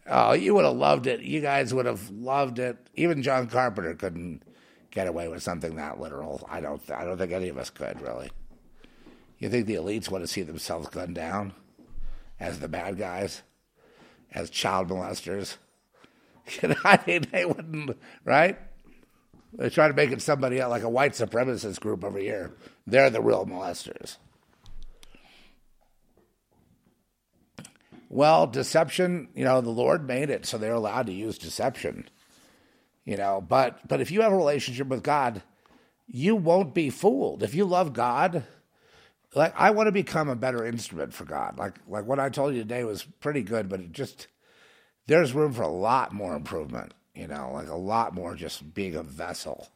Oh, 0.08 0.34
you 0.34 0.54
would 0.56 0.66
have 0.66 0.76
loved 0.76 1.08
it. 1.08 1.22
You 1.22 1.42
guys 1.42 1.74
would 1.74 1.86
have 1.86 2.10
loved 2.10 2.60
it. 2.60 2.78
Even 2.96 3.24
John 3.24 3.48
Carpenter 3.48 3.96
couldn't 3.96 4.44
get 4.92 5.08
away 5.08 5.28
with 5.28 5.44
something 5.44 5.76
that 5.76 6.00
literal. 6.00 6.46
I 6.50 6.62
don't. 6.62 6.82
I 6.92 7.04
don't 7.06 7.18
think 7.18 7.32
any 7.32 7.50
of 7.50 7.58
us 7.58 7.70
could 7.70 8.02
really. 8.02 8.32
You 9.38 9.50
think 9.50 9.68
the 9.68 9.76
elites 9.76 10.10
want 10.10 10.24
to 10.24 10.28
see 10.28 10.42
themselves 10.42 10.90
gunned 10.90 11.16
down 11.16 11.54
as 12.40 12.60
the 12.60 12.68
bad 12.68 12.98
guys, 12.98 13.42
as 14.34 14.50
child 14.50 14.90
molesters? 14.90 15.58
I 16.84 17.00
mean, 17.08 17.26
they 17.32 17.46
wouldn't, 17.46 17.98
right? 18.26 18.58
They 19.54 19.70
try 19.70 19.88
to 19.88 19.94
make 19.94 20.12
it 20.12 20.22
somebody 20.22 20.60
else, 20.60 20.70
like 20.70 20.84
a 20.84 20.90
white 20.90 21.14
supremacist 21.14 21.80
group 21.80 22.04
over 22.04 22.20
here. 22.20 22.52
They're 22.86 23.10
the 23.10 23.22
real 23.22 23.46
molesters. 23.46 24.18
Well, 28.10 28.48
deception, 28.48 29.30
you 29.36 29.46
know, 29.46 29.62
the 29.62 29.70
Lord 29.70 30.08
made 30.08 30.32
it 30.32 30.46
so 30.46 30.58
they're 30.58 30.74
allowed 30.74 31.06
to 31.06 31.14
use 31.14 31.38
deception. 31.38 32.10
You 33.06 33.18
know, 33.18 33.44
but 33.48 33.88
but 33.88 34.02
if 34.02 34.12
you 34.12 34.22
have 34.22 34.32
a 34.32 34.38
relationship 34.38 34.88
with 34.88 35.04
God, 35.04 35.42
you 36.08 36.36
won't 36.36 36.74
be 36.74 36.90
fooled. 36.90 37.44
If 37.44 37.56
you 37.56 37.66
love 37.66 37.94
God, 37.94 38.44
like 39.36 39.54
I 39.56 39.72
want 39.72 39.88
to 39.88 39.92
become 39.92 40.30
a 40.30 40.36
better 40.36 40.66
instrument 40.66 41.14
for 41.14 41.26
God. 41.26 41.58
Like 41.58 41.76
like 41.88 42.06
what 42.06 42.20
I 42.20 42.30
told 42.30 42.54
you 42.54 42.62
today 42.62 42.84
was 42.84 43.04
pretty 43.04 43.44
good, 43.44 43.70
but 43.70 43.80
it 43.80 43.92
just 43.92 44.28
there's 45.08 45.34
room 45.34 45.54
for 45.54 45.64
a 45.64 45.68
lot 45.68 46.14
more 46.14 46.36
improvement, 46.36 46.94
you 47.16 47.28
know, 47.28 47.52
like 47.54 47.68
a 47.68 47.76
lot 47.76 48.14
more 48.14 48.36
just 48.36 48.74
being 48.74 48.96
a 48.96 49.04
vessel. 49.04 49.70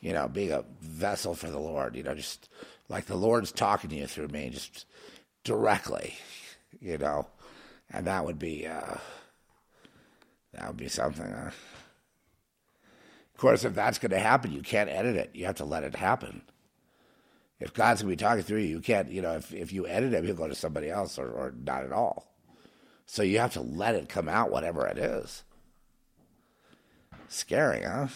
You 0.00 0.14
know, 0.14 0.28
being 0.28 0.50
a 0.50 0.64
vessel 0.80 1.34
for 1.34 1.50
the 1.50 1.58
Lord, 1.58 1.94
you 1.94 2.02
know, 2.02 2.14
just 2.14 2.48
like 2.88 3.04
the 3.04 3.16
Lord's 3.16 3.52
talking 3.52 3.90
to 3.90 3.96
you 3.96 4.06
through 4.06 4.28
me, 4.28 4.48
just 4.48 4.86
directly, 5.44 6.14
you 6.80 6.98
know, 6.98 7.26
and 7.90 8.06
that 8.06 8.24
would 8.24 8.38
be 8.38 8.66
uh, 8.66 8.96
that 10.54 10.68
would 10.68 10.76
be 10.76 10.88
something. 10.88 11.26
Uh, 11.26 11.50
of 13.34 13.40
course, 13.40 13.64
if 13.64 13.74
that's 13.74 13.98
going 13.98 14.10
to 14.10 14.18
happen, 14.18 14.52
you 14.52 14.62
can't 14.62 14.90
edit 14.90 15.16
it. 15.16 15.30
You 15.34 15.46
have 15.46 15.56
to 15.56 15.64
let 15.64 15.84
it 15.84 15.96
happen. 15.96 16.42
If 17.58 17.74
God's 17.74 18.02
going 18.02 18.10
to 18.10 18.16
be 18.16 18.22
talking 18.22 18.42
through 18.42 18.60
you, 18.60 18.68
you 18.68 18.80
can't. 18.80 19.10
You 19.10 19.22
know, 19.22 19.36
if 19.36 19.52
if 19.52 19.72
you 19.72 19.86
edit 19.86 20.12
him, 20.12 20.24
he'll 20.24 20.34
go 20.34 20.48
to 20.48 20.54
somebody 20.54 20.90
else 20.90 21.18
or, 21.18 21.28
or 21.28 21.54
not 21.64 21.84
at 21.84 21.92
all. 21.92 22.34
So 23.06 23.22
you 23.22 23.38
have 23.38 23.54
to 23.54 23.60
let 23.60 23.96
it 23.96 24.08
come 24.08 24.28
out, 24.28 24.50
whatever 24.50 24.86
it 24.86 24.96
is. 24.96 25.42
Scary, 27.28 27.82
huh? 27.82 28.08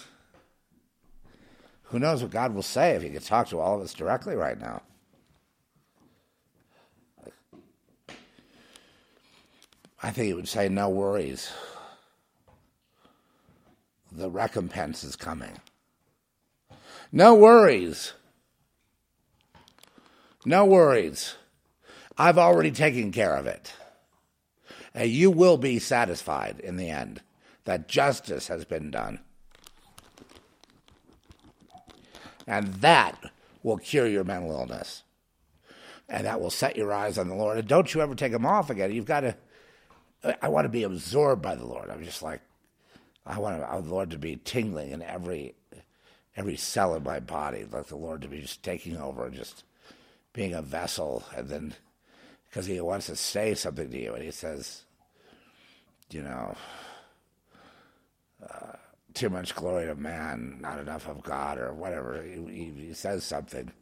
Who 1.85 1.99
knows 1.99 2.23
what 2.23 2.31
God 2.31 2.55
will 2.55 2.63
say 2.63 2.93
if 2.93 3.03
He 3.03 3.11
could 3.11 3.25
talk 3.25 3.49
to 3.49 3.59
all 3.59 3.77
of 3.77 3.83
us 3.83 3.95
directly 3.95 4.35
right 4.35 4.59
now? 4.59 4.83
I 10.05 10.11
think 10.11 10.27
he 10.27 10.35
would 10.35 10.49
say, 10.49 10.69
No 10.69 10.91
worries. 10.91 11.51
The 14.13 14.29
recompense 14.29 15.03
is 15.03 15.17
coming. 15.17 15.59
No 17.11 17.35
worries. 17.35 18.13
No 20.45 20.67
worries. 20.67 21.37
I've 22.19 22.37
already 22.37 22.71
taken 22.71 23.13
care 23.13 23.35
of 23.35 23.47
it. 23.47 23.73
And 24.95 25.09
you 25.09 25.31
will 25.31 25.57
be 25.57 25.79
satisfied 25.79 26.61
in 26.61 26.77
the 26.77 26.91
end 26.91 27.23
that 27.65 27.89
justice 27.89 28.49
has 28.49 28.67
been 28.67 28.91
done. 28.91 29.21
And 32.47 32.75
that 32.75 33.19
will 33.63 33.79
cure 33.79 34.07
your 34.07 34.23
mental 34.23 34.53
illness. 34.53 35.03
And 36.11 36.27
that 36.27 36.43
will 36.43 36.51
set 36.51 36.77
your 36.77 36.93
eyes 36.93 37.17
on 37.17 37.29
the 37.29 37.35
Lord. 37.35 37.57
And 37.57 37.67
don't 37.67 37.95
you 37.95 38.03
ever 38.03 38.15
take 38.15 38.33
them 38.33 38.45
off 38.45 38.69
again. 38.69 38.93
You've 38.93 39.07
got 39.07 39.21
to 39.21 39.35
I 40.41 40.49
want 40.49 40.65
to 40.65 40.71
be 40.71 40.85
absorbed 40.85 41.43
by 41.43 41.55
the 41.55 41.67
Lord. 41.67 41.91
I'm 41.91 42.03
just 42.03 42.23
like, 42.23 42.41
I 43.27 43.39
want 43.39 43.61
the 43.61 43.91
Lord 43.91 44.11
to 44.11 44.19
be 44.19 44.37
tingling 44.37 44.91
in 44.91 45.03
every 45.03 45.55
every 46.37 46.57
cell 46.57 46.95
in 46.95 47.03
my 47.03 47.21
body, 47.21 47.65
like 47.71 47.87
the 47.87 47.97
Lord 47.97 48.23
to 48.23 48.29
be 48.29 48.41
just 48.41 48.63
taking 48.63 48.97
over 48.97 49.27
and 49.27 49.35
just 49.35 49.65
being 50.33 50.53
a 50.53 50.63
vessel, 50.63 51.25
and 51.37 51.49
then 51.49 51.75
because 52.49 52.67
He 52.67 52.81
wants 52.81 53.07
to 53.07 53.17
say 53.17 53.55
something 53.55 53.91
to 53.91 53.99
you, 54.03 54.15
and 54.15 54.25
He 54.25 54.31
says, 54.31 54.83
you 56.11 56.23
know, 56.23 56.57
uh, 58.43 58.73
too 59.13 59.31
much 59.31 59.55
glory 59.55 59.87
to 59.87 59.95
man, 59.95 60.59
not 60.61 60.79
enough 60.79 61.09
of 61.09 61.23
God, 61.23 61.59
or 61.59 61.73
whatever. 61.73 62.23
He, 62.23 62.73
he 62.77 62.95
says 62.95 63.25
something, 63.25 63.73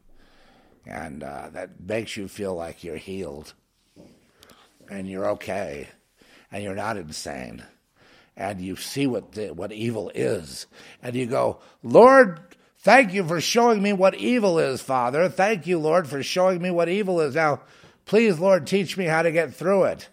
and 0.86 1.22
uh, 1.22 1.50
that 1.52 1.80
makes 1.80 2.16
you 2.16 2.28
feel 2.28 2.54
like 2.54 2.84
you're 2.84 2.96
healed 2.96 3.54
and 4.90 5.08
you're 5.08 5.28
okay 5.30 5.88
and 6.52 6.62
you're 6.62 6.74
not 6.74 6.96
insane. 6.96 7.64
And 8.36 8.60
you 8.60 8.76
see 8.76 9.06
what 9.06 9.32
the, 9.32 9.48
what 9.48 9.72
evil 9.72 10.10
is, 10.14 10.66
and 11.02 11.14
you 11.14 11.26
go, 11.26 11.58
Lord, 11.82 12.40
thank 12.78 13.12
you 13.12 13.26
for 13.26 13.40
showing 13.40 13.82
me 13.82 13.92
what 13.92 14.14
evil 14.14 14.58
is, 14.58 14.80
Father. 14.80 15.28
Thank 15.28 15.66
you, 15.66 15.78
Lord, 15.78 16.08
for 16.08 16.22
showing 16.22 16.62
me 16.62 16.70
what 16.70 16.88
evil 16.88 17.20
is. 17.20 17.34
Now, 17.34 17.60
please, 18.06 18.38
Lord, 18.38 18.66
teach 18.66 18.96
me 18.96 19.04
how 19.04 19.22
to 19.22 19.32
get 19.32 19.54
through 19.54 19.84
it. 19.84 20.08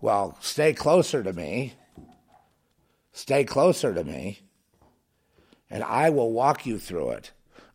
Well, 0.00 0.36
stay 0.40 0.72
closer 0.72 1.22
to 1.22 1.32
me. 1.32 1.74
Stay 3.12 3.44
closer 3.44 3.92
to 3.92 4.04
me, 4.04 4.40
and 5.68 5.82
I 5.84 6.10
will 6.10 6.32
walk 6.32 6.64
you 6.64 6.78
through 6.78 7.10
it 7.10 7.32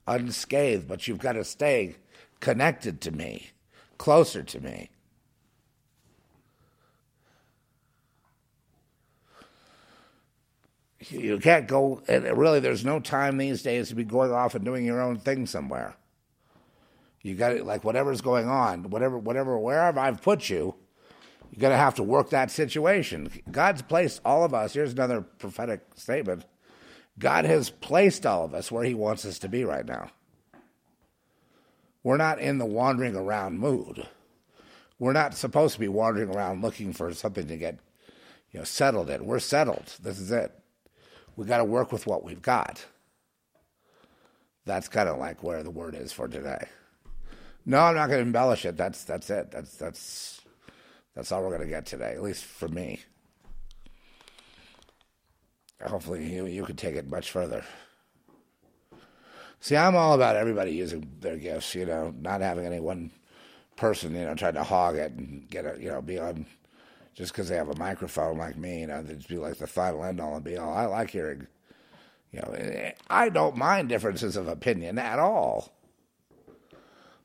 unscathed. 0.08 0.88
But 0.88 1.08
you've 1.08 1.20
got 1.20 1.34
to 1.34 1.44
stay 1.44 1.96
connected 2.40 3.02
to 3.02 3.12
me, 3.12 3.52
closer 3.98 4.42
to 4.42 4.60
me. 4.60 4.90
You 11.10 11.40
can't 11.40 11.68
go, 11.68 12.02
and 12.08 12.26
really, 12.38 12.60
there's 12.60 12.84
no 12.84 13.00
time 13.00 13.38
these 13.38 13.62
days 13.62 13.90
to 13.90 13.96
be 13.96 14.04
going 14.04 14.32
off 14.32 14.56
and 14.56 14.66
doing 14.66 14.86
your 14.86 15.02
own 15.02 15.18
thing 15.18 15.46
somewhere. 15.46 15.96
You 17.22 17.36
got 17.36 17.54
it, 17.54 17.66
like 17.66 17.84
whatever's 17.84 18.22
going 18.22 18.48
on, 18.48 18.90
whatever, 18.90 19.18
whatever, 19.18 19.58
wherever 19.58 20.00
I've 20.00 20.22
put 20.22 20.50
you, 20.50 20.76
you're 21.52 21.62
going 21.62 21.72
to 21.72 21.78
have 21.78 21.96
to 21.96 22.04
work 22.04 22.30
that 22.30 22.52
situation. 22.52 23.32
God's 23.50 23.82
placed 23.82 24.22
all 24.26 24.44
of 24.44 24.54
us. 24.54 24.74
Here's 24.74 24.94
another 24.94 25.22
prophetic 25.22 25.82
statement 25.96 26.46
God 27.18 27.46
has 27.46 27.70
placed 27.70 28.26
all 28.26 28.46
of 28.46 28.54
us 28.54 28.72
where 28.72 28.84
He 28.84 28.94
wants 28.94 29.26
us 29.26 29.40
to 29.40 29.50
be 29.50 29.64
right 29.64 29.86
now. 29.86 30.12
We're 32.04 32.18
not 32.18 32.40
in 32.40 32.58
the 32.58 32.66
wandering 32.66 33.16
around 33.16 33.60
mood. 33.60 34.08
We're 35.00 35.14
not 35.14 35.36
supposed 35.36 35.74
to 35.76 35.80
be 35.80 35.88
wandering 35.88 36.30
around 36.30 36.62
looking 36.62 36.94
for 36.94 37.14
something 37.14 37.48
to 37.48 37.58
get, 37.58 37.80
you 38.52 38.60
know, 38.60 38.64
settled 38.64 39.10
in. 39.10 39.26
We're 39.26 39.40
settled. 39.40 39.94
This 40.02 40.20
is 40.20 40.32
it 40.32 40.58
we 41.38 41.46
got 41.46 41.60
to 41.60 41.64
work 41.64 41.94
with 41.94 42.06
what 42.06 42.24
we've 42.26 42.42
got. 42.42 42.84
That's 44.66 44.90
kind 44.90 45.08
of 45.08 45.18
like 45.18 45.44
where 45.44 45.64
the 45.64 45.72
word 45.72 45.96
is 45.96 46.12
for 46.12 46.28
today. 46.28 46.68
No, 47.66 47.80
I'm 47.80 47.96
not 47.96 48.08
going 48.08 48.20
to 48.20 48.26
embellish 48.26 48.66
it. 48.66 48.76
That's 48.76 49.06
that's 49.06 49.30
it. 49.30 49.52
That's 49.52 49.76
that's 49.78 50.42
that's 51.16 51.32
all 51.32 51.42
we're 51.42 51.50
going 51.50 51.62
to 51.62 51.68
get 51.68 51.86
today, 51.86 52.14
at 52.14 52.22
least 52.22 52.44
for 52.44 52.68
me. 52.68 53.02
Hopefully, 55.82 56.26
you 56.34 56.48
you 56.48 56.66
can 56.66 56.76
take 56.76 56.96
it 56.96 57.10
much 57.10 57.32
further. 57.32 57.64
See, 59.60 59.78
I'm 59.78 59.96
all 59.96 60.14
about 60.14 60.36
everybody 60.36 60.72
using 60.72 61.10
their 61.20 61.38
gifts. 61.38 61.76
You 61.76 61.86
know, 61.86 62.14
not 62.20 62.42
having 62.42 62.66
any 62.66 62.80
one 62.80 63.12
person, 63.76 64.16
you 64.16 64.26
know, 64.26 64.36
trying 64.36 64.56
to 64.56 64.64
hog 64.64 64.96
it 64.96 65.12
and 65.14 65.48
get 65.50 65.66
it, 65.66 65.80
you 65.80 65.90
know, 65.90 66.02
be 66.02 66.20
on 66.20 66.46
just 67.18 67.34
because 67.34 67.50
they 67.50 67.56
have 67.56 67.70
a 67.70 67.80
microphone 67.80 68.38
like 68.38 68.56
me, 68.58 68.82
you 68.82 68.88
know, 68.88 69.02
they'd 69.02 69.28
be 69.28 69.38
like 69.38 69.58
the 69.58 69.66
final 69.66 70.04
end 70.04 70.22
all 70.22 70.36
and 70.36 70.44
be 70.44 70.56
all. 70.56 70.72
I 70.72 70.86
like 70.86 71.10
hearing, 71.10 71.48
you 72.32 72.40
know, 72.40 72.52
eh, 72.52 72.92
I 73.10 73.30
don't 73.30 73.58
mind 73.58 73.90
differences 73.90 74.36
of 74.36 74.48
opinion 74.48 75.00
at 75.00 75.18
all. 75.18 75.74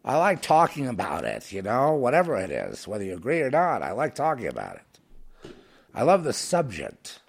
I 0.03 0.17
like 0.17 0.41
talking 0.41 0.89
about 0.89 1.25
it, 1.25 1.53
you 1.53 1.61
know, 1.61 1.93
whatever 1.93 2.37
it 2.37 2.51
is, 2.51 2.89
whether 2.89 3.05
you 3.05 3.13
agree 3.13 3.43
or 3.43 3.51
not. 3.51 3.83
I 3.83 3.93
like 3.93 4.15
talking 4.15 4.47
about 4.47 4.77
it. 4.77 5.53
I 5.95 6.03
love 6.05 6.25
the 6.25 6.33
subject. 6.33 7.21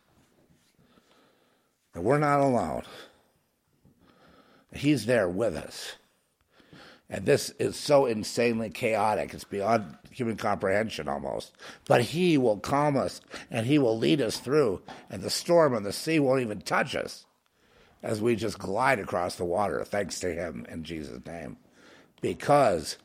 That 1.94 2.02
we're 2.02 2.18
not 2.18 2.40
alone. 2.40 2.84
He's 4.74 5.06
there 5.06 5.28
with 5.28 5.56
us. 5.58 5.98
And 7.10 7.26
this 7.26 7.50
is 7.60 7.76
so 7.76 8.06
insanely 8.06 8.70
chaotic. 8.70 9.34
It's 9.34 9.44
beyond 9.44 9.98
human 10.14 10.38
comprehension 10.38 11.08
almost. 11.08 11.54
But 11.88 12.02
He 12.02 12.38
will 12.38 12.58
calm 12.58 12.96
us 12.96 13.20
and 13.52 13.66
He 13.66 13.78
will 13.78 13.98
lead 13.98 14.22
us 14.22 14.38
through, 14.38 14.82
and 15.10 15.22
the 15.22 15.30
storm 15.30 15.74
and 15.74 15.86
the 15.86 15.94
sea 15.94 16.20
won't 16.20 16.42
even 16.42 16.62
touch 16.62 16.96
us 16.96 17.26
as 18.02 18.22
we 18.22 18.36
just 18.36 18.60
glide 18.60 19.00
across 19.00 19.36
the 19.36 19.46
water, 19.46 19.84
thanks 19.84 20.20
to 20.20 20.34
Him 20.34 20.66
in 20.70 20.84
Jesus' 20.84 21.26
name. 21.26 21.58
Because 22.22 22.98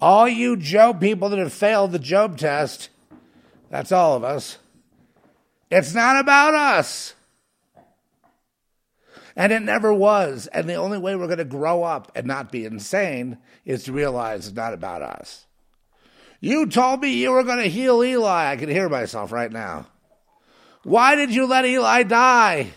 all 0.00 0.28
you 0.28 0.56
Job 0.56 1.00
people 1.00 1.28
that 1.28 1.38
have 1.38 1.52
failed 1.52 1.92
the 1.92 1.98
Job 1.98 2.38
test, 2.38 2.88
that's 3.68 3.92
all 3.92 4.16
of 4.16 4.24
us, 4.24 4.58
it's 5.70 5.94
not 5.94 6.20
about 6.20 6.54
us. 6.54 7.14
And 9.34 9.52
it 9.52 9.60
never 9.60 9.92
was. 9.92 10.46
And 10.46 10.68
the 10.68 10.74
only 10.74 10.96
way 10.96 11.14
we're 11.14 11.26
going 11.26 11.38
to 11.38 11.44
grow 11.44 11.82
up 11.82 12.10
and 12.14 12.26
not 12.26 12.50
be 12.50 12.64
insane 12.64 13.36
is 13.66 13.84
to 13.84 13.92
realize 13.92 14.46
it's 14.46 14.56
not 14.56 14.72
about 14.72 15.02
us. 15.02 15.45
You 16.46 16.66
told 16.66 17.00
me 17.00 17.12
you 17.12 17.32
were 17.32 17.42
going 17.42 17.58
to 17.58 17.68
heal 17.68 18.04
Eli. 18.04 18.52
I 18.52 18.54
can 18.54 18.68
hear 18.68 18.88
myself 18.88 19.32
right 19.32 19.50
now. 19.50 19.88
Why 20.84 21.16
did 21.16 21.34
you 21.34 21.44
let 21.44 21.64
Eli 21.64 22.04
die? 22.04 22.70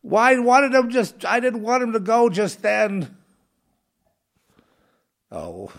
Why 0.00 0.38
wanted 0.38 0.72
him 0.72 0.88
just? 0.88 1.26
I 1.26 1.40
didn't 1.40 1.60
want 1.60 1.82
him 1.82 1.92
to 1.92 2.00
go 2.00 2.30
just 2.30 2.62
then. 2.62 3.14
Oh, 5.30 5.70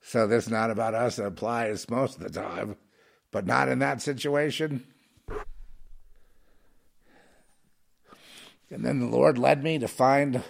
so 0.00 0.28
this 0.28 0.48
not 0.48 0.70
about 0.70 0.94
us. 0.94 1.18
It 1.18 1.26
applies 1.26 1.90
most 1.90 2.16
of 2.16 2.22
the 2.22 2.30
time, 2.30 2.76
but 3.32 3.46
not 3.46 3.68
in 3.68 3.80
that 3.80 4.00
situation. 4.00 4.86
And 8.70 8.84
then 8.84 9.00
the 9.00 9.06
Lord 9.06 9.38
led 9.38 9.64
me 9.64 9.80
to 9.80 9.88
find 9.88 10.44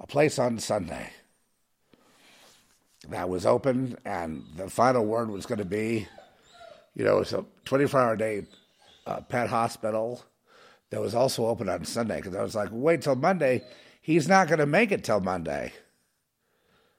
a 0.00 0.06
place 0.08 0.36
on 0.36 0.58
Sunday 0.58 1.12
that 3.08 3.28
was 3.28 3.46
open, 3.46 3.96
and 4.04 4.44
the 4.56 4.70
final 4.70 5.04
word 5.04 5.30
was 5.30 5.46
going 5.46 5.58
to 5.58 5.64
be, 5.64 6.06
you 6.94 7.04
know, 7.04 7.18
it's 7.18 7.32
a 7.32 7.44
24 7.64 8.00
hour 8.00 8.16
day 8.16 8.46
uh, 9.06 9.20
pet 9.22 9.48
hospital 9.48 10.24
that 10.90 11.00
was 11.00 11.14
also 11.14 11.46
open 11.46 11.68
on 11.68 11.84
Sunday 11.84 12.16
because 12.16 12.36
I 12.36 12.42
was 12.42 12.54
like, 12.54 12.68
wait 12.70 13.02
till 13.02 13.16
Monday. 13.16 13.64
He's 14.00 14.28
not 14.28 14.48
going 14.48 14.58
to 14.58 14.66
make 14.66 14.92
it 14.92 15.04
till 15.04 15.20
Monday. 15.20 15.72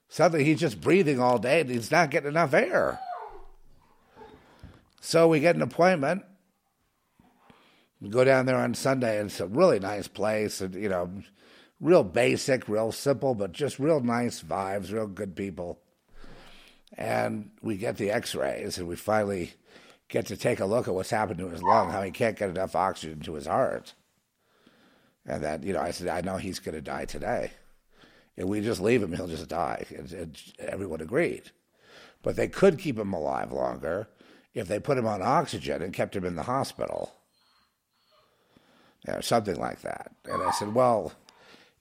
Suddenly 0.10 0.46
he's 0.46 0.60
just 0.60 0.82
breathing 0.82 1.20
all 1.20 1.38
day 1.38 1.62
and 1.62 1.70
he's 1.70 1.92
not 1.92 2.12
getting 2.12 2.30
enough 2.30 2.54
air. 2.54 3.00
So 5.02 5.28
we 5.28 5.40
get 5.42 5.56
an 5.56 5.62
appointment. 5.62 6.24
We 8.00 8.10
go 8.10 8.24
down 8.24 8.46
there 8.46 8.58
on 8.58 8.74
Sunday, 8.74 9.20
and 9.20 9.30
it's 9.30 9.40
a 9.40 9.48
really 9.48 9.80
nice 9.80 10.08
place, 10.08 10.60
and 10.60 10.76
you 10.76 10.90
know, 10.90 11.10
real 11.80 12.04
basic, 12.04 12.68
real 12.68 12.92
simple, 12.92 13.34
but 13.36 13.52
just 13.52 13.80
real 13.80 14.00
nice 14.02 14.42
vibes, 14.42 14.92
real 14.92 15.08
good 15.08 15.36
people. 15.36 15.80
And 16.98 17.52
we 17.62 17.78
get 17.78 17.98
the 17.98 18.12
X-rays, 18.12 18.78
and 18.78 18.88
we 18.88 18.96
finally 18.96 19.54
get 20.10 20.28
to 20.28 20.38
take 20.38 20.60
a 20.60 20.66
look 20.66 20.88
at 20.88 20.94
what's 20.94 21.10
happened 21.10 21.40
to 21.40 21.50
his 21.50 21.64
lung, 21.64 21.90
how 21.90 22.04
he 22.04 22.12
can't 22.12 22.38
get 22.38 22.50
enough 22.50 22.76
oxygen 22.76 23.20
to 23.22 23.34
his 23.34 23.48
heart. 23.48 23.94
And 25.26 25.44
that, 25.44 25.64
you 25.64 25.74
know, 25.74 25.80
I 25.80 25.92
said, 25.92 26.08
I 26.08 26.22
know 26.22 26.38
he's 26.38 26.60
going 26.60 26.76
to 26.76 26.82
die 26.82 27.06
today. 27.06 27.52
If 28.36 28.46
we 28.46 28.62
just 28.62 28.82
leave 28.82 29.02
him, 29.02 29.14
he'll 29.14 29.28
just 29.28 29.48
die. 29.48 29.86
And, 29.96 30.12
and 30.12 30.38
everyone 30.60 31.02
agreed. 31.02 31.52
But 32.22 32.36
they 32.36 32.48
could 32.48 32.80
keep 32.80 32.98
him 32.98 33.14
alive 33.14 33.52
longer 33.52 34.08
if 34.54 34.68
they 34.68 34.80
put 34.80 34.98
him 34.98 35.08
on 35.08 35.22
oxygen 35.22 35.82
and 35.82 35.94
kept 35.94 36.16
him 36.16 36.26
in 36.26 36.36
the 36.36 36.44
hospital. 36.44 37.16
You 39.08 39.14
know, 39.14 39.22
something 39.22 39.56
like 39.56 39.82
that. 39.82 40.12
And 40.26 40.42
I 40.42 40.52
said, 40.52 40.74
well, 40.74 41.14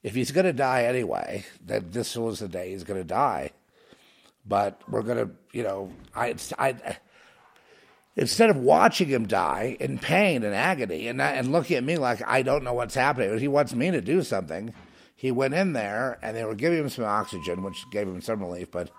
if 0.02 0.14
he's 0.14 0.32
going 0.32 0.46
to 0.46 0.52
die 0.52 0.84
anyway, 0.84 1.44
then 1.64 1.90
this 1.90 2.16
was 2.16 2.40
the 2.40 2.48
day 2.48 2.70
he's 2.70 2.84
going 2.84 3.00
to 3.00 3.06
die. 3.06 3.52
But 4.44 4.80
we're 4.88 5.02
to, 5.02 5.30
you 5.52 5.62
know, 5.62 5.92
I, 6.14 6.34
I, 6.58 6.98
instead 8.16 8.50
of 8.50 8.56
watching 8.56 9.08
him 9.08 9.26
die 9.26 9.76
in 9.78 9.98
pain 9.98 10.42
and 10.42 10.54
agony 10.54 11.08
and, 11.08 11.20
and 11.20 11.52
looking 11.52 11.76
at 11.76 11.84
me 11.84 11.96
like 11.96 12.22
I 12.26 12.42
don't 12.42 12.64
know 12.64 12.74
what's 12.74 12.94
happening, 12.94 13.30
but 13.30 13.40
he 13.40 13.48
wants 13.48 13.74
me 13.74 13.90
to 13.90 14.00
do 14.00 14.22
something 14.22 14.74
he 15.22 15.30
went 15.30 15.54
in 15.54 15.72
there 15.72 16.18
and 16.20 16.36
they 16.36 16.44
were 16.44 16.56
giving 16.56 16.80
him 16.80 16.88
some 16.88 17.04
oxygen, 17.04 17.62
which 17.62 17.88
gave 17.92 18.08
him 18.08 18.20
some 18.20 18.40
relief. 18.40 18.72
But 18.72 18.90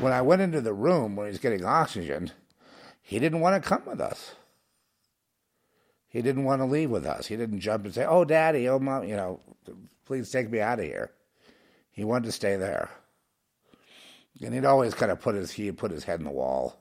when 0.00 0.12
I 0.12 0.20
went 0.20 0.42
into 0.42 0.60
the 0.60 0.74
room 0.74 1.16
where 1.16 1.28
he's 1.28 1.38
getting 1.38 1.64
oxygen, 1.64 2.30
he 3.00 3.18
didn't 3.18 3.40
want 3.40 3.62
to 3.62 3.66
come 3.66 3.80
with 3.86 3.98
us. 3.98 4.34
He 6.08 6.20
didn't 6.20 6.44
want 6.44 6.60
to 6.60 6.66
leave 6.66 6.90
with 6.90 7.06
us. 7.06 7.28
He 7.28 7.36
didn't 7.36 7.60
jump 7.60 7.86
and 7.86 7.94
say, 7.94 8.04
"Oh, 8.04 8.26
Daddy, 8.26 8.68
oh, 8.68 8.78
Mom, 8.78 9.04
you 9.04 9.16
know, 9.16 9.40
please 10.04 10.30
take 10.30 10.50
me 10.50 10.60
out 10.60 10.78
of 10.78 10.84
here." 10.84 11.10
He 11.90 12.04
wanted 12.04 12.26
to 12.26 12.32
stay 12.32 12.56
there, 12.56 12.90
and 14.42 14.54
he'd 14.54 14.64
always 14.64 14.94
kind 14.94 15.12
of 15.12 15.20
put 15.20 15.34
his 15.34 15.52
he 15.52 15.70
put 15.72 15.90
his 15.90 16.04
head 16.04 16.20
in 16.20 16.24
the 16.24 16.30
wall 16.30 16.78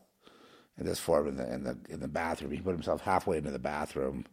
in 0.77 0.85
this 0.85 0.99
form 0.99 1.27
in 1.27 1.37
the 1.37 1.53
in 1.53 1.63
the 1.63 1.77
in 1.89 1.99
the 1.99 2.07
bathroom. 2.07 2.51
He 2.51 2.59
put 2.59 2.73
himself 2.73 3.01
halfway 3.01 3.37
into 3.37 3.51
the 3.51 3.59
bathroom 3.59 4.25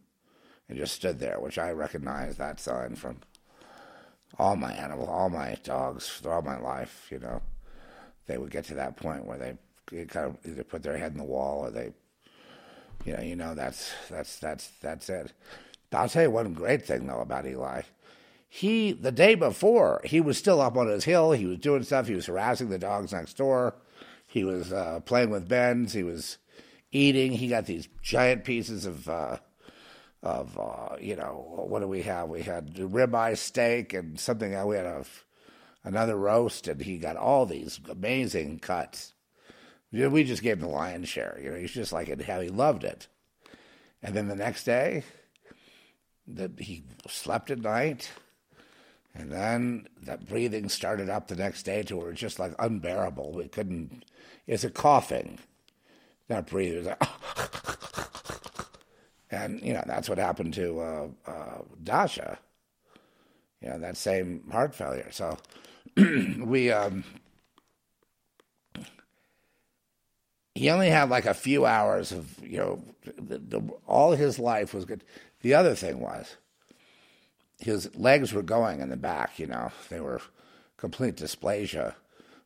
and 0.67 0.77
just 0.77 0.95
stood 0.95 1.19
there, 1.19 1.39
which 1.39 1.57
I 1.57 1.71
recognized 1.71 2.37
that 2.37 2.59
sign 2.59 2.95
from 2.95 3.17
all 4.39 4.55
my 4.55 4.73
animals, 4.73 5.09
all 5.09 5.29
my 5.29 5.57
dogs, 5.63 6.07
throughout 6.07 6.45
my 6.45 6.57
life, 6.57 7.07
you 7.11 7.19
know, 7.19 7.41
they 8.25 8.37
would 8.37 8.49
get 8.49 8.65
to 8.65 8.73
that 8.75 8.97
point 8.97 9.25
where 9.25 9.37
they 9.37 10.05
kind 10.05 10.25
of 10.25 10.37
either 10.45 10.63
put 10.63 10.81
their 10.81 10.97
head 10.97 11.11
in 11.11 11.17
the 11.17 11.23
wall 11.23 11.59
or 11.59 11.71
they, 11.71 11.91
you 13.05 13.13
know, 13.13 13.21
you 13.21 13.35
know 13.35 13.53
that's 13.53 13.93
that's 14.09 14.39
that's 14.39 14.71
that's 14.81 15.09
it. 15.09 15.33
I'll 15.91 16.09
tell 16.09 16.23
you 16.23 16.31
one 16.31 16.53
great 16.53 16.85
thing 16.85 17.05
though 17.05 17.19
about 17.19 17.45
Eli. 17.45 17.81
He 18.55 18.91
the 18.91 19.11
day 19.11 19.33
before 19.33 19.99
he 20.03 20.21
was 20.21 20.37
still 20.37 20.61
up 20.61 20.77
on 20.77 20.87
his 20.87 21.03
hill. 21.03 21.31
He 21.31 21.47
was 21.47 21.57
doing 21.57 21.81
stuff. 21.81 22.07
He 22.07 22.13
was 22.13 22.27
harassing 22.27 22.69
the 22.69 22.77
dogs 22.77 23.11
next 23.11 23.35
door. 23.35 23.73
He 24.27 24.43
was 24.43 24.71
uh, 24.71 24.99
playing 24.99 25.31
with 25.31 25.49
Ben's. 25.49 25.91
He 25.91 26.03
was 26.03 26.37
eating. 26.91 27.31
He 27.31 27.47
got 27.47 27.65
these 27.65 27.89
giant 28.03 28.43
pieces 28.43 28.85
of. 28.85 29.09
Uh, 29.09 29.37
of 30.21 30.57
uh, 30.59 30.97
you 31.01 31.15
know 31.15 31.65
what 31.67 31.79
do 31.79 31.87
we 31.87 32.03
have? 32.03 32.29
We 32.29 32.43
had 32.43 32.75
ribeye 32.75 33.39
steak 33.39 33.91
and 33.91 34.19
something. 34.19 34.51
We 34.67 34.75
had 34.75 34.85
a, 34.85 35.03
another 35.83 36.15
roast, 36.15 36.67
and 36.67 36.79
he 36.79 36.99
got 36.99 37.17
all 37.17 37.47
these 37.47 37.79
amazing 37.89 38.59
cuts. 38.59 39.13
We 39.91 40.23
just 40.23 40.43
gave 40.43 40.57
him 40.57 40.61
the 40.61 40.67
lion's 40.67 41.09
share. 41.09 41.39
You 41.41 41.49
know, 41.49 41.57
he's 41.57 41.71
just 41.71 41.91
like 41.91 42.21
how 42.21 42.39
he 42.39 42.49
loved 42.49 42.83
it. 42.83 43.07
And 44.03 44.13
then 44.13 44.27
the 44.27 44.35
next 44.35 44.63
day, 44.63 45.03
that 46.27 46.59
he 46.59 46.83
slept 47.07 47.49
at 47.49 47.59
night, 47.59 48.11
and 49.15 49.31
then 49.31 49.87
that 50.01 50.27
breathing 50.27 50.69
started 50.69 51.09
up 51.09 51.27
the 51.27 51.35
next 51.35 51.63
day 51.63 51.83
to 51.83 51.97
where 51.97 52.11
it's 52.11 52.19
just 52.19 52.39
like 52.39 52.53
unbearable. 52.59 53.33
We 53.33 53.47
couldn't. 53.47 54.05
It's 54.47 54.63
a 54.63 54.69
coughing, 54.69 55.39
not 56.29 56.47
breathing. 56.47 56.85
Like. 56.85 57.01
And, 59.33 59.61
you 59.61 59.73
know, 59.73 59.83
that's 59.87 60.07
what 60.07 60.19
happened 60.19 60.53
to 60.53 60.79
uh, 60.79 61.07
uh, 61.25 61.61
Dasha, 61.83 62.37
you 63.61 63.69
know, 63.69 63.79
that 63.79 63.97
same 63.97 64.43
heart 64.51 64.75
failure. 64.75 65.09
So 65.11 65.37
we, 65.97 66.71
um, 66.71 67.03
he 70.53 70.69
only 70.69 70.89
had 70.89 71.09
like 71.09 71.25
a 71.25 71.33
few 71.33 71.65
hours 71.65 72.11
of, 72.11 72.37
you 72.43 72.59
know, 72.59 72.83
the, 73.17 73.39
the, 73.39 73.61
all 73.87 74.11
his 74.11 74.37
life 74.37 74.71
was 74.71 74.85
good. 74.85 75.03
The 75.41 75.55
other 75.55 75.73
thing 75.73 75.99
was 75.99 76.37
his 77.63 77.93
legs 77.95 78.33
were 78.33 78.43
going 78.43 78.81
in 78.81 78.89
the 78.89 78.97
back, 78.97 79.39
you 79.39 79.47
know, 79.47 79.71
they 79.89 79.99
were 79.99 80.21
complete 80.77 81.15
dysplasia. 81.15 81.95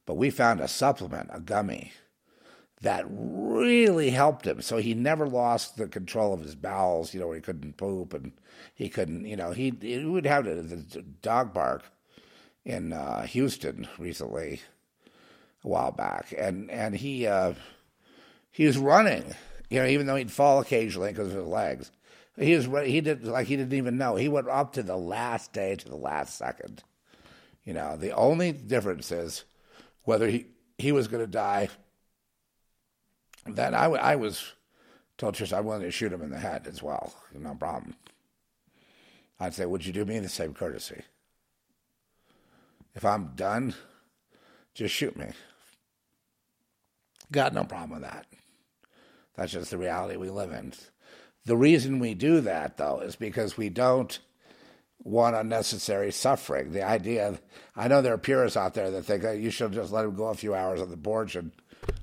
But 0.06 0.15
we 0.15 0.30
found 0.30 0.61
a 0.61 0.68
supplement, 0.68 1.30
a 1.34 1.39
gummy 1.39 1.91
that 2.81 3.06
really 3.10 4.11
helped 4.11 4.45
him. 4.45 4.61
So 4.61 4.77
he 4.77 4.94
never 4.94 5.27
lost 5.27 5.77
the 5.77 5.88
control 5.88 6.34
of 6.34 6.41
his 6.41 6.56
bowels, 6.56 7.14
you 7.14 7.19
know, 7.19 7.31
he 7.31 7.41
couldn't 7.41 7.77
poop 7.77 8.14
and 8.14 8.31
he 8.73 8.88
couldn't, 8.88 9.26
you 9.26 9.35
know, 9.35 9.52
he, 9.52 9.73
he 9.81 10.06
would 10.06 10.26
have 10.26 10.45
the 10.45 11.03
dog 11.22 11.53
bark 11.53 11.84
in 12.68 12.91
uh, 12.91 13.23
Houston 13.23 13.88
recently, 13.98 14.61
a 15.64 15.68
while 15.68 15.91
back, 15.91 16.34
and 16.38 16.69
and 16.69 16.95
he 16.95 17.26
uh, 17.26 17.53
he 18.52 18.65
was 18.65 18.77
running, 18.77 19.35
you 19.69 19.80
know, 19.80 19.88
even 19.88 20.06
though 20.06 20.18
he'd 20.18 20.31
fall 20.31 20.60
occasionally 20.60 21.11
because 21.11 21.30
of 21.30 21.38
his 21.38 21.48
legs. 21.48 21.91
He 22.38 22.56
was 22.56 22.66
he 22.88 23.02
did 23.02 23.26
like 23.26 23.48
he 23.48 23.56
didn't 23.56 23.74
even 23.74 23.98
know. 23.98 24.16
He 24.16 24.30
went 24.30 24.48
up 24.48 24.74
to 24.74 24.84
the 24.84 24.98
last 24.98 25.54
day 25.54 25.76
to 25.76 25.90
the 25.90 25.96
last 25.96 26.38
second. 26.38 26.84
You 27.66 27.74
know, 27.74 27.98
the 27.98 28.12
only 28.12 28.52
difference 28.52 29.12
is 29.12 29.44
whether 30.04 30.28
he 30.28 30.48
he 30.78 30.92
was 30.92 31.08
going 31.08 31.24
to 31.24 31.32
die 31.32 31.70
then 33.56 33.74
I, 33.74 33.86
I 33.86 34.16
was 34.16 34.54
told 35.18 35.36
Trish 35.36 35.58
I'm 35.58 35.66
willing 35.66 35.82
to 35.84 35.92
shoot 35.92 36.12
him 36.12 36.22
in 36.22 36.30
the 36.30 36.40
head 36.40 36.68
as 36.68 36.84
well. 36.84 37.14
No 37.34 37.56
problem. 37.56 37.96
I'd 39.40 39.54
say, 39.54 39.66
would 39.66 39.86
you 39.86 39.94
do 39.94 40.06
me 40.06 40.20
the 40.20 40.30
same 40.30 40.54
courtesy? 40.54 41.02
If 42.96 43.06
I'm 43.06 43.34
done, 43.36 43.76
just 44.74 44.94
shoot 44.94 45.16
me. 45.16 45.28
Got 47.32 47.54
no 47.54 47.64
problem 47.64 47.92
with 47.92 48.10
that. 48.10 48.26
That's 49.36 49.52
just 49.52 49.70
the 49.70 49.78
reality 49.78 50.18
we 50.18 50.30
live 50.30 50.52
in. 50.52 50.74
The 51.48 51.56
reason 51.56 51.99
we 51.99 52.14
do 52.14 52.41
that, 52.41 52.76
though, 52.76 52.99
is 52.99 53.15
because 53.15 53.56
we 53.56 53.69
don't 53.69 54.19
want 55.02 55.38
unnecessary 55.38 56.11
suffering. 56.11 56.74
The 56.74 56.84
idea, 56.84 57.40
I 57.74 57.88
know 57.88 58.02
there 58.02 58.14
are 58.14 58.18
purists 58.18 58.57
out 58.57 58.74
there 58.74 58.91
that 58.91 59.03
think 59.03 59.24
you 59.41 59.49
should 59.49 59.72
just 59.72 59.94
let 59.94 60.03
him 60.03 60.14
go 60.14 60.26
a 60.26 60.34
few 60.34 60.53
hours 60.53 60.82
on 60.82 60.91
the 60.91 60.98
porch 60.98 61.38
and 61.38 61.53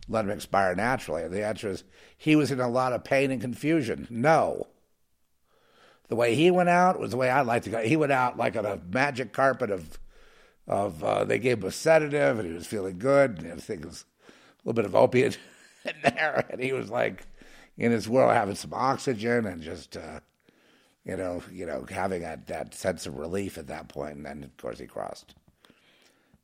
let 0.08 0.24
him 0.24 0.30
expire 0.30 0.74
naturally? 0.74 1.24
And 1.24 1.30
the 1.34 1.44
answer 1.44 1.68
is 1.68 1.84
he 2.16 2.36
was 2.36 2.50
in 2.50 2.58
a 2.58 2.70
lot 2.70 2.94
of 2.94 3.04
pain 3.04 3.30
and 3.30 3.38
confusion. 3.38 4.06
No. 4.08 4.68
The 6.08 6.16
way 6.16 6.34
he 6.34 6.50
went 6.50 6.70
out 6.70 6.98
was 6.98 7.10
the 7.10 7.18
way 7.18 7.28
I'd 7.28 7.42
like 7.42 7.64
to 7.64 7.70
go. 7.70 7.82
He 7.82 7.96
went 7.96 8.12
out 8.12 8.38
like 8.38 8.56
on 8.56 8.64
a 8.64 8.80
magic 8.90 9.34
carpet 9.34 9.70
of, 9.70 9.98
of 10.66 11.04
uh, 11.04 11.24
they 11.24 11.38
gave 11.38 11.58
him 11.58 11.68
a 11.68 11.70
sedative 11.70 12.38
and 12.38 12.48
he 12.48 12.54
was 12.54 12.66
feeling 12.66 12.98
good. 12.98 13.40
And 13.40 13.52
I 13.52 13.56
think 13.56 13.82
it 13.82 13.88
was 13.88 14.06
a 14.24 14.32
little 14.64 14.74
bit 14.74 14.86
of 14.86 14.96
opiate 14.96 15.36
in 15.84 15.96
there. 16.02 16.46
And 16.48 16.62
he 16.62 16.72
was 16.72 16.88
like 16.88 17.26
in 17.76 17.92
his 17.92 18.08
world 18.08 18.32
having 18.32 18.54
some 18.54 18.74
oxygen 18.74 19.46
and 19.46 19.62
just, 19.62 19.96
uh, 19.96 20.20
you 21.04 21.16
know, 21.16 21.42
you 21.52 21.66
know, 21.66 21.86
having 21.90 22.22
that, 22.22 22.46
that 22.46 22.74
sense 22.74 23.06
of 23.06 23.18
relief 23.18 23.58
at 23.58 23.66
that 23.68 23.88
point. 23.88 24.16
And 24.16 24.26
then, 24.26 24.44
of 24.44 24.56
course, 24.56 24.78
he 24.78 24.86
crossed. 24.86 25.34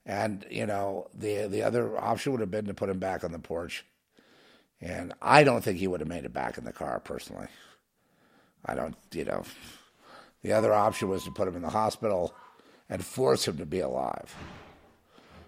And 0.07 0.47
you 0.51 0.67
know, 0.67 1.09
the 1.15 1.47
the 1.47 1.63
other 1.63 1.99
option 1.99 2.33
would 2.33 2.41
have 2.41 2.51
been 2.51 2.67
to 2.67 2.75
put 2.75 2.89
him 2.91 2.99
back 2.99 3.23
on 3.25 3.33
the 3.33 3.39
porch. 3.39 3.85
And 4.81 5.13
I 5.23 5.45
don't 5.45 5.63
think 5.63 5.79
he 5.79 5.87
would 5.87 6.01
have 6.01 6.09
made 6.09 6.25
it 6.25 6.33
back 6.33 6.59
in 6.59 6.65
the 6.65 6.73
car 6.73 7.01
personally. 7.01 7.49
I 8.65 8.75
don't, 8.75 8.97
you 9.13 9.25
know, 9.25 9.45
The 10.43 10.53
other 10.53 10.73
option 10.73 11.09
was 11.09 11.25
to 11.25 11.31
put 11.31 11.49
him 11.49 11.57
in 11.57 11.63
the 11.63 11.71
hospital 11.71 12.35
and 12.89 13.05
force 13.05 13.47
him 13.47 13.59
to 13.59 13.67
be 13.67 13.81
alive. 13.81 14.35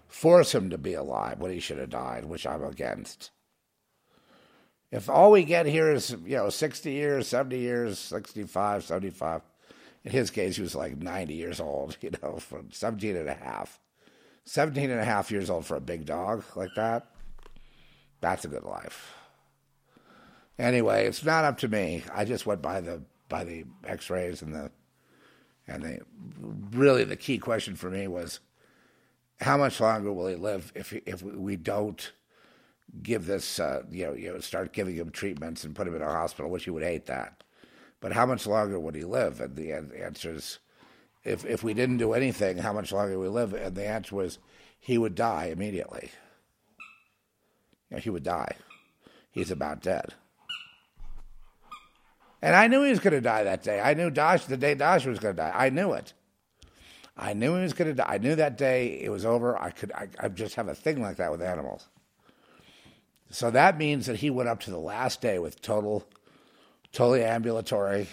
Force 0.07 0.53
him 0.53 0.69
to 0.69 0.77
be 0.77 0.93
alive 0.93 1.39
when 1.39 1.51
he 1.51 1.59
should 1.59 1.79
have 1.79 1.89
died, 1.89 2.25
which 2.25 2.45
I'm 2.45 2.63
against. 2.63 3.31
If 4.93 5.09
all 5.09 5.31
we 5.31 5.43
get 5.43 5.65
here 5.65 5.91
is, 5.91 6.11
you 6.23 6.37
know, 6.37 6.49
60 6.49 6.91
years, 6.91 7.27
70 7.27 7.57
years, 7.57 7.97
65, 7.97 8.83
75, 8.83 9.41
in 10.03 10.11
his 10.11 10.29
case, 10.29 10.57
he 10.57 10.61
was 10.61 10.75
like 10.75 10.97
90 10.97 11.33
years 11.33 11.59
old, 11.59 11.97
you 12.01 12.11
know, 12.21 12.37
from 12.37 12.71
17 12.71 13.17
and 13.17 13.27
a 13.27 13.33
half. 13.33 13.79
17 14.45 14.91
and 14.91 14.99
a 14.99 15.05
half 15.05 15.31
years 15.31 15.49
old 15.49 15.65
for 15.65 15.75
a 15.75 15.81
big 15.81 16.05
dog 16.05 16.43
like 16.55 16.75
that, 16.75 17.07
that's 18.21 18.45
a 18.45 18.47
good 18.49 18.65
life. 18.65 19.15
Anyway, 20.59 21.07
it's 21.07 21.25
not 21.25 21.43
up 21.43 21.57
to 21.57 21.67
me. 21.67 22.03
I 22.13 22.23
just 22.23 22.45
went 22.45 22.61
by 22.61 22.79
the 22.79 23.01
by 23.29 23.43
the 23.43 23.63
X-rays 23.85 24.43
and 24.43 24.53
the 24.53 24.69
and 25.67 25.81
the 25.81 25.99
really 26.77 27.03
the 27.03 27.15
key 27.15 27.39
question 27.39 27.75
for 27.75 27.89
me 27.89 28.07
was 28.07 28.41
how 29.39 29.57
much 29.57 29.79
longer 29.79 30.13
will 30.13 30.27
he 30.27 30.35
live 30.35 30.71
if 30.75 30.93
if 30.93 31.23
we 31.23 31.55
don't 31.55 32.11
give 33.01 33.25
this 33.25 33.59
uh, 33.59 33.83
you 33.89 34.05
know 34.05 34.13
you 34.13 34.33
know 34.33 34.39
start 34.39 34.73
giving 34.73 34.95
him 34.95 35.09
treatments 35.09 35.63
and 35.63 35.75
put 35.75 35.87
him 35.87 35.95
in 35.95 36.01
a 36.01 36.05
hospital, 36.05 36.51
which 36.51 36.65
he 36.65 36.69
would 36.69 36.83
hate 36.83 37.05
that. 37.07 37.43
But 37.99 38.13
how 38.13 38.25
much 38.25 38.45
longer 38.45 38.79
would 38.79 38.95
he 38.95 39.03
live? 39.03 39.39
And 39.39 39.55
the 39.55 39.71
answer 39.71 40.33
is 40.33 40.59
if 41.23 41.45
if 41.45 41.63
we 41.63 41.73
didn't 41.73 41.97
do 41.97 42.13
anything, 42.13 42.57
how 42.57 42.73
much 42.73 42.91
longer 42.91 43.17
would 43.17 43.23
we 43.23 43.33
live? 43.33 43.53
And 43.53 43.75
the 43.75 43.87
answer 43.87 44.15
was 44.15 44.39
he 44.79 44.97
would 44.97 45.15
die 45.15 45.45
immediately. 45.45 46.11
You 47.89 47.97
know, 47.97 48.01
he 48.01 48.09
would 48.09 48.23
die. 48.23 48.55
He's 49.31 49.51
about 49.51 49.81
dead. 49.81 50.13
And 52.41 52.55
I 52.55 52.67
knew 52.67 52.83
he 52.83 52.89
was 52.89 52.99
going 52.99 53.13
to 53.13 53.21
die 53.21 53.45
that 53.45 53.63
day. 53.63 53.79
I 53.79 53.93
knew 53.93 54.09
Dash 54.09 54.45
the 54.45 54.57
day 54.57 54.75
Dash 54.75 55.05
was 55.05 55.17
going 55.17 55.35
to 55.35 55.41
die. 55.41 55.53
I 55.55 55.69
knew 55.69 55.93
it. 55.93 56.13
I 57.15 57.33
knew 57.33 57.55
he 57.55 57.61
was 57.61 57.73
going 57.73 57.89
to 57.89 57.93
die. 57.93 58.05
I 58.05 58.17
knew 58.17 58.35
that 58.35 58.57
day 58.57 58.99
it 59.01 59.09
was 59.09 59.25
over. 59.25 59.57
I 59.57 59.69
could. 59.69 59.93
I, 59.93 60.09
I 60.19 60.27
just 60.27 60.55
have 60.55 60.67
a 60.67 60.75
thing 60.75 61.01
like 61.01 61.17
that 61.17 61.31
with 61.31 61.41
animals. 61.41 61.87
So 63.33 63.49
that 63.49 63.79
means 63.79 64.05
that 64.05 64.17
he 64.17 64.29
went 64.29 64.47
up 64.47 64.59
to 64.61 64.71
the 64.71 64.77
last 64.77 65.19
day 65.19 65.39
with 65.39 65.59
total, 65.59 66.07
totally 66.91 67.23
ambulatory, 67.23 68.07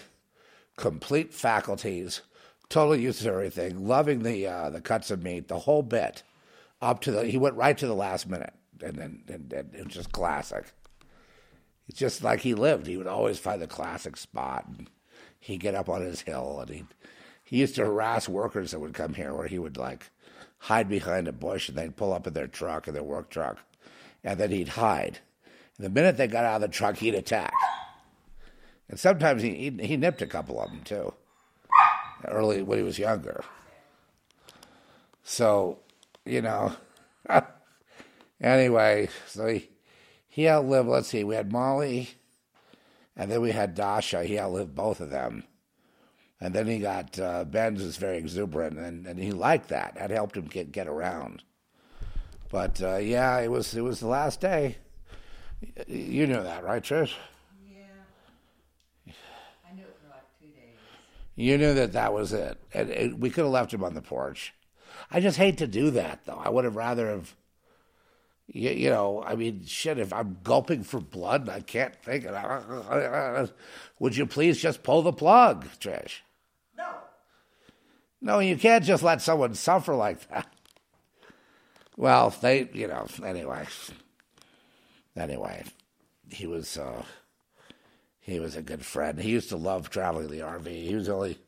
complete 0.77 1.35
faculties, 1.35 2.23
total 2.71 2.97
use 2.97 3.21
of 3.21 3.27
everything, 3.27 3.87
loving 3.87 4.23
the 4.23 4.47
uh, 4.47 4.71
the 4.71 4.81
cuts 4.81 5.11
of 5.11 5.23
meat, 5.23 5.49
the 5.49 5.59
whole 5.59 5.83
bit, 5.83 6.23
up 6.81 7.03
to 7.03 7.11
the. 7.11 7.27
He 7.27 7.37
went 7.37 7.57
right 7.57 7.77
to 7.77 7.87
the 7.87 7.95
last 7.95 8.31
minute, 8.31 8.55
and 8.83 8.97
then 8.97 9.23
and, 9.29 9.53
and 9.53 9.75
it 9.75 9.85
was 9.85 9.95
just 9.95 10.11
classic. 10.11 10.73
It's 11.87 11.99
just 11.99 12.25
like 12.25 12.41
he 12.41 12.55
lived. 12.55 12.87
He 12.87 12.97
would 12.97 13.07
always 13.07 13.39
find 13.39 13.61
the 13.61 13.67
classic 13.67 14.17
spot. 14.17 14.65
And 14.69 14.89
he'd 15.39 15.61
get 15.61 15.75
up 15.75 15.91
on 15.91 16.01
his 16.01 16.23
hill, 16.23 16.61
and 16.61 16.71
he 16.71 16.85
he 17.45 17.59
used 17.59 17.75
to 17.75 17.85
harass 17.85 18.27
workers 18.27 18.71
that 18.71 18.81
would 18.81 18.95
come 18.95 19.13
here, 19.13 19.35
where 19.35 19.49
he 19.49 19.59
would 19.59 19.77
like 19.77 20.09
hide 20.61 20.89
behind 20.89 21.29
a 21.29 21.33
bush, 21.33 21.69
and 21.69 21.77
they'd 21.77 21.97
pull 21.97 22.15
up 22.15 22.27
in 22.27 22.33
their 22.33 22.47
truck, 22.47 22.89
in 22.89 22.95
their 22.95 23.03
work 23.03 23.29
truck, 23.29 23.59
and 24.25 24.39
then 24.39 24.51
he'd 24.51 24.69
hide. 24.69 25.19
And 25.77 25.87
the 25.87 25.91
minute 25.91 26.17
they 26.17 26.27
got 26.27 26.45
out 26.45 26.57
of 26.57 26.61
the 26.63 26.69
truck, 26.69 26.97
he'd 26.97 27.15
attack. 27.15 27.53
And 28.89 28.99
sometimes 28.99 29.43
he 29.43 29.55
he, 29.55 29.87
he 29.87 29.97
nipped 29.97 30.23
a 30.23 30.27
couple 30.27 30.61
of 30.61 30.71
them 30.71 30.83
too, 30.83 31.15
early 32.27 32.63
when 32.63 32.79
he 32.79 32.85
was 32.85 32.99
younger. 32.99 33.45
So, 35.23 35.79
you 36.25 36.43
know. 36.43 36.75
anyway, 38.41 39.09
so 39.27 39.47
he 39.47 39.69
he 40.29 40.49
outlived, 40.49 40.89
let's 40.89 41.09
see, 41.09 41.25
we 41.25 41.35
had 41.35 41.53
Molly, 41.53 42.11
and 43.17 43.31
then 43.31 43.41
we 43.41 43.51
had 43.51 43.75
Dasha. 43.75 44.25
He 44.25 44.39
outlived 44.39 44.75
both 44.75 45.01
of 45.01 45.11
them. 45.11 45.45
And 46.41 46.55
then 46.55 46.67
he 46.67 46.79
got, 46.79 47.19
uh, 47.19 47.45
Ben's 47.45 47.83
is 47.83 47.99
very 47.99 48.17
exuberant, 48.17 48.79
and, 48.79 49.07
and 49.07 49.19
he 49.19 49.31
liked 49.31 49.69
that. 49.69 49.97
That 49.97 50.11
helped 50.11 50.37
him 50.37 50.47
get, 50.47 50.73
get 50.73 50.87
around. 50.87 51.43
But 52.51 52.83
uh, 52.83 52.97
yeah, 52.97 53.39
it 53.39 53.51
was 53.51 53.75
it 53.75 53.83
was 53.83 54.01
the 54.01 54.09
last 54.09 54.41
day. 54.41 54.77
You 55.87 56.27
knew 56.27 56.43
that, 56.43 56.65
right, 56.65 56.83
Trish? 56.83 57.13
Yeah. 57.71 59.13
I 59.69 59.75
knew 59.75 59.83
it 59.83 59.97
for 60.03 60.09
like 60.09 60.25
two 60.41 60.47
days. 60.47 60.79
You 61.37 61.59
knew 61.59 61.75
that 61.75 61.93
that 61.93 62.13
was 62.13 62.33
it. 62.33 62.59
And 62.73 62.91
it, 62.91 63.19
we 63.19 63.31
could 63.31 63.45
have 63.45 63.53
left 63.53 63.75
him 63.75 63.85
on 63.85 63.95
the 63.95 64.01
porch. 64.01 64.55
I 65.11 65.21
just 65.21 65.37
hate 65.37 65.59
to 65.59 65.67
do 65.67 65.91
that, 65.93 66.25
though. 66.25 66.41
I 66.43 66.49
would 66.49 66.65
have 66.65 66.77
rather 66.77 67.11
have 67.11 67.35
you, 68.53 68.71
you, 68.71 68.91
know, 68.91 69.23
I 69.25 69.37
mean, 69.37 69.65
shit, 69.65 69.99
if 69.99 70.13
I'm 70.13 70.39
gulping 70.43 70.83
for 70.83 71.01
blood 71.01 71.49
I 71.49 71.61
can't 71.61 71.95
think 72.03 72.25
it, 72.27 73.53
would 74.01 74.17
you 74.17 74.27
please 74.27 74.61
just 74.61 74.83
pull 74.83 75.03
the 75.03 75.13
plug, 75.13 75.67
Trish? 75.79 76.21
No. 76.77 76.89
No, 78.21 78.39
you 78.41 78.57
can't 78.57 78.85
just 78.85 79.03
let 79.03 79.23
someone 79.23 79.55
suffer 79.55 79.95
like 79.95 80.29
that. 80.31 80.53
Well, 81.97 82.31
they, 82.41 82.69
you 82.73 82.89
know, 82.89 83.07
anyway. 83.25 83.67
Anyway, 85.17 85.65
he 86.31 86.47
was, 86.47 86.79
uh, 86.79 87.03
he 88.21 88.39
was 88.39 88.57
a 88.57 88.63
good 88.63 88.85
friend. 88.85 89.19
He 89.19 89.31
used 89.31 89.49
to 89.49 89.57
love 89.57 89.91
traveling 89.91 90.29
the 90.29 90.41
RV. 90.41 90.67
He 90.69 90.95
was 90.95 91.09
only, 91.09 91.39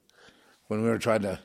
when 0.66 0.82
we 0.82 0.88
were 0.88 0.98
trying 0.98 1.22
to 1.22 1.38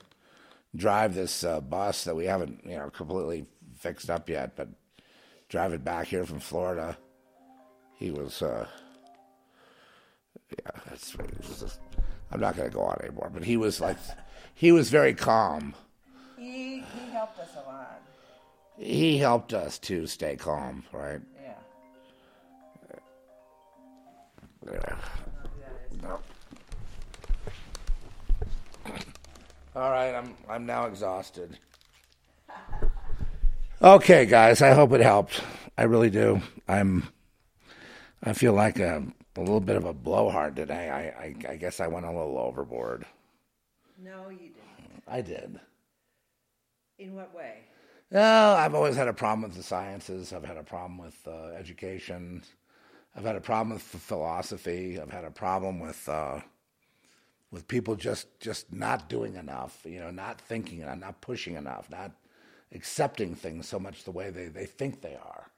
drive 0.76 1.16
this 1.16 1.44
uh, 1.44 1.62
bus 1.62 2.04
that 2.06 2.16
we 2.16 2.26
haven't, 2.26 2.62
you 2.66 2.78
know, 2.78 2.90
completely 2.90 3.46
fixed 3.78 4.10
up 4.10 4.30
yet, 4.30 4.56
but 4.56 4.68
driving 5.50 5.80
back 5.80 6.08
here 6.08 6.26
from 6.26 6.40
Florida, 6.40 6.98
he 7.96 8.12
was, 8.12 8.42
uh, 8.42 8.68
yeah, 10.52 10.82
that's, 10.90 11.16
just, 11.60 11.80
I'm 12.32 12.40
not 12.40 12.56
going 12.56 12.70
to 12.70 12.76
go 12.76 12.84
on 12.84 13.00
anymore, 13.02 13.30
but 13.34 13.44
he 13.44 13.58
was 13.58 13.80
like, 13.80 13.98
he 14.54 14.72
was 14.72 14.90
very 14.90 15.14
calm. 15.14 15.76
He, 16.38 16.80
he 16.80 17.12
helped 17.12 17.40
us 17.40 17.50
a 17.56 17.68
lot. 17.68 18.02
He 18.78 19.18
helped 19.18 19.54
us 19.54 19.80
to 19.80 20.06
stay 20.06 20.36
calm, 20.36 20.84
right? 20.92 21.20
Yeah. 21.44 21.54
Yeah. 24.72 24.96
No. 26.04 26.20
All 29.76 29.92
right, 29.92 30.14
I'm 30.14 30.36
I'm 30.50 30.66
now 30.66 30.86
exhausted. 30.86 31.58
Okay, 33.82 34.26
guys, 34.26 34.62
I 34.62 34.74
hope 34.74 34.92
it 34.94 35.02
helped. 35.02 35.42
I 35.78 35.84
really 35.84 36.10
do. 36.10 36.42
I'm. 36.68 37.10
I 38.24 38.34
feel 38.34 38.54
like 38.54 38.80
a, 38.80 39.04
a 39.36 39.40
little 39.40 39.60
bit 39.60 39.76
of 39.76 39.86
a 39.86 39.94
blowhard 39.94 40.56
today. 40.56 40.90
I, 40.90 41.26
I, 41.26 41.36
I 41.54 41.56
guess 41.58 41.80
I 41.80 41.86
went 41.88 42.08
a 42.08 42.12
little 42.12 42.40
overboard. 42.40 43.06
No, 44.04 44.30
you 44.30 44.50
didn't. 44.50 45.04
I 45.08 45.22
did. 45.22 45.60
In 46.98 47.16
what 47.16 47.36
way? 47.36 47.60
Well, 48.10 48.56
I've 48.56 48.74
always 48.74 48.96
had 48.96 49.10
a 49.10 49.14
problem 49.14 49.42
with 49.42 49.56
the 49.56 49.64
sciences. 49.64 50.32
I've 50.32 50.46
had 50.46 50.58
a 50.58 50.64
problem 50.64 50.98
with 50.98 51.18
uh, 51.28 51.48
education. 51.58 52.42
I've 53.16 53.26
had 53.26 53.36
a 53.36 53.42
problem 53.42 53.74
with 53.74 53.82
philosophy. 53.82 55.00
I've 55.00 55.12
had 55.12 55.26
a 55.26 55.32
problem 55.32 55.80
with 55.80 56.08
uh, 56.08 56.40
with 57.52 57.68
people 57.68 57.96
just 57.96 58.40
just 58.40 58.72
not 58.72 59.10
doing 59.10 59.36
enough. 59.36 59.82
You 59.84 60.00
know, 60.00 60.12
not 60.12 60.40
thinking 60.40 60.80
enough, 60.80 61.00
not 61.00 61.20
pushing 61.20 61.56
enough, 61.56 61.90
not 61.90 62.12
accepting 62.74 63.36
things 63.36 63.68
so 63.68 63.80
much 63.80 64.06
the 64.06 64.12
way 64.12 64.30
they, 64.30 64.48
they 64.48 64.66
think 64.66 65.02
they 65.02 65.16
are. 65.16 65.52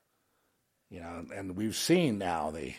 You 0.89 1.01
know, 1.01 1.25
and 1.35 1.55
we've 1.55 1.75
seen 1.75 2.17
now 2.17 2.49
the 2.49 2.73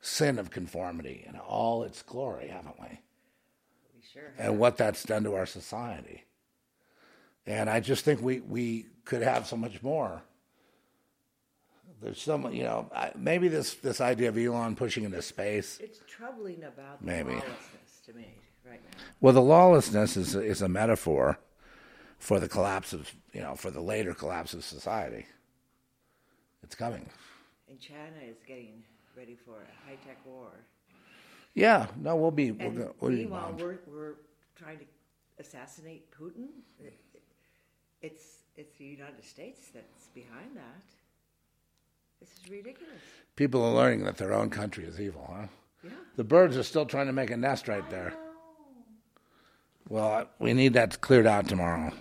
sin 0.00 0.38
of 0.40 0.50
conformity 0.50 1.24
in 1.28 1.36
all 1.38 1.84
its 1.84 2.02
glory, 2.02 2.48
haven't 2.48 2.80
we? 2.80 2.88
We 3.94 4.02
sure 4.12 4.32
have. 4.36 4.46
And 4.46 4.58
what 4.58 4.76
that's 4.76 5.04
done 5.04 5.22
to 5.24 5.34
our 5.34 5.46
society. 5.46 6.24
And 7.46 7.68
I 7.68 7.80
just 7.80 8.04
think 8.04 8.20
we, 8.22 8.40
we 8.40 8.86
could 9.04 9.22
have 9.22 9.46
so 9.46 9.56
much 9.56 9.82
more. 9.82 10.22
There's 12.00 12.20
some, 12.20 12.52
you 12.52 12.64
know, 12.64 12.90
maybe 13.16 13.46
this, 13.48 13.74
this 13.74 14.00
idea 14.00 14.28
of 14.28 14.36
Elon 14.36 14.74
pushing 14.74 15.04
into 15.04 15.22
space. 15.22 15.78
It's 15.80 16.00
troubling 16.08 16.64
about 16.64 17.00
the 17.00 17.06
Maybe. 17.06 17.30
lawlessness 17.30 18.00
to 18.06 18.12
me 18.14 18.26
right 18.68 18.80
now. 18.82 18.98
Well, 19.20 19.32
the 19.32 19.42
lawlessness 19.42 20.16
is, 20.16 20.34
is 20.34 20.62
a 20.62 20.68
metaphor 20.68 21.38
for 22.18 22.40
the 22.40 22.48
collapse 22.48 22.92
of, 22.92 23.12
you 23.32 23.40
know, 23.40 23.54
for 23.54 23.70
the 23.70 23.80
later 23.80 24.14
collapse 24.14 24.52
of 24.52 24.64
society. 24.64 25.26
It's 26.64 26.74
coming. 26.74 27.08
And 27.68 27.78
China 27.78 28.18
is 28.28 28.36
getting 28.46 28.82
ready 29.16 29.36
for 29.36 29.52
a 29.62 29.88
high 29.88 29.96
tech 30.04 30.18
war. 30.26 30.48
Yeah, 31.54 31.86
no, 32.00 32.16
we'll 32.16 32.30
be. 32.32 32.50
We'll 32.50 32.66
And 32.68 32.78
go, 32.78 32.94
we'll 33.00 33.10
meanwhile, 33.12 33.48
bombed. 33.48 33.60
we're, 33.60 33.78
we're 33.86 34.14
trying 34.56 34.78
to 34.78 34.84
assassinate 35.38 36.10
Putin. 36.10 36.46
It's, 38.02 38.38
it's 38.56 38.76
the 38.78 38.84
United 38.84 39.24
States 39.24 39.70
that's 39.72 40.08
behind 40.14 40.56
that. 40.56 40.82
This 42.20 42.30
is 42.30 42.50
ridiculous. 42.50 43.00
People 43.36 43.64
are 43.64 43.72
learning 43.72 44.04
that 44.04 44.16
their 44.16 44.32
own 44.32 44.50
country 44.50 44.84
is 44.84 45.00
evil, 45.00 45.32
huh? 45.32 45.46
Yeah. 45.84 45.90
The 46.16 46.24
birds 46.24 46.56
are 46.56 46.64
still 46.64 46.84
trying 46.84 47.06
to 47.06 47.12
make 47.12 47.30
a 47.30 47.36
nest 47.36 47.68
right 47.68 47.88
there. 47.90 48.12
Well, 49.88 50.28
we 50.38 50.52
need 50.52 50.72
that 50.74 51.00
cleared 51.00 51.26
out 51.26 51.48
tomorrow. 51.48 51.92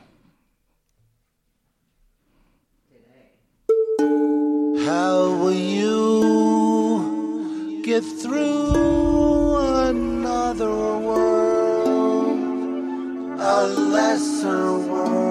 How 4.85 5.29
will 5.37 5.53
you 5.53 5.83
get 7.83 8.03
through 8.03 9.57
another 9.87 10.97
world, 10.97 12.39
a 13.39 13.67
lesser 13.67 14.77
world? 14.79 15.30